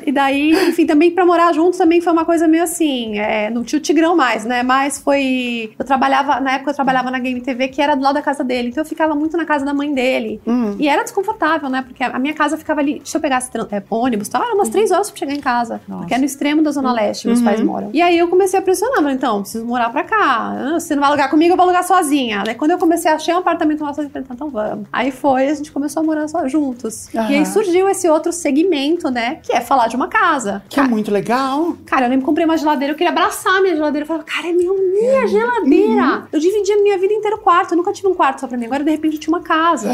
E 0.05 0.11
daí, 0.11 0.51
enfim, 0.69 0.87
também 0.87 1.11
pra 1.11 1.25
morar 1.25 1.53
juntos 1.53 1.77
também 1.77 2.01
foi 2.01 2.11
uma 2.11 2.25
coisa 2.25 2.47
meio 2.47 2.63
assim, 2.63 3.19
é, 3.19 3.49
não 3.49 3.63
tinha 3.63 3.77
o 3.77 3.81
Tigrão 3.81 4.15
mais, 4.15 4.43
né? 4.43 4.63
Mas 4.63 4.97
foi. 4.99 5.71
Eu 5.77 5.85
trabalhava, 5.85 6.39
na 6.39 6.53
época 6.53 6.71
eu 6.71 6.75
trabalhava 6.75 7.11
na 7.11 7.19
Game 7.19 7.39
TV, 7.41 7.67
que 7.67 7.81
era 7.81 7.95
do 7.95 8.01
lado 8.01 8.15
da 8.15 8.21
casa 8.21 8.43
dele, 8.43 8.69
então 8.69 8.83
eu 8.83 8.87
ficava 8.87 9.13
muito 9.13 9.37
na 9.37 9.45
casa 9.45 9.63
da 9.63 9.73
mãe 9.73 9.93
dele. 9.93 10.41
Hum. 10.47 10.75
E 10.79 10.89
era 10.89 11.03
desconfortável. 11.03 11.48
Confortável, 11.49 11.69
né? 11.69 11.83
Porque 11.87 12.03
a 12.03 12.19
minha 12.19 12.33
casa 12.33 12.57
ficava 12.57 12.79
ali. 12.81 13.01
Se 13.03 13.15
eu 13.17 13.21
pegasse 13.21 13.49
é, 13.71 13.83
ônibus, 13.89 14.27
tá? 14.29 14.39
Era 14.43 14.53
umas 14.53 14.69
três 14.69 14.91
horas 14.91 15.09
pra 15.09 15.19
chegar 15.19 15.33
em 15.33 15.39
casa. 15.39 15.81
Nossa. 15.87 16.01
Porque 16.01 16.13
é 16.13 16.17
no 16.17 16.25
extremo 16.25 16.61
da 16.61 16.71
Zona 16.71 16.91
Leste, 16.93 17.27
meus 17.27 17.39
Uhum. 17.39 17.45
pais 17.45 17.61
moram. 17.61 17.89
E 17.93 18.01
aí 18.01 18.17
eu 18.17 18.27
comecei 18.27 18.59
a 18.59 18.61
pressionar, 18.61 18.97
falei, 18.97 19.15
então, 19.15 19.41
preciso 19.41 19.65
morar 19.65 19.89
pra 19.89 20.03
cá. 20.03 20.15
Ah, 20.19 20.79
Você 20.79 20.93
não 20.95 21.01
vai 21.01 21.09
alugar 21.09 21.29
comigo, 21.29 21.53
eu 21.53 21.57
vou 21.57 21.63
alugar 21.63 21.83
sozinha. 21.83 22.43
Daí 22.45 22.55
quando 22.55 22.71
eu 22.71 22.77
comecei 22.77 23.11
a 23.11 23.15
achar 23.15 23.35
um 23.35 23.39
apartamento 23.39 23.81
lá 23.83 23.93
sozinha, 23.93 24.09
falei, 24.11 24.23
então, 24.25 24.35
então 24.35 24.49
vamos. 24.49 24.85
Aí 24.91 25.11
foi, 25.11 25.47
a 25.49 25.53
gente 25.53 25.71
começou 25.71 26.01
a 26.01 26.05
morar 26.05 26.27
só 26.27 26.47
juntos. 26.47 27.07
Aham. 27.15 27.31
E 27.31 27.35
aí 27.35 27.45
surgiu 27.45 27.87
esse 27.89 28.07
outro 28.09 28.31
segmento, 28.31 29.09
né? 29.09 29.39
Que 29.41 29.53
é 29.53 29.61
falar 29.61 29.87
de 29.87 29.95
uma 29.95 30.07
casa. 30.07 30.61
Que 30.69 30.79
é 30.79 30.83
muito 30.83 31.11
legal. 31.11 31.75
Cara, 31.85 32.05
eu 32.05 32.09
lembro 32.09 32.21
que 32.21 32.25
comprei 32.25 32.45
uma 32.45 32.57
geladeira, 32.57 32.93
eu 32.93 32.97
queria 32.97 33.11
abraçar 33.11 33.57
a 33.57 33.61
minha 33.61 33.75
geladeira. 33.75 34.03
Eu 34.03 34.07
falava, 34.07 34.25
cara, 34.25 34.47
é 34.47 34.53
minha, 34.53 34.71
minha 34.73 35.27
geladeira. 35.27 36.27
Eu 36.31 36.39
dividia 36.39 36.75
a 36.75 36.81
minha 36.81 36.97
vida 36.97 37.13
inteira 37.13 37.35
o 37.35 37.39
quarto. 37.39 37.71
Eu 37.73 37.77
nunca 37.77 37.91
tive 37.91 38.07
um 38.07 38.13
quarto 38.13 38.41
só 38.41 38.47
pra 38.47 38.57
mim. 38.57 38.65
Agora, 38.65 38.83
de 38.83 38.91
repente, 38.91 39.15
eu 39.15 39.19
tinha 39.19 39.35
uma 39.35 39.43
casa. 39.43 39.89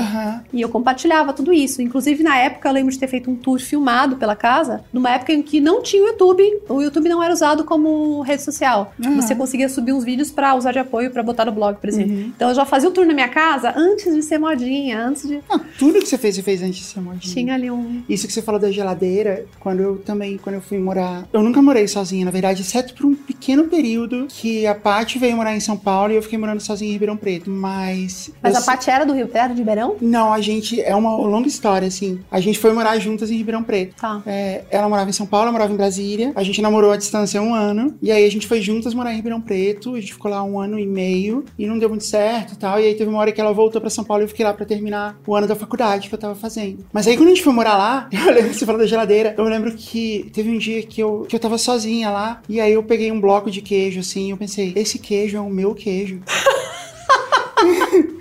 E 0.54 0.62
eu 0.62 0.70
compartilhava 0.70 1.34
tudo 1.34 1.45
isso. 1.54 1.82
Inclusive, 1.82 2.24
na 2.24 2.38
época, 2.38 2.70
eu 2.70 2.74
lembro 2.74 2.92
de 2.92 3.00
ter 3.00 3.08
feito 3.08 3.30
um 3.30 3.36
tour 3.36 3.60
filmado 3.60 4.16
pela 4.18 4.36
casa, 4.36 4.84
numa 4.92 5.10
época 5.12 5.34
em 5.34 5.42
que 5.42 5.60
não 5.60 5.82
tinha 5.82 6.04
o 6.04 6.08
YouTube. 6.08 6.44
O 6.70 6.82
YouTube 6.82 7.10
não 7.10 7.22
era 7.22 7.34
usado 7.34 7.64
como 7.64 8.22
rede 8.22 8.44
social. 8.44 8.94
Aham. 9.04 9.16
Você 9.16 9.36
conseguia 9.36 9.70
subir 9.70 9.94
uns 9.94 10.04
vídeos 10.04 10.32
pra 10.32 10.56
usar 10.56 10.72
de 10.72 10.80
apoio 10.80 11.12
pra 11.12 11.24
botar 11.24 11.46
no 11.46 11.52
blog, 11.52 11.78
por 11.78 11.90
exemplo. 11.90 12.14
Uhum. 12.16 12.32
Então, 12.36 12.50
eu 12.50 12.56
já 12.56 12.66
fazia 12.66 12.90
o 12.90 12.92
tour 12.92 13.06
na 13.06 13.14
minha 13.14 13.30
casa 13.30 13.74
antes 13.76 14.14
de 14.14 14.22
ser 14.22 14.38
modinha, 14.38 15.00
antes 15.00 15.28
de. 15.28 15.42
Não, 15.50 15.60
tudo 15.78 16.00
que 16.00 16.08
você 16.08 16.18
fez, 16.18 16.36
você 16.36 16.42
fez 16.42 16.62
antes 16.62 16.78
de 16.78 16.84
ser 16.84 17.02
modinha. 17.02 17.34
Tinha 17.34 17.54
ali 17.54 17.70
um. 17.72 18.04
Isso 18.08 18.28
que 18.28 18.34
você 18.34 18.42
falou 18.42 18.60
da 18.60 18.72
geladeira, 18.72 19.46
quando 19.60 19.82
eu 19.82 19.98
também, 19.98 20.38
quando 20.38 20.56
eu 20.56 20.62
fui 20.62 20.78
morar. 20.78 21.28
Eu 21.32 21.42
nunca 21.42 21.62
morei 21.62 21.88
sozinha, 21.88 22.26
na 22.26 22.32
verdade, 22.32 22.62
exceto 22.62 22.94
por 22.94 23.06
um 23.06 23.16
pequeno 23.16 23.66
período 23.66 24.28
que 24.30 24.66
a 24.68 24.76
Paty 24.76 25.20
veio 25.20 25.36
morar 25.36 25.56
em 25.56 25.60
São 25.60 25.78
Paulo 25.78 26.14
e 26.14 26.16
eu 26.16 26.22
fiquei 26.22 26.38
morando 26.38 26.62
sozinha 26.62 26.90
em 26.90 26.94
Ribeirão 26.94 27.18
Preto. 27.18 27.50
Mas. 27.50 28.32
Mas 28.42 28.56
eu 28.56 28.62
a 28.62 28.64
Paty 28.64 28.90
era 28.90 29.06
do 29.06 29.14
Rio 29.14 29.30
Era 29.34 29.54
de 29.54 29.60
Ribeirão? 29.60 29.96
Não, 30.02 30.34
a 30.34 30.42
gente. 30.42 30.82
É 30.82 30.96
uma 30.96 31.16
longa 31.36 31.48
história, 31.48 31.88
assim. 31.88 32.20
A 32.32 32.40
gente 32.40 32.58
foi 32.58 32.72
morar 32.72 32.98
juntas 32.98 33.30
em 33.30 33.36
Ribeirão 33.36 33.64
Preto. 33.64 33.96
Tá. 33.96 34.22
É, 34.26 34.64
ela 34.70 34.88
morava 34.88 35.10
em 35.10 35.14
São 35.14 35.26
Paulo, 35.26 35.50
eu 35.50 35.52
morava 35.52 35.74
em 35.74 35.76
Brasília. 35.76 36.32
A 36.36 36.44
gente 36.44 36.62
namorou 36.62 36.92
à 36.92 36.98
distância 36.98 37.42
um 37.42 37.54
ano. 37.54 37.96
E 38.02 38.12
aí 38.12 38.26
a 38.26 38.32
gente 38.32 38.48
foi 38.48 38.62
juntas 38.62 38.94
morar 38.94 39.12
em 39.12 39.18
Ribeirão 39.18 39.42
Preto. 39.42 39.96
A 39.96 40.00
gente 40.00 40.14
ficou 40.14 40.32
lá 40.32 40.44
um 40.44 40.60
ano 40.60 40.80
e 40.80 40.88
meio. 40.88 41.44
E 41.58 41.68
não 41.68 41.78
deu 41.78 41.90
muito 41.90 42.06
certo 42.06 42.54
e 42.54 42.58
tal. 42.58 42.80
E 42.80 42.86
aí 42.86 42.96
teve 42.96 43.10
uma 43.10 43.20
hora 43.20 43.32
que 43.32 43.42
ela 43.42 43.54
voltou 43.54 43.82
pra 43.82 43.90
São 43.90 44.04
Paulo 44.04 44.24
e 44.24 44.26
eu 44.26 44.30
fiquei 44.30 44.46
lá 44.46 44.54
pra 44.54 44.66
terminar 44.66 45.18
o 45.28 45.36
ano 45.36 45.48
da 45.48 45.56
faculdade 45.56 46.08
que 46.08 46.16
eu 46.16 46.20
tava 46.20 46.36
fazendo. 46.36 46.86
Mas 46.94 47.08
aí 47.08 47.18
quando 47.18 47.28
a 47.28 47.32
gente 47.32 47.44
foi 47.44 47.54
morar 47.54 47.78
lá, 47.78 48.10
eu 48.14 48.34
lembro 48.34 48.50
que 48.50 48.56
você 48.56 48.66
falou 48.66 48.80
da 48.80 48.88
geladeira. 48.88 49.36
Eu 49.38 49.44
lembro 49.46 49.74
que 49.76 50.30
teve 50.34 50.50
um 50.50 50.58
dia 50.58 50.82
que 50.84 51.02
eu, 51.02 51.26
que 51.28 51.36
eu 51.36 51.40
tava 51.40 51.58
sozinha 51.58 52.10
lá. 52.10 52.42
E 52.48 52.60
aí 52.60 52.74
eu 52.74 52.84
peguei 52.84 53.12
um 53.12 53.20
bloco 53.20 53.52
de 53.52 53.62
queijo, 53.62 54.00
assim. 54.00 54.28
E 54.28 54.30
eu 54.32 54.38
pensei, 54.38 54.74
esse 54.76 54.98
queijo 54.98 55.38
é 55.38 55.42
o 55.42 55.50
meu 55.50 55.76
queijo. 55.76 56.22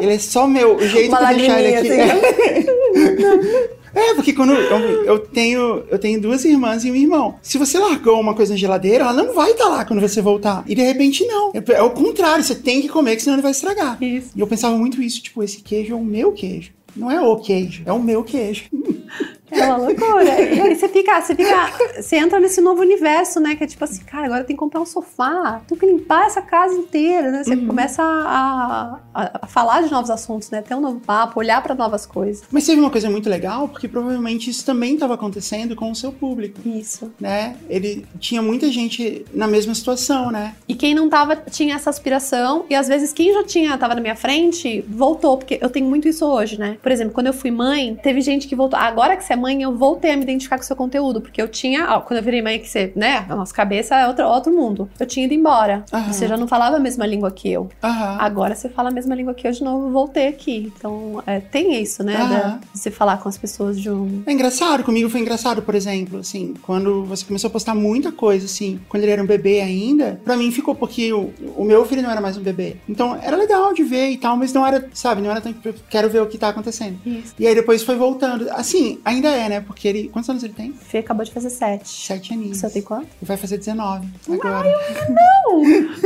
ele 0.00 0.12
é 0.12 0.18
só 0.18 0.46
meu. 0.46 0.76
O 0.76 0.86
jeito 0.86 1.08
Uma 1.08 1.32
eu 1.32 1.36
deixar 1.36 1.60
ele 1.62 1.74
aqui. 1.74 1.88
lagriminha, 1.88 3.76
É, 3.94 4.12
porque 4.12 4.34
quando 4.34 4.52
eu, 4.52 5.04
eu 5.04 5.18
tenho 5.18 5.82
eu 5.90 5.98
tenho 5.98 6.20
duas 6.20 6.44
irmãs 6.44 6.84
e 6.84 6.90
um 6.90 6.94
irmão. 6.94 7.36
Se 7.40 7.56
você 7.56 7.78
largou 7.78 8.20
uma 8.20 8.34
coisa 8.34 8.52
na 8.52 8.58
geladeira, 8.58 9.04
ela 9.04 9.12
não 9.14 9.32
vai 9.32 9.52
estar 9.52 9.68
lá 9.68 9.86
quando 9.86 10.00
você 10.00 10.20
voltar. 10.20 10.62
E 10.66 10.74
de 10.74 10.82
repente 10.82 11.24
não. 11.24 11.50
É, 11.54 11.62
é 11.72 11.82
o 11.82 11.90
contrário, 11.90 12.44
você 12.44 12.54
tem 12.54 12.82
que 12.82 12.88
comer, 12.88 13.16
que 13.16 13.22
senão 13.22 13.36
ele 13.36 13.42
vai 13.42 13.52
estragar. 13.52 13.96
Isso. 14.02 14.32
E 14.36 14.40
eu 14.40 14.46
pensava 14.46 14.76
muito 14.76 15.00
isso, 15.00 15.22
tipo, 15.22 15.42
esse 15.42 15.62
queijo 15.62 15.94
é 15.94 15.96
o 15.96 16.04
meu 16.04 16.32
queijo. 16.32 16.72
Não 16.94 17.10
é 17.10 17.20
o 17.20 17.36
queijo, 17.36 17.82
é 17.86 17.92
o 17.92 18.02
meu 18.02 18.22
queijo. 18.22 18.64
É 19.50 19.64
uma 19.64 19.76
loucura. 19.76 20.40
E 20.40 20.60
aí 20.60 20.74
você 20.74 20.88
fica, 20.88 21.20
você 21.20 21.34
fica, 21.34 21.70
você 22.00 22.16
entra 22.16 22.40
nesse 22.40 22.60
novo 22.60 22.80
universo, 22.82 23.38
né? 23.40 23.54
Que 23.54 23.64
é 23.64 23.66
tipo 23.66 23.82
assim, 23.84 24.02
cara, 24.04 24.26
agora 24.26 24.44
tem 24.44 24.56
que 24.56 24.60
comprar 24.60 24.80
um 24.80 24.86
sofá, 24.86 25.60
tem 25.68 25.76
que 25.78 25.86
limpar 25.86 26.26
essa 26.26 26.42
casa 26.42 26.74
inteira, 26.74 27.30
né? 27.30 27.44
Você 27.44 27.54
Uhum. 27.54 27.66
começa 27.68 28.02
a, 28.02 28.98
a- 29.14 29.38
a 29.42 29.46
falar 29.46 29.82
de 29.82 29.90
novos 29.90 30.10
assuntos, 30.10 30.50
né? 30.50 30.62
Ter 30.62 30.74
um 30.74 30.80
novo 30.80 31.00
papo, 31.00 31.38
olhar 31.40 31.62
pra 31.62 31.74
novas 31.74 32.04
coisas. 32.06 32.44
Mas 32.50 32.66
teve 32.66 32.80
uma 32.80 32.90
coisa 32.90 33.08
muito 33.10 33.28
legal, 33.28 33.68
porque 33.68 33.88
provavelmente 33.88 34.50
isso 34.50 34.64
também 34.64 34.94
estava 34.94 35.14
acontecendo 35.14 35.74
com 35.76 35.90
o 35.90 35.94
seu 35.94 36.12
público, 36.12 36.60
Isso. 36.66 37.12
né? 37.20 37.56
Ele 37.68 38.04
tinha 38.18 38.42
muita 38.42 38.70
gente 38.70 39.24
na 39.32 39.46
mesma 39.46 39.74
situação, 39.74 40.30
né? 40.30 40.54
E 40.68 40.74
quem 40.74 40.94
não 40.94 41.08
tava, 41.08 41.36
tinha 41.36 41.74
essa 41.76 41.90
aspiração, 41.90 42.64
e 42.68 42.74
às 42.74 42.88
vezes 42.88 43.12
quem 43.12 43.32
já 43.32 43.44
tinha, 43.44 43.76
tava 43.78 43.94
na 43.94 44.00
minha 44.00 44.16
frente, 44.16 44.84
voltou, 44.88 45.36
porque 45.38 45.58
eu 45.60 45.70
tenho 45.70 45.86
muito 45.88 46.08
isso 46.08 46.24
hoje, 46.26 46.58
né? 46.58 46.78
Por 46.82 46.90
exemplo, 46.92 47.12
quando 47.14 47.28
eu 47.28 47.32
fui 47.32 47.50
mãe, 47.50 47.94
teve 48.02 48.20
gente 48.20 48.48
que 48.48 48.54
voltou. 48.56 48.78
Agora 48.78 49.16
que 49.16 49.24
você 49.24 49.32
é 49.32 49.35
mãe, 49.36 49.62
eu 49.62 49.76
voltei 49.76 50.12
a 50.12 50.16
me 50.16 50.22
identificar 50.22 50.56
com 50.56 50.62
o 50.62 50.66
seu 50.66 50.76
conteúdo, 50.76 51.20
porque 51.20 51.40
eu 51.40 51.48
tinha, 51.48 51.86
ó, 51.90 52.00
quando 52.00 52.18
eu 52.18 52.24
virei 52.24 52.42
mãe, 52.42 52.58
que 52.58 52.68
você, 52.68 52.92
né? 52.96 53.24
A 53.28 53.36
nossa 53.36 53.54
cabeça 53.54 53.94
é 53.96 54.06
outro, 54.06 54.24
outro 54.26 54.52
mundo. 54.54 54.88
Eu 54.98 55.06
tinha 55.06 55.24
ido 55.26 55.34
embora. 55.34 55.84
Aham. 55.92 56.12
Você 56.12 56.26
já 56.28 56.36
não 56.36 56.48
falava 56.48 56.76
a 56.76 56.80
mesma 56.80 57.06
língua 57.06 57.30
que 57.30 57.50
eu. 57.50 57.68
Aham. 57.82 58.16
Agora 58.20 58.54
você 58.54 58.68
fala 58.68 58.88
a 58.88 58.92
mesma 58.92 59.14
língua 59.14 59.34
que 59.34 59.46
eu 59.46 59.52
de 59.52 59.62
novo, 59.62 59.90
voltei 59.90 60.28
aqui. 60.28 60.72
Então, 60.76 61.22
é, 61.26 61.40
tem 61.40 61.80
isso, 61.82 62.02
né? 62.02 62.16
Da- 62.16 62.58
de 62.72 62.78
você 62.80 62.90
falar 62.90 63.18
com 63.18 63.28
as 63.28 63.36
pessoas 63.38 63.78
de 63.80 63.90
um. 63.90 64.22
É 64.26 64.32
engraçado, 64.32 64.82
comigo 64.84 65.08
foi 65.08 65.20
engraçado, 65.20 65.62
por 65.62 65.74
exemplo, 65.74 66.18
assim, 66.20 66.54
quando 66.62 67.04
você 67.04 67.24
começou 67.24 67.48
a 67.48 67.50
postar 67.50 67.74
muita 67.74 68.10
coisa, 68.12 68.46
assim, 68.46 68.80
quando 68.88 69.02
ele 69.02 69.12
era 69.12 69.22
um 69.22 69.26
bebê 69.26 69.60
ainda, 69.60 70.20
pra 70.24 70.36
mim 70.36 70.50
ficou 70.50 70.74
porque 70.74 71.12
o, 71.12 71.32
o 71.56 71.64
meu 71.64 71.84
filho 71.84 72.02
não 72.02 72.10
era 72.10 72.20
mais 72.20 72.36
um 72.36 72.42
bebê. 72.42 72.76
Então 72.88 73.16
era 73.22 73.36
legal 73.36 73.72
de 73.72 73.82
ver 73.82 74.10
e 74.10 74.16
tal, 74.16 74.36
mas 74.36 74.52
não 74.52 74.66
era, 74.66 74.88
sabe, 74.92 75.20
não 75.22 75.30
era 75.30 75.40
tão. 75.40 75.54
Quero 75.88 76.08
ver 76.10 76.22
o 76.22 76.26
que 76.26 76.38
tá 76.38 76.48
acontecendo. 76.48 76.98
Isso. 77.04 77.34
E 77.38 77.46
aí 77.46 77.54
depois 77.54 77.82
foi 77.82 77.96
voltando. 77.96 78.48
Assim, 78.50 78.98
ainda 79.04 79.25
é, 79.26 79.48
né? 79.48 79.60
Porque 79.60 79.86
ele. 79.88 80.08
Quantos 80.08 80.28
anos 80.30 80.42
ele 80.42 80.52
tem? 80.52 80.72
Fê 80.72 80.98
acabou 80.98 81.24
de 81.24 81.32
fazer 81.32 81.50
sete. 81.50 81.88
Sete 81.88 82.32
aninhos. 82.32 82.58
Você 82.58 82.70
tem 82.70 82.82
quanto? 82.82 83.04
Ele 83.04 83.22
vai 83.22 83.36
fazer 83.36 83.58
19 83.58 84.08
agora. 84.30 84.68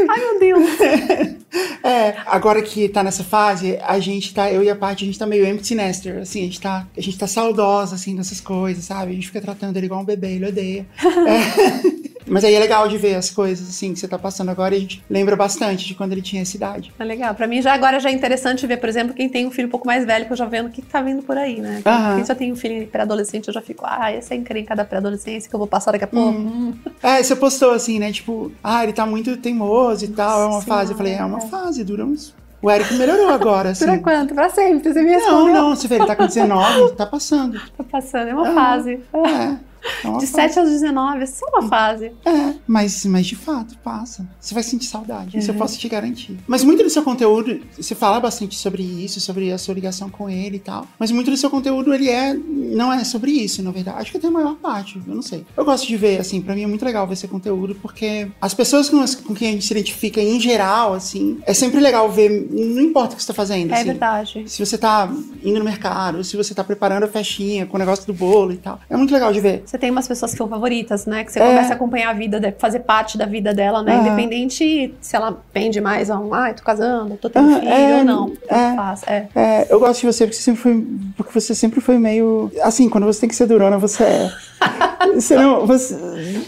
Ai, 0.08 0.20
meu 0.20 0.40
Deus. 0.40 0.70
É, 1.82 2.14
agora 2.26 2.62
que 2.62 2.88
tá 2.88 3.02
nessa 3.02 3.24
fase, 3.24 3.78
a 3.82 3.98
gente 3.98 4.32
tá, 4.32 4.52
eu 4.52 4.62
e 4.62 4.70
a 4.70 4.76
Paty, 4.76 5.02
a 5.02 5.06
gente 5.06 5.18
tá 5.18 5.26
meio 5.26 5.46
empty 5.46 5.74
nester, 5.74 6.18
assim, 6.18 6.42
a 6.42 6.44
gente 6.44 6.60
tá, 6.60 6.86
a 6.96 7.00
gente 7.00 7.18
tá 7.18 7.26
saudosa, 7.26 7.94
assim, 7.94 8.14
dessas 8.14 8.40
coisas, 8.40 8.84
sabe? 8.84 9.12
A 9.12 9.14
gente 9.14 9.26
fica 9.26 9.40
tratando 9.40 9.76
ele 9.76 9.86
igual 9.86 10.00
um 10.00 10.04
bebê, 10.04 10.34
ele 10.34 10.46
odeia. 10.46 10.86
É. 11.02 11.99
Mas 12.30 12.44
aí 12.44 12.54
é 12.54 12.58
legal 12.58 12.86
de 12.88 12.96
ver 12.96 13.16
as 13.16 13.28
coisas, 13.28 13.68
assim, 13.68 13.92
que 13.92 13.98
você 13.98 14.06
tá 14.08 14.18
passando 14.18 14.48
agora 14.50 14.74
e 14.74 14.78
a 14.78 14.80
gente 14.80 15.02
lembra 15.10 15.34
bastante 15.36 15.84
de 15.86 15.94
quando 15.94 16.12
ele 16.12 16.22
tinha 16.22 16.42
essa 16.42 16.56
idade. 16.56 16.92
É 16.98 17.04
legal. 17.04 17.34
Pra 17.34 17.46
mim, 17.46 17.60
já 17.60 17.74
agora 17.74 17.98
já 17.98 18.08
é 18.08 18.12
interessante 18.12 18.66
ver, 18.66 18.76
por 18.78 18.88
exemplo, 18.88 19.12
quem 19.14 19.28
tem 19.28 19.46
um 19.46 19.50
filho 19.50 19.68
um 19.68 19.70
pouco 19.70 19.86
mais 19.86 20.04
velho, 20.04 20.26
que 20.26 20.32
eu 20.32 20.36
já 20.36 20.44
vendo 20.46 20.66
o 20.66 20.70
que 20.70 20.80
tá 20.82 21.02
vindo 21.02 21.22
por 21.22 21.36
aí, 21.36 21.60
né? 21.60 21.82
Aham. 21.84 22.16
Quem 22.16 22.24
já 22.24 22.34
tem 22.34 22.52
um 22.52 22.56
filho 22.56 22.86
pré-adolescente, 22.86 23.48
eu 23.48 23.54
já 23.54 23.60
fico, 23.60 23.84
ah, 23.86 24.10
essa 24.12 24.32
é 24.32 24.36
a 24.36 24.40
encrenca 24.40 24.74
da 24.76 24.84
pré-adolescência 24.84 25.48
que 25.50 25.54
eu 25.54 25.58
vou 25.58 25.66
passar 25.66 25.92
daqui 25.92 26.04
a 26.04 26.08
pouco. 26.08 26.38
Hum. 26.38 26.74
É, 27.02 27.22
você 27.22 27.34
postou 27.34 27.72
assim, 27.72 27.98
né? 27.98 28.12
Tipo, 28.12 28.52
ah, 28.62 28.84
ele 28.84 28.92
tá 28.92 29.04
muito 29.04 29.36
teimoso 29.36 30.04
e 30.04 30.08
tal, 30.08 30.40
é 30.42 30.44
uma 30.46 30.54
Nossa 30.54 30.66
fase. 30.66 30.92
Eu 30.92 30.96
falei, 30.96 31.14
é 31.14 31.24
uma 31.24 31.40
Senhora. 31.40 31.64
fase, 31.64 31.82
dura 31.84 32.04
uns. 32.06 32.34
O 32.62 32.70
Eric 32.70 32.92
melhorou 32.94 33.30
agora, 33.30 33.70
assim. 33.72 33.86
Dura 33.86 33.98
quanto? 33.98 34.34
Pra 34.34 34.50
sempre. 34.50 34.92
Você 34.92 35.00
me 35.02 35.10
Não, 35.10 35.18
respondeu. 35.18 35.54
não, 35.54 35.74
você 35.74 35.88
vê, 35.88 35.94
ele 35.96 36.06
tá 36.06 36.14
com 36.14 36.26
19, 36.26 36.92
tá 36.94 37.06
passando. 37.06 37.58
Tá 37.76 37.82
passando, 37.84 38.28
é 38.28 38.34
uma 38.34 38.46
Aham. 38.46 38.54
fase. 38.54 39.00
É. 39.14 39.69
é 39.82 40.18
De 40.18 40.26
fase. 40.26 40.26
7 40.26 40.58
aos 40.60 40.70
19, 40.70 41.22
é 41.22 41.26
só 41.26 41.46
uma 41.46 41.68
fase. 41.68 42.12
É, 42.24 42.54
mas, 42.66 43.04
mas 43.04 43.26
de 43.26 43.36
fato, 43.36 43.76
passa. 43.78 44.28
Você 44.40 44.54
vai 44.54 44.62
sentir 44.62 44.86
saudade, 44.86 45.36
isso 45.38 45.50
eu 45.50 45.54
Uhum. 45.54 45.58
posso 45.60 45.78
te 45.78 45.88
garantir. 45.88 46.38
Mas 46.46 46.62
muito 46.64 46.82
do 46.82 46.90
seu 46.90 47.02
conteúdo, 47.02 47.60
você 47.76 47.94
fala 47.94 48.20
bastante 48.20 48.56
sobre 48.56 48.82
isso, 48.82 49.20
sobre 49.20 49.50
a 49.52 49.58
sua 49.58 49.74
ligação 49.74 50.08
com 50.10 50.28
ele 50.28 50.56
e 50.56 50.60
tal. 50.60 50.86
Mas 50.98 51.10
muito 51.10 51.30
do 51.30 51.36
seu 51.36 51.50
conteúdo, 51.50 51.92
ele 51.94 52.08
é. 52.08 52.34
Não 52.34 52.92
é 52.92 53.02
sobre 53.04 53.30
isso, 53.32 53.62
na 53.62 53.70
verdade. 53.70 53.98
Acho 54.00 54.10
que 54.12 54.16
até 54.18 54.26
a 54.28 54.30
maior 54.30 54.54
parte, 54.56 55.00
eu 55.06 55.14
não 55.14 55.22
sei. 55.22 55.44
Eu 55.56 55.64
gosto 55.64 55.86
de 55.86 55.96
ver, 55.96 56.20
assim, 56.20 56.40
pra 56.40 56.54
mim 56.54 56.62
é 56.62 56.66
muito 56.66 56.84
legal 56.84 57.06
ver 57.06 57.14
esse 57.14 57.26
conteúdo, 57.28 57.74
porque 57.76 58.28
as 58.40 58.54
pessoas 58.54 58.88
com, 58.88 59.00
as- 59.00 59.14
com 59.14 59.34
quem 59.34 59.48
a 59.48 59.52
gente 59.52 59.66
se 59.66 59.72
identifica 59.72 60.20
em 60.20 60.38
geral, 60.40 60.94
assim, 60.94 61.38
é 61.46 61.52
sempre 61.54 61.80
legal 61.80 62.10
ver, 62.10 62.48
não 62.50 62.80
importa 62.82 63.14
o 63.14 63.16
que 63.16 63.22
você 63.22 63.28
tá 63.28 63.34
fazendo. 63.34 63.70
É 63.72 63.74
assim. 63.76 63.84
verdade. 63.84 64.44
Se 64.46 64.64
você 64.64 64.78
tá 64.78 65.10
indo 65.42 65.58
no 65.58 65.64
mercado, 65.64 66.22
se 66.24 66.36
você 66.36 66.54
tá 66.54 66.62
preparando 66.62 67.04
a 67.04 67.08
festinha 67.08 67.66
com 67.66 67.76
o 67.76 67.80
negócio 67.80 68.06
do 68.06 68.12
bolo 68.14 68.52
e 68.52 68.56
tal. 68.56 68.80
É 68.88 68.96
muito 68.96 69.12
legal 69.12 69.32
de 69.32 69.40
ver. 69.40 69.62
Você 69.70 69.78
tem 69.78 69.88
umas 69.88 70.08
pessoas 70.08 70.32
que 70.32 70.36
são 70.36 70.48
favoritas, 70.48 71.06
né? 71.06 71.22
Que 71.22 71.30
você 71.30 71.38
É. 71.38 71.46
começa 71.46 71.72
a 71.72 71.76
acompanhar 71.76 72.10
a 72.10 72.12
vida, 72.12 72.52
fazer 72.58 72.80
parte 72.80 73.16
da 73.16 73.24
vida 73.24 73.54
dela, 73.54 73.84
né? 73.84 73.92
Aham. 73.94 74.00
Independente 74.00 74.92
se 75.00 75.14
ela 75.14 75.40
pende 75.52 75.80
mais 75.80 76.10
a 76.10 76.18
um, 76.18 76.34
ai, 76.34 76.54
tô 76.54 76.64
casando, 76.64 77.16
tô 77.16 77.30
tendo 77.30 77.54
Ah, 77.54 77.60
filho 77.60 77.72
é, 77.72 77.96
ou 77.98 78.04
não. 78.04 78.32
É. 78.48 78.74
faz. 78.74 79.02
É. 79.06 79.26
É, 79.32 79.66
eu 79.70 79.78
gosto 79.78 80.00
de 80.00 80.06
você 80.06 80.24
porque 80.26 80.36
você 80.36 80.42
sempre 80.42 80.60
foi, 80.60 80.86
porque 81.16 81.32
você 81.40 81.54
sempre 81.54 81.80
foi 81.80 81.98
meio. 81.98 82.50
Assim, 82.64 82.88
quando 82.88 83.04
você 83.06 83.20
tem 83.20 83.28
que 83.28 83.36
ser 83.36 83.46
durona, 83.46 83.78
você 83.78 84.02
é. 84.02 84.30
você 85.14 85.36
não. 85.36 85.64
Você, 85.68 85.96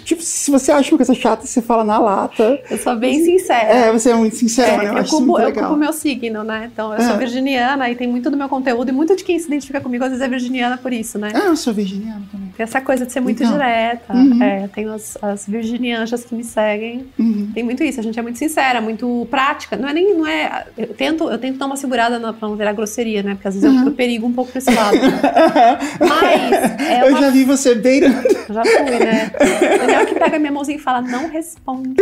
tipo, 0.05 0.21
se 0.21 0.51
você 0.51 0.73
acha 0.73 0.91
uma 0.91 0.99
coisa 0.99 1.15
chata, 1.15 1.47
você 1.47 1.63
fala 1.63 1.85
na 1.85 1.99
lata. 2.01 2.59
Eu 2.69 2.77
sou 2.79 2.97
bem 2.97 3.25
sincera. 3.25 3.69
É, 3.69 3.93
você 3.93 4.11
é 4.11 4.15
muito 4.15 4.35
sincera, 4.35 4.73
É, 4.73 4.77
né? 4.79 4.91
Eu, 4.91 4.97
eu, 4.97 5.05
culpo, 5.05 5.39
eu 5.39 5.73
o 5.73 5.77
meu 5.77 5.93
signo, 5.93 6.43
né? 6.43 6.69
Então, 6.73 6.93
eu 6.93 7.01
sou 7.03 7.15
É. 7.15 7.19
virginiana 7.19 7.89
e 7.89 7.95
tem 7.95 8.09
muito 8.09 8.29
do 8.31 8.37
meu 8.37 8.49
conteúdo 8.49 8.89
e 8.89 8.93
muito 8.93 9.15
de 9.15 9.23
quem 9.23 9.39
se 9.39 9.47
identifica 9.47 9.81
comigo 9.81 10.03
às 10.03 10.11
vezes 10.11 10.25
é 10.25 10.29
virginiana 10.29 10.77
por 10.77 10.93
isso, 10.93 11.19
né? 11.19 11.31
Ah, 11.35 11.47
eu 11.47 11.57
sou 11.57 11.73
virginiano 11.73 12.27
também. 12.33 12.49
Tem 12.57 12.65
essa 12.65 12.81
coisa 12.81 13.07
de 13.07 13.12
ser 13.13 13.21
muito 13.21 13.43
Então. 13.43 13.53
direta. 13.57 14.13
Uhum. 14.13 14.43
É, 14.43 14.69
tenho 14.75 14.93
as, 14.93 15.17
as 15.23 15.47
virginianjas 15.47 16.25
que 16.25 16.35
me 16.35 16.43
seguem. 16.45 17.07
Uhum. 17.19 17.51
Tem 17.55 17.63
muito 17.63 17.83
isso, 17.85 18.01
a 18.01 18.03
gente 18.03 18.19
é 18.19 18.23
muito 18.23 18.39
sincera, 18.39 18.81
muito 18.81 19.27
prática. 19.31 19.77
Não 19.77 19.89
é 19.89 19.93
nem. 19.93 20.15
Não 20.17 20.27
é, 20.27 20.65
eu, 20.77 20.89
tento, 20.95 21.31
eu 21.31 21.39
tento 21.39 21.59
dar 21.59 21.67
uma 21.67 21.77
segurada 21.77 22.19
na, 22.19 22.33
pra 22.33 22.49
não 22.49 22.57
virar 22.57 22.73
grosseria, 22.73 23.23
né? 23.23 23.35
Porque 23.35 23.49
às 23.49 23.55
vezes 23.55 23.69
Uhum. 23.71 23.81
eu, 23.83 23.87
eu 23.87 23.93
perigo 23.93 24.27
um 24.27 24.33
pouco 24.33 24.51
pra 24.51 24.59
esse 24.59 24.71
lado. 24.73 24.97
Mas 26.01 26.81
é 26.81 27.03
eu 27.03 27.09
uma 27.13 27.21
já 27.21 27.31
vi 27.31 27.45
você 27.45 27.75
beirando. 27.75 28.23
Já 28.51 28.65
fui, 28.65 28.99
né? 28.99 29.31
Daniel 29.79 30.07
que 30.07 30.15
pega 30.15 30.39
minha 30.39 30.53
mãozinha 30.53 30.77
e 30.77 30.81
fala, 30.81 31.01
não 31.03 31.29
responde. 31.29 31.95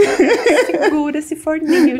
Segura 0.66 1.18
esse 1.18 1.36
forninho. 1.36 1.96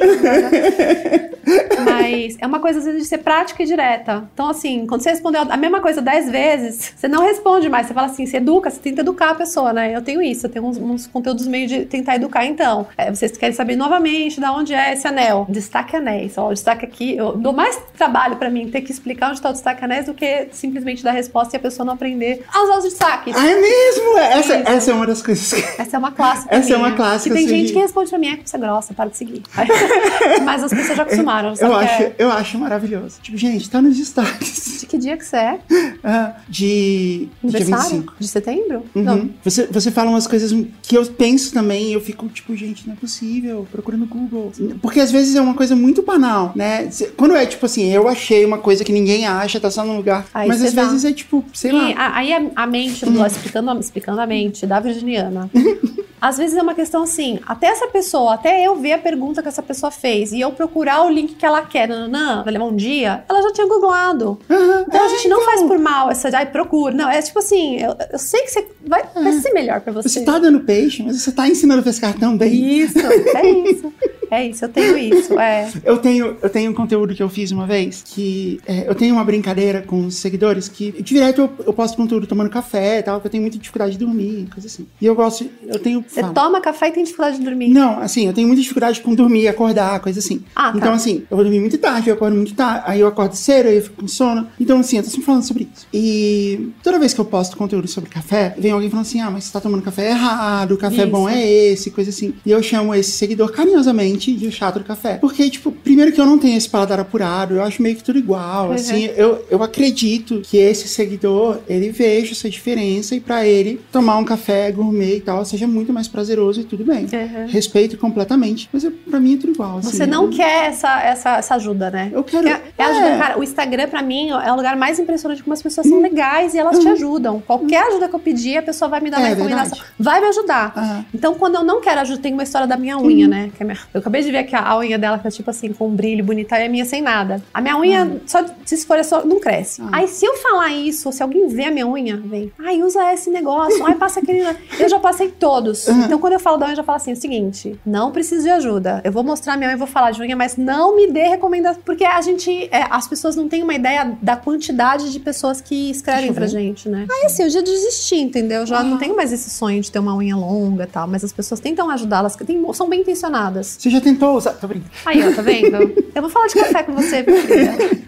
Mas 1.84 2.36
é 2.40 2.46
uma 2.46 2.60
coisa, 2.60 2.78
às 2.78 2.84
vezes, 2.84 3.02
de 3.02 3.08
ser 3.08 3.18
prática 3.18 3.62
e 3.62 3.66
direta. 3.66 4.28
Então, 4.32 4.48
assim, 4.48 4.86
quando 4.86 5.02
você 5.02 5.10
respondeu 5.10 5.42
a 5.48 5.56
mesma 5.56 5.80
coisa 5.80 6.00
dez 6.00 6.30
vezes, 6.30 6.92
você 6.96 7.08
não 7.08 7.22
responde 7.24 7.68
mais. 7.68 7.86
Você 7.86 7.94
fala 7.94 8.06
assim, 8.06 8.26
você 8.26 8.36
educa, 8.38 8.70
você 8.70 8.80
tenta 8.80 8.99
educar 9.00 9.30
a 9.30 9.34
pessoa, 9.34 9.72
né? 9.72 9.94
Eu 9.94 10.02
tenho 10.02 10.22
isso, 10.22 10.46
eu 10.46 10.50
tenho 10.50 10.64
uns, 10.64 10.76
uns 10.76 11.06
conteúdos 11.06 11.46
meio 11.46 11.66
de 11.66 11.84
tentar 11.84 12.16
educar. 12.16 12.44
Então, 12.44 12.86
é, 12.96 13.12
vocês 13.12 13.36
querem 13.36 13.54
saber 13.54 13.76
novamente 13.76 14.40
de 14.40 14.46
onde 14.46 14.74
é 14.74 14.92
esse 14.92 15.06
anel. 15.06 15.46
Destaque 15.48 15.96
anéis. 15.96 16.36
Ó, 16.38 16.48
o 16.48 16.52
destaque 16.54 16.84
aqui, 16.84 17.16
eu 17.16 17.36
dou 17.36 17.52
mais 17.52 17.78
trabalho 17.96 18.36
pra 18.36 18.50
mim 18.50 18.70
ter 18.70 18.80
que 18.82 18.92
explicar 18.92 19.30
onde 19.30 19.40
tá 19.40 19.50
o 19.50 19.52
destaque 19.52 19.84
anéis 19.84 20.06
do 20.06 20.14
que 20.14 20.48
simplesmente 20.52 21.02
dar 21.02 21.12
resposta 21.12 21.56
e 21.56 21.58
a 21.58 21.60
pessoa 21.60 21.84
não 21.84 21.94
aprender 21.94 22.44
a 22.52 22.62
usar 22.64 22.78
os 22.78 22.84
destaques. 22.84 23.34
Ah, 23.36 23.46
é 23.46 23.60
mesmo? 23.60 24.18
Essa, 24.18 24.56
Isso. 24.58 24.68
essa 24.68 24.90
é 24.90 24.94
uma 24.94 25.06
das 25.06 25.22
coisas 25.22 25.52
que... 25.52 25.80
Essa 25.80 25.96
é 25.96 25.98
uma 25.98 26.12
clássica. 26.12 26.54
Essa 26.54 26.72
é 26.72 26.76
minha. 26.76 26.88
uma 26.88 26.96
clássica, 26.96 27.34
Que 27.34 27.40
tem 27.40 27.46
assim, 27.46 27.56
gente 27.58 27.72
que 27.72 27.78
responde 27.78 28.10
pra 28.10 28.18
mim, 28.18 28.28
é 28.28 28.36
que 28.36 28.48
você 28.48 28.56
é 28.56 28.60
grossa, 28.60 28.94
para 28.94 29.10
de 29.10 29.16
seguir. 29.16 29.42
Mas 30.44 30.62
as 30.64 30.70
pessoas 30.70 30.96
já 30.96 31.02
acostumaram. 31.02 31.50
Eu 31.50 31.56
sabe 31.56 31.78
que 31.78 31.84
acho, 31.84 32.02
é- 32.02 32.14
eu 32.18 32.30
acho 32.30 32.58
maravilhoso. 32.58 33.18
Tipo, 33.22 33.36
gente, 33.36 33.68
tá 33.70 33.80
nos 33.80 33.96
destaques. 33.96 34.80
De 34.80 34.86
que 34.86 34.98
dia 34.98 35.16
que 35.16 35.24
você 35.24 35.36
é? 35.36 35.58
Ah, 36.02 36.34
de 36.48 37.28
Aniversário? 37.42 37.84
25. 37.90 38.14
De 38.18 38.28
setembro? 38.28 38.84
Uhum. 38.94 39.02
Não. 39.02 39.30
Você, 39.44 39.66
você 39.66 39.90
fala 39.90 40.10
umas 40.10 40.26
coisas 40.26 40.52
que 40.82 40.96
eu 40.96 41.04
penso 41.06 41.52
também 41.52 41.88
e 41.88 41.92
eu 41.92 42.00
fico 42.00 42.26
tipo, 42.28 42.54
gente, 42.56 42.86
não 42.86 42.94
é 42.94 42.96
possível, 42.96 43.66
procura 43.70 43.96
no 43.96 44.06
Google. 44.06 44.52
Porque 44.82 45.00
às 45.00 45.10
vezes 45.12 45.36
é 45.36 45.40
uma 45.40 45.54
coisa 45.54 45.76
muito 45.76 46.02
banal, 46.02 46.52
né? 46.56 46.88
Quando 47.16 47.34
é 47.36 47.46
tipo 47.46 47.64
assim, 47.66 47.88
eu 47.92 48.08
achei 48.08 48.44
uma 48.44 48.58
coisa 48.58 48.84
que 48.84 48.92
ninguém 48.92 49.26
acha, 49.26 49.60
tá 49.60 49.70
só 49.70 49.84
num 49.84 49.96
lugar. 49.96 50.26
Aí 50.34 50.48
mas 50.48 50.62
às 50.62 50.72
dá. 50.72 50.84
vezes 50.84 51.04
é 51.04 51.12
tipo, 51.12 51.44
sei 51.52 51.70
E 51.70 51.74
lá. 51.74 51.92
a- 51.96 52.16
aí 52.18 52.32
a, 52.32 52.42
a 52.56 52.66
mente, 52.66 53.04
do- 53.04 53.24
explicando, 53.26 53.78
explicando 53.80 54.20
a 54.20 54.26
mente 54.26 54.66
da 54.66 54.80
virginiana. 54.80 55.48
Às 56.22 56.36
vezes 56.36 56.54
é 56.54 56.60
uma 56.60 56.74
questão 56.74 57.04
assim, 57.04 57.38
até 57.46 57.68
essa 57.68 57.86
pessoa, 57.88 58.34
até 58.34 58.62
eu 58.66 58.76
ver 58.76 58.92
a 58.92 58.98
pergunta 58.98 59.40
que 59.40 59.48
essa 59.48 59.62
pessoa 59.62 59.90
fez 59.90 60.32
e 60.32 60.40
eu 60.42 60.52
procurar 60.52 61.02
o 61.06 61.08
link 61.08 61.34
que 61.34 61.46
ela 61.46 61.62
quer, 61.62 61.88
nananã, 61.88 62.42
vai 62.44 62.52
levar 62.52 62.66
um 62.66 62.76
dia, 62.76 63.24
ela 63.26 63.40
já 63.40 63.50
tinha 63.54 63.66
googlado. 63.66 64.38
Aham, 64.50 64.84
Então 64.86 65.00
a 65.00 65.06
é, 65.06 65.08
gente 65.08 65.28
não 65.30 65.40
faz 65.46 65.62
por 65.62 65.78
mal 65.78 66.10
essa, 66.10 66.28
ai, 66.36 66.44
procura. 66.44 66.94
Não, 66.94 67.08
é 67.08 67.22
tipo 67.22 67.38
assim, 67.38 67.78
eu, 67.78 67.96
eu 68.12 68.18
sei 68.18 68.42
que 68.42 68.50
você 68.50 68.68
vai, 68.86 69.02
vai 69.14 69.32
ser 69.34 69.52
melhor 69.52 69.80
pra 69.80 69.92
você. 69.92 70.08
Você 70.08 70.24
tá 70.24 70.38
dando 70.38 70.60
peixe, 70.60 71.02
mas 71.02 71.20
você 71.20 71.32
tá 71.32 71.48
ensinando 71.48 71.80
a 71.80 71.84
pescar 71.84 72.18
também. 72.18 72.80
Isso, 72.80 72.98
é 72.98 73.50
isso. 73.50 73.92
É 74.30 74.46
isso, 74.46 74.64
eu 74.64 74.68
tenho 74.68 74.96
isso. 74.96 75.38
É. 75.38 75.70
Eu 75.84 75.98
tenho, 75.98 76.36
eu 76.40 76.50
tenho 76.50 76.70
um 76.70 76.74
conteúdo 76.74 77.14
que 77.14 77.22
eu 77.22 77.28
fiz 77.28 77.50
uma 77.50 77.66
vez, 77.66 78.02
que 78.06 78.60
é, 78.66 78.88
eu 78.88 78.94
tenho 78.94 79.14
uma 79.14 79.24
brincadeira 79.24 79.82
com 79.82 80.06
os 80.06 80.16
seguidores, 80.16 80.68
que 80.68 80.92
direto 81.02 81.40
eu, 81.40 81.52
eu 81.66 81.72
posto 81.72 81.96
conteúdo 81.96 82.26
tomando 82.26 82.50
café 82.50 82.98
e 82.98 83.02
tal, 83.02 83.16
porque 83.16 83.28
eu 83.28 83.30
tenho 83.30 83.42
muita 83.42 83.58
dificuldade 83.58 83.92
de 83.92 83.98
dormir, 83.98 84.46
coisa 84.52 84.66
assim. 84.68 84.86
E 85.00 85.06
eu 85.06 85.14
gosto, 85.14 85.48
eu 85.66 85.78
tenho... 85.78 86.04
Você 86.06 86.20
fala. 86.20 86.32
toma 86.32 86.60
café 86.60 86.88
e 86.88 86.92
tem 86.92 87.02
dificuldade 87.02 87.38
de 87.38 87.44
dormir. 87.44 87.68
Não, 87.68 87.98
assim, 88.00 88.26
eu 88.26 88.32
tenho 88.32 88.46
muita 88.46 88.62
dificuldade 88.62 89.00
com 89.00 89.14
dormir, 89.14 89.48
acordar, 89.48 90.00
coisa 90.00 90.18
assim. 90.18 90.42
Ah, 90.54 90.70
tá. 90.70 90.78
Então, 90.78 90.92
assim, 90.92 91.24
eu 91.30 91.36
vou 91.36 91.44
dormir 91.44 91.60
muito 91.60 91.78
tarde, 91.78 92.10
eu 92.10 92.14
acordo 92.14 92.36
muito 92.36 92.54
tarde, 92.54 92.84
aí 92.86 93.00
eu 93.00 93.08
acordo 93.08 93.34
cedo, 93.34 93.68
aí 93.68 93.76
eu 93.76 93.82
fico 93.82 94.02
com 94.02 94.08
sono. 94.08 94.46
Então, 94.60 94.78
assim, 94.78 94.98
eu 94.98 95.02
tô 95.02 95.10
sempre 95.10 95.24
falando 95.24 95.42
sobre 95.42 95.68
isso. 95.74 95.86
E 95.92 96.70
toda 96.82 96.98
vez 96.98 97.14
que 97.14 97.20
eu 97.20 97.24
posto 97.24 97.56
conteúdo 97.56 97.88
sobre 97.88 98.10
café, 98.10 98.54
vem 98.58 98.70
alguém 98.72 98.90
falando 98.90 99.06
assim: 99.06 99.20
ah, 99.20 99.30
mas 99.30 99.44
você 99.44 99.52
tá 99.52 99.60
tomando 99.60 99.82
café 99.82 100.10
errado, 100.10 100.72
o 100.72 100.78
café 100.78 101.02
Isso. 101.02 101.10
bom 101.10 101.28
é 101.28 101.46
esse, 101.46 101.90
coisa 101.90 102.10
assim. 102.10 102.34
E 102.44 102.50
eu 102.50 102.62
chamo 102.62 102.94
esse 102.94 103.12
seguidor 103.12 103.50
carinhosamente 103.52 104.19
de 104.20 104.46
o 104.46 104.52
chato 104.52 104.78
do 104.78 104.84
café. 104.84 105.16
Porque, 105.16 105.48
tipo, 105.50 105.70
primeiro 105.72 106.12
que 106.12 106.20
eu 106.20 106.26
não 106.26 106.38
tenho 106.38 106.56
esse 106.56 106.68
paladar 106.68 106.98
apurado, 107.00 107.54
eu 107.54 107.62
acho 107.62 107.82
meio 107.82 107.96
que 107.96 108.02
tudo 108.04 108.18
igual. 108.18 108.68
Uhum. 108.68 108.72
Assim, 108.74 109.04
eu, 109.16 109.44
eu 109.50 109.62
acredito 109.62 110.40
que 110.44 110.56
esse 110.58 110.88
seguidor, 110.88 111.58
ele 111.68 111.90
veja 111.90 112.32
essa 112.32 112.48
diferença 112.48 113.14
e 113.14 113.20
pra 113.20 113.46
ele 113.46 113.80
tomar 113.90 114.16
um 114.18 114.24
café 114.24 114.70
gourmet 114.70 115.16
e 115.16 115.20
tal 115.20 115.44
seja 115.44 115.66
muito 115.66 115.92
mais 115.92 116.06
prazeroso 116.08 116.60
e 116.60 116.64
tudo 116.64 116.84
bem. 116.84 117.04
Uhum. 117.12 117.46
Respeito 117.48 117.96
completamente, 117.96 118.68
mas 118.72 118.84
eu, 118.84 118.92
pra 118.92 119.18
mim 119.20 119.34
é 119.34 119.38
tudo 119.38 119.52
igual. 119.54 119.78
assim. 119.78 119.90
Você 119.96 120.06
não 120.06 120.28
quer 120.30 120.66
essa, 120.68 121.00
essa, 121.02 121.36
essa 121.38 121.54
ajuda, 121.54 121.90
né? 121.90 122.10
Eu 122.12 122.22
quero. 122.22 122.46
É, 122.48 122.60
é 122.78 122.84
ajuda, 122.84 123.06
é. 123.08 123.18
cara, 123.18 123.38
o 123.38 123.42
Instagram, 123.42 123.88
pra 123.88 124.02
mim, 124.02 124.30
é 124.30 124.52
o 124.52 124.56
lugar 124.56 124.76
mais 124.76 124.98
impressionante 124.98 125.42
como 125.42 125.54
as 125.54 125.62
pessoas 125.62 125.86
são 125.86 126.00
legais 126.00 126.54
e 126.54 126.58
elas 126.58 126.78
te 126.78 126.88
ajudam. 126.88 127.40
Qualquer 127.46 127.86
ajuda 127.88 128.08
que 128.08 128.14
eu 128.14 128.18
pedir, 128.20 128.58
a 128.58 128.62
pessoa 128.62 128.88
vai 128.88 129.00
me 129.00 129.10
dar. 129.10 129.18
É 129.18 129.20
uma 129.20 129.28
recomendação. 129.28 129.78
verdade. 129.78 129.92
Vai 129.98 130.20
me 130.20 130.26
ajudar. 130.28 131.06
Então, 131.14 131.34
quando 131.34 131.54
eu 131.56 131.64
não 131.64 131.80
quero 131.80 132.00
ajuda, 132.00 132.20
tem 132.20 132.32
uma 132.32 132.42
história 132.42 132.66
da 132.66 132.76
minha 132.76 132.98
unha, 132.98 133.28
né? 133.28 133.50
Que 133.56 133.62
é 133.62 133.66
minha- 133.66 133.78
Eu 133.94 134.02
acabei 134.10 134.22
de 134.22 134.30
ver 134.32 134.44
que 134.44 134.56
a, 134.56 134.76
unha 134.76 134.98
dela 134.98 135.18
tá 135.18 135.30
tipo 135.30 135.48
assim, 135.50 135.72
com 135.72 135.86
um 135.88 135.94
brilho 135.94 136.24
bonita, 136.24 136.58
e 136.58 136.66
a 136.66 136.68
minha 136.68 136.84
sem 136.84 137.00
nada. 137.00 137.40
A 137.54 137.60
minha 137.60 137.78
unha, 137.78 138.20
só 138.26 138.44
se 138.66 138.74
esfolha, 138.74 139.04
só 139.04 139.24
não 139.24 139.38
cresce. 139.38 139.80
Ah. 139.82 139.88
Aí, 139.92 140.08
se 140.08 140.24
eu 140.26 140.34
falar 140.36 140.68
isso, 140.70 141.08
ou 141.08 141.12
se 141.12 141.22
alguém 141.22 141.46
vê 141.48 141.64
a 141.66 141.70
minha 141.70 141.86
unha, 141.86 142.16
vem, 142.16 142.52
ai, 142.58 142.82
usa 142.82 143.12
esse 143.12 143.30
negócio, 143.30 143.84
ai, 143.86 143.94
passa 143.94 144.20
aquele. 144.20 144.40
Eu 144.78 144.88
já 144.88 144.98
passei 144.98 145.28
todos. 145.28 145.86
Uhum. 145.86 146.04
Então, 146.04 146.18
quando 146.18 146.32
eu 146.34 146.40
falo 146.40 146.56
da 146.56 146.66
unha, 146.66 146.72
eu 146.72 146.76
já 146.76 146.82
falo 146.84 146.96
assim: 146.96 147.12
o 147.12 147.16
seguinte, 147.16 147.78
não 147.86 148.10
preciso 148.10 148.42
de 148.42 148.50
ajuda. 148.50 149.00
Eu 149.04 149.12
vou 149.12 149.22
mostrar 149.22 149.56
minha 149.56 149.68
unha, 149.70 149.76
vou 149.76 149.86
falar 149.86 150.10
de 150.10 150.20
unha, 150.20 150.34
mas 150.36 150.56
não 150.56 150.96
me 150.96 151.06
dê 151.10 151.28
recomendação. 151.28 151.80
Porque 151.84 152.04
a 152.04 152.20
gente, 152.20 152.68
é, 152.72 152.86
as 152.90 153.06
pessoas 153.06 153.36
não 153.36 153.48
têm 153.48 153.62
uma 153.62 153.74
ideia 153.74 154.16
da 154.20 154.36
quantidade 154.36 155.12
de 155.12 155.20
pessoas 155.20 155.60
que 155.60 155.90
escrevem 155.90 156.32
pra 156.32 156.46
gente, 156.46 156.88
né? 156.88 157.06
Aí, 157.10 157.26
assim, 157.26 157.44
eu 157.44 157.50
já 157.50 157.60
desisti, 157.60 158.16
entendeu? 158.16 158.60
Eu 158.60 158.66
Já 158.66 158.80
Ah. 158.80 158.82
não 158.84 158.98
tenho 158.98 159.14
mais 159.16 159.32
esse 159.32 159.50
sonho 159.50 159.80
de 159.80 159.90
ter 159.90 159.98
uma 159.98 160.14
unha 160.16 160.36
longa 160.36 160.84
e 160.84 160.86
tal, 160.86 161.06
mas 161.06 161.22
as 161.24 161.32
pessoas 161.32 161.60
tentam 161.60 161.88
ajudá-las, 161.90 162.34
que 162.36 162.44
tem- 162.44 162.60
são 162.72 162.88
bem 162.88 163.00
intencionadas. 163.00 163.76
você 163.78 163.90
já 163.90 163.99
tentou 164.00 164.36
usar. 164.36 164.52
Tô 164.52 164.66
brincando. 164.66 164.90
Aí, 165.04 165.22
ó, 165.26 165.32
tá 165.32 165.42
vendo? 165.42 165.76
Eu 166.14 166.22
vou 166.22 166.30
falar 166.30 166.46
de 166.48 166.54
café 166.54 166.82
com 166.82 166.92
você, 166.92 167.22
minha 167.22 167.42
filha. 167.42 168.00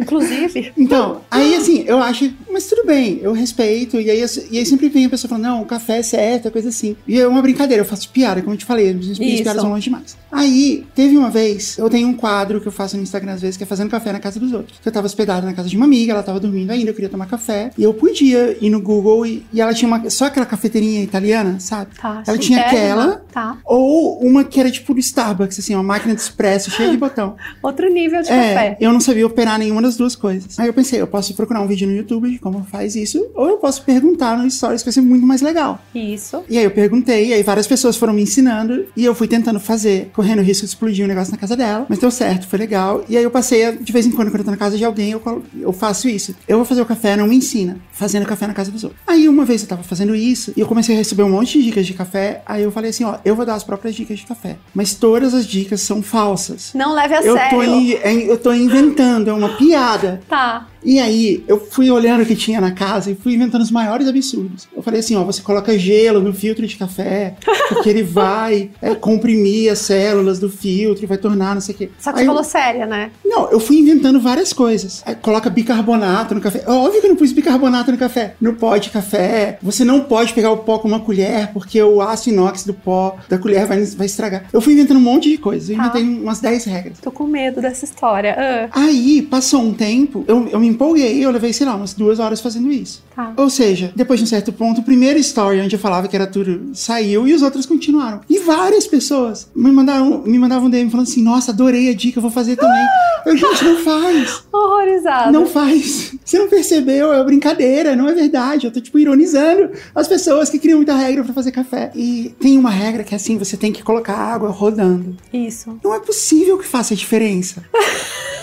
Inclusive. 0.00 0.72
Então, 0.76 1.20
aí 1.30 1.54
assim, 1.54 1.84
eu 1.86 1.98
acho, 1.98 2.32
mas 2.50 2.66
tudo 2.66 2.86
bem, 2.86 3.20
eu 3.22 3.32
respeito. 3.32 4.00
E 4.00 4.10
aí, 4.10 4.24
e 4.50 4.58
aí 4.58 4.66
sempre 4.66 4.88
vem 4.88 5.06
a 5.06 5.10
pessoa 5.10 5.28
falando, 5.28 5.44
não, 5.44 5.62
o 5.62 5.66
café 5.66 5.98
é 5.98 6.02
certo, 6.02 6.48
é 6.48 6.50
coisa 6.50 6.68
assim. 6.68 6.96
E 7.06 7.20
é 7.20 7.26
uma 7.26 7.40
brincadeira, 7.42 7.82
eu 7.82 7.86
faço 7.86 8.08
piada, 8.08 8.40
como 8.40 8.54
eu 8.54 8.58
te 8.58 8.64
falei, 8.64 8.90
as 8.90 9.18
minhas 9.18 9.40
piadas 9.40 9.62
são 9.62 9.70
longe 9.70 9.84
demais. 9.84 10.16
Aí, 10.30 10.86
teve 10.94 11.16
uma 11.16 11.30
vez, 11.30 11.78
eu 11.78 11.88
tenho 11.88 12.08
um 12.08 12.14
quadro 12.14 12.60
que 12.60 12.66
eu 12.66 12.72
faço 12.72 12.96
no 12.96 13.02
Instagram 13.02 13.32
às 13.32 13.40
vezes, 13.40 13.56
que 13.56 13.62
é 13.62 13.66
fazendo 13.66 13.90
café 13.90 14.12
na 14.12 14.20
casa 14.20 14.40
dos 14.40 14.52
outros. 14.52 14.78
Eu 14.84 14.92
tava 14.92 15.06
hospedado 15.06 15.46
na 15.46 15.52
casa 15.52 15.68
de 15.68 15.76
uma 15.76 15.86
amiga, 15.86 16.12
ela 16.12 16.22
tava 16.22 16.40
dormindo 16.40 16.70
ainda, 16.70 16.90
eu 16.90 16.94
queria 16.94 17.10
tomar 17.10 17.26
café. 17.26 17.70
E 17.76 17.82
eu 17.82 17.94
podia 17.94 18.56
ir 18.60 18.70
no 18.70 18.80
Google 18.80 19.26
e, 19.26 19.46
e 19.52 19.60
ela 19.60 19.74
tinha 19.74 19.86
uma, 19.86 20.08
só 20.10 20.26
aquela 20.26 20.46
cafeteirinha 20.46 21.02
italiana, 21.02 21.60
sabe? 21.60 21.94
Tá. 22.00 22.22
Ela 22.26 22.38
tinha 22.38 22.62
chiquérrima. 22.62 23.02
aquela. 23.02 23.22
Tá. 23.32 23.58
Ou 23.64 24.18
uma 24.20 24.44
que 24.44 24.58
era 24.58 24.70
tipo 24.70 24.91
do 24.94 25.00
Starbucks, 25.00 25.58
assim, 25.58 25.74
uma 25.74 25.82
máquina 25.82 26.14
de 26.14 26.20
expresso 26.20 26.70
cheia 26.70 26.90
de 26.90 26.96
botão. 26.96 27.36
Outro 27.62 27.90
nível 27.92 28.22
de 28.22 28.30
É, 28.30 28.54
café. 28.54 28.76
eu 28.80 28.92
não 28.92 29.00
sabia 29.00 29.26
operar 29.26 29.58
nenhuma 29.58 29.82
das 29.82 29.96
duas 29.96 30.14
coisas. 30.16 30.58
Aí 30.58 30.66
eu 30.66 30.72
pensei, 30.74 31.00
eu 31.00 31.06
posso 31.06 31.34
procurar 31.34 31.60
um 31.60 31.66
vídeo 31.66 31.86
no 31.88 31.94
YouTube 31.94 32.30
de 32.30 32.38
como 32.38 32.64
faz 32.70 32.94
isso, 32.96 33.26
ou 33.34 33.48
eu 33.48 33.56
posso 33.58 33.82
perguntar 33.82 34.36
no 34.36 34.50
Stories, 34.50 34.82
que 34.82 34.86
vai 34.86 34.92
ser 34.92 35.00
muito 35.00 35.26
mais 35.26 35.40
legal. 35.42 35.80
Isso. 35.94 36.42
E 36.48 36.58
aí 36.58 36.64
eu 36.64 36.70
perguntei, 36.70 37.28
e 37.28 37.32
aí 37.34 37.42
várias 37.42 37.66
pessoas 37.66 37.96
foram 37.96 38.12
me 38.12 38.22
ensinando, 38.22 38.86
e 38.96 39.04
eu 39.04 39.14
fui 39.14 39.28
tentando 39.28 39.58
fazer, 39.60 40.10
correndo 40.12 40.40
o 40.40 40.42
risco 40.42 40.64
de 40.66 40.70
explodir 40.70 41.04
um 41.04 41.08
negócio 41.08 41.32
na 41.32 41.38
casa 41.38 41.56
dela, 41.56 41.86
mas 41.88 41.98
deu 41.98 42.10
certo, 42.10 42.46
foi 42.46 42.58
legal. 42.58 43.04
E 43.08 43.16
aí 43.16 43.22
eu 43.22 43.30
passei, 43.30 43.64
a, 43.66 43.70
de 43.70 43.92
vez 43.92 44.06
em 44.06 44.10
quando, 44.10 44.28
quando 44.30 44.40
eu 44.40 44.44
tô 44.44 44.50
na 44.50 44.56
casa 44.56 44.76
de 44.76 44.84
alguém, 44.84 45.10
eu, 45.12 45.42
eu 45.60 45.72
faço 45.72 46.08
isso. 46.08 46.34
Eu 46.48 46.56
vou 46.58 46.64
fazer 46.64 46.82
o 46.82 46.86
café, 46.86 47.16
não 47.16 47.26
me 47.26 47.36
ensina, 47.36 47.78
fazendo 47.92 48.26
café 48.26 48.46
na 48.46 48.54
casa 48.54 48.70
dos 48.70 48.84
outros. 48.84 49.00
Aí 49.06 49.28
uma 49.28 49.44
vez 49.44 49.62
eu 49.62 49.68
tava 49.68 49.82
fazendo 49.82 50.14
isso, 50.14 50.52
e 50.56 50.60
eu 50.60 50.66
comecei 50.66 50.94
a 50.94 50.98
receber 50.98 51.22
um 51.22 51.30
monte 51.30 51.58
de 51.58 51.64
dicas 51.64 51.86
de 51.86 51.94
café, 51.94 52.42
aí 52.46 52.62
eu 52.62 52.70
falei 52.72 52.90
assim, 52.90 53.04
ó, 53.04 53.18
eu 53.24 53.34
vou 53.36 53.44
dar 53.46 53.54
as 53.54 53.64
próprias 53.64 53.94
dicas 53.94 54.18
de 54.18 54.26
café, 54.26 54.56
mas 54.74 54.94
todas 54.94 55.34
as 55.34 55.46
dicas 55.46 55.80
são 55.80 56.02
falsas. 56.02 56.70
Não 56.74 56.94
leve 56.94 57.14
a 57.14 57.22
Eu 57.22 57.34
sério. 57.36 57.56
tô, 57.58 57.62
in- 57.62 57.92
em- 58.04 58.26
eu 58.26 58.38
tô 58.38 58.52
inventando, 58.52 59.28
é 59.30 59.32
uma 59.32 59.50
piada. 59.56 60.20
Tá. 60.28 60.68
E 60.84 60.98
aí, 60.98 61.44
eu 61.46 61.64
fui 61.70 61.88
olhando 61.92 62.22
o 62.22 62.26
que 62.26 62.34
tinha 62.34 62.60
na 62.60 62.72
casa 62.72 63.08
e 63.08 63.14
fui 63.14 63.34
inventando 63.34 63.62
os 63.62 63.70
maiores 63.70 64.08
absurdos. 64.08 64.66
Eu 64.74 64.82
falei 64.82 64.98
assim, 64.98 65.14
ó, 65.14 65.22
você 65.22 65.40
coloca 65.40 65.78
gelo 65.78 66.18
no 66.20 66.34
filtro 66.34 66.66
de 66.66 66.74
café, 66.74 67.36
porque 67.68 67.88
ele 67.88 68.02
vai 68.02 68.68
é, 68.82 68.92
comprimir 68.92 69.70
as 69.70 69.78
células 69.78 70.40
do 70.40 70.48
filtro 70.50 71.04
e 71.04 71.06
vai 71.06 71.18
tornar 71.18 71.54
não 71.54 71.60
sei 71.60 71.72
o 71.76 71.78
quê. 71.78 71.90
Só 72.00 72.12
que 72.12 72.18
Aí 72.18 72.24
você 72.24 72.28
falou 72.30 72.42
séria, 72.42 72.84
né? 72.84 73.12
Não, 73.24 73.48
eu 73.52 73.60
fui 73.60 73.76
inventando 73.78 74.18
várias 74.20 74.52
coisas. 74.52 75.04
Aí, 75.06 75.14
coloca 75.14 75.48
bicarbonato 75.48 76.34
no 76.34 76.40
café. 76.40 76.64
Óbvio 76.66 77.00
que 77.00 77.06
eu 77.06 77.10
não 77.10 77.16
pus 77.16 77.30
bicarbonato 77.30 77.92
no 77.92 77.98
café. 77.98 78.34
No 78.40 78.54
pó 78.54 78.76
de 78.76 78.90
café, 78.90 79.58
você 79.62 79.84
não 79.84 80.00
pode 80.00 80.32
pegar 80.32 80.50
o 80.50 80.56
pó 80.58 80.78
com 80.80 80.88
uma 80.88 80.98
colher, 80.98 81.50
porque 81.52 81.80
o 81.80 82.00
aço 82.02 82.28
inox 82.28 82.64
do 82.64 82.74
pó 82.74 83.18
da 83.28 83.38
colher 83.38 83.66
vai, 83.66 83.84
vai 83.84 84.06
estragar. 84.06 84.46
Eu 84.52 84.60
fui 84.62 84.72
inventando 84.74 84.96
um 84.98 85.00
monte 85.00 85.28
de 85.30 85.38
coisas. 85.38 85.68
Eu 85.68 85.76
Tá. 85.76 85.82
inventei 85.98 86.02
umas 86.22 86.40
10 86.40 86.64
regras. 86.64 86.98
Tô 87.00 87.10
com 87.10 87.26
medo 87.26 87.60
dessa 87.60 87.84
história. 87.84 88.36
Ah, 88.72 88.80
Aí, 88.84 89.22
passou 89.22 89.62
um 89.62 89.72
tempo, 89.74 90.24
eu, 90.28 90.48
eu 90.48 90.60
me 90.60 90.66
empolguei, 90.68 91.24
eu 91.24 91.30
levei, 91.30 91.52
sei 91.52 91.66
lá, 91.66 91.74
umas 91.74 91.92
duas 91.94 92.18
horas 92.18 92.40
fazendo 92.40 92.70
isso. 92.72 93.02
tá. 93.14 93.32
Ou 93.36 93.50
seja, 93.50 93.92
depois 93.94 94.18
de 94.20 94.24
um 94.24 94.26
certo 94.26 94.52
ponto, 94.52 94.80
o 94.80 94.84
primeiro 94.84 95.18
story 95.18 95.60
onde 95.60 95.74
eu 95.76 95.80
falava 95.80 96.08
que 96.08 96.16
era 96.16 96.26
tudo 96.26 96.70
saiu 96.74 97.26
e 97.28 97.34
os 97.34 97.42
outros 97.42 97.66
continuaram. 97.66 98.20
E 98.28 98.38
várias 98.38 98.86
pessoas 98.86 99.48
me 99.54 99.70
mandavam, 99.70 100.22
me 100.24 100.38
mandavam 100.38 100.70
DM 100.70 100.90
falando 100.90 101.06
assim: 101.06 101.22
Nossa, 101.22 101.50
adorei 101.52 101.90
a 101.90 101.94
dica, 101.94 102.18
eu 102.18 102.22
vou 102.22 102.30
fazer 102.30 102.56
também. 102.56 102.82
Eu, 103.24 103.36
gente, 103.36 103.64
não 103.64 103.76
faz. 103.76 104.42
Horrorizada. 104.52 105.30
Não 105.30 105.46
faz. 105.46 106.12
Você 106.24 106.38
não 106.40 106.48
percebeu, 106.48 107.12
é 107.12 107.22
brincadeira, 107.22 107.94
não 107.94 108.08
é 108.08 108.12
verdade. 108.14 108.66
Eu 108.66 108.72
tô, 108.72 108.80
tipo, 108.80 108.98
ironizando 108.98 109.70
as 109.94 110.08
pessoas 110.08 110.50
que 110.50 110.58
criam 110.58 110.78
muita 110.78 110.92
regra 110.96 111.22
pra 111.22 111.32
fazer 111.32 111.52
café. 111.52 111.92
E 111.94 112.34
tem 112.40 112.58
uma 112.58 112.70
regra 112.70 113.04
que 113.04 113.14
é 113.14 113.16
assim: 113.16 113.38
você 113.38 113.56
tem 113.56 113.72
que 113.72 113.80
colocar 113.82 114.14
água 114.16 114.50
rodando. 114.52 115.16
Isso. 115.32 115.78
Não 115.82 115.94
é 115.94 116.00
possível 116.00 116.58
que 116.58 116.66
faça 116.66 116.94
diferença. 116.94 117.64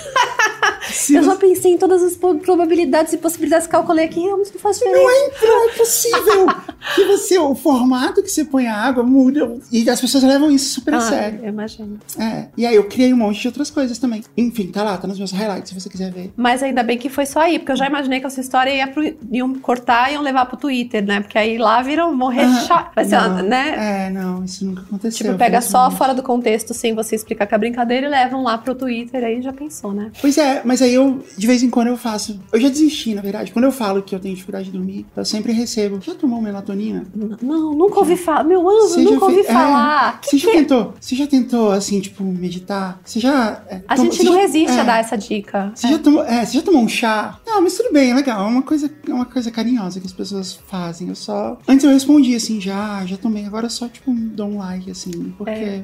Se 1.00 1.16
eu 1.16 1.24
você- 1.24 1.30
já 1.30 1.36
pensei 1.36 1.72
em 1.74 1.78
todas 1.78 2.04
as 2.04 2.16
probabilidades 2.16 3.14
e 3.14 3.18
possibilidades, 3.18 3.68
calculei 3.68 4.06
aqui, 4.06 4.20
realmente 4.22 4.52
não 4.54 4.60
faz 4.60 4.78
diferença. 4.78 5.02
Não 5.02 5.10
é, 5.10 5.48
não 5.48 5.70
é 5.70 5.74
possível 5.74 6.48
que 6.96 7.06
você, 7.06 7.38
o 7.38 7.56
formato 7.56 8.22
que 8.22 8.30
você 8.30 8.44
põe 8.46 8.68
a 8.68 8.76
água 8.76 9.04
muda. 9.04 9.58
E 9.72 9.90
as 9.90 10.00
pessoas 10.02 10.24
levam 10.24 10.52
isso 10.52 10.74
super 10.74 10.94
a 10.94 10.98
Ah, 10.98 11.02
sério. 11.02 11.40
eu 11.44 11.50
imagino. 11.50 11.98
É. 12.20 12.48
E 12.58 12.66
aí 12.66 12.76
eu 12.76 12.84
criei 12.86 13.14
um 13.14 13.18
monte 13.18 13.40
de 13.42 13.48
outras 13.48 13.70
coisas 13.70 13.98
também. 13.98 14.24
Enfim, 14.38 14.68
tá 14.68 14.84
lá, 14.84 14.98
tá 14.98 15.08
nos 15.08 15.18
meus 15.18 15.32
highlights, 15.32 15.70
se 15.70 15.80
você 15.80 15.90
quiser 15.90 16.12
ver. 16.12 16.32
Mas 16.36 16.62
ainda 16.64 16.84
bem 16.84 16.98
que 16.98 17.10
foi 17.10 17.26
só 17.26 17.40
aí, 17.42 17.60
porque 17.60 17.72
eu 17.72 17.78
já 17.78 17.88
imaginei 17.88 18.20
que 18.20 18.26
essa 18.26 18.42
história 18.42 18.70
ia 18.72 18.88
pro, 18.88 19.04
iam 19.32 19.54
cortar 19.56 20.10
e 20.10 20.14
iam 20.14 20.22
levar 20.22 20.46
pro 20.46 20.58
Twitter, 20.58 21.06
né? 21.06 21.22
Porque 21.22 21.38
aí 21.38 21.58
lá 21.58 21.82
viram 21.82 22.14
morrer 22.16 22.44
Ah, 22.44 22.62
chato. 22.62 22.96
Vai 22.96 23.06
ser, 23.06 23.16
não, 23.22 23.42
né? 23.44 24.06
É, 24.08 24.10
não, 24.10 24.44
isso 24.44 24.66
nunca 24.66 24.82
aconteceu. 24.82 25.28
Tipo, 25.28 25.38
pega 25.38 25.62
só 25.62 25.90
fora 25.92 26.14
do 26.14 26.24
contexto 26.24 26.74
sem 26.74 26.94
você 26.94 27.16
explicar 27.16 27.46
que 27.48 27.56
é 27.56 27.58
brincadeira 27.58 28.08
e 28.08 28.10
levam 28.10 28.44
lá 28.44 28.58
pro 28.58 28.74
Twitter, 28.76 29.24
aí 29.24 29.42
já 29.42 29.54
pensou, 29.54 29.94
né? 29.94 30.12
Pois 30.22 30.38
é, 30.38 30.62
mas 30.66 30.82
aí 30.82 30.89
eu, 30.94 31.24
de 31.38 31.48
vez 31.48 31.64
em 31.64 31.70
quando 31.70 31.88
eu 31.88 31.98
faço. 31.98 32.40
Eu 32.52 32.60
já 32.60 32.70
desisti, 32.70 33.14
na 33.14 33.22
verdade. 33.22 33.52
Quando 33.52 33.66
eu 33.66 33.72
falo 33.72 34.02
que 34.02 34.14
eu 34.16 34.20
tenho 34.20 34.34
dificuldade 34.36 34.66
de 34.66 34.72
dormir, 34.72 35.06
eu 35.16 35.26
sempre 35.26 35.52
recebo. 35.52 36.00
Já 36.02 36.16
tomou 36.16 36.42
melatonina? 36.42 37.06
Não, 37.42 37.74
nunca 37.74 38.00
ouvi 38.00 38.16
falar. 38.16 38.44
Meu 38.44 38.68
anjo, 38.70 38.96
já 39.04 39.10
nunca 39.12 39.26
ouvi 39.26 39.36
fez- 39.38 39.50
é, 39.50 39.54
falar. 39.54 40.20
Você 40.24 40.38
já 40.38 40.52
tentou? 40.52 40.94
Você 41.00 41.16
já 41.16 41.28
tentou, 41.28 41.72
assim, 41.72 42.00
tipo, 42.00 42.24
meditar? 42.24 43.00
Você 43.04 43.20
já. 43.20 43.64
é, 43.70 43.82
A 43.88 43.96
gente 43.96 44.24
não 44.24 44.34
já- 44.34 44.40
resiste 44.42 44.78
é, 44.78 44.82
a 44.82 44.84
dar 44.84 45.00
essa 45.00 45.18
dica. 45.18 45.72
Você, 45.76 45.88
já 45.88 45.98
tomou, 46.00 46.24
é, 46.24 46.46
você 46.46 46.54
já 46.58 46.62
tomou 46.64 46.82
um 46.82 46.88
chá? 46.88 47.40
Não, 47.46 47.62
mas 47.62 47.76
tudo 47.78 47.92
bem, 47.94 48.12
é 48.12 48.14
legal. 48.14 48.46
É 48.46 48.50
uma 48.50 48.62
coisa, 48.62 48.90
é 49.08 49.14
uma 49.14 49.26
coisa 49.26 49.52
carinhosa 49.52 50.00
que 50.00 50.06
as 50.06 50.14
pessoas 50.14 50.60
fazem. 50.68 51.10
Eu 51.10 51.16
só. 51.16 51.58
Antes 51.68 51.84
eu 51.86 51.92
respondi 51.92 52.36
assim, 52.36 52.60
já, 52.62 53.06
já 53.06 53.18
tomei. 53.18 53.46
Agora 53.46 53.66
eu 53.66 53.70
só, 53.70 53.88
tipo, 53.88 54.12
dou 54.14 54.48
um 54.48 54.58
like, 54.60 54.90
assim. 54.92 55.34
Porque. 55.38 55.52
É, 55.52 55.84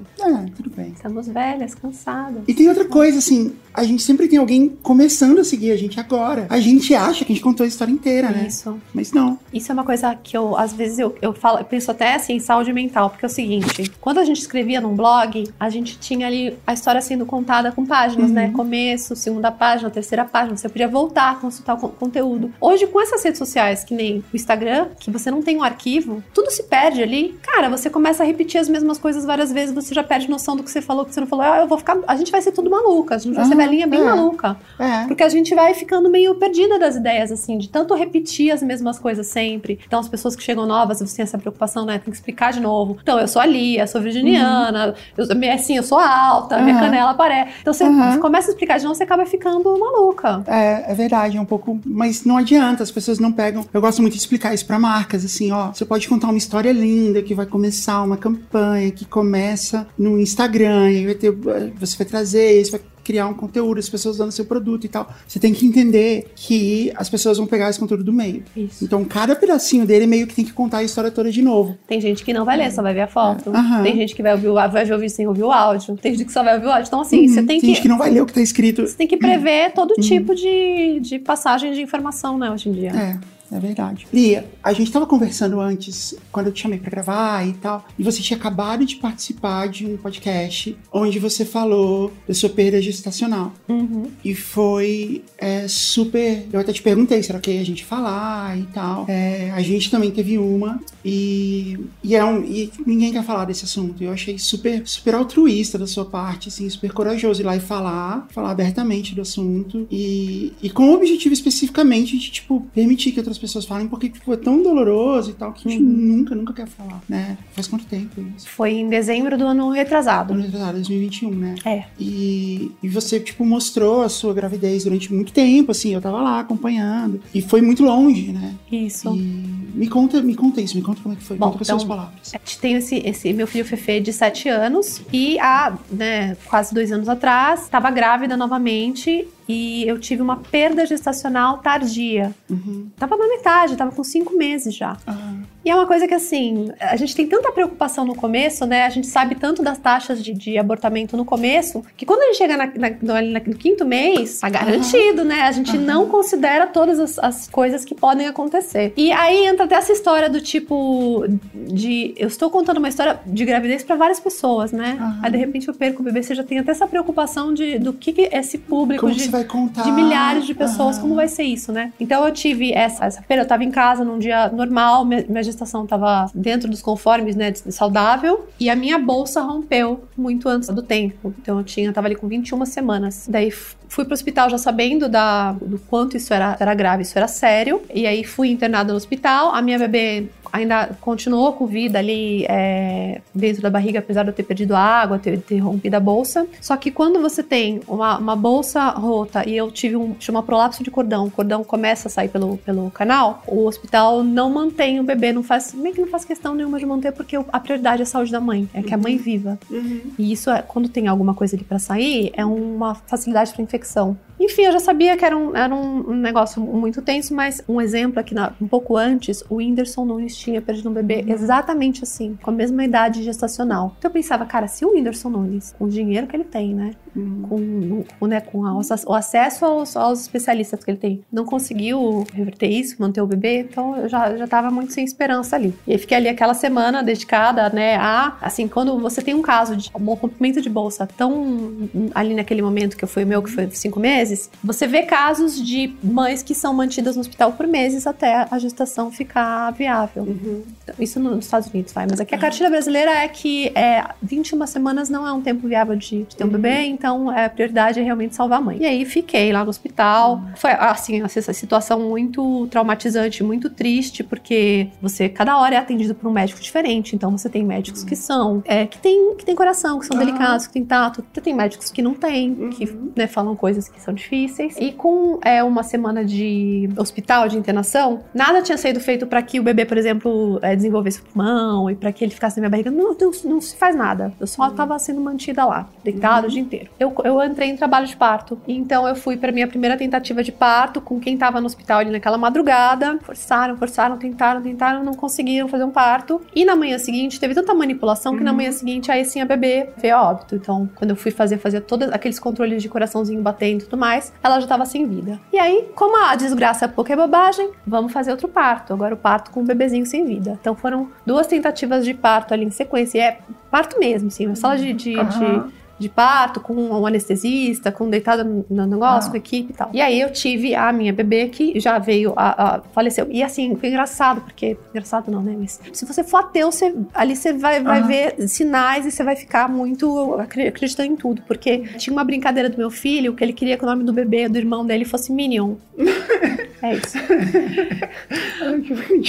tudo 0.55 0.69
bem. 0.75 0.91
Estamos 0.95 1.27
velhas, 1.27 1.73
cansadas. 1.75 2.43
E 2.47 2.53
tem 2.53 2.67
outra 2.69 2.85
coisa, 2.85 3.17
assim, 3.19 3.53
a 3.73 3.83
gente 3.83 4.01
sempre 4.03 4.27
tem 4.27 4.39
alguém 4.39 4.69
começando 4.99 5.39
a 5.39 5.43
seguir 5.43 5.71
a 5.71 5.77
gente 5.77 5.99
agora. 5.99 6.47
A 6.49 6.57
gente 6.57 6.95
acha 6.95 7.25
que 7.25 7.33
a 7.33 7.35
gente 7.35 7.43
contou 7.43 7.65
a 7.65 7.67
história 7.67 7.91
inteira, 7.91 8.29
né? 8.29 8.45
Isso. 8.47 8.79
Mas 8.93 9.11
não. 9.11 9.37
Isso 9.51 9.69
é 9.69 9.73
uma 9.73 9.83
coisa 9.83 10.15
que 10.15 10.37
eu, 10.37 10.55
às 10.57 10.71
vezes, 10.71 10.99
eu, 10.99 11.13
eu 11.21 11.33
falo, 11.33 11.59
eu 11.59 11.65
penso 11.65 11.91
até 11.91 12.15
assim 12.15 12.35
em 12.35 12.39
saúde 12.39 12.71
mental, 12.71 13.09
porque 13.09 13.25
é 13.25 13.27
o 13.27 13.29
seguinte: 13.31 13.91
quando 13.99 14.19
a 14.19 14.23
gente 14.23 14.39
escrevia 14.39 14.79
num 14.79 14.95
blog, 14.95 15.43
a 15.59 15.69
gente 15.69 15.99
tinha 15.99 16.25
ali 16.27 16.57
a 16.65 16.71
história 16.73 17.01
sendo 17.01 17.25
contada 17.25 17.73
com 17.73 17.85
páginas, 17.85 18.31
né? 18.31 18.51
Começo, 18.51 19.17
segunda 19.17 19.51
página, 19.51 19.89
terceira 19.89 20.23
página. 20.23 20.55
Você 20.55 20.69
podia 20.69 20.87
voltar 20.87 21.31
a 21.31 21.35
consultar 21.35 21.73
o 21.73 21.77
con- 21.77 21.89
conteúdo. 21.89 22.53
Hoje, 22.61 22.87
com 22.87 23.01
essas 23.01 23.21
redes 23.21 23.37
sociais, 23.37 23.83
que 23.83 23.93
nem 23.93 24.19
o 24.31 24.35
Instagram, 24.35 24.87
que 24.97 25.11
você 25.11 25.29
não 25.29 25.41
tem 25.41 25.57
um 25.57 25.63
arquivo, 25.63 26.23
tudo 26.33 26.49
se 26.51 26.63
perde 26.63 27.03
ali. 27.03 27.37
Cara, 27.41 27.67
você 27.69 27.89
começa 27.89 28.23
a 28.23 28.25
repetir 28.25 28.61
as 28.61 28.69
mesmas 28.69 28.97
coisas 28.97 29.25
várias 29.25 29.51
vezes, 29.51 29.75
você 29.75 29.93
já 29.93 30.03
perde 30.03 30.29
noção 30.29 30.55
do 30.55 30.63
que 30.63 30.71
você 30.71 30.81
falou, 30.81 31.03
que 31.03 31.13
você 31.13 31.19
não 31.19 31.27
falou. 31.27 31.43
Ah, 31.45 31.57
eu 31.59 31.67
vou 31.67 31.77
ficar. 31.77 31.97
A 32.07 32.15
gente 32.15 32.31
vai 32.31 32.41
ser 32.41 32.53
tudo 32.53 32.69
maluca, 32.69 33.15
a 33.15 33.17
gente 33.17 33.35
vai 33.35 33.43
ser 33.43 33.53
Aham, 33.55 33.57
velhinha 33.65 33.87
bem 33.87 33.99
é. 33.99 34.03
maluca. 34.03 34.55
É. 34.79 34.84
Porque 35.07 35.23
a 35.23 35.29
gente 35.29 35.53
vai 35.55 35.73
ficando 35.73 36.09
meio 36.09 36.35
perdida 36.35 36.77
das 36.79 36.95
ideias, 36.95 37.31
assim, 37.31 37.57
de 37.57 37.69
tanto 37.69 37.93
repetir 37.93 38.51
as 38.51 38.61
mesmas 38.61 38.99
coisas 38.99 39.27
sempre. 39.27 39.79
Então, 39.85 39.99
as 39.99 40.07
pessoas 40.07 40.35
que 40.35 40.43
chegam 40.43 40.65
novas, 40.65 40.99
você 40.99 41.15
tem 41.17 41.23
essa 41.23 41.37
preocupação, 41.37 41.85
né? 41.85 41.93
Tem 41.99 42.11
que 42.11 42.17
explicar 42.17 42.51
de 42.53 42.59
novo. 42.59 42.97
Então, 43.01 43.19
eu 43.19 43.27
sou 43.27 43.41
a 43.41 43.45
Lia, 43.45 43.85
sou 43.87 44.01
virginiana, 44.01 44.93
eu, 45.17 45.35
minha- 45.35 45.53
assim, 45.55 45.77
eu 45.77 45.83
sou 45.83 45.97
alta, 45.99 46.59
minha 46.61 46.75
Uhum. 46.75 46.81
canela 46.81 47.11
aparece. 47.11 47.51
Então, 47.61 47.73
você 47.73 47.83
Uhum. 47.83 48.19
começa 48.19 48.49
a 48.49 48.51
explicar 48.51 48.77
de 48.77 48.83
novo, 48.83 48.95
você 48.95 49.03
acaba 49.03 49.25
ficando 49.25 49.63
maluca. 49.79 50.43
É, 50.47 50.91
é 50.91 50.93
verdade, 50.93 51.37
é 51.37 51.41
um 51.41 51.45
pouco. 51.45 51.79
Mas 51.85 52.23
não 52.25 52.37
adianta, 52.37 52.83
as 52.83 52.91
pessoas 52.91 53.19
não 53.19 53.31
pegam. 53.31 53.65
Eu 53.73 53.81
gosto 53.81 54.01
muito 54.01 54.13
de 54.13 54.19
explicar 54.19 54.53
isso 54.53 54.65
pra 54.65 54.77
marcas, 54.79 55.23
assim, 55.25 55.51
ó. 55.51 55.71
Você 55.73 55.85
pode 55.85 56.07
contar 56.07 56.27
uma 56.27 56.37
história 56.37 56.71
linda 56.71 57.21
que 57.21 57.33
vai 57.33 57.45
começar 57.45 58.01
uma 58.03 58.17
campanha 58.17 58.91
que 58.91 59.05
começa 59.05 59.87
no 59.97 60.19
Instagram, 60.19 60.91
e 60.91 61.05
vai 61.05 61.15
ter. 61.15 61.31
Você 61.79 61.97
vai 61.97 62.05
trazer, 62.07 62.63
você 62.65 62.71
vai 62.71 62.81
criar 63.05 63.27
um 63.27 63.33
conteúdo, 63.33 63.77
as 63.79 63.87
pessoas 63.87 64.17
dando 64.17 64.31
seu 64.31 64.43
produto 64.45 64.83
e 64.85 64.89
tal. 64.89 65.07
Você 65.27 65.39
tem 65.39 65.53
que 65.53 65.65
entender 65.65 66.25
que 66.35 66.91
as 66.95 67.07
pessoas 67.07 67.37
vão 67.37 67.45
pegar 67.47 67.69
esse 67.69 67.79
conteúdo 67.79 68.03
do 68.03 68.11
meio. 68.11 68.43
Isso. 68.57 68.83
Então, 68.83 69.05
cada 69.05 69.35
pedacinho 69.35 69.85
dele 69.85 70.07
meio 70.07 70.25
que 70.27 70.33
tem 70.35 70.43
que 70.43 70.51
contar 70.51 70.79
a 70.79 70.83
história 70.83 71.11
toda 71.11 71.31
de 71.31 71.41
novo. 71.41 71.77
Tem 71.87 72.01
gente 72.01 72.25
que 72.25 72.33
não 72.33 72.43
vai 72.43 72.57
ler, 72.57 72.71
só 72.71 72.81
vai 72.81 72.93
ver 72.93 73.01
a 73.01 73.07
foto. 73.07 73.51
Aham. 73.51 73.83
Tem 73.83 73.95
gente 73.95 74.15
que 74.15 74.23
vai 74.23 74.33
ouvir, 74.33 74.47
o, 74.49 74.53
vai 74.55 74.83
ver 74.83 74.93
o 74.95 74.99
vídeo 74.99 75.13
sem 75.15 75.27
ouvir 75.27 75.43
o 75.43 75.51
áudio. 75.51 75.95
Tem 75.97 76.13
gente 76.13 76.25
que 76.25 76.33
só 76.33 76.43
vai 76.43 76.55
ouvir 76.55 76.65
o 76.65 76.71
áudio. 76.71 76.87
Então, 76.87 77.01
assim, 77.01 77.27
você 77.27 77.39
Uhum. 77.41 77.45
tem 77.45 77.59
gente 77.59 77.75
que. 77.75 77.81
que 77.83 77.87
não 77.87 77.97
vai 77.99 78.09
ler 78.09 78.21
o 78.21 78.25
que 78.25 78.33
tá 78.33 78.41
escrito. 78.41 78.81
Você 78.87 78.95
tem 78.97 79.07
que 79.07 79.17
prever 79.17 79.71
todo 79.73 79.93
tipo 79.95 80.33
de, 80.33 80.99
de 80.99 81.19
passagem 81.19 81.71
de 81.73 81.81
informação, 81.81 82.37
né, 82.39 82.49
hoje 82.49 82.69
em 82.69 82.71
dia. 82.73 82.89
É, 82.89 83.17
é 83.51 83.59
verdade. 83.59 84.07
Lia, 84.13 84.49
a 84.63 84.73
gente 84.73 84.91
tava 84.91 85.05
conversando 85.05 85.59
antes, 85.59 86.15
quando 86.31 86.47
eu 86.47 86.53
te 86.53 86.61
chamei 86.61 86.79
pra 86.79 86.89
gravar 86.89 87.47
e 87.47 87.53
tal, 87.53 87.85
e 87.97 88.03
você 88.03 88.21
tinha 88.21 88.37
acabado 88.37 88.85
de 88.85 88.95
participar 88.95 89.67
de 89.67 89.85
um 89.85 89.97
podcast 89.97 90.77
onde 90.91 91.19
você 91.19 91.45
falou 91.45 92.11
da 92.27 92.33
sua 92.33 92.49
perda 92.49 92.81
gestacional. 92.81 93.53
Uhum. 93.69 94.09
E 94.23 94.33
foi 94.33 95.23
é, 95.37 95.67
super. 95.67 96.45
Eu 96.51 96.59
até 96.59 96.73
te 96.73 96.81
perguntei 96.81 97.21
se 97.21 97.29
era 97.29 97.37
ok 97.37 97.59
a 97.59 97.65
gente 97.65 97.83
falar 97.83 98.57
e 98.57 98.63
tal. 98.73 99.05
É, 99.07 99.51
a 99.51 99.61
gente 99.61 99.91
também 99.91 100.11
teve 100.11 100.37
uma, 100.37 100.81
e, 101.03 101.77
e, 102.03 102.15
é 102.15 102.25
um, 102.25 102.43
e 102.43 102.71
ninguém 102.85 103.11
quer 103.11 103.23
falar 103.23 103.45
desse 103.45 103.65
assunto. 103.65 104.03
Eu 104.03 104.11
achei 104.11 104.39
super, 104.39 104.81
super 104.85 105.13
altruísta 105.13 105.77
da 105.77 105.85
sua 105.85 106.05
parte, 106.05 106.49
assim, 106.49 106.67
super 106.69 106.91
corajoso 106.91 107.41
ir 107.41 107.45
lá 107.45 107.55
e 107.55 107.59
falar, 107.59 108.27
falar 108.31 108.51
abertamente 108.51 109.13
do 109.13 109.21
assunto, 109.21 109.87
e, 109.91 110.53
e 110.61 110.69
com 110.69 110.89
o 110.89 110.93
objetivo 110.95 111.33
especificamente 111.33 112.17
de, 112.17 112.31
tipo, 112.31 112.61
permitir 112.73 113.11
que 113.11 113.19
outras 113.19 113.34
pessoas 113.37 113.65
falem, 113.65 113.87
porque 113.87 114.11
é 114.27 114.35
tão 114.37 114.61
doloroso 114.61 115.31
e 115.31 115.33
tal, 115.33 115.53
que 115.53 115.67
a 115.67 115.71
gente 115.71 115.83
nunca, 115.83 116.35
nunca 116.35 116.53
quer 116.53 116.67
falar, 116.67 117.01
né? 117.07 117.37
Faz 117.53 117.67
quanto 117.67 117.85
tempo 117.85 118.21
isso? 118.35 118.47
Foi 118.49 118.71
em 118.71 118.89
dezembro 118.89 119.37
do 119.37 119.45
ano 119.45 119.69
retrasado. 119.69 120.33
Ano 120.33 120.43
retrasado, 120.43 120.73
2021, 120.73 121.31
né? 121.31 121.55
É. 121.65 121.83
E, 121.99 122.71
e 122.81 122.87
você, 122.89 123.19
tipo, 123.19 123.45
mostrou 123.45 124.01
a 124.01 124.09
sua 124.09 124.33
gravidez 124.33 124.83
durante 124.83 125.13
muito 125.13 125.31
tempo, 125.31 125.71
assim, 125.71 125.93
eu 125.93 126.01
tava 126.01 126.21
lá 126.21 126.39
acompanhando. 126.39 127.21
E 127.33 127.41
foi 127.41 127.61
muito 127.61 127.83
longe, 127.83 128.31
né? 128.31 128.55
Isso. 128.71 129.15
E 129.15 129.64
me 129.75 129.87
conta, 129.87 130.21
me 130.21 130.35
conta 130.35 130.61
isso, 130.61 130.75
me 130.75 130.81
conta 130.81 131.01
como 131.01 131.13
é 131.13 131.17
que 131.17 131.23
foi. 131.23 131.37
Bom, 131.37 131.47
conta 131.47 131.57
com 131.57 131.61
as 131.63 131.67
então, 131.67 131.79
suas 131.79 131.87
palavras. 131.87 132.33
A 132.33 132.37
gente 132.37 132.59
tem 132.59 132.75
esse, 132.75 132.95
esse 133.05 133.33
meu 133.33 133.45
filho 133.45 133.65
Fefe 133.65 133.99
de 133.99 134.13
7 134.13 134.49
anos 134.49 135.01
e 135.11 135.37
há 135.39 135.77
né, 135.91 136.37
quase 136.45 136.73
dois 136.73 136.91
anos 136.91 137.09
atrás 137.09 137.63
estava 137.63 137.91
grávida 137.91 138.37
novamente 138.37 139.27
e 139.47 139.87
eu 139.87 139.99
tive 139.99 140.21
uma 140.21 140.37
perda 140.37 140.85
gestacional 140.85 141.57
tardia. 141.59 142.33
Uhum. 142.49 142.87
Tava 142.97 143.17
na 143.17 143.27
metade, 143.27 143.75
tava 143.75 143.91
com 143.91 144.03
cinco 144.03 144.35
meses 144.37 144.73
já. 144.73 144.97
Ah, 145.05 145.35
E 145.65 145.69
é 145.71 145.75
uma 145.75 145.87
coisa 145.87 146.07
que, 146.07 146.13
assim, 146.13 146.69
a 146.79 146.95
gente 146.95 147.15
tem 147.15 147.25
tanta 147.27 147.51
preocupação 147.51 148.05
no 148.05 148.13
começo, 148.15 148.65
né? 148.67 148.85
A 148.85 148.89
gente 148.89 149.07
sabe 149.07 149.33
tanto 149.33 149.63
das 149.63 149.79
taxas 149.79 150.23
de, 150.23 150.31
de 150.31 150.57
abortamento 150.59 151.17
no 151.17 151.25
começo, 151.25 151.83
que 151.97 152.05
quando 152.05 152.21
a 152.21 152.25
gente 152.27 152.37
chega 152.37 152.55
na- 152.55 152.67
na- 152.67 152.91
no, 153.01 153.13
ali 153.15 153.31
na- 153.31 153.41
no 153.45 153.55
quinto 153.55 153.83
mês, 153.83 154.39
tá 154.39 154.47
garantido, 154.49 155.25
né? 155.25 155.41
A 155.41 155.51
gente 155.51 155.75
Aham. 155.75 155.85
não 155.85 156.07
considera 156.07 156.67
todas 156.67 156.99
as, 156.99 157.17
as 157.17 157.47
coisas 157.49 157.83
que 157.83 157.95
podem 157.95 158.27
acontecer. 158.27 158.93
E 158.95 159.11
aí 159.11 159.45
entra 159.47 159.65
até 159.65 159.75
essa 159.75 159.91
história 159.91 160.29
do 160.29 160.39
tipo 160.39 161.25
de. 161.55 162.13
Eu 162.17 162.27
estou 162.27 162.49
contando 162.49 162.77
uma 162.77 162.87
história 162.89 163.19
de 163.25 163.43
gravidez 163.45 163.83
pra 163.83 163.95
várias 163.95 164.19
pessoas, 164.19 164.71
né? 164.71 164.97
Aham. 164.99 165.19
Aí 165.23 165.31
de 165.31 165.37
repente 165.37 165.67
eu 165.67 165.73
perco 165.73 166.01
o 166.01 166.05
bebê, 166.05 166.21
você 166.21 166.35
já 166.35 166.43
tem 166.43 166.59
até 166.59 166.71
essa 166.71 166.85
preocupação 166.87 167.53
de, 167.53 167.79
do 167.79 167.91
que, 167.91 168.13
que 168.13 168.29
esse 168.31 168.57
público 168.59 169.01
como 169.01 169.13
de 169.15 169.27
vai 169.29 169.43
contar? 169.43 169.81
de 169.83 169.91
milhares 169.91 170.45
de 170.45 170.53
pessoas, 170.53 170.97
como 170.99 171.15
vai 171.15 171.27
ser 171.27 171.43
isso, 171.43 171.71
né? 171.71 171.91
Então 171.99 172.23
eu 172.25 172.31
tive 172.31 172.71
essa, 172.71 173.05
essa 173.05 173.21
perda, 173.21 173.43
eu 173.43 173.47
tava 173.47 173.63
em 173.63 173.71
casa 173.71 174.03
num 174.03 174.19
dia 174.19 174.47
normal, 174.49 175.03
minha, 175.05 175.25
minha 175.27 175.43
gestação 175.55 175.87
tava 175.87 176.29
dentro 176.33 176.69
dos 176.69 176.81
conformes, 176.81 177.35
né, 177.35 177.53
saudável, 177.53 178.47
e 178.59 178.69
a 178.69 178.75
minha 178.75 178.99
bolsa 178.99 179.41
rompeu 179.41 180.03
muito 180.15 180.47
antes 180.47 180.69
do 180.69 180.83
tempo. 180.83 181.33
Então 181.39 181.57
eu 181.57 181.63
tinha, 181.63 181.91
tava 181.91 182.07
ali 182.07 182.15
com 182.15 182.27
21 182.27 182.65
semanas. 182.65 183.25
Daí 183.27 183.51
fui 183.51 184.05
pro 184.05 184.13
hospital 184.13 184.49
já 184.49 184.57
sabendo 184.57 185.07
da, 185.07 185.53
do 185.53 185.79
quanto 185.79 186.17
isso 186.17 186.33
era, 186.33 186.57
era 186.59 186.73
grave, 186.73 187.03
isso 187.03 187.17
era 187.17 187.27
sério, 187.27 187.81
e 187.93 188.05
aí 188.05 188.23
fui 188.23 188.49
internada 188.49 188.91
no 188.91 188.97
hospital, 188.97 189.53
a 189.53 189.61
minha 189.61 189.79
bebê 189.79 190.29
ainda 190.55 190.89
continuou 191.01 191.51
com 191.53 191.65
vida 191.65 191.99
ali 191.99 192.45
é, 192.47 193.19
dentro 193.33 193.61
da 193.61 193.69
barriga, 193.69 193.99
apesar 193.99 194.23
de 194.23 194.29
eu 194.29 194.33
ter 194.33 194.43
perdido 194.43 194.75
água, 194.75 195.19
ter, 195.19 195.39
ter 195.41 195.57
rompido 195.59 195.97
a 195.97 195.99
bolsa. 195.99 196.47
Só 196.61 196.77
que 196.77 196.91
quando 196.91 197.19
você 197.19 197.43
tem 197.43 197.81
uma, 197.87 198.17
uma 198.17 198.35
bolsa 198.35 198.89
rota 198.89 199.47
e 199.47 199.55
eu 199.55 199.69
tive 199.69 199.97
um 199.97 200.15
chama 200.17 200.41
prolapso 200.41 200.81
de 200.81 200.89
cordão, 200.89 201.25
o 201.25 201.31
cordão 201.31 201.63
começa 201.63 202.07
a 202.07 202.11
sair 202.11 202.29
pelo, 202.29 202.57
pelo 202.59 202.89
canal, 202.91 203.43
o 203.47 203.65
hospital 203.65 204.23
não 204.23 204.49
mantém 204.49 204.99
o 204.99 205.03
bebê, 205.03 205.33
não 205.33 205.43
faz, 205.45 205.73
meio 205.73 205.93
que 205.95 206.01
não 206.01 206.07
faz 206.07 206.25
questão 206.25 206.53
nenhuma 206.55 206.77
de 206.79 206.85
manter, 206.85 207.11
porque 207.11 207.35
a 207.35 207.59
prioridade 207.59 208.01
é 208.01 208.03
a 208.03 208.05
saúde 208.05 208.31
da 208.31 208.41
mãe, 208.41 208.69
é 208.73 208.81
que 208.83 208.93
a 208.93 208.97
mãe 208.97 209.17
viva. 209.17 209.57
Uhum. 209.69 210.01
E 210.19 210.31
isso, 210.31 210.49
é, 210.49 210.61
quando 210.61 210.89
tem 210.89 211.07
alguma 211.07 211.33
coisa 211.33 211.55
ali 211.55 211.63
pra 211.63 211.79
sair, 211.79 212.31
é 212.33 212.43
uma 212.45 212.95
facilidade 212.95 213.53
para 213.53 213.61
infecção. 213.63 214.17
Enfim, 214.39 214.63
eu 214.63 214.73
já 214.73 214.79
sabia 214.79 215.15
que 215.15 215.23
era 215.23 215.37
um, 215.37 215.55
era 215.55 215.73
um 215.73 216.13
negócio 216.13 216.61
muito 216.61 217.01
tenso, 217.01 217.33
mas 217.33 217.63
um 217.69 217.79
exemplo 217.79 218.19
aqui, 218.19 218.35
na- 218.35 218.51
um 218.61 218.67
pouco 218.67 218.97
antes, 218.97 219.41
o 219.49 219.55
Whindersson 219.55 220.03
Nunes 220.03 220.35
tinha 220.35 220.61
perdido 220.61 220.89
um 220.89 220.93
bebê 220.93 221.23
exatamente 221.27 222.03
assim, 222.03 222.37
com 222.41 222.49
a 222.49 222.53
mesma 222.53 222.83
idade 222.83 223.23
gestacional. 223.23 223.95
Então 223.97 224.09
eu 224.09 224.13
pensava, 224.13 224.45
cara, 224.45 224.67
se 224.67 224.83
o 224.83 224.91
Whindersson 224.91 225.29
Nunes, 225.29 225.73
com 225.77 225.85
o 225.85 225.89
dinheiro 225.89 226.27
que 226.27 226.35
ele 226.35 226.43
tem, 226.43 226.73
né, 226.73 226.91
com, 227.15 228.03
com, 228.19 228.27
né, 228.27 228.41
com 228.41 228.65
a, 228.65 228.73
o 228.75 229.13
acesso 229.13 229.65
aos, 229.65 229.95
aos, 229.95 230.21
especialistas 230.21 230.83
que 230.83 230.91
ele 230.91 230.97
tem. 230.97 231.23
Não 231.31 231.45
conseguiu 231.45 232.25
reverter 232.33 232.67
isso, 232.67 232.95
manter 232.99 233.21
o 233.21 233.27
bebê, 233.27 233.61
então 233.61 233.95
eu 233.95 234.09
já, 234.09 234.35
já 234.35 234.47
tava 234.47 234.69
muito 234.69 234.93
sem 234.93 235.03
esperança 235.03 235.55
ali. 235.55 235.73
E 235.87 235.93
aí 235.93 235.97
fiquei 235.97 236.17
ali 236.17 236.27
aquela 236.27 236.53
semana 236.53 237.01
dedicada, 237.01 237.69
né, 237.69 237.95
a, 237.95 238.37
assim, 238.41 238.67
quando 238.67 238.99
você 238.99 239.21
tem 239.21 239.33
um 239.33 239.41
caso 239.41 239.75
de 239.75 239.91
um 239.95 240.13
rompimento 240.13 240.61
de 240.61 240.69
bolsa 240.69 241.07
tão 241.17 241.89
ali 242.13 242.33
naquele 242.33 242.61
momento 242.61 242.97
que 242.97 243.05
foi 243.05 243.23
o 243.23 243.27
meu, 243.27 243.41
que 243.41 243.49
foi 243.49 243.69
cinco 243.71 243.99
meses, 243.99 244.49
você 244.63 244.87
vê 244.87 245.03
casos 245.03 245.63
de 245.63 245.93
mães 246.03 246.43
que 246.43 246.53
são 246.53 246.73
mantidas 246.73 247.15
no 247.15 247.21
hospital 247.21 247.53
por 247.53 247.67
meses 247.67 248.05
até 248.07 248.47
a 248.49 248.59
gestação 248.59 249.11
ficar 249.11 249.71
viável. 249.71 250.23
Uhum. 250.23 250.63
Isso 250.99 251.19
nos 251.19 251.45
Estados 251.45 251.69
Unidos 251.69 251.93
vai, 251.93 252.05
mas 252.09 252.19
aqui 252.19 252.35
a 252.35 252.37
cartilha 252.37 252.69
brasileira 252.69 253.11
é 253.11 253.27
que 253.27 253.71
é, 253.75 254.03
21 254.21 254.65
semanas 254.67 255.09
não 255.09 255.25
é 255.25 255.31
um 255.31 255.41
tempo 255.41 255.67
viável 255.67 255.95
de, 255.95 256.23
de 256.23 256.35
ter 256.35 256.43
um 256.43 256.47
uhum. 256.47 256.53
bebê, 256.53 256.81
então 256.81 257.04
é, 257.31 257.45
a 257.45 257.49
prioridade 257.49 257.99
é 257.99 258.03
realmente 258.03 258.35
salvar 258.35 258.59
a 258.59 258.61
mãe. 258.61 258.77
E 258.79 258.85
aí 258.85 259.05
fiquei 259.05 259.51
lá 259.51 259.63
no 259.63 259.69
hospital. 259.69 260.35
Uhum. 260.35 260.55
Foi 260.55 260.71
assim, 260.71 261.21
essa 261.21 261.53
situação 261.53 261.99
muito 261.99 262.67
traumatizante, 262.67 263.43
muito 263.43 263.69
triste, 263.69 264.23
porque 264.23 264.87
você 265.01 265.29
cada 265.29 265.57
hora 265.57 265.75
é 265.75 265.77
atendido 265.77 266.15
por 266.15 266.27
um 266.27 266.31
médico 266.31 266.59
diferente. 266.61 267.15
Então 267.15 267.31
você 267.31 267.49
tem 267.49 267.63
médicos 267.63 268.03
que 268.03 268.15
são, 268.15 268.63
é, 268.65 268.85
que 268.85 268.97
tem, 268.97 269.35
que 269.35 269.45
tem 269.45 269.55
coração, 269.55 269.99
que 269.99 270.05
são 270.05 270.17
delicados, 270.17 270.67
que 270.67 270.73
tem 270.73 270.85
tato, 270.85 271.23
que 271.33 271.41
tem 271.41 271.53
médicos 271.53 271.91
que 271.91 272.01
não 272.01 272.13
têm, 272.13 272.69
que 272.69 272.85
uhum. 272.85 273.11
né, 273.15 273.27
falam 273.27 273.55
coisas 273.55 273.87
que 273.87 274.01
são 274.01 274.13
difíceis. 274.13 274.75
E 274.79 274.91
com 274.91 275.39
é, 275.43 275.63
uma 275.63 275.83
semana 275.83 276.23
de 276.23 276.89
hospital, 276.97 277.47
de 277.47 277.57
internação, 277.57 278.21
nada 278.33 278.61
tinha 278.61 278.77
sido 278.77 278.99
feito 278.99 279.27
para 279.27 279.41
que 279.41 279.59
o 279.59 279.63
bebê, 279.63 279.85
por 279.85 279.97
exemplo, 279.97 280.59
é, 280.61 280.75
desenvolvesse 280.75 281.21
pulmão 281.21 281.89
e 281.89 281.95
para 281.95 282.11
que 282.11 282.23
ele 282.23 282.33
ficasse 282.33 282.57
na 282.57 282.61
minha 282.61 282.69
barriga. 282.69 282.91
Não, 282.91 283.15
não, 283.19 283.31
não 283.43 283.61
se 283.61 283.75
faz 283.75 283.95
nada. 283.95 284.33
Eu 284.39 284.47
só 284.47 284.63
uhum. 284.69 284.99
sendo 284.99 285.21
mantida 285.21 285.65
lá, 285.65 285.87
deitada 286.03 286.41
uhum. 286.41 286.47
o 286.47 286.51
dia 286.51 286.61
inteiro. 286.61 286.89
Eu, 286.99 287.13
eu 287.23 287.43
entrei 287.43 287.69
em 287.69 287.75
trabalho 287.75 288.07
de 288.07 288.15
parto. 288.15 288.59
Então 288.67 289.07
eu 289.07 289.15
fui 289.15 289.37
para 289.37 289.51
minha 289.51 289.67
primeira 289.67 289.97
tentativa 289.97 290.43
de 290.43 290.51
parto 290.51 291.01
com 291.01 291.19
quem 291.19 291.33
estava 291.33 291.59
no 291.59 291.65
hospital 291.65 291.99
ali 291.99 292.11
naquela 292.11 292.37
madrugada. 292.37 293.19
Forçaram, 293.21 293.77
forçaram, 293.77 294.17
tentaram, 294.17 294.61
tentaram, 294.61 295.03
não 295.03 295.13
conseguiram 295.13 295.67
fazer 295.67 295.83
um 295.83 295.91
parto. 295.91 296.41
E 296.55 296.63
na 296.63 296.75
manhã 296.75 296.97
seguinte 296.97 297.39
teve 297.39 297.53
tanta 297.53 297.73
manipulação 297.73 298.31
uhum. 298.31 298.37
que 298.37 298.43
na 298.43 298.51
uhum. 298.51 298.57
manhã 298.57 298.71
seguinte 298.71 299.11
aí 299.11 299.25
sim 299.25 299.41
a 299.41 299.45
bebê 299.45 299.89
veio 299.97 300.15
a 300.15 300.29
óbito. 300.29 300.55
Então 300.55 300.89
quando 300.95 301.11
eu 301.11 301.15
fui 301.15 301.31
fazer, 301.31 301.57
fazer 301.57 301.81
todos 301.81 302.09
aqueles 302.11 302.39
controles 302.39 302.81
de 302.81 302.89
coraçãozinho 302.89 303.41
batendo 303.41 303.81
e 303.81 303.85
tudo 303.85 303.97
mais, 303.97 304.33
ela 304.43 304.55
já 304.55 304.65
estava 304.65 304.85
sem 304.85 305.05
vida. 305.07 305.39
E 305.51 305.59
aí, 305.59 305.89
como 305.95 306.17
a 306.17 306.35
desgraça 306.35 306.85
é 306.85 306.87
pouca 306.87 307.13
é 307.13 307.15
bobagem, 307.15 307.71
vamos 307.85 308.11
fazer 308.11 308.31
outro 308.31 308.47
parto. 308.47 308.93
Agora 308.93 309.13
o 309.13 309.17
parto 309.17 309.51
com 309.51 309.61
um 309.61 309.65
bebezinho 309.65 310.05
sem 310.05 310.25
vida. 310.25 310.57
Então 310.59 310.75
foram 310.75 311.09
duas 311.25 311.47
tentativas 311.47 312.05
de 312.05 312.13
parto 312.13 312.53
ali 312.53 312.65
em 312.65 312.71
sequência. 312.71 313.17
E 313.17 313.21
é 313.21 313.39
parto 313.69 313.99
mesmo, 313.99 314.29
assim, 314.29 314.45
uma 314.45 314.55
sala 314.55 314.77
de, 314.77 314.93
de, 314.93 315.15
uhum. 315.17 315.25
de 315.25 315.73
de 315.97 316.09
parto, 316.09 316.59
com 316.59 316.73
um 316.73 317.05
anestesista, 317.05 317.91
com 317.91 318.09
deitada 318.09 318.43
no 318.43 318.85
negócio, 318.85 319.29
ah. 319.29 319.31
com 319.31 319.37
equipe 319.37 319.71
e 319.71 319.75
tal. 319.75 319.89
E 319.93 320.01
aí 320.01 320.19
eu 320.19 320.31
tive 320.31 320.75
a 320.75 320.91
minha 320.91 321.13
bebê 321.13 321.47
que 321.47 321.79
já 321.79 321.97
veio, 321.97 322.33
a, 322.35 322.75
a, 322.75 322.81
faleceu. 322.93 323.27
E 323.29 323.41
assim, 323.41 323.75
foi 323.75 323.89
engraçado, 323.89 324.41
porque. 324.41 324.77
Engraçado 324.91 325.31
não, 325.31 325.41
né? 325.41 325.55
Mas 325.57 325.79
se 325.93 326.05
você 326.05 326.23
for 326.23 326.37
ateu, 326.37 326.71
você, 326.71 326.93
ali 327.13 327.35
você 327.35 327.53
vai, 327.53 327.81
vai 327.81 328.03
ver 328.03 328.47
sinais 328.47 329.05
e 329.05 329.11
você 329.11 329.23
vai 329.23 329.35
ficar 329.35 329.69
muito 329.69 330.35
acreditando 330.35 331.11
em 331.11 331.15
tudo. 331.15 331.41
Porque 331.43 331.79
tinha 331.97 332.13
uma 332.13 332.23
brincadeira 332.23 332.69
do 332.69 332.77
meu 332.77 332.91
filho 332.91 333.33
que 333.33 333.43
ele 333.43 333.53
queria 333.53 333.77
que 333.77 333.83
o 333.83 333.87
nome 333.87 334.03
do 334.03 334.11
bebê, 334.11 334.49
do 334.49 334.57
irmão 334.57 334.85
dele, 334.85 335.05
fosse 335.05 335.31
Minion. 335.31 335.75
É 336.81 336.93
isso. 336.93 337.17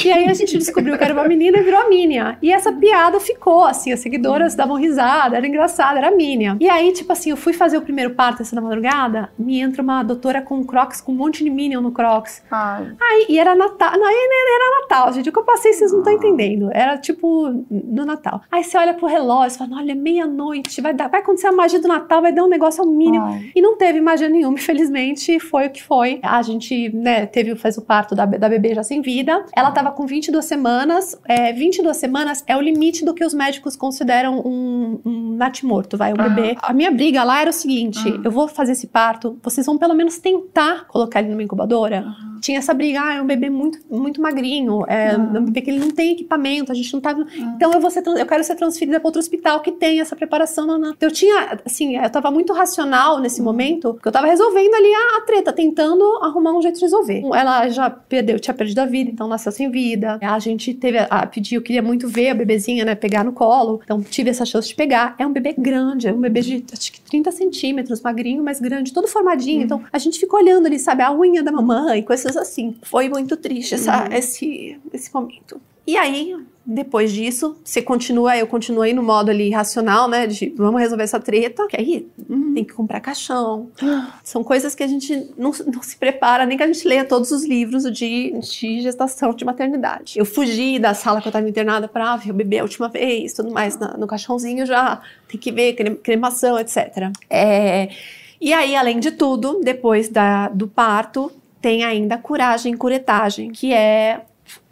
e 0.04 0.12
aí 0.12 0.28
a 0.28 0.34
gente 0.34 0.58
descobriu 0.58 0.98
que 0.98 1.04
era 1.04 1.14
uma 1.14 1.26
menina 1.26 1.58
e 1.58 1.62
virou 1.62 1.80
a 1.80 1.88
Minia. 1.88 2.36
E 2.42 2.52
essa 2.52 2.70
piada 2.72 3.18
ficou, 3.18 3.64
assim, 3.64 3.92
as 3.92 4.00
seguidoras 4.00 4.54
davam 4.54 4.76
risada, 4.76 5.36
era 5.36 5.46
engraçada, 5.46 5.98
era 5.98 6.08
a 6.08 6.10
Minia. 6.10 6.55
E 6.60 6.68
aí, 6.68 6.92
tipo 6.92 7.12
assim, 7.12 7.30
eu 7.30 7.36
fui 7.36 7.52
fazer 7.52 7.78
o 7.78 7.82
primeiro 7.82 8.14
parto 8.14 8.42
essa 8.42 8.60
madrugada, 8.60 9.30
me 9.38 9.60
entra 9.60 9.82
uma 9.82 10.02
doutora 10.02 10.42
com 10.42 10.64
crocs, 10.64 11.00
com 11.00 11.12
um 11.12 11.16
monte 11.16 11.44
de 11.44 11.50
Minion 11.50 11.80
no 11.80 11.92
crocs. 11.92 12.42
Ai. 12.50 12.92
Aí, 13.00 13.26
e 13.28 13.38
era 13.38 13.54
Natal, 13.54 13.92
não, 13.92 14.06
era 14.06 14.80
Natal, 14.80 15.12
gente, 15.12 15.28
o 15.28 15.32
que 15.32 15.38
eu 15.38 15.44
passei 15.44 15.72
vocês 15.72 15.92
não 15.92 16.00
estão 16.00 16.12
entendendo. 16.12 16.70
Era, 16.72 16.98
tipo, 16.98 17.48
no 17.70 18.04
Natal. 18.04 18.40
Aí 18.50 18.64
você 18.64 18.76
olha 18.76 18.94
pro 18.94 19.06
relógio 19.06 19.56
e 19.56 19.58
fala, 19.58 19.76
olha, 19.76 19.94
meia-noite, 19.94 20.80
vai, 20.80 20.94
vai 20.94 21.20
acontecer 21.20 21.48
a 21.48 21.52
magia 21.52 21.80
do 21.80 21.88
Natal, 21.88 22.22
vai 22.22 22.32
dar 22.32 22.44
um 22.44 22.48
negócio 22.48 22.82
ao 22.82 22.90
mínimo. 22.90 23.24
Ai. 23.24 23.50
E 23.54 23.60
não 23.60 23.76
teve 23.76 24.00
magia 24.00 24.28
nenhuma, 24.28 24.54
infelizmente, 24.54 25.38
foi 25.38 25.66
o 25.66 25.70
que 25.70 25.82
foi. 25.82 26.20
A 26.22 26.42
gente, 26.42 26.90
né, 26.94 27.26
teve, 27.26 27.54
faz 27.56 27.76
o 27.78 27.82
parto 27.82 28.14
da, 28.14 28.24
da 28.24 28.48
bebê 28.48 28.74
já 28.74 28.82
sem 28.82 29.00
vida. 29.00 29.44
Ela 29.54 29.70
tava 29.70 29.90
com 29.90 30.06
22 30.06 30.44
semanas. 30.44 31.20
É, 31.26 31.52
22 31.52 31.96
semanas 31.96 32.44
é 32.46 32.56
o 32.56 32.60
limite 32.60 33.04
do 33.04 33.14
que 33.14 33.24
os 33.24 33.34
médicos 33.34 33.76
consideram 33.76 34.40
um, 34.40 35.00
um 35.04 35.36
natimorto, 35.36 35.96
vai, 35.96 36.12
um 36.12 36.16
uhum. 36.16 36.24
Bebê. 36.48 36.58
A 36.62 36.72
minha 36.72 36.90
briga 36.90 37.24
lá 37.24 37.40
era 37.40 37.50
o 37.50 37.52
seguinte: 37.52 38.08
uhum. 38.08 38.22
eu 38.24 38.30
vou 38.30 38.48
fazer 38.48 38.72
esse 38.72 38.86
parto, 38.86 39.38
vocês 39.42 39.66
vão 39.66 39.78
pelo 39.78 39.94
menos 39.94 40.18
tentar 40.18 40.86
colocar 40.86 41.20
ele 41.20 41.30
numa 41.30 41.42
incubadora. 41.42 42.04
Uhum. 42.06 42.40
Tinha 42.40 42.58
essa 42.58 42.74
briga, 42.74 43.00
ah, 43.02 43.14
é 43.14 43.22
um 43.22 43.26
bebê 43.26 43.50
muito, 43.50 43.78
muito 43.90 44.20
magrinho, 44.20 44.84
é 44.86 45.16
um 45.16 45.44
bebê 45.44 45.62
que 45.62 45.70
ele 45.70 45.78
não 45.78 45.90
tem 45.90 46.12
equipamento, 46.12 46.70
a 46.70 46.74
gente 46.74 46.92
não 46.92 47.00
tá. 47.00 47.16
Então 47.56 47.72
eu 47.72 47.80
vou 47.80 47.90
ser, 47.90 48.06
eu 48.06 48.26
quero 48.26 48.44
ser 48.44 48.54
transferida 48.54 49.00
para 49.00 49.08
outro 49.08 49.18
hospital 49.18 49.60
que 49.60 49.72
tem 49.72 50.00
essa 50.00 50.14
preparação. 50.14 50.66
Não, 50.66 50.78
não. 50.78 50.94
Eu 51.00 51.10
tinha, 51.10 51.58
assim, 51.64 51.96
eu 51.96 52.10
tava 52.10 52.30
muito 52.30 52.52
racional 52.52 53.18
nesse 53.18 53.42
momento, 53.42 53.94
porque 53.94 54.08
eu 54.08 54.12
tava 54.12 54.26
resolvendo 54.26 54.74
ali 54.74 54.92
a, 54.92 55.18
a 55.18 55.20
treta, 55.22 55.52
tentando 55.52 56.04
arrumar 56.22 56.52
um 56.52 56.62
jeito 56.62 56.76
de 56.76 56.82
resolver. 56.82 57.22
Ela 57.34 57.68
já 57.68 57.90
perdeu, 57.90 58.38
tinha 58.38 58.54
perdido 58.54 58.78
a 58.80 58.86
vida, 58.86 59.10
então 59.10 59.26
nasceu 59.26 59.52
sem 59.52 59.70
vida. 59.70 60.18
A 60.22 60.38
gente 60.38 60.74
teve 60.74 60.98
a, 60.98 61.04
a 61.04 61.26
pedir, 61.26 61.56
eu 61.56 61.62
queria 61.62 61.82
muito 61.82 62.08
ver 62.08 62.30
a 62.30 62.34
bebezinha, 62.34 62.84
né, 62.84 62.94
pegar 62.94 63.24
no 63.24 63.32
colo. 63.32 63.80
Então 63.82 64.02
tive 64.02 64.30
essa 64.30 64.44
chance 64.44 64.68
de 64.68 64.74
pegar. 64.74 65.14
É 65.18 65.26
um 65.26 65.32
bebê 65.32 65.54
grande, 65.56 66.08
é 66.08 66.12
um 66.12 66.20
bebê 66.20 66.35
de 66.44 66.64
acho 66.72 66.92
que 66.92 67.00
30 67.00 67.32
centímetros, 67.32 68.00
magrinho, 68.00 68.42
mas 68.42 68.60
grande, 68.60 68.92
todo 68.92 69.08
formadinho. 69.08 69.58
Uhum. 69.58 69.64
Então 69.64 69.84
a 69.92 69.98
gente 69.98 70.18
ficou 70.18 70.40
olhando 70.40 70.66
ali, 70.66 70.78
sabe, 70.78 71.02
a 71.02 71.12
unha 71.12 71.42
da 71.42 71.52
mamãe, 71.52 72.02
coisas 72.02 72.36
assim. 72.36 72.76
Foi 72.82 73.08
muito 73.08 73.36
triste 73.36 73.74
essa, 73.74 74.04
uhum. 74.04 74.12
esse, 74.12 74.78
esse 74.92 75.14
momento. 75.14 75.60
E 75.86 75.96
aí, 75.96 76.34
depois 76.66 77.12
disso, 77.12 77.56
você 77.62 77.80
continua, 77.80 78.36
eu 78.36 78.48
continuei 78.48 78.92
no 78.92 79.04
modo 79.04 79.30
ali 79.30 79.50
racional, 79.50 80.08
né? 80.08 80.26
De 80.26 80.52
vamos 80.56 80.80
resolver 80.80 81.04
essa 81.04 81.20
treta. 81.20 81.64
Que 81.68 81.76
aí 81.80 82.08
hum, 82.28 82.54
tem 82.54 82.64
que 82.64 82.74
comprar 82.74 82.98
caixão. 82.98 83.70
São 84.24 84.42
coisas 84.42 84.74
que 84.74 84.82
a 84.82 84.86
gente 84.88 85.30
não, 85.38 85.52
não, 85.72 85.80
se 85.80 85.96
prepara, 85.96 86.44
nem 86.44 86.58
que 86.58 86.64
a 86.64 86.66
gente 86.66 86.86
leia 86.88 87.04
todos 87.04 87.30
os 87.30 87.44
livros 87.44 87.84
de, 87.84 88.32
de 88.32 88.80
gestação, 88.80 89.32
de 89.32 89.44
maternidade. 89.44 90.18
Eu 90.18 90.24
fugi 90.24 90.80
da 90.80 90.92
sala 90.92 91.20
que 91.20 91.28
eu 91.28 91.30
estava 91.30 91.48
internada 91.48 91.86
para 91.86 92.16
ver 92.16 92.32
o 92.32 92.34
bebê 92.34 92.58
a 92.58 92.64
última 92.64 92.88
vez, 92.88 93.32
tudo 93.32 93.52
mais. 93.52 93.78
Na, 93.78 93.96
no 93.96 94.08
caixãozinho 94.08 94.66
já 94.66 95.00
tem 95.28 95.40
que 95.40 95.52
ver 95.52 95.74
cremação, 96.02 96.58
etc. 96.58 97.10
É, 97.28 97.88
e 98.40 98.52
aí, 98.52 98.76
além 98.76 99.00
de 99.00 99.12
tudo, 99.12 99.60
depois 99.62 100.08
da, 100.08 100.48
do 100.48 100.68
parto, 100.68 101.32
tem 101.60 101.84
ainda 101.84 102.18
curagem 102.18 102.76
curetagem, 102.76 103.50
que 103.50 103.72
é 103.72 104.20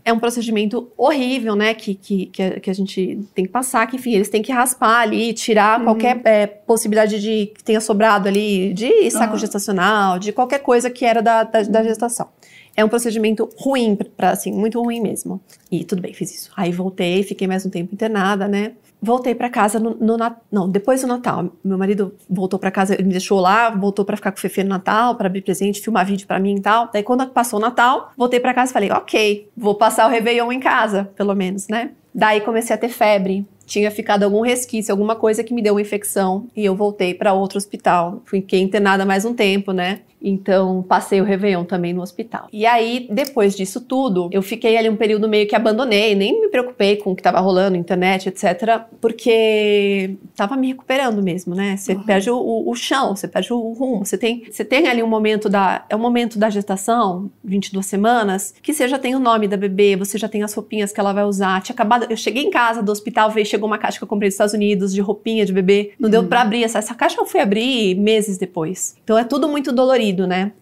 é 0.05 0.13
um 0.13 0.19
procedimento 0.19 0.93
horrível, 0.99 1.57
né? 1.57 1.73
Que, 1.73 1.95
que, 1.95 2.27
que, 2.27 2.43
a, 2.43 2.61
que, 2.61 2.71
a, 2.71 2.75
gente 2.75 3.27
tem 3.35 3.47
que 3.47 3.51
passar, 3.51 3.87
que 3.87 3.97
enfim, 3.97 4.13
eles 4.13 4.29
têm 4.29 4.43
que 4.43 4.53
raspar 4.53 5.01
ali, 5.01 5.33
tirar 5.33 5.79
uhum. 5.79 5.87
qualquer 5.87 6.21
é, 6.25 6.47
possibilidade 6.47 7.21
de 7.21 7.47
que 7.47 7.65
tenha 7.65 7.81
sobrado 7.81 8.29
ali 8.29 8.75
de 8.75 9.11
saco 9.11 9.33
uhum. 9.33 9.39
gestacional, 9.39 10.19
de 10.19 10.31
qualquer 10.31 10.59
coisa 10.59 10.91
que 10.91 11.07
era 11.07 11.23
da, 11.23 11.43
da, 11.43 11.63
da 11.63 11.83
gestação. 11.83 12.29
É 12.77 12.85
um 12.85 12.89
procedimento 12.89 13.49
ruim, 13.57 13.97
pra, 14.17 14.31
assim, 14.31 14.53
muito 14.53 14.83
ruim 14.83 15.01
mesmo. 15.01 15.41
E 15.71 15.85
tudo 15.85 16.03
bem, 16.03 16.13
fiz 16.13 16.35
isso. 16.35 16.51
Aí 16.55 16.71
voltei, 16.71 17.23
fiquei 17.23 17.47
mais 17.47 17.65
um 17.65 17.71
tempo 17.71 17.95
internada, 17.95 18.47
né? 18.47 18.73
Voltei 19.05 19.35
para 19.35 19.51
casa 19.51 19.79
no, 19.79 19.95
no, 19.95 20.17
não, 20.51 20.69
depois 20.69 21.03
do 21.03 21.07
Natal. 21.07 21.51
Meu 21.63 21.77
marido 21.77 22.15
voltou 22.29 22.59
para 22.59 22.71
casa, 22.71 22.95
ele 22.95 23.05
me 23.05 23.11
deixou 23.11 23.39
lá, 23.39 23.71
voltou 23.71 24.05
para 24.05 24.17
ficar 24.17 24.33
com 24.33 24.39
o 24.39 24.41
Fefe 24.41 24.63
no 24.65 24.71
Natal, 24.71 25.15
para 25.15 25.27
abrir 25.27 25.43
presente, 25.43 25.81
filmar 25.81 26.07
vídeo 26.07 26.27
para 26.27 26.39
mim 26.39 26.57
e 26.57 26.61
tal. 26.61 26.89
Daí 26.93 27.03
quando 27.03 27.27
passou 27.29 27.59
o 27.59 27.63
Natal, 27.63 28.13
voltei 28.17 28.41
para 28.41 28.55
casa 28.55 28.71
e 28.71 28.73
falei, 28.73 28.91
ok, 28.91 29.51
vou 29.57 29.75
passar 29.75 30.07
o 30.07 30.11
Réveillon 30.11 30.51
em 30.51 30.61
casa, 30.61 31.11
pelo 31.17 31.35
menos, 31.35 31.69
né? 31.69 31.91
Daí 32.15 32.41
comecei 32.41 32.75
a 32.75 32.79
ter 32.79 32.89
febre. 32.89 33.47
Tinha 33.67 33.91
ficado 33.91 34.25
algum 34.25 34.43
resquício, 34.43 34.93
alguma 34.93 35.17
coisa 35.17 35.43
que 35.43 35.55
me 35.55 35.63
deu 35.63 35.75
uma 35.75 35.81
infecção 35.81 36.47
e 36.55 36.65
eu 36.65 36.77
voltei 36.77 37.15
para 37.15 37.33
outro 37.33 37.59
hospital. 37.59 38.23
Fiquei 38.27 38.61
internada 38.61 39.05
mais 39.05 39.25
um 39.25 39.35
tempo, 39.35 39.73
né? 39.73 40.01
Então, 40.25 40.83
passei 40.83 41.20
o 41.20 41.25
Réveillon 41.25 41.64
também 41.64 41.93
no 41.93 42.01
hospital. 42.01 42.49
E 42.51 42.64
aí, 42.64 43.07
depois 43.11 43.55
disso 43.55 43.83
tudo, 43.83 44.31
eu 44.33 44.41
fiquei 44.41 44.79
ali 44.79 44.89
um 44.89 44.97
período 44.97 45.29
meio 45.29 45.47
que 45.47 45.55
abandonei, 45.55 46.14
nem 46.14 46.41
me 46.41 46.49
preocupei 46.49 46.97
com 46.97 47.12
o 47.12 47.14
que 47.14 47.20
estava 47.20 47.41
rolando, 47.41 47.77
internet, 47.77 48.31
etc., 48.31 48.81
porque 49.03 50.16
estava 50.31 50.57
me 50.57 50.68
recuperando 50.68 51.22
mesmo, 51.22 51.55
né? 51.55 51.77
Você 51.77 51.93
uhum. 51.93 52.03
perde 52.05 52.31
o, 52.31 52.64
o, 52.66 52.75
chão, 52.75 53.14
você 53.14 53.29
perde 53.29 53.53
o 53.53 53.72
rumo. 53.75 54.07
Você 54.07 54.16
tem, 54.16 54.45
você 54.51 54.64
tem 54.64 54.89
ali 54.89 55.03
um 55.03 55.07
momento 55.07 55.51
da. 55.51 55.85
É 55.91 55.95
o 55.95 55.99
um 55.99 56.03
momento 56.03 56.39
da 56.39 56.49
gestação, 56.49 57.31
22 57.45 57.85
semanas, 57.85 58.55
que 58.62 58.72
você 58.72 58.89
já 58.89 58.99
tem 58.99 59.14
o 59.14 59.18
nome 59.18 59.47
da 59.47 59.59
bebê, 59.59 59.95
você 59.95 60.16
já 60.16 60.29
tem 60.29 60.43
as 60.43 60.55
roupinhas 60.55 60.91
que 60.91 60.99
ela 60.99 61.12
vai 61.12 61.25
usar. 61.25 61.61
Tinha 61.61 61.75
acabado. 61.75 62.07
Eu 62.09 62.16
cheguei 62.16 62.45
em 62.45 62.51
casa 62.51 62.83
do 62.83 62.91
hospital, 62.91 63.31
veio, 63.31 63.45
chegou 63.45 63.66
uma 63.66 63.79
caixa 63.79 63.99
que 63.99 64.05
eu 64.05 64.09
comprei 64.09 64.31
dos 64.31 64.35
Estados 64.35 64.55
Unidos 64.55 64.95
de 64.95 65.03
roupinha 65.03 65.45
de 65.45 65.53
bebê. 65.53 65.93
Não 65.99 66.07
uhum. 66.07 66.11
deu 66.11 66.25
para 66.25 66.41
abrir. 66.41 66.64
Essa, 66.64 66.79
essa 66.79 66.95
caixa 66.95 67.20
eu 67.20 67.27
fui 67.27 67.41
abrir 67.41 67.95
meses 67.97 68.39
depois. 68.39 68.97
Então 69.05 69.18
é 69.18 69.25
tudo 69.25 69.49
muito 69.49 69.70
dolorido 69.70 70.14
marido, 70.15 70.27
né? 70.27 70.53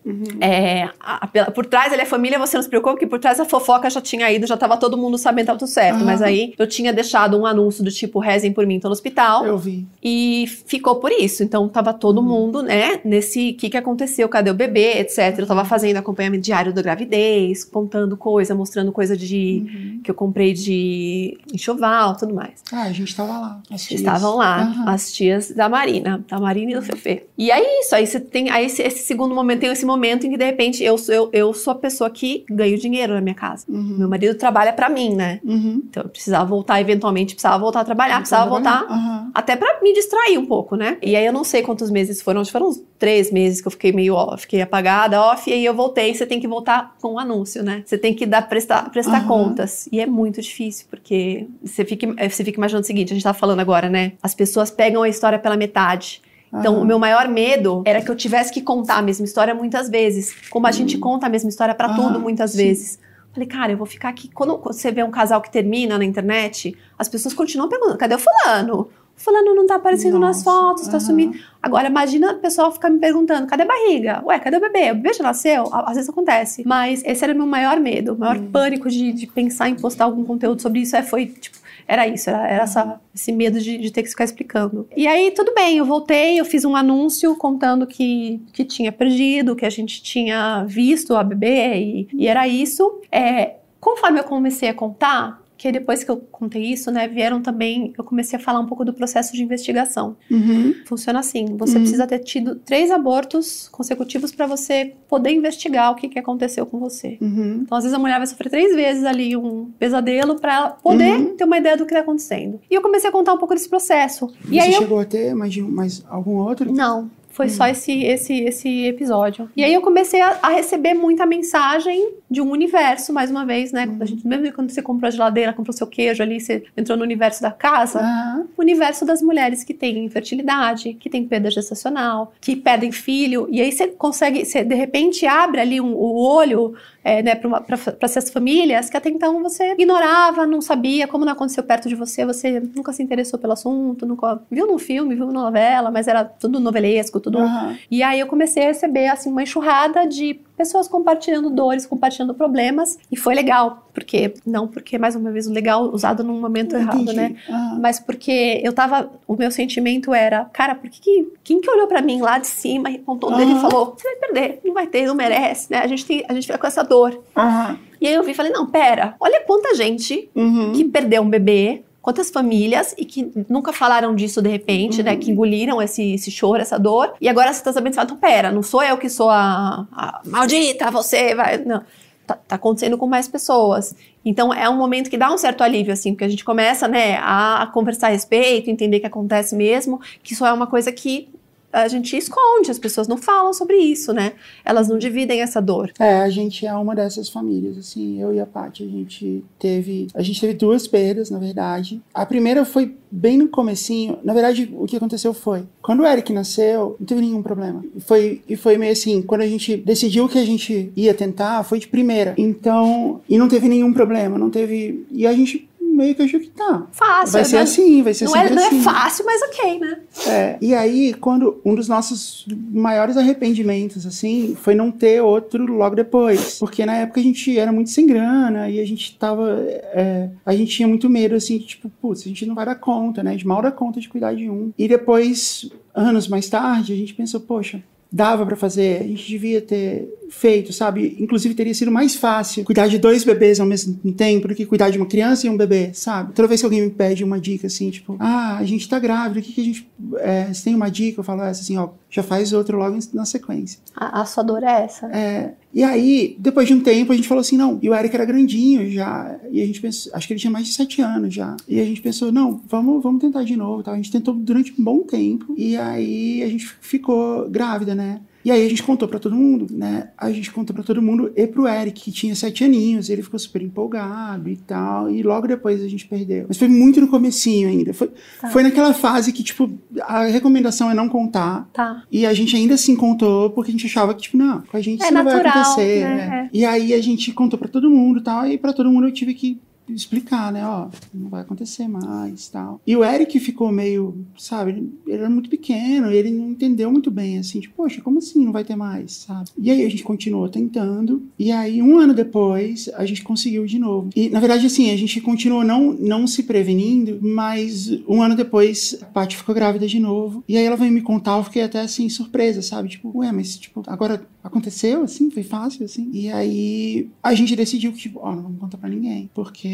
É, 0.40 0.84
a- 1.00 1.26
a- 1.26 1.50
por 1.50 1.66
trás 1.66 1.92
ele 1.92 2.03
é 2.03 2.05
família, 2.05 2.38
você 2.38 2.57
não 2.57 2.62
se 2.62 2.68
preocupa, 2.68 2.92
porque 2.94 3.07
por 3.07 3.18
trás 3.18 3.38
a 3.38 3.44
fofoca 3.44 3.88
já 3.90 4.00
tinha 4.00 4.30
ido, 4.32 4.46
já 4.46 4.57
tava 4.57 4.76
todo 4.76 4.96
mundo 4.96 5.18
sabendo, 5.18 5.53
tudo 5.53 5.66
certo. 5.66 5.96
Aham. 5.96 6.05
Mas 6.05 6.22
aí 6.22 6.55
eu 6.59 6.66
tinha 6.66 6.92
deixado 6.92 7.38
um 7.38 7.44
anúncio 7.46 7.84
do 7.84 7.90
tipo, 7.90 8.18
rezem 8.18 8.53
por 8.53 8.66
mim, 8.66 8.80
tô 8.80 8.88
no 8.88 8.92
hospital. 8.92 9.44
Eu 9.46 9.59
vi. 9.59 9.86
E 10.03 10.46
ficou 10.66 10.96
por 10.96 11.11
isso. 11.12 11.42
Então 11.42 11.68
tava 11.68 11.92
todo 11.92 12.18
Uhum. 12.18 12.24
mundo, 12.24 12.62
né, 12.62 13.00
nesse 13.05 13.50
o 13.50 13.55
que, 13.57 13.70
que 13.70 13.76
aconteceu, 13.76 14.28
cadê 14.28 14.50
o 14.50 14.55
bebê, 14.55 14.98
etc. 15.00 15.38
Eu 15.38 15.46
tava 15.46 15.64
fazendo 15.64 15.96
acompanhamento 15.96 16.42
diário 16.44 16.72
da 16.72 16.82
gravidez, 16.82 17.64
contando 17.64 18.16
coisa, 18.16 18.55
mostrando 18.55 18.92
coisa 18.92 19.16
de 19.16 19.64
Uhum. 19.66 20.00
que 20.03 20.11
eu 20.11 20.14
comprei 20.14 20.53
de 20.53 21.38
enxoval, 21.53 22.16
tudo 22.16 22.34
mais. 22.34 22.62
Ah, 22.72 22.82
a 22.84 22.92
gente 22.92 23.14
tava 23.14 23.32
lá. 23.38 23.61
as 23.70 23.82
tias. 23.86 24.00
Estavam 24.00 24.36
lá, 24.36 24.84
as 24.86 25.12
tias 25.12 25.50
da 25.50 25.68
Marina, 25.68 26.24
da 26.28 26.38
Marina 26.38 26.72
e 26.72 26.74
do 26.74 26.82
Fefe. 26.82 27.24
E 27.36 27.50
aí 27.50 27.80
isso, 27.80 27.94
aí 27.94 28.07
você 28.07 28.20
tem 28.20 28.50
aí 28.50 28.66
esse, 28.66 28.82
esse 28.82 29.05
segundo 29.05 29.34
momento, 29.34 29.41
tem 29.59 29.70
esse 29.70 29.84
momento 29.84 30.26
em 30.26 30.30
que 30.30 30.36
de 30.36 30.45
repente 30.45 30.82
eu, 30.82 30.97
sou- 30.99 31.14
eu, 31.14 31.30
eu 31.32 31.53
sou 31.55 31.72
a 31.72 31.74
pessoa 31.76 32.09
que 32.11 32.45
ganho 32.51 32.78
dinheiro 32.78 33.14
na 33.14 33.20
minha 33.20 33.34
casa. 33.34 33.64
Uhum. 33.68 33.97
Meu 33.99 34.09
marido 34.09 34.36
trabalha 34.36 34.72
pra 34.72 34.88
mim, 34.88 35.14
né? 35.14 35.40
Uhum. 35.45 35.82
Então 35.88 36.03
eu 36.05 36.09
precisava 36.09 36.45
voltar 36.45 36.80
eventualmente, 36.80 37.34
precisava 37.34 37.59
voltar 37.59 37.80
a 37.80 37.84
trabalhar, 37.84 38.16
precisava 38.18 38.49
voltar 38.49 38.82
Aham. 38.88 39.30
até 39.34 39.57
pra 39.57 39.80
me 39.82 39.93
distrair 39.93 40.38
um 40.38 40.47
pouco, 40.47 40.76
né? 40.76 40.97
E 41.03 41.14
aí 41.16 41.24
eu 41.26 41.32
não 41.32 41.45
sei 41.45 41.62
quantos 41.62 41.90
meses 41.90 42.20
foram, 42.22 42.40
acho 42.40 42.49
que 42.49 42.53
foram 42.53 42.68
uns 42.68 42.82
três 42.99 43.32
meses 43.32 43.61
que 43.61 43.66
eu 43.66 43.72
fiquei 43.72 43.93
meio 43.93 44.14
off, 44.14 44.43
fiquei 44.43 44.61
apagada, 44.62 45.20
off, 45.20 45.49
e 45.51 45.53
aí 45.53 45.64
eu 45.64 45.74
voltei. 45.74 46.14
Você 46.14 46.24
tem 46.26 46.38
que 46.40 46.47
voltar 46.49 46.95
com 47.01 47.14
um 47.14 47.18
anúncio, 47.18 47.62
né? 47.62 47.82
Você 47.84 47.99
tem 47.99 48.14
que 48.14 48.24
dar, 48.26 48.49
prestar, 48.49 48.90
prestar 48.90 49.26
contas. 49.26 49.88
E 49.90 50.01
é 50.01 50.07
muito 50.07 50.40
difícil, 50.40 50.86
porque 50.88 51.47
você 51.62 51.84
fica, 51.84 52.14
eh, 52.16 52.28
você 52.28 52.45
fica 52.45 52.59
imaginando 52.59 52.84
o 52.84 52.86
seguinte: 52.86 53.12
a 53.12 53.14
gente 53.14 53.24
tava 53.24 53.36
falando 53.36 53.61
agora, 53.61 53.88
né? 53.88 54.12
As 54.22 54.34
pessoas 54.34 54.70
pegam 54.70 55.03
a 55.03 55.09
história 55.09 55.38
pela 55.38 55.57
metade. 55.57 56.20
Então, 56.55 56.74
Aham. 56.74 56.82
o 56.82 56.86
meu 56.86 56.98
maior 56.98 57.28
medo 57.28 57.82
era 57.86 58.03
que 58.03 58.11
eu 58.11 58.14
tivesse 58.16 58.53
que 58.53 58.61
contar 58.61 58.96
a 58.96 59.03
mesma 59.03 59.24
história 59.24 59.55
muitas 59.55 59.88
vezes. 59.88 60.34
Como 60.50 60.66
a 60.66 60.72
gente 60.72 60.98
conta 60.98 61.26
a 61.26 61.28
mesma 61.30 61.48
história 61.48 61.74
pra 61.74 61.86
Aham, 61.88 61.94
tudo 61.96 62.20
muitas 62.20 62.50
sim. 62.50 62.59
vezes. 62.59 62.98
Falei, 63.32 63.48
cara, 63.48 63.72
eu 63.72 63.78
vou 63.78 63.86
ficar 63.86 64.11
aqui. 64.11 64.28
Quando 64.28 64.59
você 64.59 64.92
vê 64.92 65.03
um 65.03 65.11
casal 65.11 65.40
que 65.40 65.50
termina 65.50 65.96
na 65.96 66.05
internet, 66.05 66.76
as 66.98 67.09
pessoas 67.09 67.32
continuam 67.32 67.68
perguntando: 67.70 67.96
cadê 67.96 68.14
o 68.14 68.18
fulano? 68.18 68.90
O 69.16 69.20
fulano 69.24 69.55
não 69.55 69.66
tá 69.66 69.76
aparecendo 69.76 70.18
nas 70.18 70.44
Nossa, 70.44 70.44
fotos, 70.44 70.88
tá 70.88 70.98
sumindo. 71.00 71.38
Agora, 71.62 71.86
imagina 71.88 72.32
o 72.32 72.38
pessoal 72.38 72.70
ficar 72.70 72.90
me 72.90 72.98
perguntando: 72.98 73.46
cadê 73.46 73.62
a 73.62 73.66
barriga? 73.66 74.22
Ué, 74.26 74.38
cadê 74.38 74.59
o 74.59 74.61
bebê? 74.61 74.90
O 74.90 74.94
bebê 74.96 75.14
já 75.14 75.22
nasceu? 75.22 75.70
Às 75.72 75.94
vezes 75.94 76.11
acontece. 76.11 76.62
Mas 76.66 77.03
esse 77.07 77.24
era 77.24 77.32
o 77.32 77.36
meu 77.36 77.46
maior 77.46 77.80
medo, 77.80 78.12
o 78.12 78.18
maior 78.18 78.36
Hum. 78.36 78.50
pânico 78.53 78.90
de, 78.90 79.12
de 79.14 79.26
pensar 79.26 79.70
em 79.70 79.74
postar 79.76 80.05
algum 80.05 80.24
conteúdo 80.24 80.61
sobre 80.61 80.80
isso. 80.80 80.94
É, 80.94 81.03
foi, 81.03 81.26
tipo, 81.26 81.57
era 81.86 82.06
isso, 82.06 82.30
era, 82.30 82.46
era 82.48 82.62
essa, 82.64 83.00
esse 83.14 83.32
medo 83.32 83.60
de, 83.60 83.78
de 83.78 83.90
ter 83.90 84.02
que 84.02 84.08
ficar 84.08 84.24
explicando. 84.24 84.88
E 84.96 85.06
aí, 85.06 85.30
tudo 85.32 85.54
bem, 85.54 85.78
eu 85.78 85.84
voltei, 85.84 86.38
eu 86.38 86.44
fiz 86.44 86.64
um 86.64 86.76
anúncio 86.76 87.36
contando 87.36 87.86
que, 87.86 88.40
que 88.52 88.64
tinha 88.64 88.92
perdido, 88.92 89.56
que 89.56 89.66
a 89.66 89.70
gente 89.70 90.02
tinha 90.02 90.64
visto 90.64 91.14
a 91.14 91.22
bebê, 91.22 91.76
e, 91.76 92.08
e 92.14 92.28
era 92.28 92.46
isso. 92.46 93.00
É, 93.10 93.56
conforme 93.80 94.20
eu 94.20 94.24
comecei 94.24 94.68
a 94.68 94.74
contar, 94.74 95.41
que 95.62 95.70
depois 95.70 96.02
que 96.02 96.10
eu 96.10 96.16
contei 96.16 96.60
isso, 96.64 96.90
né, 96.90 97.06
vieram 97.06 97.40
também, 97.40 97.92
eu 97.96 98.02
comecei 98.02 98.36
a 98.36 98.42
falar 98.42 98.58
um 98.58 98.66
pouco 98.66 98.84
do 98.84 98.92
processo 98.92 99.32
de 99.32 99.44
investigação. 99.44 100.16
Uhum. 100.28 100.74
Funciona 100.84 101.20
assim: 101.20 101.44
você 101.56 101.74
Uhum. 101.76 101.82
precisa 101.82 102.04
ter 102.04 102.18
tido 102.18 102.56
três 102.56 102.90
abortos 102.90 103.68
consecutivos 103.68 104.32
para 104.32 104.44
você 104.48 104.92
poder 105.08 105.30
investigar 105.30 105.92
o 105.92 105.94
que, 105.94 106.08
que 106.08 106.18
aconteceu 106.18 106.66
com 106.66 106.80
você. 106.80 107.16
Uhum. 107.20 107.60
Então, 107.62 107.78
às 107.78 107.84
vezes, 107.84 107.94
a 107.96 107.98
mulher 108.00 108.16
vai 108.18 108.26
sofrer 108.26 108.50
três 108.50 108.74
vezes 108.74 109.04
ali 109.04 109.36
um 109.36 109.70
pesadelo 109.78 110.34
para 110.40 110.70
poder 110.70 111.12
Uhum. 111.16 111.36
ter 111.36 111.44
uma 111.44 111.58
ideia 111.58 111.76
do 111.76 111.86
que 111.86 111.92
está 111.92 112.00
acontecendo. 112.00 112.58
E 112.68 112.74
eu 112.74 112.82
comecei 112.82 113.08
a 113.08 113.12
contar 113.12 113.32
um 113.32 113.38
pouco 113.38 113.54
desse 113.54 113.68
processo. 113.68 114.32
E 114.50 114.56
Você 114.56 114.60
aí 114.60 114.72
eu 114.74 114.78
chegou 114.80 114.98
a 114.98 115.04
ter 115.04 115.32
mais, 115.32 115.52
de 115.52 115.62
mais 115.62 116.04
algum 116.10 116.38
outro? 116.38 116.72
não, 116.72 117.08
foi 117.30 117.46
Hum. 117.46 117.50
só 117.50 117.66
esse, 117.66 118.02
esse, 118.04 118.40
esse 118.42 118.84
episódio. 118.84 119.48
E 119.56 119.64
aí 119.64 119.72
eu 119.72 119.80
comecei 119.80 120.20
a, 120.20 120.38
a 120.42 120.48
receber 120.50 120.92
muita 120.92 121.24
mensagem 121.24 122.10
de 122.32 122.40
um 122.40 122.50
universo, 122.50 123.12
mais 123.12 123.30
uma 123.30 123.44
vez, 123.44 123.70
né? 123.72 123.86
Quando 123.86 124.02
a 124.02 124.06
gente, 124.06 124.26
mesmo 124.26 124.52
quando 124.52 124.70
você 124.70 124.80
comprou 124.82 125.06
a 125.06 125.10
geladeira, 125.10 125.52
comprou 125.52 125.72
seu 125.72 125.86
queijo 125.86 126.22
ali, 126.22 126.40
você 126.40 126.64
entrou 126.76 126.96
no 126.96 127.04
universo 127.04 127.42
da 127.42 127.50
casa. 127.50 128.00
Aham. 128.00 128.46
O 128.56 128.62
universo 128.62 129.04
das 129.04 129.20
mulheres 129.20 129.62
que 129.62 129.74
têm 129.74 130.04
infertilidade, 130.04 130.94
que 130.94 131.10
têm 131.10 131.24
perda 131.26 131.50
gestacional, 131.50 132.32
que 132.40 132.56
perdem 132.56 132.90
filho. 132.90 133.46
E 133.50 133.60
aí 133.60 133.70
você 133.70 133.88
consegue, 133.88 134.44
você 134.44 134.64
de 134.64 134.74
repente 134.74 135.26
abre 135.26 135.60
ali 135.60 135.80
um- 135.80 135.92
o 135.94 136.14
olho 136.16 136.74
é, 137.04 137.20
né, 137.20 137.34
para 137.34 137.76
essas 138.00 138.30
famílias 138.30 138.88
que 138.88 138.96
até 138.96 139.08
então 139.10 139.42
você 139.42 139.72
ignorava, 139.72 140.46
não 140.46 140.60
sabia, 140.60 141.08
como 141.08 141.24
não 141.24 141.32
aconteceu 141.32 141.64
perto 141.64 141.88
de 141.88 141.96
você, 141.96 142.24
você 142.24 142.60
nunca 142.74 142.92
se 142.92 143.02
interessou 143.02 143.38
pelo 143.40 143.52
assunto, 143.54 144.06
nunca 144.06 144.40
viu 144.48 144.68
num 144.68 144.78
filme, 144.78 145.14
viu 145.16 145.26
numa 145.26 145.42
novela, 145.42 145.90
mas 145.90 146.06
era 146.06 146.24
tudo 146.24 146.60
novelesco, 146.60 147.18
tudo. 147.18 147.38
Aham. 147.38 147.76
E 147.90 148.02
aí 148.04 148.20
eu 148.20 148.26
comecei 148.28 148.62
a 148.62 148.66
receber 148.66 149.08
assim 149.08 149.30
uma 149.30 149.42
enxurrada 149.42 150.06
de 150.06 150.38
pessoas 150.57 150.86
compartilhando 150.86 151.50
dores, 151.50 151.86
compartilhando 151.86 152.34
problemas, 152.34 152.98
e 153.11 153.16
foi 153.16 153.34
legal, 153.34 153.88
porque 153.92 154.34
não 154.46 154.68
porque 154.68 154.98
mais 154.98 155.16
uma 155.16 155.30
vez 155.30 155.46
o 155.46 155.53
legal 155.53 155.84
usado 155.92 156.22
num 156.22 156.40
momento 156.40 156.76
errado, 156.76 157.00
Entendi. 157.03 157.16
né? 157.16 157.36
Aham. 157.48 157.78
Mas 157.80 157.98
porque 157.98 158.61
eu 158.62 158.72
tava. 158.72 159.11
O 159.26 159.34
meu 159.36 159.50
sentimento 159.50 160.12
era, 160.14 160.44
cara, 160.46 160.74
por 160.74 160.88
que, 160.90 161.00
que 161.00 161.32
quem 161.42 161.61
que 161.61 161.70
olhou 161.70 161.86
pra 161.86 162.00
mim 162.03 162.20
lá 162.20 162.38
de 162.38 162.46
cima 162.46 162.90
e 162.90 162.96
apontou 162.96 163.32
o 163.32 163.36
dedo 163.36 163.53
e 163.53 163.61
falou: 163.61 163.94
você 163.96 164.09
vai 164.09 164.16
perder, 164.16 164.61
não 164.64 164.74
vai 164.74 164.86
ter, 164.86 165.07
não 165.07 165.14
merece, 165.14 165.70
né? 165.70 165.78
A 165.78 165.86
gente, 165.86 166.05
tem, 166.05 166.24
a 166.28 166.34
gente 166.34 166.46
fica 166.46 166.59
com 166.59 166.66
essa 166.66 166.82
dor. 166.84 167.18
Aham. 167.36 167.78
E 168.00 168.07
aí 168.09 168.14
eu 168.14 168.22
vi 168.22 168.32
e 168.32 168.34
falei: 168.34 168.53
não, 168.53 168.66
pera, 168.66 169.14
olha 169.20 169.42
quanta 169.46 169.74
gente 169.74 170.28
Uhum. 170.34 170.72
que 170.72 170.84
perdeu 170.84 171.22
um 171.22 171.30
bebê. 171.30 171.82
Quantas 172.03 172.30
famílias 172.30 172.94
e 172.98 173.05
que 173.05 173.30
nunca 173.48 173.72
falaram 173.72 174.12
disso 174.14 174.42
de 174.42 174.48
repente, 174.48 175.03
né? 175.05 175.16
Que 175.16 175.30
engoliram 175.30 175.80
esse, 175.80 176.14
esse 176.14 176.30
choro, 176.32 176.61
essa 176.61 176.78
dor. 176.78 177.14
E 177.20 177.28
agora 177.28 177.53
você 177.53 177.62
tá 177.62 177.72
sabendo, 177.72 177.92
você 177.92 178.00
fala, 178.00 178.07
então 178.07 178.16
pera, 178.16 178.50
não 178.50 178.62
sou 178.62 178.82
eu 178.82 178.98
que 178.98 179.09
sou 179.09 179.30
a, 179.30 179.86
a 179.92 180.20
maldita, 180.26 180.90
você 180.90 181.34
vai. 181.34 181.59
Não. 181.59 181.82
Tá, 182.26 182.34
tá 182.34 182.57
acontecendo 182.57 182.98
com 182.98 183.07
mais 183.07 183.26
pessoas. 183.28 183.94
Então 184.24 184.53
é 184.53 184.68
um 184.68 184.76
momento 184.76 185.11
que 185.11 185.16
dá 185.16 185.32
um 185.32 185.38
certo 185.38 185.62
alívio, 185.62 185.92
assim, 185.92 186.12
porque 186.12 186.24
a 186.24 186.28
gente 186.28 186.44
começa, 186.44 186.86
né, 186.86 187.18
a 187.20 187.68
conversar 187.72 188.09
a 188.09 188.11
respeito, 188.11 188.70
entender 188.70 189.00
que 189.00 189.07
acontece 189.07 189.57
mesmo, 189.57 190.00
que 190.22 190.32
isso 190.32 190.44
é 190.44 190.53
uma 190.53 190.66
coisa 190.66 190.92
que 190.92 191.28
a 191.72 191.88
gente 191.88 192.16
esconde, 192.16 192.70
as 192.70 192.78
pessoas 192.78 193.08
não 193.08 193.16
falam 193.16 193.52
sobre 193.52 193.76
isso, 193.76 194.12
né? 194.12 194.32
Elas 194.64 194.88
não 194.88 194.98
dividem 194.98 195.40
essa 195.40 195.60
dor. 195.60 195.90
É, 195.98 196.20
a 196.20 196.28
gente 196.28 196.66
é 196.66 196.74
uma 196.74 196.94
dessas 196.94 197.28
famílias, 197.28 197.78
assim, 197.78 198.20
eu 198.20 198.34
e 198.34 198.40
a 198.40 198.46
Paty, 198.46 198.84
a 198.84 198.88
gente 198.88 199.44
teve, 199.58 200.08
a 200.14 200.22
gente 200.22 200.40
teve 200.40 200.54
duas 200.54 200.86
perdas, 200.86 201.30
na 201.30 201.38
verdade. 201.38 202.00
A 202.12 202.26
primeira 202.26 202.64
foi 202.64 202.94
bem 203.10 203.36
no 203.36 203.48
comecinho, 203.48 204.18
na 204.22 204.32
verdade, 204.32 204.72
o 204.74 204.86
que 204.86 204.96
aconteceu 204.96 205.34
foi, 205.34 205.64
quando 205.80 206.00
o 206.00 206.06
Eric 206.06 206.32
nasceu, 206.32 206.96
não 206.98 207.06
teve 207.06 207.20
nenhum 207.20 207.42
problema. 207.42 207.84
Foi, 208.00 208.42
e 208.48 208.56
foi 208.56 208.76
meio 208.78 208.92
assim, 208.92 209.22
quando 209.22 209.42
a 209.42 209.46
gente 209.46 209.76
decidiu 209.76 210.28
que 210.28 210.38
a 210.38 210.44
gente 210.44 210.92
ia 210.96 211.12
tentar, 211.12 211.62
foi 211.64 211.78
de 211.78 211.88
primeira. 211.88 212.34
Então, 212.38 213.20
e 213.28 213.38
não 213.38 213.48
teve 213.48 213.68
nenhum 213.68 213.92
problema, 213.92 214.38
não 214.38 214.50
teve, 214.50 215.06
e 215.10 215.26
a 215.26 215.32
gente 215.32 215.68
meio 215.93 216.14
que 216.14 216.51
tá. 216.51 216.86
Fácil. 216.93 217.32
Vai 217.32 217.45
ser 217.45 217.57
né? 217.57 217.62
assim, 217.62 218.03
vai 218.03 218.14
ser 218.14 218.24
Não 218.24 218.36
é, 218.36 218.51
não 218.51 218.66
assim. 218.66 218.78
é 218.78 218.82
fácil, 218.82 219.24
mas 219.24 219.43
ok, 219.43 219.78
né? 219.78 220.01
É, 220.26 220.59
e 220.61 220.74
aí, 220.74 221.14
quando 221.14 221.61
um 221.64 221.74
dos 221.74 221.88
nossos 221.88 222.47
maiores 222.70 223.16
arrependimentos, 223.16 224.07
assim, 224.07 224.57
foi 224.61 224.74
não 224.74 224.90
ter 224.90 225.22
outro 225.22 225.64
logo 225.64 225.95
depois. 225.95 226.59
Porque 226.59 226.84
na 226.86 226.97
época 226.97 227.20
a 227.20 227.22
gente 227.22 227.59
era 227.59 227.72
muito 227.72 227.90
sem 227.90 228.07
grana 228.07 228.68
e 228.68 228.80
a 228.80 228.86
gente 228.86 229.16
tava. 229.18 229.59
é, 229.61 230.30
a 230.45 230.55
gente 230.55 230.72
tinha 230.72 230.88
muito 230.88 231.09
medo, 231.09 231.34
assim, 231.34 231.59
de, 231.59 231.66
tipo, 231.66 231.90
putz, 232.01 232.22
a 232.22 232.28
gente 232.28 232.47
não 232.47 232.55
vai 232.55 232.66
dar 232.66 232.76
conta, 232.76 233.22
né? 233.22 233.30
A 233.30 233.32
gente 233.34 233.47
mal 233.47 233.62
dá 233.62 233.70
conta 233.70 234.01
de 234.01 234.09
cuidar 234.09 234.34
de 234.34 234.49
um. 234.49 234.72
E 234.78 234.88
depois, 234.88 235.70
anos 235.95 236.28
mais 236.28 236.49
tarde, 236.49 236.93
a 236.93 236.97
gente 236.97 237.14
pensou, 237.14 237.40
poxa. 237.40 237.82
Dava 238.14 238.45
pra 238.45 238.57
fazer, 238.57 239.01
a 239.01 239.05
gente 239.05 239.26
devia 239.26 239.62
ter 239.62 240.07
feito, 240.32 240.72
sabe? 240.72 241.16
Inclusive 241.20 241.54
teria 241.54 241.74
sido 241.74 241.92
mais 241.92 242.16
fácil 242.16 242.64
cuidar 242.64 242.88
de 242.88 242.98
dois 242.98 243.22
bebês 243.22 243.60
ao 243.60 243.66
mesmo 243.66 243.94
tempo 244.12 244.48
do 244.48 244.54
que 244.54 244.64
cuidar 244.64 244.90
de 244.90 244.96
uma 244.96 245.06
criança 245.06 245.46
e 245.46 245.50
um 245.50 245.56
bebê, 245.56 245.90
sabe? 245.92 246.32
Toda 246.32 246.48
vez 246.48 246.60
que 246.60 246.64
alguém 246.64 246.80
me 246.82 246.90
pede 246.90 247.22
uma 247.22 247.38
dica 247.38 247.66
assim, 247.66 247.90
tipo, 247.90 248.16
ah, 248.18 248.56
a 248.56 248.64
gente 248.64 248.88
tá 248.88 248.98
grávida, 248.98 249.40
o 249.40 249.42
que, 249.42 249.52
que 249.52 249.60
a 249.60 249.64
gente. 249.64 249.88
É, 250.16 250.52
você 250.52 250.64
tem 250.64 250.74
uma 250.74 250.90
dica? 250.90 251.20
Eu 251.20 251.24
falo 251.24 251.42
essa 251.42 251.60
assim, 251.60 251.76
ó, 251.76 251.90
já 252.10 252.22
faz 252.22 252.52
outro 252.52 252.78
logo 252.78 252.98
na 253.12 253.24
sequência. 253.24 253.78
A, 253.94 254.22
a 254.22 254.24
sua 254.24 254.42
dor 254.42 254.62
é 254.62 254.84
essa. 254.84 255.06
É, 255.06 255.52
e 255.72 255.82
aí, 255.82 256.36
depois 256.38 256.66
de 256.66 256.74
um 256.74 256.80
tempo, 256.80 257.12
a 257.12 257.16
gente 257.16 257.28
falou 257.28 257.40
assim, 257.40 257.56
não, 257.56 257.78
e 257.82 257.88
o 257.88 257.94
Eric 257.94 258.14
era 258.14 258.24
grandinho 258.24 258.90
já, 258.90 259.38
e 259.50 259.62
a 259.62 259.66
gente 259.66 259.80
pensou, 259.80 260.12
acho 260.14 260.26
que 260.26 260.32
ele 260.32 260.40
tinha 260.40 260.50
mais 260.50 260.66
de 260.66 260.72
sete 260.72 261.00
anos 261.00 261.32
já, 261.32 261.56
e 261.68 261.80
a 261.80 261.84
gente 261.84 262.02
pensou, 262.02 262.32
não, 262.32 262.60
vamos, 262.68 263.02
vamos 263.02 263.20
tentar 263.20 263.42
de 263.44 263.56
novo, 263.56 263.82
tal. 263.82 263.94
a 263.94 263.96
gente 263.96 264.10
tentou 264.10 264.34
durante 264.34 264.74
um 264.78 264.84
bom 264.84 265.00
tempo, 265.00 265.54
e 265.56 265.76
aí 265.76 266.42
a 266.42 266.48
gente 266.48 266.66
ficou 266.80 267.48
grávida, 267.48 267.94
né? 267.94 268.20
E 268.45 268.51
aí 268.51 268.64
a 268.66 268.68
gente 268.68 268.82
contou 268.82 269.07
pra 269.09 269.18
todo 269.18 269.34
mundo, 269.36 269.66
né? 269.70 270.09
A 270.18 270.30
gente 270.32 270.51
contou 270.51 270.74
pra 270.74 270.82
todo 270.84 271.01
mundo 271.01 271.32
e 271.36 271.47
pro 271.47 271.66
Eric, 271.68 272.01
que 272.01 272.11
tinha 272.12 272.34
sete 272.34 272.64
aninhos, 272.64 273.09
ele 273.09 273.22
ficou 273.22 273.38
super 273.38 273.62
empolgado 273.62 274.49
e 274.49 274.57
tal, 274.57 275.11
e 275.11 275.22
logo 275.22 275.47
depois 275.47 275.80
a 275.82 275.88
gente 275.88 276.07
perdeu. 276.07 276.47
Mas 276.49 276.57
foi 276.59 276.68
muito 276.68 277.01
no 277.01 277.09
comecinho 277.09 277.68
ainda, 277.68 277.93
foi, 277.95 278.11
Tá. 278.40 278.49
foi 278.51 278.62
naquela 278.62 278.93
fase 278.93 279.32
que, 279.32 279.43
tipo, 279.43 279.70
a 280.03 280.24
recomendação 280.24 280.90
é 280.90 280.95
não 280.95 281.09
contar, 281.09 281.68
Tá. 281.72 282.03
e 282.11 282.26
a 282.26 282.34
gente 282.34 282.57
ainda 282.57 282.74
assim 282.74 282.97
contou 282.97 283.51
porque 283.51 283.70
a 283.70 283.72
gente 283.72 283.86
achava 283.86 284.14
que, 284.14 284.22
tipo, 284.22 284.36
não, 284.36 284.61
com 284.62 284.76
a 284.76 284.80
gente 284.80 285.03
É 285.03 285.07
isso 285.07 285.14
não 285.14 285.24
vai 285.24 285.34
natural, 285.34 285.62
acontecer. 285.62 286.01
né? 286.05 286.16
né? 286.16 286.51
E 286.53 286.64
aí 286.64 286.93
a 286.95 287.01
gente 287.03 287.32
contou 287.32 287.59
pra 287.59 287.68
todo 287.68 287.90
mundo 287.90 288.18
e 288.18 288.22
tal, 288.22 288.47
e 288.47 288.59
pra 288.59 288.72
todo 288.72 288.90
mundo 288.90 289.07
eu 289.07 289.12
tive 289.12 289.34
que 289.34 289.61
explicar, 289.88 290.52
né? 290.52 290.66
Ó, 290.66 290.88
não 291.12 291.28
vai 291.28 291.42
acontecer 291.42 291.88
mais 291.88 292.48
tal. 292.48 292.80
E 292.86 292.96
o 292.96 293.04
Eric 293.04 293.38
ficou 293.40 293.70
meio, 293.72 294.24
sabe? 294.38 294.70
Ele, 294.72 294.92
ele 295.06 295.18
era 295.18 295.30
muito 295.30 295.50
pequeno, 295.50 296.10
ele 296.10 296.30
não 296.30 296.50
entendeu 296.50 296.90
muito 296.90 297.10
bem, 297.10 297.38
assim, 297.38 297.60
tipo, 297.60 297.74
poxa, 297.76 298.00
como 298.00 298.18
assim 298.18 298.44
não 298.44 298.52
vai 298.52 298.64
ter 298.64 298.76
mais, 298.76 299.12
sabe? 299.12 299.50
E 299.58 299.70
aí 299.70 299.84
a 299.84 299.88
gente 299.88 300.02
continuou 300.02 300.48
tentando, 300.48 301.22
e 301.38 301.50
aí 301.50 301.82
um 301.82 301.98
ano 301.98 302.14
depois 302.14 302.88
a 302.94 303.04
gente 303.04 303.22
conseguiu 303.22 303.66
de 303.66 303.78
novo. 303.78 304.10
E 304.14 304.28
na 304.28 304.40
verdade, 304.40 304.66
assim, 304.66 304.90
a 304.90 304.96
gente 304.96 305.20
continuou 305.20 305.64
não, 305.64 305.92
não 305.92 306.26
se 306.26 306.42
prevenindo, 306.42 307.18
mas 307.22 307.90
um 308.08 308.22
ano 308.22 308.36
depois 308.36 308.98
a 309.02 309.06
Paty 309.06 309.36
ficou 309.36 309.54
grávida 309.54 309.86
de 309.86 309.98
novo. 309.98 310.44
E 310.48 310.56
aí 310.56 310.64
ela 310.64 310.76
veio 310.76 310.92
me 310.92 311.00
contar, 311.00 311.38
eu 311.38 311.44
fiquei 311.44 311.62
até 311.62 311.80
assim, 311.80 312.08
surpresa, 312.08 312.62
sabe? 312.62 312.88
Tipo, 312.88 313.18
ué, 313.18 313.32
mas 313.32 313.56
tipo, 313.56 313.82
agora 313.86 314.26
aconteceu 314.42 315.02
assim? 315.02 315.30
Foi 315.30 315.42
fácil 315.42 315.84
assim? 315.84 316.10
E 316.12 316.30
aí 316.30 317.08
a 317.22 317.34
gente 317.34 317.54
decidiu 317.56 317.92
que, 317.92 317.98
tipo, 317.98 318.20
ó, 318.22 318.34
não 318.34 318.42
vamos 318.42 318.60
contar 318.60 318.78
pra 318.78 318.88
ninguém, 318.88 319.30
porque 319.34 319.68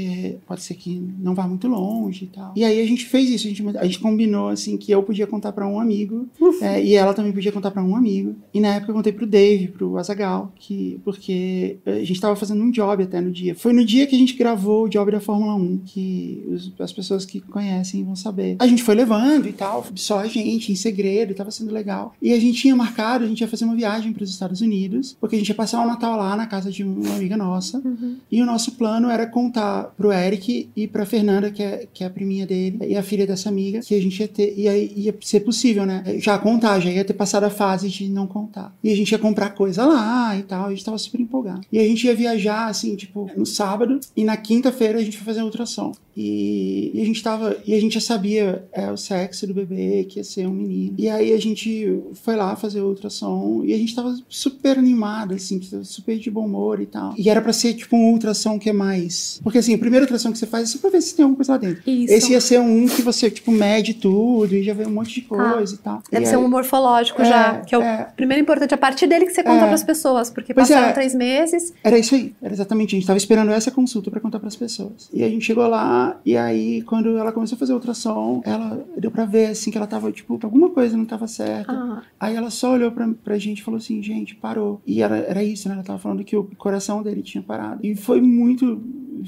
pode 0.47 0.63
ser 0.63 0.75
que 0.75 1.03
não 1.19 1.35
vá 1.35 1.47
muito 1.47 1.69
longe 1.69 2.25
e 2.25 2.29
tal. 2.29 2.53
E 2.57 2.65
aí 2.65 2.81
a 2.81 2.87
gente 2.87 3.07
fez 3.07 3.31
isso, 3.31 3.47
a 3.47 3.51
gente, 3.51 3.79
a 3.79 3.85
gente 3.85 3.99
combinou 3.99 4.49
assim 4.49 4.77
que 4.77 4.91
eu 4.91 5.03
podia 5.03 5.27
contar 5.27 5.53
pra 5.53 5.67
um 5.67 5.81
amigo 5.81 6.29
é, 6.61 6.83
e 6.83 6.95
ela 6.95 7.15
também 7.15 7.33
podia 7.33 7.53
contar 7.53 7.71
pra 7.71 7.83
um 7.83 7.97
amigo. 7.97 8.35
E 8.53 8.61
na 8.61 8.75
época 8.75 8.91
eu 8.91 8.97
contei 8.97 9.13
pro 9.13 9.27
Dave, 9.27 9.69
pro 9.69 9.97
Azagal, 9.99 10.53
que 10.57 11.01
porque 11.05 11.79
a 11.87 12.05
gente 12.05 12.21
tava 12.21 12.37
fazendo 12.37 12.63
um 12.63 12.71
job 12.71 13.03
até 13.03 13.21
no 13.21 13.31
dia. 13.31 13.55
Foi 13.55 13.73
no 13.73 13.85
dia 13.85 14.07
que 14.07 14.15
a 14.15 14.19
gente 14.19 14.35
gravou 14.35 14.85
o 14.85 14.89
job 14.89 15.11
da 15.11 15.21
Fórmula 15.21 15.55
1, 15.55 15.79
que 15.85 16.45
os, 16.49 16.73
as 16.79 16.93
pessoas 16.93 17.25
que 17.25 17.41
conhecem 17.41 18.05
vão 18.05 18.17
saber. 18.17 18.57
A 18.59 18.67
gente 18.67 18.83
foi 18.83 18.95
levando 18.95 19.49
e 19.49 19.53
tal, 19.53 19.85
só 19.95 20.21
a 20.21 20.27
gente, 20.27 20.73
em 20.73 20.75
segredo, 20.75 21.35
tava 21.35 21.51
sendo 21.51 21.73
legal. 21.73 22.15
E 22.21 22.33
a 22.33 22.41
gente 22.41 22.61
tinha 22.61 22.75
marcado, 22.75 23.25
a 23.25 23.29
gente 23.29 23.41
ia 23.41 23.49
fazer 23.49 23.65
uma 23.65 23.77
viagem 23.77 24.13
para 24.13 24.23
os 24.23 24.31
Estados 24.31 24.61
Unidos, 24.61 25.17
porque 25.21 25.37
a 25.37 25.39
gente 25.39 25.49
ia 25.49 25.55
passar 25.55 25.83
o 25.83 25.87
Natal 25.87 26.17
lá 26.17 26.37
na 26.37 26.47
casa 26.47 26.71
de 26.71 26.85
uma 26.85 27.15
amiga 27.15 27.37
nossa. 27.37 27.79
Uhum. 27.79 28.17
E 28.31 28.43
o 28.43 28.47
nosso 28.47 28.73
plano 28.73 29.09
era 29.09 29.27
contar 29.27 29.88
pro 29.97 30.13
Eric 30.13 30.71
e 30.75 30.87
pra 30.87 31.07
Fernanda, 31.07 31.51
que 31.51 31.63
é, 31.63 31.87
que 31.93 32.05
é 32.05 32.07
a 32.07 32.11
priminha 32.11 32.47
dele, 32.47 32.79
e 32.87 32.97
a 32.97 33.03
filha 33.03 33.27
dessa 33.27 33.49
amiga, 33.49 33.81
que 33.81 33.95
a 33.95 34.03
gente 34.03 34.19
ia 34.21 34.29
ter. 34.29 34.55
E 34.57 34.69
aí 34.69 34.93
ia 34.97 35.15
ser 35.21 35.41
possível, 35.41 35.85
né? 35.87 36.03
Já 36.19 36.39
contar, 36.39 36.81
já 36.81 36.91
ia 36.91 37.05
ter 37.05 37.15
passado 37.15 37.45
a 37.45 37.51
fase 37.51 37.89
de 37.89 38.09
não 38.09 38.27
contar. 38.27 38.75
E 38.83 38.93
a 38.93 38.97
gente 38.97 39.11
ia 39.11 39.19
comprar 39.19 39.51
coisa 39.51 39.85
lá 39.85 40.37
e 40.37 40.43
tal, 40.43 40.67
a 40.67 40.71
gente 40.71 40.85
tava 40.85 40.99
super 40.99 41.21
empolgado. 41.21 41.61
E 41.73 41.79
a 41.79 41.83
gente 41.83 42.07
ia 42.07 42.15
viajar, 42.15 42.67
assim, 42.67 42.97
tipo, 42.97 43.31
no 43.37 43.47
sábado, 43.47 44.01
e 44.17 44.25
na 44.25 44.37
quinta-feira 44.37 44.99
a 44.99 45.03
gente 45.03 45.17
foi 45.17 45.27
fazer 45.27 45.41
a 45.41 45.45
ultrassom. 45.45 45.93
E, 46.21 46.91
e 46.95 47.01
a 47.01 47.05
gente 47.05 47.23
tava. 47.23 47.57
E 47.65 47.73
a 47.75 47.81
gente 47.81 47.95
já 47.95 48.01
sabia 48.01 48.65
é, 48.73 48.91
o 48.91 48.97
sexo 48.97 49.47
do 49.47 49.55
bebê, 49.55 50.05
que 50.09 50.19
ia 50.19 50.25
ser 50.25 50.49
um 50.49 50.53
menino. 50.53 50.95
E 50.99 51.09
aí 51.09 51.33
a 51.33 51.39
gente 51.41 52.01
foi 52.15 52.35
lá 52.35 52.57
fazer 52.57 52.81
o 52.81 52.89
ultrassom 52.89 53.63
e 53.65 53.73
a 53.73 53.79
gente 53.79 53.95
tava 53.95 54.17
super 54.29 54.77
animado, 54.77 55.35
assim, 55.35 55.61
super 55.85 56.19
de 56.19 56.29
bom 56.29 56.45
humor 56.47 56.81
e 56.81 56.87
tal. 56.87 57.15
E 57.17 57.31
era 57.31 57.41
pra 57.41 57.53
ser 57.53 57.75
tipo 57.75 57.97
um 57.97 58.11
ultrassom 58.13 58.59
que 58.59 58.69
é 58.69 58.73
mais. 58.73 59.39
Porque 59.45 59.59
assim, 59.59 59.75
o 59.75 59.79
primeiro 59.79 60.05
ultrassom 60.07 60.33
que 60.33 60.39
você 60.39 60.47
faz 60.47 60.65
é 60.69 60.73
só 60.73 60.79
pra 60.81 60.91
ver 60.91 61.01
se 61.03 61.15
tem 61.15 61.23
alguma 61.23 61.37
coisa 61.37 61.53
lá 61.53 61.59
dentro. 61.59 61.83
Isso. 61.89 62.13
Esse 62.13 62.33
ia 62.33 62.41
ser 62.41 62.59
um 62.61 62.89
que 62.89 63.01
você, 63.01 63.31
tipo, 63.31 63.53
mede 63.53 63.95
tudo 63.95 64.57
e 64.57 64.63
já 64.65 64.75
vê 64.75 64.87
um 64.87 64.91
monte 64.91 65.15
de 65.15 65.21
coisa 65.23 65.73
e 65.73 65.79
tal. 65.79 66.03
Deve 66.11 66.25
E 66.25 66.29
ser 66.29 66.35
aí- 66.37 66.43
um 66.43 66.49
morfológico 66.49 67.23
É, 67.23 67.25
já, 67.27 67.61
que 67.61 67.75
é 67.75 67.79
o 67.79 67.83
é. 67.83 68.09
primeiro 68.17 68.43
importante. 68.43 68.75
A 68.75 68.79
partir 68.79 69.07
dele 69.07 69.25
que 69.25 69.33
você 69.33 69.45
conta 69.45 69.65
É. 69.65 69.69
pras 69.69 69.85
pessoas, 69.85 70.31
porque 70.31 70.53
Pois 70.53 70.69
passaram 70.69 70.89
é. 70.89 70.93
três 70.93 71.15
meses. 71.15 71.73
Era 71.85 71.97
isso 71.97 72.15
aí, 72.15 72.35
era 72.43 72.53
exatamente. 72.53 72.97
A 72.97 72.99
gente 72.99 73.07
tava 73.07 73.17
esperando 73.19 73.51
essa 73.53 73.71
consulta 73.71 74.11
pra 74.11 74.19
contar 74.21 74.41
pras 74.41 74.57
pessoas. 74.57 75.09
E 75.13 75.23
a 75.23 75.29
gente 75.29 75.45
chegou 75.45 75.67
lá, 75.69 76.08
e 76.25 76.37
aí, 76.37 76.83
quando 76.83 77.17
ela 77.17 77.33
começou 77.33 77.57
a 77.57 77.59
fazer 77.59 77.73
o 77.73 77.77
ultrassom, 77.77 78.41
ela 78.45 78.85
deu 78.97 79.11
pra 79.11 79.25
ver, 79.25 79.47
assim, 79.47 79.71
que 79.71 79.77
ela 79.79 79.87
tava, 79.87 80.11
tipo, 80.13 80.39
alguma 80.43 80.71
coisa 80.71 80.97
não 80.97 81.05
tava 81.05 81.27
certa. 81.27 81.73
Ah, 81.73 82.03
Aí 82.21 82.37
ela 82.37 82.51
só 82.51 82.73
olhou 82.73 82.91
pra, 82.91 83.09
pra 83.25 83.39
gente 83.39 83.61
e 83.61 83.63
falou 83.63 83.79
assim, 83.79 84.03
gente, 84.03 84.35
parou. 84.35 84.81
E 84.87 85.03
era, 85.03 85.17
era 85.19 85.43
isso, 85.43 85.69
né? 85.69 85.75
Ela 85.75 85.83
tava 85.85 85.99
falando 85.99 86.25
que 86.25 86.37
o 86.37 86.45
coração 86.57 87.03
dele 87.03 87.23
tinha 87.23 87.43
parado. 87.43 87.81
E 87.85 87.95
foi 87.95 88.21
muito, 88.21 88.83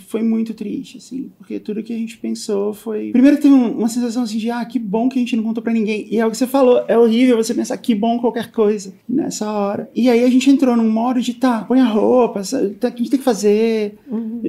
foi 0.06 0.22
muito 0.22 0.54
triste, 0.54 0.98
assim, 0.98 1.30
porque 1.38 1.58
tudo 1.58 1.82
que 1.82 1.92
a 1.92 1.96
gente 1.96 2.16
pensou 2.18 2.72
foi. 2.72 3.10
Primeiro 3.12 3.36
teve 3.38 3.52
um- 3.54 3.78
uma 3.78 3.88
sensação 3.88 4.22
assim 4.22 4.38
de, 4.38 4.50
ah, 4.50 4.64
que 4.64 4.78
bom 4.78 5.08
que 5.08 5.18
a 5.18 5.22
gente 5.22 5.36
não 5.36 5.42
contou 5.44 5.62
pra 5.62 5.72
ninguém. 5.72 6.06
E 6.10 6.18
é 6.18 6.26
o 6.26 6.30
que 6.30 6.36
você 6.36 6.46
falou, 6.46 6.84
é 6.88 6.96
horrível 6.98 7.36
você 7.36 7.54
pensar 7.54 7.76
que 7.76 7.94
bom 7.94 8.18
qualquer 8.18 8.50
coisa 8.50 8.92
nessa 9.08 9.50
hora. 9.50 9.88
E 9.94 10.08
aí 10.08 10.24
a 10.24 10.30
gente 10.30 10.50
entrou 10.50 10.76
num 10.76 10.88
modo 10.90 11.20
de, 11.20 11.34
tá, 11.34 11.62
põe 11.64 11.80
a 11.80 11.84
roupa, 11.84 12.42
sabe, 12.44 12.70
tá, 12.70 12.88
o 12.88 12.90
que 12.92 12.96
a 12.96 12.98
gente 12.98 13.10
tem 13.10 13.18
que 13.18 13.24
fazer, 13.24 13.94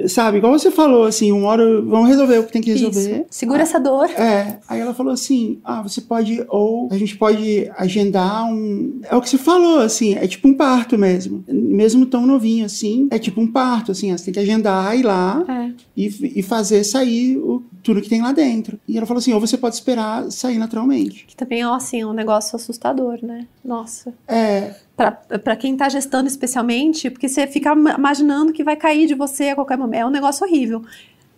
sabe? 0.07 0.37
Igual 0.37 0.57
você 0.57 0.71
falou, 0.71 1.03
assim, 1.05 1.31
um 1.31 1.41
modo, 1.41 1.85
vamos 1.87 2.07
resolver 2.09 2.39
o 2.39 2.43
que 2.45 2.51
tem 2.53 2.61
que 2.61 2.71
resolver. 2.71 3.15
isso. 3.21 3.25
Segura 3.29 3.61
essa 3.61 3.79
dor. 3.79 4.09
É, 4.11 4.59
aí 4.67 4.79
ela 4.79 4.93
falou 4.93 5.13
assim: 5.13 5.59
ah, 5.63 5.81
você 5.81 6.01
pode, 6.01 6.43
ou 6.49 6.87
a 6.91 6.97
gente 6.97 7.17
pode 7.17 7.69
agendar 7.77 8.45
um. 8.51 8.99
É 9.09 9.15
o 9.15 9.21
que 9.21 9.29
você 9.29 9.37
falou, 9.37 9.79
assim, 9.79 10.15
é 10.15 10.27
tipo 10.27 10.47
um 10.47 10.53
parto 10.53 10.97
mesmo. 10.97 11.43
Mesmo 11.47 12.05
tão 12.05 12.25
novinho 12.25 12.65
assim, 12.65 13.07
é 13.11 13.17
tipo 13.19 13.41
um 13.41 13.47
parto, 13.47 13.91
assim, 13.91 14.11
você 14.15 14.25
tem 14.25 14.33
que 14.33 14.39
agendar, 14.39 14.97
ir 14.97 15.03
lá 15.03 15.30
É. 15.47 15.71
e, 15.95 16.39
e 16.39 16.43
fazer 16.43 16.83
sair 16.83 17.37
o, 17.37 17.63
tudo 17.83 18.01
que 18.01 18.09
tem 18.09 18.21
lá 18.21 18.31
dentro. 18.31 18.79
E 18.87 18.97
ela 18.97 19.05
falou 19.05 19.19
assim: 19.19 19.33
ou 19.33 19.39
você 19.39 19.57
pode 19.57 19.75
esperar 19.75 20.31
sair 20.31 20.57
naturalmente. 20.57 21.25
Que 21.27 21.35
também 21.35 21.61
é 21.61 21.65
assim, 21.65 22.03
um 22.03 22.13
negócio 22.13 22.55
assustador, 22.55 23.19
né? 23.23 23.47
Nossa. 23.63 24.13
É, 24.27 24.75
Pra, 24.95 25.11
pra 25.11 25.55
quem 25.55 25.75
tá 25.75 25.89
gestando 25.89 26.27
especialmente, 26.27 27.09
porque 27.09 27.27
você 27.27 27.47
fica 27.47 27.73
ma- 27.73 27.95
imaginando 27.97 28.53
que 28.53 28.63
vai 28.63 28.75
cair 28.75 29.07
de 29.07 29.15
você 29.15 29.49
a 29.49 29.55
qualquer 29.55 29.77
momento. 29.77 29.99
É 30.01 30.05
um 30.05 30.11
negócio 30.11 30.45
horrível. 30.45 30.83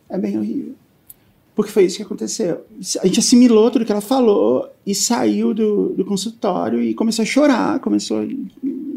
é 0.09 0.17
bem 0.17 0.37
horrível. 0.37 0.73
Porque 1.55 1.71
foi 1.71 1.85
isso 1.85 1.97
que 1.97 2.03
aconteceu. 2.03 2.65
A 3.01 3.05
gente 3.05 3.19
assimilou 3.19 3.69
tudo 3.69 3.85
que 3.85 3.91
ela 3.91 4.01
falou 4.01 4.67
e 4.85 4.93
saiu 4.95 5.53
do, 5.53 5.89
do 5.89 6.03
consultório 6.03 6.81
e 6.81 6.93
começou 6.95 7.21
a 7.23 7.25
chorar. 7.27 7.79
Começou, 7.79 8.27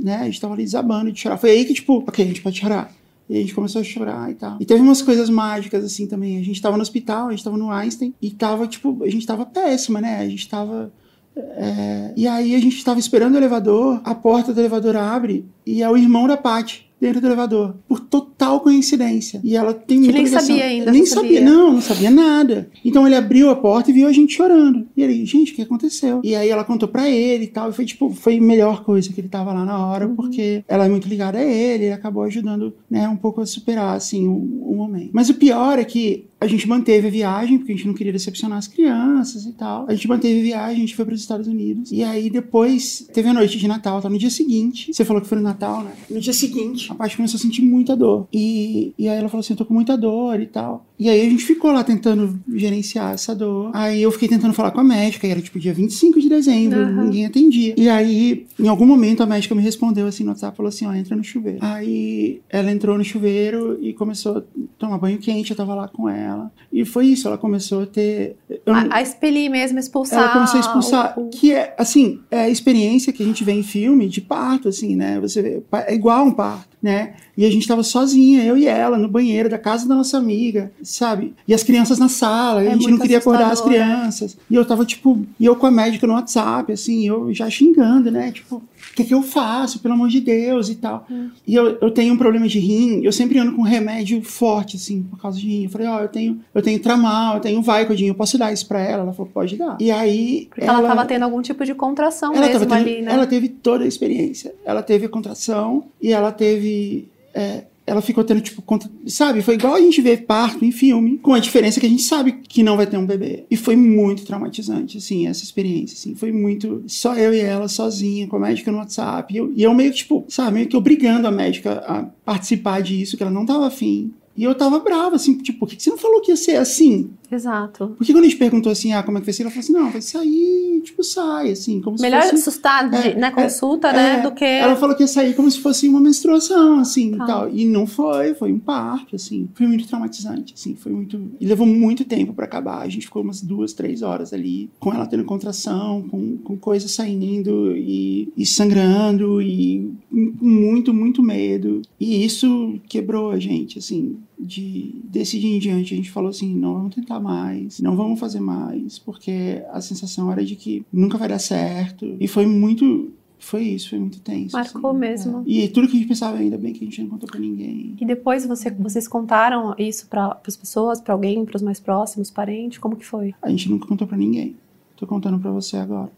né? 0.02 0.16
A 0.16 0.24
gente 0.24 0.40
tava 0.40 0.54
ali 0.54 0.64
desabando 0.64 1.12
de 1.12 1.20
chorar. 1.20 1.36
Foi 1.36 1.50
aí 1.50 1.64
que, 1.66 1.74
tipo, 1.74 1.98
ok, 2.08 2.24
a 2.24 2.28
gente 2.28 2.40
pode 2.40 2.58
chorar. 2.58 2.90
E 3.28 3.36
a 3.36 3.40
gente 3.40 3.54
começou 3.54 3.80
a 3.80 3.84
chorar 3.84 4.30
e 4.30 4.34
tal. 4.34 4.56
E 4.60 4.64
teve 4.64 4.80
umas 4.80 5.02
coisas 5.02 5.28
mágicas, 5.28 5.84
assim, 5.84 6.06
também. 6.06 6.38
A 6.38 6.44
gente 6.44 6.62
tava 6.62 6.76
no 6.76 6.82
hospital, 6.82 7.28
a 7.28 7.30
gente 7.32 7.42
tava 7.42 7.56
no 7.56 7.70
Einstein 7.70 8.14
e 8.22 8.30
tava, 8.30 8.66
tipo, 8.66 9.02
a 9.02 9.10
gente 9.10 9.26
tava 9.26 9.44
péssima, 9.44 10.00
né? 10.00 10.20
A 10.20 10.28
gente 10.28 10.48
tava. 10.48 10.92
é, 11.36 12.12
E 12.16 12.26
aí 12.28 12.54
a 12.54 12.60
gente 12.60 12.84
tava 12.84 13.00
esperando 13.00 13.34
o 13.34 13.38
elevador, 13.38 14.00
a 14.04 14.14
porta 14.14 14.52
do 14.54 14.60
elevador 14.60 14.96
abre 14.96 15.44
e 15.66 15.82
é 15.82 15.90
o 15.90 15.96
irmão 15.96 16.28
da 16.28 16.36
Paty 16.36 16.85
dentro 17.00 17.20
do 17.20 17.26
elevador. 17.26 17.74
Por 17.88 18.00
total 18.00 18.60
coincidência. 18.60 19.40
E 19.44 19.56
ela 19.56 19.74
tem 19.74 19.98
muita 19.98 20.14
nem 20.14 20.26
sabia 20.26 20.64
ainda, 20.64 20.90
Nem 20.92 21.04
sabia. 21.06 21.40
sabia. 21.40 21.50
Não, 21.50 21.72
não 21.74 21.80
sabia 21.80 22.10
nada. 22.10 22.70
Então 22.84 23.06
ele 23.06 23.14
abriu 23.16 23.50
a 23.50 23.56
porta 23.56 23.90
e 23.90 23.94
viu 23.94 24.06
a 24.06 24.12
gente 24.12 24.34
chorando. 24.34 24.86
E 24.96 25.02
ele, 25.02 25.24
gente, 25.26 25.52
o 25.52 25.54
que 25.56 25.62
aconteceu? 25.62 26.20
E 26.24 26.34
aí 26.34 26.48
ela 26.48 26.64
contou 26.64 26.88
pra 26.88 27.08
ele 27.08 27.44
e 27.44 27.48
tal. 27.48 27.70
E 27.70 27.72
foi 27.72 27.84
tipo, 27.84 28.10
foi 28.10 28.38
a 28.38 28.40
melhor 28.40 28.84
coisa 28.84 29.12
que 29.12 29.20
ele 29.20 29.28
tava 29.28 29.52
lá 29.52 29.64
na 29.64 29.86
hora, 29.86 30.06
Uhum. 30.06 30.14
porque 30.16 30.64
ela 30.68 30.86
é 30.86 30.88
muito 30.88 31.08
ligada 31.08 31.38
a 31.38 31.42
ele, 31.42 31.84
ele 31.84 31.92
acabou 31.92 32.22
ajudando, 32.22 32.72
né, 32.90 33.08
um 33.08 33.16
pouco 33.16 33.40
a 33.40 33.46
superar, 33.46 33.96
assim, 33.96 34.26
o, 34.26 34.32
o 34.34 34.74
momento. 34.76 35.10
Mas 35.12 35.28
o 35.28 35.34
pior 35.34 35.78
é 35.78 35.84
que 35.84 36.26
a 36.40 36.46
gente 36.46 36.68
manteve 36.68 37.08
a 37.08 37.10
viagem, 37.10 37.56
porque 37.58 37.72
a 37.72 37.74
gente 37.76 37.86
não 37.86 37.94
queria 37.94 38.12
decepcionar 38.12 38.58
as 38.58 38.68
crianças 38.68 39.44
e 39.46 39.52
tal. 39.52 39.86
A 39.88 39.94
gente 39.94 40.06
manteve 40.06 40.38
a 40.40 40.42
viagem, 40.42 40.76
a 40.76 40.80
gente 40.80 40.94
foi 40.94 41.04
para 41.04 41.14
os 41.14 41.20
Estados 41.20 41.46
Unidos. 41.46 41.90
E 41.90 42.02
aí 42.02 42.28
depois 42.28 43.08
teve 43.12 43.28
a 43.28 43.32
noite 43.32 43.58
de 43.58 43.66
Natal, 43.66 44.00
tá? 44.02 44.08
No 44.10 44.18
dia 44.18 44.28
seguinte, 44.30 44.92
você 44.92 45.04
falou 45.04 45.22
que 45.22 45.28
foi 45.28 45.38
no 45.38 45.44
Natal, 45.44 45.82
né? 45.82 45.92
No 46.10 46.20
dia 46.20 46.34
seguinte, 46.34 46.85
a 46.92 46.94
parte 46.94 47.16
começou 47.16 47.38
a 47.38 47.40
sentir 47.40 47.62
muita 47.62 47.96
dor. 47.96 48.28
E, 48.32 48.94
e 48.98 49.08
aí 49.08 49.18
ela 49.18 49.28
falou 49.28 49.40
assim: 49.40 49.54
eu 49.54 49.58
tô 49.58 49.64
com 49.64 49.74
muita 49.74 49.96
dor 49.96 50.40
e 50.40 50.46
tal. 50.46 50.86
E 50.98 51.08
aí 51.10 51.26
a 51.26 51.30
gente 51.30 51.44
ficou 51.44 51.72
lá 51.72 51.84
tentando 51.84 52.38
gerenciar 52.54 53.12
essa 53.12 53.34
dor. 53.34 53.70
Aí 53.74 54.00
eu 54.02 54.10
fiquei 54.10 54.28
tentando 54.28 54.54
falar 54.54 54.70
com 54.70 54.80
a 54.80 54.84
médica, 54.84 55.26
e 55.26 55.30
era 55.30 55.40
tipo 55.42 55.58
dia 55.58 55.74
25 55.74 56.18
de 56.20 56.28
dezembro, 56.28 56.78
Aham. 56.80 57.04
ninguém 57.04 57.26
atendia. 57.26 57.74
E 57.76 57.88
aí, 57.88 58.46
em 58.58 58.66
algum 58.68 58.86
momento, 58.86 59.22
a 59.22 59.26
médica 59.26 59.54
me 59.54 59.60
respondeu 59.62 60.06
assim 60.06 60.24
no 60.24 60.30
WhatsApp, 60.30 60.56
falou 60.56 60.68
assim, 60.68 60.86
ó, 60.86 60.94
entra 60.94 61.14
no 61.14 61.22
chuveiro. 61.22 61.58
Aí 61.60 62.40
ela 62.48 62.70
entrou 62.72 62.96
no 62.96 63.04
chuveiro 63.04 63.78
e 63.82 63.92
começou 63.92 64.38
a 64.38 64.42
tomar 64.78 64.96
banho 64.98 65.18
quente, 65.18 65.50
eu 65.50 65.56
tava 65.56 65.74
lá 65.74 65.86
com 65.88 66.08
ela. 66.08 66.50
E 66.72 66.84
foi 66.84 67.06
isso, 67.06 67.28
ela 67.28 67.36
começou 67.38 67.82
a 67.82 67.86
ter... 67.86 68.36
eu 68.48 68.74
A, 68.74 68.96
a 68.96 69.02
expelir 69.02 69.50
mesmo, 69.50 69.78
expulsar. 69.78 70.18
ela 70.18 70.28
começou 70.32 70.56
a 70.56 70.60
expulsar, 70.60 71.18
o- 71.18 71.28
que 71.28 71.52
é, 71.52 71.74
assim, 71.78 72.20
é 72.30 72.40
a 72.44 72.48
experiência 72.48 73.12
que 73.12 73.22
a 73.22 73.26
gente 73.26 73.44
vê 73.44 73.52
em 73.52 73.62
filme 73.62 74.08
de 74.08 74.20
parto, 74.20 74.68
assim, 74.68 74.96
né? 74.96 75.20
Você 75.20 75.42
vê, 75.42 75.62
é 75.86 75.94
igual 75.94 76.24
um 76.24 76.32
parto, 76.32 76.76
né? 76.82 77.14
E 77.36 77.44
a 77.44 77.50
gente 77.50 77.66
tava 77.68 77.82
sozinha, 77.82 78.42
eu 78.44 78.56
e 78.56 78.66
ela, 78.66 78.96
no 78.96 79.08
banheiro 79.08 79.48
da 79.48 79.58
casa 79.58 79.86
da 79.86 79.94
nossa 79.94 80.16
amiga, 80.16 80.72
sabe? 80.82 81.34
E 81.46 81.52
as 81.52 81.62
crianças 81.62 81.98
na 81.98 82.08
sala, 82.08 82.62
É 82.62 82.68
a 82.68 82.72
gente 82.72 82.90
não 82.90 82.98
queria 82.98 83.18
acordar 83.18 83.50
as 83.52 83.60
né? 83.62 83.66
crianças. 83.68 84.36
E 84.50 84.54
eu 84.54 84.64
tava, 84.64 84.84
tipo, 84.84 85.20
e 85.38 85.44
eu 85.44 85.54
com 85.56 85.66
a 85.66 85.70
médica 85.70 86.06
no 86.06 86.14
WhatsApp, 86.14 86.72
assim, 86.72 87.06
eu 87.06 87.32
já 87.34 87.50
xingando, 87.50 88.10
né? 88.10 88.32
Tipo, 88.32 88.56
o 88.56 88.62
que 88.96 89.04
que 89.04 89.12
eu 89.12 89.22
faço, 89.22 89.80
pelo 89.80 89.92
amor 89.94 90.08
de 90.08 90.20
Deus 90.20 90.70
e 90.70 90.76
tal. 90.76 91.06
Hum. 91.10 91.28
E 91.46 91.54
eu, 91.54 91.76
eu 91.80 91.90
tenho 91.90 92.14
um 92.14 92.16
problema 92.16 92.48
de 92.48 92.58
rim, 92.58 93.02
eu 93.02 93.12
sempre 93.12 93.38
ando 93.38 93.52
com 93.52 93.60
remédio 93.62 94.22
forte, 94.22 94.76
assim, 94.76 95.02
por 95.02 95.20
causa 95.20 95.38
de 95.38 95.46
rim. 95.46 95.64
Eu 95.64 95.70
falei, 95.70 95.86
ó, 95.86 96.00
eu 96.00 96.08
tenho, 96.08 96.40
eu 96.54 96.62
tenho 96.62 96.80
tramal, 96.80 97.34
eu 97.34 97.40
tenho 97.40 97.60
Vicodin, 97.60 98.06
eu 98.06 98.14
posso 98.14 98.38
dar 98.38 98.50
isso 98.52 98.66
pra 98.66 98.80
ela? 98.80 99.02
Ela 99.02 99.12
falou, 99.12 99.30
pode 99.32 99.56
dar. 99.56 99.76
E 99.78 99.90
aí. 99.90 100.46
Porque 100.48 100.64
ela, 100.64 100.80
tava 100.88 101.04
tendo 101.04 101.24
algum 101.24 101.42
tipo 101.42 101.64
de 101.66 101.74
contração 101.74 102.32
ela 102.34 102.46
mesmo 102.46 102.60
tendo- 102.60 102.72
ali, 102.72 103.02
né? 103.02 103.12
ela 103.12 103.26
teve 103.26 103.48
toda 103.48 103.84
a 103.84 103.86
experiência. 103.86 104.54
Ela 104.64 104.82
teve 104.82 105.06
contração 105.08 105.84
e 106.00 106.12
ela 106.12 106.32
teve. 106.32 107.08
É, 107.36 107.64
ela 107.86 108.02
ficou 108.02 108.24
tendo, 108.24 108.40
tipo, 108.40 108.60
contra... 108.62 108.90
sabe? 109.06 109.42
Foi 109.42 109.54
igual 109.54 109.74
a 109.74 109.80
gente 109.80 110.00
vê 110.00 110.16
parto 110.16 110.64
em 110.64 110.72
filme, 110.72 111.18
com 111.18 111.32
a 111.32 111.38
diferença 111.38 111.78
que 111.78 111.86
a 111.86 111.88
gente 111.88 112.02
sabe 112.02 112.32
que 112.32 112.62
não 112.62 112.76
vai 112.76 112.86
ter 112.86 112.96
um 112.96 113.06
bebê. 113.06 113.44
E 113.48 113.56
foi 113.56 113.76
muito 113.76 114.24
traumatizante, 114.24 114.98
assim, 114.98 115.28
essa 115.28 115.44
experiência, 115.44 115.94
assim. 115.94 116.14
Foi 116.16 116.32
muito. 116.32 116.82
Só 116.88 117.14
eu 117.14 117.32
e 117.32 117.38
ela, 117.38 117.68
sozinha, 117.68 118.26
com 118.26 118.36
a 118.36 118.40
médica 118.40 118.72
no 118.72 118.78
WhatsApp. 118.78 119.32
E 119.32 119.36
eu, 119.36 119.52
e 119.54 119.62
eu 119.62 119.72
meio 119.72 119.92
que, 119.92 119.98
tipo, 119.98 120.24
sabe, 120.28 120.54
meio 120.54 120.66
que 120.66 120.76
obrigando 120.76 121.28
a 121.28 121.30
médica 121.30 121.84
a 121.86 122.02
participar 122.24 122.82
disso, 122.82 123.16
que 123.16 123.22
ela 123.22 123.32
não 123.32 123.46
tava 123.46 123.66
afim. 123.66 124.12
E 124.36 124.44
eu 124.44 124.54
tava 124.54 124.80
brava, 124.80 125.16
assim, 125.16 125.38
tipo, 125.38 125.60
por 125.60 125.68
que 125.68 125.82
você 125.82 125.88
não 125.88 125.96
falou 125.96 126.20
que 126.20 126.30
ia 126.30 126.36
ser 126.36 126.56
assim? 126.56 127.10
Exato. 127.30 127.94
Porque 127.96 128.12
quando 128.12 128.24
a 128.24 128.28
gente 128.28 128.38
perguntou 128.38 128.70
assim, 128.70 128.92
ah, 128.92 129.02
como 129.02 129.18
é 129.18 129.20
que 129.20 129.26
vai 129.26 129.34
ser? 129.34 129.42
Ela 129.42 129.50
falou 129.50 129.62
assim, 129.64 129.72
não, 129.72 129.90
vai 129.90 130.00
sair, 130.02 130.80
tipo, 130.84 131.02
sai, 131.02 131.50
assim, 131.50 131.80
como 131.80 131.96
Melhor 132.00 132.22
se 132.22 132.30
fosse... 132.30 132.48
assustar 132.48 132.92
É, 132.94 133.14
na 133.18 133.30
consulta, 133.30 133.92
né, 133.92 134.18
É, 134.18 134.22
do 134.22 134.32
que... 134.32 134.44
Ela 134.44 134.76
falou 134.76 134.94
que 134.94 135.02
ia 135.02 135.08
sair 135.08 135.34
como 135.34 135.50
se 135.50 135.60
fosse 135.60 135.88
uma 135.88 136.00
menstruação, 136.00 136.78
assim, 136.78 137.16
Tá. 137.16 137.24
e 137.24 137.26
tal. 137.26 137.50
E 137.50 137.64
não 137.64 137.86
foi, 137.86 138.34
foi 138.34 138.52
um 138.52 138.58
parto, 138.58 139.16
assim. 139.16 139.48
Foi 139.54 139.66
muito 139.66 139.86
traumatizante, 139.86 140.54
assim, 140.54 140.74
foi 140.74 140.92
muito... 140.92 141.20
E 141.40 141.46
levou 141.46 141.66
muito 141.66 142.04
tempo 142.04 142.32
pra 142.32 142.44
acabar. 142.44 142.82
A 142.82 142.88
gente 142.88 143.06
ficou 143.06 143.22
umas 143.22 143.40
duas, 143.42 143.72
três 143.72 144.02
horas 144.02 144.32
ali, 144.32 144.70
com 144.78 144.92
ela 144.92 145.06
tendo 145.06 145.24
contração, 145.24 146.02
com, 146.08 146.36
com 146.38 146.56
coisas 146.56 146.90
saindo 146.92 147.76
e, 147.76 148.32
e 148.36 148.46
sangrando 148.46 149.40
e 149.42 149.90
com 150.10 150.44
muito, 150.46 150.92
muito 150.94 151.22
medo. 151.22 151.82
E 151.98 152.24
isso 152.24 152.78
quebrou 152.88 153.30
a 153.30 153.38
gente, 153.38 153.78
assim, 153.78 154.16
de 154.38 155.00
desse 155.04 155.38
dia 155.38 155.56
em 155.56 155.58
diante 155.58 155.94
a 155.94 155.96
gente 155.96 156.10
falou 156.10 156.30
assim, 156.30 156.54
não 156.54 156.74
vamos 156.74 156.94
tentar 156.94 157.18
mais, 157.18 157.80
não 157.80 157.96
vamos 157.96 158.20
fazer 158.20 158.40
mais, 158.40 158.98
porque 158.98 159.62
a 159.70 159.80
sensação 159.80 160.30
era 160.30 160.44
de 160.44 160.54
que 160.56 160.84
nunca 160.92 161.16
vai 161.16 161.28
dar 161.28 161.38
certo. 161.38 162.16
E 162.20 162.28
foi 162.28 162.46
muito, 162.46 163.10
foi 163.38 163.62
isso, 163.62 163.90
foi 163.90 163.98
muito 163.98 164.20
tenso. 164.20 164.56
Marcou 164.56 164.90
assim. 164.90 164.98
mesmo. 164.98 165.42
E 165.46 165.68
tudo 165.68 165.88
que 165.88 165.96
a 165.96 165.98
gente 165.98 166.08
pensava, 166.08 166.36
ainda 166.36 166.58
bem 166.58 166.72
que 166.72 166.84
a 166.84 166.84
gente 166.84 167.02
não 167.02 167.10
contou 167.10 167.28
pra 167.28 167.40
ninguém. 167.40 167.96
E 168.00 168.04
depois 168.04 168.46
você, 168.46 168.70
vocês 168.70 169.08
contaram 169.08 169.74
isso 169.78 170.06
para 170.08 170.38
as 170.46 170.56
pessoas, 170.56 171.00
para 171.00 171.14
alguém, 171.14 171.44
para 171.44 171.56
os 171.56 171.62
mais 171.62 171.80
próximos, 171.80 172.30
parentes? 172.30 172.78
Como 172.78 172.96
que 172.96 173.06
foi? 173.06 173.34
A 173.40 173.50
gente 173.50 173.70
nunca 173.70 173.86
contou 173.86 174.06
pra 174.06 174.16
ninguém. 174.16 174.56
Tô 174.96 175.06
contando 175.06 175.38
pra 175.38 175.50
você 175.50 175.76
agora. 175.76 176.10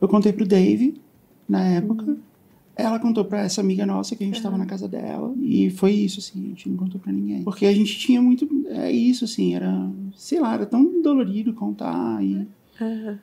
Eu 0.00 0.08
contei 0.08 0.32
pro 0.32 0.46
Dave, 0.46 0.94
na 1.48 1.64
época. 1.64 2.16
Ela 2.80 2.98
contou 2.98 3.24
pra 3.24 3.42
essa 3.42 3.60
amiga 3.60 3.84
nossa 3.86 4.16
que 4.16 4.24
a 4.24 4.26
gente 4.26 4.42
tava 4.42 4.58
na 4.58 4.66
casa 4.66 4.88
dela. 4.88 5.34
E 5.40 5.70
foi 5.70 5.92
isso, 5.92 6.20
assim, 6.20 6.46
a 6.46 6.48
gente 6.48 6.68
não 6.68 6.76
contou 6.76 7.00
pra 7.00 7.12
ninguém. 7.12 7.42
Porque 7.42 7.66
a 7.66 7.72
gente 7.72 7.98
tinha 7.98 8.20
muito. 8.20 8.48
É 8.68 8.90
isso, 8.90 9.24
assim, 9.24 9.54
era. 9.54 9.90
Sei 10.16 10.40
lá, 10.40 10.54
era 10.54 10.66
tão 10.66 11.00
dolorido 11.02 11.52
contar. 11.52 12.22
E, 12.24 12.46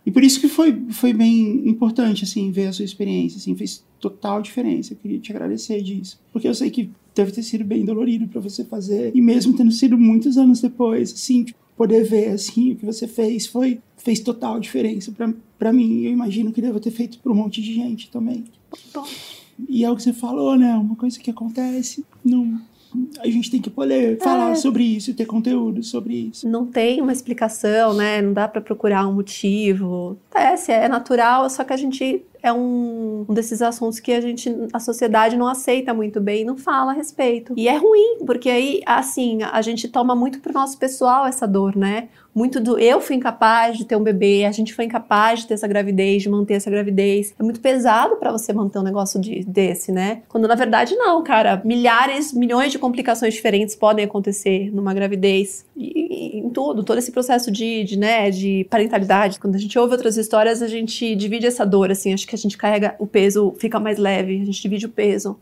e 0.05 0.11
por 0.11 0.23
isso 0.23 0.39
que 0.39 0.47
foi, 0.47 0.85
foi 0.89 1.13
bem 1.13 1.67
importante, 1.67 2.23
assim, 2.23 2.51
ver 2.51 2.67
a 2.67 2.73
sua 2.73 2.85
experiência, 2.85 3.38
assim, 3.38 3.55
fez 3.55 3.84
total 3.99 4.41
diferença. 4.41 4.93
Eu 4.93 4.97
queria 4.97 5.19
te 5.19 5.31
agradecer 5.31 5.81
disso. 5.81 6.19
Porque 6.31 6.47
eu 6.47 6.53
sei 6.53 6.69
que 6.69 6.89
deve 7.15 7.31
ter 7.31 7.43
sido 7.43 7.63
bem 7.63 7.84
dolorido 7.84 8.27
pra 8.27 8.39
você 8.39 8.63
fazer. 8.63 9.11
E 9.15 9.21
mesmo 9.21 9.55
tendo 9.55 9.71
sido 9.71 9.97
muitos 9.97 10.38
anos 10.38 10.61
depois, 10.61 11.13
assim, 11.13 11.43
tipo, 11.43 11.59
poder 11.75 12.03
ver, 12.03 12.29
assim, 12.29 12.71
o 12.71 12.75
que 12.75 12.85
você 12.85 13.07
fez 13.07 13.47
foi 13.47 13.79
fez 13.97 14.19
total 14.19 14.59
diferença 14.59 15.11
pra, 15.11 15.34
pra 15.59 15.73
mim. 15.73 16.03
Eu 16.03 16.11
imagino 16.11 16.53
que 16.53 16.61
deva 16.61 16.79
ter 16.79 16.91
feito 16.91 17.19
pra 17.19 17.31
um 17.31 17.35
monte 17.35 17.61
de 17.61 17.73
gente 17.73 18.09
também. 18.09 18.45
Bom, 18.93 19.05
E 19.67 19.84
é 19.84 19.89
o 19.89 19.95
que 19.95 20.03
você 20.03 20.13
falou, 20.13 20.55
né? 20.55 20.73
Uma 20.75 20.95
coisa 20.95 21.19
que 21.19 21.31
acontece, 21.31 22.05
não, 22.23 22.59
a 23.19 23.27
gente 23.27 23.51
tem 23.51 23.61
que 23.61 23.69
poder 23.69 24.17
falar 24.19 24.55
sobre 24.55 24.84
isso, 24.84 25.13
ter 25.13 25.25
conteúdo 25.25 25.84
sobre 25.84 26.29
isso. 26.31 26.47
não 26.47 26.65
tem 26.65 27.01
uma 27.01 27.11
explicação, 27.11 27.93
né? 27.93 28.21
Não 28.21 28.34
dá 28.34 28.47
para 28.47 28.61
procurar 28.61 29.07
um 29.07 29.13
motivo. 29.13 30.17
Acontece, 30.31 30.71
é 30.71 30.88
natural, 30.88 31.49
só 31.49 31.63
que 31.63 31.73
a 31.73 31.77
gente 31.77 32.23
é 32.41 32.53
um, 32.53 33.25
um 33.27 33.34
desses 33.34 33.61
assuntos 33.61 33.99
que 33.99 34.11
a 34.11 34.21
gente, 34.21 34.49
a 34.71 34.79
sociedade 34.79 35.35
não 35.35 35.47
aceita 35.47 35.93
muito 35.93 36.21
bem, 36.21 36.45
não 36.45 36.57
fala 36.57 36.91
a 36.91 36.95
respeito. 36.95 37.53
E 37.57 37.67
é 37.67 37.75
ruim, 37.75 38.19
porque 38.25 38.49
aí, 38.49 38.81
assim, 38.85 39.43
a 39.43 39.61
gente 39.61 39.88
toma 39.88 40.15
muito 40.15 40.39
pro 40.39 40.53
nosso 40.53 40.77
pessoal 40.77 41.25
essa 41.25 41.47
dor, 41.47 41.75
né? 41.75 42.09
Muito 42.38 42.59
do 42.59 42.77
eu 42.77 43.01
fui 43.01 43.15
incapaz 43.15 43.80
de 43.80 43.84
ter 43.84 43.95
um 43.95 44.03
bebê, 44.03 44.45
a 44.45 44.51
gente 44.51 44.72
foi 44.72 44.85
incapaz 44.85 45.39
de 45.39 45.47
ter 45.47 45.55
essa 45.55 45.68
gravidez, 45.68 46.22
de 46.22 46.30
manter 46.30 46.53
essa 46.53 46.69
gravidez. 46.69 47.34
É 47.39 47.41
muito 47.41 47.59
pesado 47.59 48.15
para 48.18 48.31
você 48.31 48.53
manter 48.53 48.77
um 48.77 48.84
negócio 48.84 49.19
de- 49.19 49.43
desse, 49.43 49.91
né? 49.91 50.22
Quando 50.30 50.47
na 50.47 50.53
verdade 50.53 50.95
não, 50.95 51.23
cara. 51.23 51.59
Milhares, 51.65 52.31
milhões 52.31 52.72
de 52.72 52.77
complicações 52.77 53.34
diferentes 53.34 53.76
podem 53.76 54.05
acontecer 54.05 54.69
numa 54.72 54.93
gravidez. 54.93 55.65
E, 55.76 55.97
em 56.18 56.49
tudo, 56.49 56.84
todo 56.84 56.98
esse 56.98 57.11
processo 57.11 57.52
de, 57.52 57.84
de, 57.84 57.98
né, 57.98 58.30
de 58.31 58.65
parentalidade. 58.69 59.39
Quando 59.39 59.56
a 59.56 59.60
gente 59.60 59.77
ouve 59.77 59.94
outras 59.94 60.18
histórias, 60.18 60.61
a 60.61 60.68
gente 60.68 61.15
divide 61.15 61.45
essa 61.45 61.65
dor, 61.65 61.91
assim. 61.91 62.14
Acho 62.14 62.27
que 62.27 62.35
a 62.35 62.38
gente 62.38 62.57
carrega 62.57 62.95
o 62.99 63.06
peso, 63.06 63.53
fica 63.60 63.80
mais 63.80 63.98
leve, 63.98 64.41
a 64.41 64.45
gente 64.45 64.61
divide 64.61 64.85
o 64.85 64.89
peso. 64.89 65.38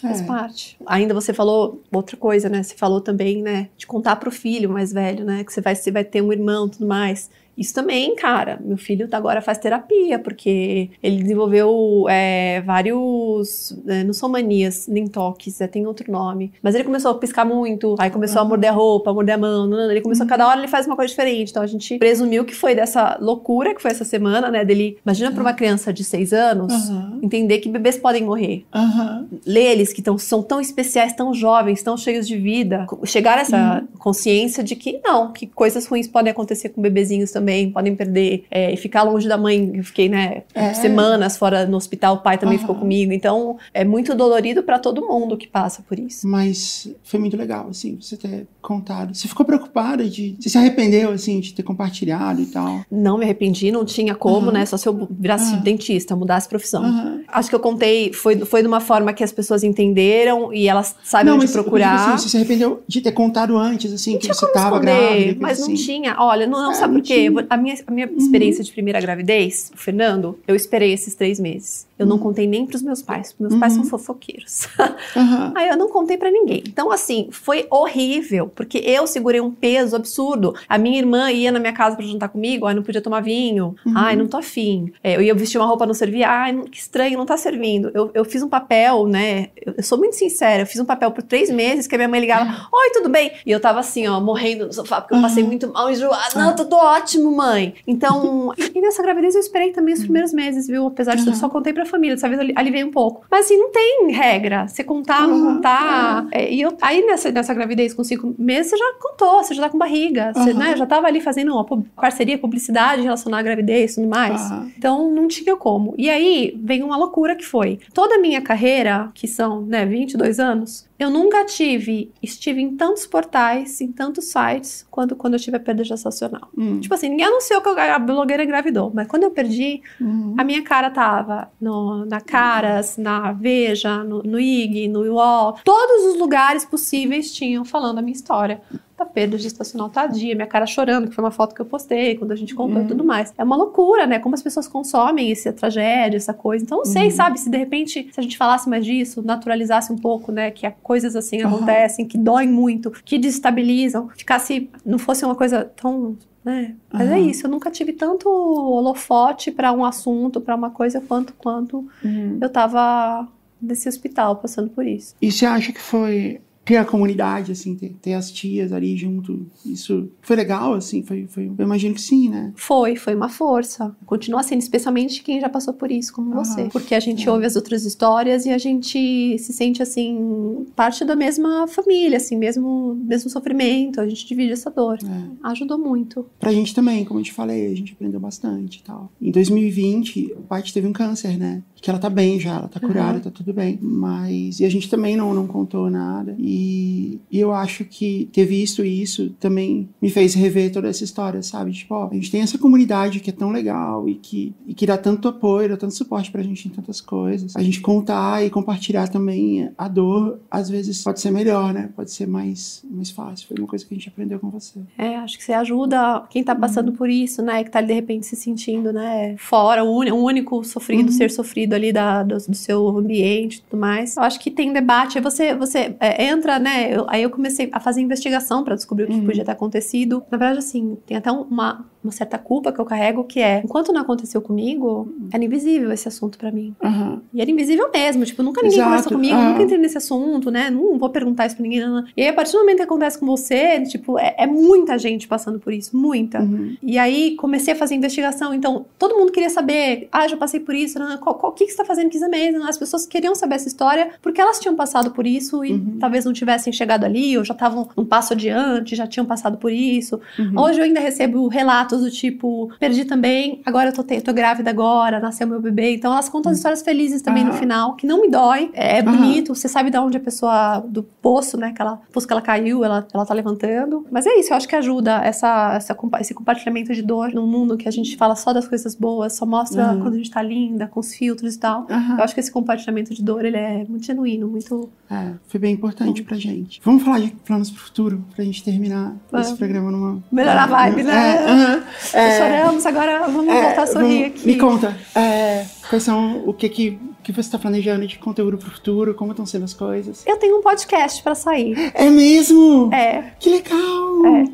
Faz 0.00 0.20
É. 0.20 0.24
parte. 0.24 0.76
Ainda 0.86 1.14
você 1.14 1.32
falou 1.32 1.82
outra 1.92 2.16
coisa, 2.16 2.48
né? 2.48 2.62
Você 2.62 2.74
falou 2.74 3.00
também, 3.00 3.42
né? 3.42 3.68
De 3.76 3.86
contar 3.86 4.16
pro 4.16 4.30
filho 4.30 4.68
mais 4.70 4.92
velho, 4.92 5.24
né? 5.24 5.42
Que 5.44 5.52
você 5.52 5.60
vai, 5.60 5.74
você 5.74 5.90
vai 5.90 6.04
ter 6.04 6.22
um 6.22 6.32
irmão 6.32 6.66
e 6.66 6.70
tudo 6.70 6.86
mais. 6.86 7.30
Isso 7.56 7.72
também, 7.74 8.14
cara. 8.16 8.58
Meu 8.64 8.76
filho 8.76 9.08
agora 9.12 9.40
faz 9.40 9.58
terapia, 9.58 10.18
porque 10.18 10.90
ele 11.02 11.22
desenvolveu 11.22 12.06
é, 12.08 12.62
vários. 12.62 13.76
é, 13.86 14.04
não 14.04 14.12
são 14.12 14.28
manias, 14.28 14.86
nem 14.88 15.06
toques, 15.06 15.60
é, 15.60 15.66
tem 15.66 15.86
outro 15.86 16.10
nome. 16.10 16.52
Mas 16.62 16.74
ele 16.74 16.84
começou 16.84 17.10
a 17.10 17.14
piscar 17.14 17.44
muito, 17.44 17.94
aí 17.98 18.10
começou 18.10 18.42
a 18.42 18.44
morder 18.44 18.70
a 18.70 18.72
roupa, 18.74 19.10
a 19.10 19.14
morder 19.14 19.34
a 19.34 19.38
mão. 19.38 19.66
não, 19.66 19.76
não, 19.78 19.90
Ele 19.90 20.00
começou, 20.00 20.26
cada 20.26 20.46
hora 20.48 20.58
ele 20.58 20.68
faz 20.68 20.86
uma 20.86 20.96
coisa 20.96 21.08
diferente. 21.10 21.50
Então 21.50 21.62
a 21.62 21.66
gente 21.66 21.98
presumiu 21.98 22.44
que 22.44 22.54
foi 22.54 22.74
dessa 22.74 23.16
loucura 23.20 23.74
que 23.74 23.82
foi 23.82 23.90
essa 23.90 24.04
semana, 24.04 24.50
né? 24.50 24.64
Dele. 24.64 24.98
Imagina 25.04 25.30
pra 25.32 25.40
uma 25.42 25.52
criança 25.52 25.92
de 25.92 26.02
seis 26.04 26.32
anos 26.32 26.72
Aham, 26.72 27.20
entender 27.22 27.58
que 27.58 27.68
bebês 27.68 27.96
podem 27.96 28.22
morrer 28.24 28.64
aham. 28.74 29.26
ler 29.46 29.72
eles 29.72 29.92
que 29.92 30.02
tão, 30.02 30.16
são 30.18 30.42
tão 30.42 30.60
especiais, 30.60 31.12
tão 31.12 31.32
jovens, 31.34 31.82
tão 31.82 31.96
cheios 31.96 32.26
de 32.26 32.36
vida, 32.36 32.86
chegar 33.04 33.38
a 33.38 33.40
essa 33.42 33.84
consciência 33.98 34.62
de 34.62 34.74
que 34.76 35.00
não, 35.04 35.32
que 35.32 35.46
coisas 35.46 35.86
ruins 35.86 36.08
podem 36.08 36.30
acontecer 36.30 36.70
com 36.70 36.80
bebezinhos 36.80 37.30
também, 37.30 37.43
podem 37.72 37.94
perder 37.94 38.44
é, 38.50 38.72
e 38.72 38.76
ficar 38.76 39.02
longe 39.02 39.28
da 39.28 39.36
mãe. 39.36 39.72
Eu 39.74 39.84
fiquei, 39.84 40.08
né, 40.08 40.42
É. 40.54 40.72
semanas 40.74 41.36
fora 41.36 41.66
no 41.66 41.76
hospital, 41.76 42.16
o 42.16 42.18
pai 42.18 42.38
também 42.38 42.56
Aham. 42.56 42.60
ficou 42.60 42.74
comigo. 42.76 43.12
Então, 43.12 43.56
é 43.72 43.84
muito 43.84 44.14
dolorido 44.14 44.62
pra 44.62 44.78
todo 44.78 45.06
mundo 45.06 45.36
que 45.36 45.46
passa 45.46 45.82
por 45.88 45.98
isso. 45.98 46.26
Mas 46.26 46.88
foi 47.02 47.18
muito 47.20 47.36
legal, 47.36 47.68
assim, 47.70 47.98
você 48.00 48.16
ter 48.16 48.46
contado. 48.62 49.14
Você 49.14 49.28
ficou 49.28 49.44
preocupada 49.44 50.08
de. 50.08 50.36
Você 50.40 50.48
se 50.48 50.58
arrependeu, 50.58 51.10
assim, 51.10 51.40
de 51.40 51.52
ter 51.52 51.62
compartilhado 51.62 52.40
e 52.40 52.46
tal? 52.46 52.84
Não 52.90 53.18
me 53.18 53.24
arrependi, 53.24 53.70
não 53.70 53.84
tinha 53.84 54.14
como, 54.14 54.46
Aham. 54.46 54.52
né? 54.52 54.66
Só 54.66 54.76
se 54.76 54.88
eu 54.88 55.06
virasse 55.10 55.54
Aham. 55.54 55.62
dentista, 55.62 56.16
mudasse 56.16 56.48
profissão. 56.48 56.84
Acho 57.28 57.48
que 57.48 57.54
eu 57.54 57.60
contei, 57.60 58.12
foi, 58.12 58.38
foi 58.40 58.62
de 58.62 58.68
uma 58.68 58.80
forma 58.80 59.12
que 59.12 59.22
as 59.24 59.32
pessoas 59.32 59.62
entenderam 59.64 60.52
e 60.52 60.68
elas 60.68 60.94
sabem 61.02 61.26
Não, 61.26 61.34
onde 61.36 61.44
mas 61.44 61.52
procurar. 61.52 61.94
assim, 61.94 62.22
você 62.22 62.28
se 62.28 62.36
arrependeu 62.36 62.82
de 62.86 63.00
ter 63.00 63.12
contado 63.12 63.56
antes, 63.56 63.92
assim, 63.92 64.12
que 64.12 64.18
tinha 64.20 64.34
você 64.34 64.40
como 64.46 64.52
tava 64.52 64.76
esconder, 64.76 64.94
grávida, 64.94 65.36
mas 65.40 65.58
não 65.58 65.66
assim. 65.66 65.74
tinha. 65.74 66.16
Olha, 66.18 66.46
não, 66.46 66.62
não 66.62 66.70
É, 66.70 66.74
sabe 66.74 66.94
não 66.94 67.00
por 67.00 67.06
quê? 67.06 67.30
A 67.48 67.56
minha, 67.56 67.76
a 67.86 67.90
minha 67.90 68.08
experiência 68.16 68.62
de 68.64 68.70
primeira 68.72 69.00
gravidez, 69.00 69.70
o 69.74 69.78
Fernando, 69.78 70.38
eu 70.46 70.54
esperei 70.54 70.92
esses 70.92 71.14
três 71.14 71.38
meses. 71.40 71.86
Eu 71.98 72.06
não 72.06 72.18
contei 72.18 72.46
nem 72.46 72.66
pros 72.66 72.82
meus 72.82 73.00
pais. 73.02 73.34
Meus 73.38 73.54
pais 73.54 73.72
são 73.72 73.82
Uhum. 73.82 73.88
fofoqueiros. 73.88 74.66
Aí 75.54 75.68
eu 75.68 75.76
não 75.76 75.88
contei 75.88 76.16
pra 76.16 76.30
ninguém. 76.30 76.62
Então, 76.66 76.90
assim, 76.90 77.28
foi 77.30 77.66
horrível, 77.70 78.48
porque 78.54 78.78
eu 78.78 79.06
segurei 79.06 79.40
um 79.40 79.50
peso 79.50 79.94
absurdo. 79.94 80.54
A 80.68 80.76
minha 80.76 80.98
irmã 80.98 81.30
ia 81.30 81.52
na 81.52 81.60
minha 81.60 81.72
casa 81.72 81.94
pra 81.96 82.04
jantar 82.04 82.28
comigo, 82.28 82.66
ai, 82.66 82.74
não 82.74 82.82
podia 82.82 83.00
tomar 83.00 83.20
vinho. 83.20 83.76
Uhum. 83.86 83.92
Ai, 83.96 84.16
não 84.16 84.26
tô 84.26 84.36
afim. 84.36 84.92
É, 85.02 85.16
eu 85.16 85.22
ia 85.22 85.34
vestir 85.34 85.58
uma 85.58 85.66
roupa, 85.66 85.86
não 85.86 85.94
servia. 85.94 86.28
Ai, 86.28 86.54
que 86.70 86.78
estranho, 86.78 87.16
não 87.16 87.26
tá 87.26 87.36
servindo. 87.36 87.90
Eu, 87.94 88.10
eu 88.12 88.24
fiz 88.24 88.42
um 88.42 88.48
papel, 88.48 89.06
né? 89.06 89.50
Eu, 89.64 89.74
eu 89.76 89.82
sou 89.82 89.96
muito 89.98 90.16
sincera, 90.16 90.62
eu 90.62 90.66
fiz 90.66 90.80
um 90.80 90.84
papel 90.84 91.10
por 91.12 91.22
três 91.22 91.48
meses 91.50 91.86
que 91.86 91.94
a 91.94 91.98
minha 91.98 92.08
mãe 92.08 92.20
ligava: 92.20 92.68
Oi, 92.72 92.90
tudo 92.92 93.08
bem? 93.08 93.30
E 93.46 93.50
eu 93.52 93.60
tava 93.60 93.80
assim, 93.80 94.06
ó, 94.08 94.20
morrendo 94.20 94.66
no 94.66 94.72
sofá, 94.72 95.00
porque 95.00 95.14
eu 95.14 95.20
passei 95.22 95.42
Uhum. 95.44 95.48
muito 95.48 95.72
mal, 95.72 95.90
enjoada. 95.90 96.34
Não, 96.40 96.56
tudo 96.56 96.74
ótimo, 96.76 97.23
mãe. 97.30 97.74
Então, 97.86 98.52
e, 98.74 98.80
nessa 98.80 99.02
gravidez 99.02 99.34
eu 99.34 99.40
esperei 99.40 99.70
também 99.72 99.94
os 99.94 100.00
primeiros 100.02 100.32
meses, 100.32 100.66
viu? 100.66 100.86
Apesar 100.86 101.14
de 101.14 101.24
tudo, 101.24 101.34
Uhum. 101.34 101.40
só 101.40 101.48
contei 101.48 101.72
pra 101.72 101.84
família. 101.86 102.14
Dessa 102.16 102.28
vez 102.28 102.38
eu 102.40 102.44
ali- 102.44 102.54
aliviei 102.56 102.84
um 102.84 102.90
pouco. 102.90 103.24
Mas 103.30 103.46
assim, 103.46 103.56
não 103.58 103.70
tem 103.70 104.10
regra. 104.12 104.66
Você 104.68 104.82
contar, 104.84 105.26
não 105.26 105.36
Uhum, 105.36 105.54
contar. 105.56 106.26
É, 106.32 106.52
e 106.52 106.60
eu, 106.60 106.76
aí 106.80 107.04
nessa, 107.06 107.30
nessa 107.30 107.52
gravidez 107.54 107.92
com 107.94 108.02
cinco 108.04 108.34
meses, 108.38 108.70
você 108.70 108.76
já 108.76 108.94
contou, 109.00 109.42
você 109.42 109.54
já 109.54 109.62
tá 109.62 109.68
com 109.68 109.78
barriga. 109.78 110.32
Você 110.34 110.50
Uhum. 110.52 110.58
né, 110.58 110.76
já 110.76 110.86
tava 110.86 111.06
ali 111.06 111.20
fazendo 111.20 111.52
uma 111.52 111.64
parceria, 111.96 112.38
publicidade 112.38 113.02
relacionada 113.02 113.40
à 113.40 113.44
gravidez 113.44 113.92
e 113.92 113.94
tudo 113.96 114.08
mais. 114.08 114.40
Então 114.76 115.10
não 115.10 115.26
tinha 115.28 115.56
como. 115.56 115.94
E 115.98 116.08
aí 116.10 116.58
vem 116.62 116.82
uma 116.82 116.96
loucura 116.96 117.34
que 117.36 117.44
foi. 117.44 117.78
Toda 117.92 118.16
a 118.16 118.18
minha 118.18 118.40
carreira, 118.40 119.10
que 119.14 119.26
são 119.26 119.62
né, 119.62 119.84
22 119.86 120.38
anos, 120.38 120.86
eu 120.98 121.10
nunca 121.10 121.44
tive, 121.44 122.12
estive 122.22 122.60
em 122.62 122.76
tantos 122.76 123.06
portais, 123.06 123.80
em 123.80 123.90
tantos 123.90 124.26
sites, 124.26 124.86
quanto 124.90 125.16
quando 125.16 125.34
eu 125.34 125.40
tive 125.40 125.56
a 125.56 125.60
perda 125.60 125.82
gestacional. 125.82 126.48
Hum. 126.56 126.78
Tipo 126.80 126.94
assim, 126.94 127.08
ninguém 127.08 127.26
anunciou 127.26 127.60
que 127.60 127.68
a 127.68 127.98
blogueira 127.98 128.44
engravidou, 128.44 128.92
mas 128.94 129.08
quando 129.08 129.24
eu 129.24 129.30
perdi, 129.30 129.82
Hum. 130.00 130.34
a 130.38 130.44
minha 130.44 130.62
cara 130.62 130.90
tava 130.90 131.50
no- 131.60 132.04
na 132.06 132.20
Caras, 132.20 132.96
na 132.96 133.32
Veja, 133.32 134.04
no, 134.04 134.22
no 134.22 134.38
IG, 134.38 134.86
no 134.88 135.00
UOL. 135.00 135.58
Todos 135.64 136.06
os 136.12 136.18
lugares 136.18 136.64
possíveis 136.64 137.32
tinham 137.34 137.64
falando 137.64 137.98
a 137.98 138.02
minha 138.02 138.14
história. 138.14 138.60
Da 138.96 139.04
perda 139.04 139.36
gestacional 139.36 139.88
tardia, 139.90 140.36
minha 140.36 140.46
cara 140.46 140.66
chorando, 140.66 141.08
que 141.08 141.14
foi 141.14 141.24
uma 141.24 141.32
foto 141.32 141.52
que 141.52 141.60
eu 141.60 141.66
postei 141.66 142.16
quando 142.16 142.30
a 142.30 142.36
gente 142.36 142.54
contou 142.54 142.80
e 142.82 142.86
tudo 142.86 143.02
mais. 143.02 143.34
É 143.36 143.42
uma 143.42 143.56
loucura, 143.56 144.06
né? 144.06 144.20
Como 144.20 144.36
as 144.36 144.42
pessoas 144.42 144.68
consomem 144.68 145.32
essa 145.32 145.52
tragédia, 145.52 146.16
essa 146.16 146.32
coisa. 146.32 146.64
Então, 146.64 146.78
não 146.78 146.84
sei, 146.84 147.06
Uhum. 147.06 147.10
sabe? 147.10 147.40
Se 147.40 147.50
de 147.50 147.58
repente, 147.58 148.08
se 148.12 148.20
a 148.20 148.22
gente 148.22 148.36
falasse 148.38 148.68
mais 148.68 148.84
disso, 148.84 149.20
naturalizasse 149.20 149.92
um 149.92 149.96
pouco, 149.96 150.30
né? 150.30 150.52
Que 150.52 150.70
coisas 150.82 151.16
assim 151.16 151.42
acontecem, 151.42 152.06
que 152.06 152.16
doem 152.16 152.48
muito, 152.48 152.92
que 153.04 153.18
desestabilizam. 153.18 154.08
Ficasse, 154.16 154.70
não 154.86 154.98
fosse 154.98 155.24
uma 155.24 155.34
coisa 155.34 155.64
tão 155.64 156.16
né? 156.44 156.74
Mas 156.92 157.08
é 157.08 157.14
Aham. 157.14 157.30
isso, 157.30 157.46
eu 157.46 157.50
nunca 157.50 157.70
tive 157.70 157.94
tanto 157.94 158.28
holofote 158.28 159.50
pra 159.50 159.72
um 159.72 159.82
assunto, 159.82 160.40
pra 160.42 160.54
uma 160.54 160.70
coisa, 160.70 161.00
quanto 161.00 161.32
quanto 161.32 161.88
Hum. 162.04 162.38
eu 162.40 162.50
tava 162.50 163.26
nesse 163.60 163.88
hospital 163.88 164.36
passando 164.36 164.68
por 164.68 164.86
isso. 164.86 165.14
E 165.22 165.32
você 165.32 165.46
acha 165.46 165.72
que 165.72 165.80
foi 165.80 166.40
ter 166.64 166.76
a 166.76 166.84
comunidade, 166.84 167.52
assim, 167.52 167.74
ter, 167.74 167.94
ter 168.00 168.14
as 168.14 168.30
tias 168.30 168.72
ali 168.72 168.96
junto, 168.96 169.46
isso 169.66 170.08
foi 170.22 170.34
legal, 170.36 170.72
assim, 170.74 171.02
foi, 171.02 171.26
foi, 171.28 171.46
eu 171.58 171.64
imagino 171.64 171.94
que 171.94 172.00
sim, 172.00 172.28
né? 172.28 172.52
Foi, 172.56 172.96
foi 172.96 173.14
uma 173.14 173.28
força. 173.28 173.94
Continua 174.06 174.42
sendo, 174.42 174.60
especialmente 174.60 175.22
quem 175.22 175.40
já 175.40 175.48
passou 175.48 175.74
por 175.74 175.90
isso, 175.90 176.12
como 176.12 176.32
Aham. 176.32 176.44
você. 176.44 176.64
Porque 176.72 176.94
a 176.94 177.00
gente 177.00 177.28
É. 177.28 177.30
ouve 177.30 177.44
as 177.44 177.54
outras 177.56 177.84
histórias 177.84 178.46
e 178.46 178.50
a 178.50 178.58
gente 178.58 179.36
se 179.38 179.52
sente, 179.52 179.82
assim, 179.82 180.66
parte 180.74 181.04
da 181.04 181.14
mesma 181.14 181.66
família, 181.68 182.16
assim, 182.16 182.36
mesmo, 182.36 182.94
mesmo 183.04 183.28
sofrimento, 183.28 184.00
a 184.00 184.08
gente 184.08 184.26
divide 184.26 184.52
essa 184.52 184.70
dor. 184.70 184.98
É. 185.04 185.48
Ajudou 185.50 185.78
muito. 185.78 186.24
Pra 186.40 186.52
gente 186.52 186.74
também, 186.74 187.04
como 187.04 187.20
eu 187.20 187.24
te 187.24 187.32
falei, 187.32 187.66
a 187.70 187.76
gente 187.76 187.92
aprendeu 187.92 188.18
bastante 188.20 188.78
e 188.78 188.82
tal. 188.82 189.12
Em 189.20 189.30
2020, 189.30 190.32
o 190.36 190.42
Paty 190.42 190.72
teve 190.72 190.86
um 190.86 190.92
câncer, 190.92 191.36
né? 191.38 191.62
Que 191.84 191.90
ela 191.90 191.98
tá 191.98 192.08
bem 192.08 192.40
já, 192.40 192.54
ela 192.56 192.66
tá 192.68 192.80
curada, 192.80 193.16
Uhum. 193.18 193.20
tá 193.24 193.30
tudo 193.30 193.52
bem. 193.52 193.78
Mas. 193.82 194.58
E 194.58 194.64
a 194.64 194.70
gente 194.70 194.88
também 194.88 195.16
não, 195.16 195.34
não 195.34 195.46
contou 195.46 195.90
nada. 195.90 196.34
E, 196.38 197.20
e 197.30 197.38
eu 197.38 197.52
acho 197.52 197.84
que 197.84 198.26
ter 198.32 198.46
visto 198.46 198.82
isso 198.82 199.28
também 199.38 199.86
me 200.00 200.08
fez 200.08 200.32
rever 200.32 200.72
toda 200.72 200.88
essa 200.88 201.04
história, 201.04 201.42
sabe? 201.42 201.72
Tipo, 201.72 201.94
ó, 201.94 202.08
a 202.10 202.14
gente 202.14 202.30
tem 202.30 202.40
essa 202.40 202.56
comunidade 202.56 203.20
que 203.20 203.28
é 203.28 203.32
tão 203.34 203.50
legal 203.50 204.08
e 204.08 204.14
que, 204.14 204.54
e 204.66 204.72
que 204.72 204.86
dá 204.86 204.96
tanto 204.96 205.28
apoio, 205.28 205.68
dá 205.68 205.76
tanto 205.76 205.92
suporte 205.92 206.30
pra 206.32 206.42
gente 206.42 206.66
em 206.66 206.70
tantas 206.70 207.02
coisas. 207.02 207.54
A 207.54 207.62
gente 207.62 207.82
contar 207.82 208.42
e 208.42 208.48
compartilhar 208.48 209.08
também 209.08 209.68
a 209.76 209.86
dor, 209.86 210.40
às 210.50 210.70
vezes 210.70 211.02
pode 211.02 211.20
ser 211.20 211.30
melhor, 211.32 211.74
né? 211.74 211.90
Pode 211.94 212.10
ser 212.12 212.26
mais, 212.26 212.82
mais 212.90 213.10
fácil. 213.10 213.46
Foi 213.46 213.58
uma 213.58 213.66
coisa 213.68 213.84
que 213.84 213.92
a 213.92 213.96
gente 213.98 214.08
aprendeu 214.08 214.40
com 214.40 214.48
você. 214.48 214.80
É, 214.96 215.16
acho 215.16 215.36
que 215.36 215.44
você 215.44 215.52
ajuda 215.52 216.22
quem 216.30 216.42
tá 216.42 216.54
passando 216.54 216.88
Uhum. 216.88 216.96
por 216.96 217.10
isso, 217.10 217.42
né? 217.42 217.62
Que 217.62 217.70
tá 217.70 217.82
de 217.82 217.92
repente 217.92 218.24
se 218.24 218.36
sentindo, 218.36 218.90
né? 218.90 219.36
Fora, 219.36 219.84
o 219.84 219.94
único 220.24 220.64
sofrido, 220.64 221.10
Uhum. 221.10 221.12
ser 221.12 221.30
sofrido 221.30 221.73
ali 221.74 221.92
da, 221.92 222.22
do, 222.22 222.36
do 222.36 222.54
seu 222.54 222.86
ambiente 222.88 223.58
e 223.58 223.62
tudo 223.62 223.78
mais. 223.80 224.16
Eu 224.16 224.22
acho 224.22 224.38
que 224.40 224.50
tem 224.50 224.72
debate. 224.72 225.18
Aí 225.18 225.22
você, 225.24 225.54
você 225.54 225.96
é, 226.00 226.24
entra, 226.24 226.58
né? 226.58 226.94
eu- 226.96 227.04
aí 227.08 227.22
eu 227.22 227.30
comecei 227.30 227.68
a 227.72 227.80
fazer 227.80 228.00
investigação 228.00 228.62
pra 228.64 228.74
descobrir 228.74 229.04
o 229.04 229.06
que 229.08 229.14
Uhum. 229.14 229.24
podia 229.26 229.44
ter 229.44 229.52
acontecido. 229.52 230.22
Na 230.30 230.38
verdade, 230.38 230.58
assim, 230.58 230.96
tem 231.06 231.16
até 231.16 231.30
um- 231.32 231.42
uma, 231.42 231.84
uma 232.04 232.12
certa 232.12 232.38
culpa 232.38 232.70
que 232.72 232.78
eu 232.80 232.84
carrego, 232.84 233.24
que 233.24 233.40
é, 233.40 233.62
enquanto 233.64 233.92
não 233.92 234.00
aconteceu 234.02 234.40
comigo, 234.42 235.12
era 235.32 235.42
invisível 235.44 235.90
esse 235.92 236.06
assunto 236.06 236.38
pra 236.38 236.52
mim. 236.52 236.74
Aham. 236.82 237.20
E 237.32 237.40
era 237.40 237.50
invisível 237.50 237.90
mesmo, 237.92 238.24
tipo, 238.24 238.42
nunca 238.42 238.60
ninguém 238.62 238.78
Exato, 238.78 238.90
conversou 238.90 239.12
comigo, 239.12 239.34
ah. 239.36 239.48
nunca 239.50 239.62
entrei 239.62 239.78
nesse 239.78 239.98
assunto, 239.98 240.50
né? 240.50 240.70
Não 240.70 240.98
vou 240.98 241.08
perguntar 241.10 241.46
isso 241.46 241.56
pra 241.56 241.62
ninguém. 241.62 241.80
não, 241.80 241.94
não. 242.02 242.04
E 242.16 242.22
aí, 242.22 242.28
a 242.28 242.32
partir 242.32 242.52
do 242.52 242.58
momento 242.58 242.76
que 242.76 242.82
acontece 242.82 243.18
com 243.18 243.26
você, 243.26 243.80
tipo, 243.82 244.18
é, 244.18 244.34
é 244.38 244.46
muita 244.46 244.98
gente 244.98 245.26
passando 245.26 245.58
por 245.58 245.72
isso, 245.72 245.96
muita. 245.96 246.40
Uhum. 246.40 246.76
E 246.82 246.98
aí 246.98 247.34
comecei 247.36 247.72
a 247.74 247.76
fazer 247.76 247.94
investigação, 247.94 248.52
então 248.54 248.86
todo 248.98 249.16
mundo 249.16 249.32
queria 249.32 249.50
saber, 249.50 250.08
ah, 250.12 250.28
já 250.28 250.36
passei 250.36 250.60
por 250.60 250.74
isso, 250.74 250.98
né? 250.98 251.18
qual, 251.22 251.34
qual- 251.36 251.52
o 251.52 251.54
que, 251.54 251.64
que 251.64 251.70
você 251.70 251.76
tá 251.78 251.84
fazendo 251.84 252.06
aqui 252.08 252.18
mesmo? 252.28 252.64
As 252.64 252.76
pessoas 252.78 253.06
queriam 253.06 253.34
saber 253.34 253.54
essa 253.56 253.68
história 253.68 254.10
porque 254.22 254.40
elas 254.40 254.58
tinham 254.60 254.74
passado 254.74 255.10
por 255.10 255.26
isso 255.26 255.64
e 255.64 255.72
Uhum. 255.72 255.96
talvez 256.00 256.24
não 256.24 256.32
tivessem 256.32 256.72
chegado 256.72 257.04
ali, 257.04 257.36
ou 257.38 257.44
já 257.44 257.52
estavam 257.54 257.88
um 257.96 258.04
passo 258.04 258.32
adiante, 258.32 258.94
já 258.96 259.06
tinham 259.06 259.24
passado 259.26 259.58
por 259.58 259.72
isso. 259.72 260.20
Uhum. 260.38 260.60
Hoje 260.60 260.78
eu 260.80 260.84
ainda 260.84 261.00
recebo 261.00 261.48
relatos 261.48 261.93
do 262.00 262.10
tipo, 262.10 262.70
perdi 262.78 263.04
também, 263.04 263.60
agora 263.64 263.90
eu 263.90 263.92
tô, 263.92 264.02
tô 264.02 264.32
grávida 264.32 264.70
agora, 264.70 265.20
nasceu 265.20 265.46
meu 265.46 265.60
bebê. 265.60 265.94
Então 265.94 266.12
elas 266.12 266.28
contam 266.28 266.50
as 266.52 266.58
histórias 266.58 266.82
felizes 266.82 267.22
também 267.22 267.44
no 267.44 267.50
Aham. 267.50 267.58
final, 267.58 267.96
que 267.96 268.06
não 268.06 268.20
me 268.22 268.28
dói, 268.28 268.70
é, 268.72 268.98
é 268.98 269.02
bonito, 269.02 269.54
você 269.54 269.68
sabe 269.68 269.90
de 269.90 269.98
onde 269.98 270.16
a 270.16 270.20
pessoa, 270.20 270.80
do 270.80 271.02
poço, 271.02 271.56
né, 271.56 271.72
que 271.72 271.80
ela, 271.80 272.00
poço 272.12 272.26
que 272.26 272.32
ela 272.32 272.42
caiu, 272.42 272.84
ela, 272.84 273.06
ela 273.12 273.26
tá 273.26 273.34
levantando. 273.34 274.06
Mas 274.10 274.26
é 274.26 274.38
isso, 274.38 274.52
eu 274.52 274.56
acho 274.56 274.68
que 274.68 274.76
ajuda 274.76 275.22
essa, 275.24 275.74
essa, 275.74 275.96
esse 276.20 276.34
compartilhamento 276.34 276.92
de 276.94 277.02
dor 277.02 277.32
num 277.32 277.46
mundo 277.46 277.76
que 277.76 277.88
a 277.88 277.92
gente 277.92 278.16
fala 278.16 278.34
só 278.36 278.52
das 278.52 278.66
coisas 278.66 278.94
boas, 278.94 279.34
só 279.34 279.46
mostra 279.46 279.84
Aham. 279.84 280.00
quando 280.00 280.14
a 280.14 280.16
gente 280.16 280.30
tá 280.30 280.42
linda, 280.42 280.86
com 280.86 281.00
os 281.00 281.14
filtros 281.14 281.54
e 281.54 281.58
tal. 281.58 281.86
Eu 282.16 282.24
acho 282.24 282.34
que 282.34 282.40
esse 282.40 282.50
compartilhamento 282.50 283.14
de 283.14 283.22
dor, 283.22 283.44
ele 283.44 283.56
é 283.56 283.84
muito 283.88 284.04
genuíno, 284.04 284.48
muito... 284.48 284.88
É, 285.10 285.32
foi 285.46 285.60
bem 285.60 285.74
importante 285.74 286.22
pra 286.22 286.36
gente. 286.36 286.80
Vamos 286.84 287.02
falar 287.02 287.20
de 287.20 287.30
planos 287.30 287.70
pro 287.70 287.80
futuro, 287.80 288.24
pra 288.34 288.44
gente 288.44 288.62
terminar 288.64 289.14
esse 289.34 289.54
programa 289.54 289.90
numa. 289.90 290.22
Melhorar 290.32 290.64
a 290.64 290.66
vibe, 290.66 291.02
né? 291.02 291.14
É. 291.14 291.82
É, 292.12 292.38
Choramos, 292.38 292.86
agora 292.86 293.20
vamos 293.26 293.54
é, 293.54 293.62
voltar 293.62 293.82
a 293.82 293.86
sorrir 293.86 294.24
aqui. 294.26 294.46
Me 294.46 294.56
conta, 294.56 294.96
é, 295.14 295.64
quais 295.94 296.02
são 296.02 296.42
o 296.46 296.52
que 296.52 296.68
que, 296.68 296.98
que 297.22 297.32
você 297.32 297.50
tá 297.50 297.58
planejando 297.58 298.06
de 298.06 298.18
conteúdo 298.18 298.58
pro 298.58 298.70
futuro, 298.70 299.14
como 299.14 299.30
estão 299.30 299.46
sendo 299.46 299.64
as 299.64 299.72
coisas. 299.74 300.24
Eu 300.26 300.36
tenho 300.38 300.58
um 300.58 300.62
podcast 300.62 301.22
pra 301.22 301.34
sair. 301.34 301.92
É 301.94 302.08
mesmo? 302.10 302.92
É, 302.92 303.32
Que 303.38 303.50
legal! 303.50 303.78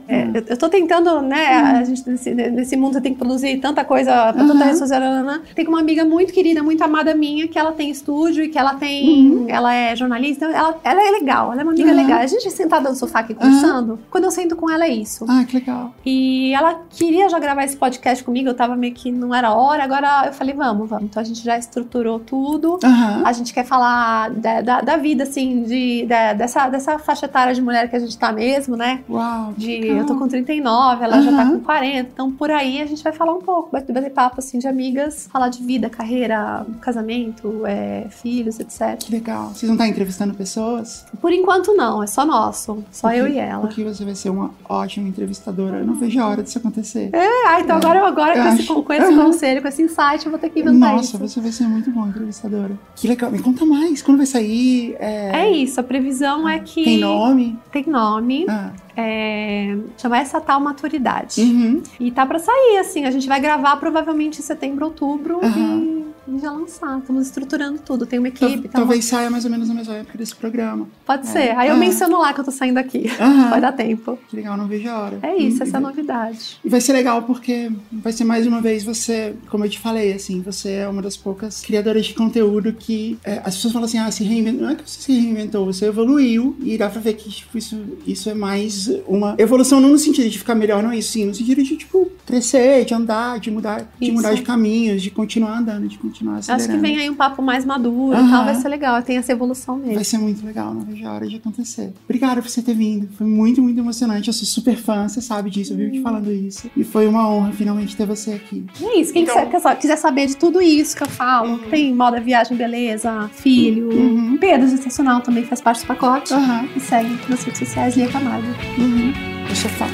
É, 0.08 0.24
eu, 0.38 0.44
eu 0.48 0.56
tô 0.56 0.68
tentando, 0.68 1.22
né? 1.22 1.46
A 1.56 1.84
gente, 1.84 2.08
nesse, 2.08 2.34
nesse 2.34 2.76
mundo 2.76 2.94
você 2.94 3.00
tem 3.00 3.12
que 3.12 3.18
produzir 3.18 3.58
tanta 3.58 3.84
coisa 3.84 4.32
pra 4.32 4.44
tanta 4.44 4.64
rede 4.64 4.78
social. 4.78 5.00
nananã. 5.00 5.40
Tem 5.54 5.66
uma 5.66 5.80
amiga 5.80 6.04
muito 6.04 6.32
querida, 6.32 6.62
muito 6.62 6.82
amada 6.82 7.14
minha, 7.14 7.46
que 7.48 7.58
ela 7.58 7.72
tem 7.72 7.90
estúdio 7.90 8.44
e 8.44 8.48
que 8.48 8.58
ela 8.58 8.74
tem. 8.74 9.46
Ela 9.48 9.72
é 9.74 9.94
jornalista. 9.96 10.44
Ela, 10.46 10.78
ela 10.82 11.06
é 11.08 11.10
legal, 11.12 11.52
ela 11.52 11.60
é 11.60 11.64
uma 11.64 11.72
amiga 11.72 11.90
Uhum. 11.90 11.96
legal. 11.96 12.18
A 12.18 12.26
gente 12.26 12.50
sentada 12.50 12.88
no 12.90 12.94
sofá 12.96 13.20
aqui 13.20 13.34
conversando. 13.34 13.98
Quando 14.10 14.24
eu 14.24 14.30
sento 14.30 14.56
com 14.56 14.70
ela, 14.70 14.84
é 14.84 14.90
isso. 14.90 15.24
Ah, 15.28 15.44
que 15.44 15.56
legal. 15.56 15.94
E 16.04 16.52
ela 16.54 16.82
queria 16.90 17.28
já 17.28 17.38
gravar 17.38 17.64
esse 17.64 17.76
podcast 17.76 18.22
comigo, 18.24 18.48
eu 18.48 18.54
tava 18.54 18.74
meio 18.76 18.92
que 18.94 19.10
não 19.12 19.34
era 19.34 19.52
hora, 19.52 19.84
agora 19.84 20.24
eu 20.26 20.32
falei, 20.32 20.54
vamos, 20.54 20.88
vamos. 20.88 21.04
Então 21.04 21.20
a 21.20 21.24
gente 21.24 21.29
já 21.34 21.56
estruturou 21.58 22.18
tudo. 22.18 22.78
Aham. 22.82 23.22
A 23.24 23.32
gente 23.32 23.52
quer 23.52 23.64
falar 23.64 24.30
da, 24.30 24.60
da, 24.60 24.80
da 24.80 24.96
vida, 24.96 25.22
assim, 25.24 25.62
de, 25.62 26.06
da- 26.06 26.32
dessa, 26.32 26.68
dessa 26.68 26.98
faixa 26.98 27.26
etária 27.26 27.54
de 27.54 27.62
mulher 27.62 27.88
que 27.88 27.96
a 27.96 27.98
gente 28.00 28.16
tá 28.18 28.32
mesmo, 28.32 28.76
né? 28.76 29.02
Uau. 29.08 29.52
De, 29.56 29.80
legal. 29.80 29.96
eu 29.98 30.06
tô 30.06 30.14
com 30.16 30.28
39, 30.28 31.04
ela 31.04 31.20
já 31.22 31.32
tá 31.32 31.44
com 31.46 31.60
40, 31.60 32.10
então 32.12 32.30
por 32.32 32.50
aí 32.50 32.80
a 32.80 32.86
gente 32.86 33.02
vai 33.02 33.12
falar 33.12 33.32
um 33.34 33.40
pouco, 33.40 33.70
vai 33.70 33.82
bater 33.82 34.10
papo 34.10 34.36
assim 34.38 34.58
de 34.58 34.66
amigas, 34.66 35.28
falar 35.30 35.48
de 35.48 35.62
vida, 35.62 35.88
carreira, 35.90 36.64
casamento, 36.80 37.64
é, 37.66 38.06
filhos, 38.10 38.58
etc. 38.60 38.96
Que 38.98 39.12
legal. 39.12 39.48
Vocês 39.48 39.62
vão 39.68 39.74
estar 39.74 39.86
entrevistando 39.88 40.34
pessoas? 40.34 41.04
Por 41.20 41.32
enquanto 41.32 41.74
não, 41.74 42.02
é 42.02 42.06
só 42.06 42.24
nosso, 42.24 42.82
só 42.90 43.12
eu 43.12 43.28
e 43.28 43.38
ela. 43.38 43.60
Porque 43.62 43.84
você 43.84 44.04
vai 44.04 44.14
ser 44.14 44.30
uma 44.30 44.50
ótima 44.68 45.08
entrevistadora. 45.08 45.78
Eu 45.78 45.86
não 45.86 45.94
vejo 45.94 46.20
a 46.20 46.26
hora 46.28 46.42
disso 46.42 46.58
acontecer. 46.58 47.10
Ah, 47.46 47.60
então 47.60 47.76
agora, 47.76 48.06
agora 48.06 48.36
Eu 48.36 48.42
com, 48.44 48.48
esse, 48.50 48.66
com 48.66 48.92
esse 48.92 49.12
Aham. 49.12 49.24
conselho, 49.26 49.62
com 49.62 49.68
esse 49.68 49.82
insight, 49.82 50.24
eu 50.24 50.30
vou 50.30 50.38
ter 50.38 50.50
que 50.50 50.60
inventar 50.60 50.92
Nossa, 50.92 51.04
isso. 51.04 51.09
Você 51.18 51.40
vai 51.40 51.52
ser 51.52 51.64
muito 51.68 51.90
boa 51.90 52.08
entrevistadora. 52.08 52.78
Que 52.96 53.08
legal. 53.08 53.30
Me 53.30 53.38
conta 53.40 53.64
mais. 53.64 54.02
Quando 54.02 54.16
vai 54.18 54.26
sair? 54.26 54.94
É, 54.98 55.44
É 55.46 55.50
isso, 55.50 55.80
a 55.80 55.82
previsão 55.82 56.48
é 56.48 56.58
que 56.58 56.84
Tem 56.84 56.98
nome? 56.98 57.58
tem 57.72 57.84
nome, 57.86 58.46
Ah. 58.48 58.72
É, 58.96 59.76
chama 59.98 60.18
essa 60.18 60.40
tal 60.40 60.60
maturidade. 60.60 61.40
Uhum. 61.40 61.82
E 61.98 62.10
tá 62.10 62.24
pra 62.26 62.38
sair, 62.38 62.78
assim, 62.78 63.04
a 63.04 63.10
gente 63.10 63.26
vai 63.28 63.40
gravar 63.40 63.76
provavelmente 63.76 64.38
em 64.40 64.42
setembro, 64.42 64.84
outubro 64.86 65.40
Aham. 65.42 66.04
e, 66.28 66.36
e 66.36 66.38
já 66.38 66.50
lançar. 66.52 66.98
Estamos 66.98 67.26
estruturando 67.26 67.78
tudo, 67.84 68.06
tem 68.06 68.18
uma 68.18 68.30
Tal- 68.30 68.48
equipe, 68.48 68.68
tá 68.68 68.78
Talvez 68.78 69.04
saia 69.04 69.30
mais 69.30 69.44
ou 69.44 69.50
menos 69.50 69.68
na 69.68 69.74
mesma 69.74 69.94
época 69.94 70.16
desse 70.18 70.34
programa. 70.34 70.88
Pode 71.06 71.26
É. 71.28 71.30
ser. 71.30 71.50
Aí 71.56 71.68
eu 71.68 71.76
menciono 71.76 72.18
lá 72.18 72.32
que 72.32 72.40
eu 72.40 72.44
tô 72.44 72.50
saindo 72.50 72.78
aqui. 72.78 73.06
Vai 73.50 73.60
dar 73.60 73.72
tempo. 73.72 74.18
Que 74.28 74.36
legal, 74.36 74.56
não 74.56 74.66
vejo 74.66 74.88
a 74.88 74.98
hora. 74.98 75.18
É 75.22 75.36
isso, 75.36 75.62
essa 75.62 75.76
é 75.76 75.78
a 75.78 75.80
e- 75.80 75.82
novidade. 75.82 76.58
E 76.64 76.68
vai 76.68 76.80
ser 76.80 76.92
legal 76.92 77.22
porque 77.22 77.70
vai 77.92 78.12
ser 78.12 78.24
mais 78.24 78.46
uma 78.46 78.60
vez 78.60 78.84
você, 78.84 79.34
como 79.50 79.64
eu 79.64 79.68
te 79.70 79.78
falei, 79.78 80.12
assim, 80.12 80.40
você 80.40 80.72
é 80.72 80.88
uma 80.88 81.02
das 81.02 81.16
poucas 81.16 81.60
criadoras 81.62 82.06
de 82.06 82.14
conteúdo 82.14 82.72
que 82.72 83.18
é, 83.24 83.40
as 83.44 83.54
pessoas 83.56 83.72
falam 83.72 83.86
assim, 83.86 83.98
ah, 83.98 84.10
se 84.10 84.22
reinventou. 84.24 84.62
Não 84.62 84.70
é 84.70 84.74
que 84.74 84.88
você 84.88 85.00
se 85.00 85.12
reinventou, 85.12 85.64
você 85.66 85.86
evoluiu 85.86 86.56
e 86.62 86.76
dá 86.78 86.88
pra 86.88 87.00
ver 87.00 87.14
que 87.14 87.28
tipo, 87.30 87.56
isso, 87.58 87.76
isso 88.06 88.28
é 88.30 88.34
mais 88.34 88.79
uma 89.06 89.34
evolução, 89.38 89.80
não 89.80 89.90
no 89.90 89.98
sentido 89.98 90.28
de 90.28 90.38
ficar 90.38 90.54
melhor, 90.54 90.82
não 90.82 90.90
é 90.92 90.98
isso, 90.98 91.12
sim, 91.12 91.24
no 91.26 91.34
sentido 91.34 91.62
de, 91.62 91.76
tipo, 91.76 92.10
crescer, 92.26 92.84
de 92.84 92.94
andar, 92.94 93.40
de 93.40 93.50
mudar, 93.50 93.80
de 93.98 94.06
Isso. 94.06 94.12
mudar 94.14 94.34
de 94.34 94.42
caminhos, 94.42 95.02
de 95.02 95.10
continuar 95.10 95.58
andando, 95.58 95.88
de 95.88 95.98
continuar 95.98 96.36
acelerando. 96.38 96.70
Acho 96.70 96.80
que 96.80 96.86
vem 96.86 96.98
aí 96.98 97.10
um 97.10 97.14
papo 97.14 97.42
mais 97.42 97.64
maduro 97.64 98.12
e 98.14 98.16
Aham. 98.16 98.30
tal, 98.30 98.44
vai 98.44 98.54
ser 98.54 98.68
legal. 98.68 99.02
Tem 99.02 99.16
essa 99.16 99.32
evolução 99.32 99.78
Vai 99.78 99.88
mesmo. 99.88 100.04
ser 100.04 100.18
muito 100.18 100.46
legal, 100.46 100.72
não 100.72 100.82
vejo 100.82 101.04
a 101.06 101.12
hora 101.12 101.26
de 101.26 101.36
acontecer. 101.36 101.92
Obrigada 102.04 102.40
por 102.40 102.48
você 102.48 102.62
ter 102.62 102.74
vindo. 102.74 103.08
Foi 103.18 103.26
muito, 103.26 103.60
muito 103.60 103.78
emocionante. 103.78 104.28
Eu 104.28 104.34
sou 104.34 104.46
super 104.46 104.76
fã, 104.76 105.08
você 105.08 105.20
sabe 105.20 105.50
disso, 105.50 105.72
eu 105.72 105.76
vivo 105.76 105.92
te 105.92 106.00
falando 106.02 106.30
isso. 106.32 106.70
E 106.76 106.84
foi 106.84 107.06
uma 107.08 107.28
honra 107.28 107.52
finalmente 107.52 107.96
ter 107.96 108.06
você 108.06 108.32
aqui. 108.34 108.64
E 108.80 108.84
é 108.84 109.00
isso. 109.00 109.12
Quem 109.12 109.22
Então- 109.24 109.34
quiser, 109.50 109.76
quiser- 109.78 109.96
saber 109.96 110.26
de 110.26 110.36
tudo 110.36 110.62
isso 110.62 110.96
que 110.96 111.02
eu 111.02 111.08
falo, 111.08 111.58
tem 111.70 111.92
moda, 111.92 112.20
viagem, 112.20 112.56
beleza, 112.56 113.28
filho, 113.32 113.90
Uhum. 113.92 114.36
Pedro 114.38 114.68
Gestacional 114.68 115.20
também 115.20 115.44
faz 115.44 115.60
parte 115.60 115.80
do 115.82 115.86
pacote. 115.88 116.32
Aham. 116.32 116.68
E 116.76 116.80
segue 116.80 117.18
nas 117.28 117.42
redes 117.42 117.58
sociais, 117.58 117.96
Lia 117.96 118.08
Camargo. 118.08 118.46
Uhum. 118.78 119.12
Eu 119.48 119.56
sou 119.56 119.70
fã. 119.70 119.86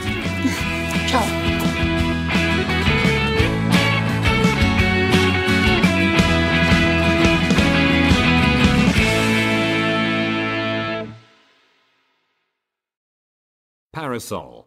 Tchau. 1.09 1.23
Parasol. 13.93 14.67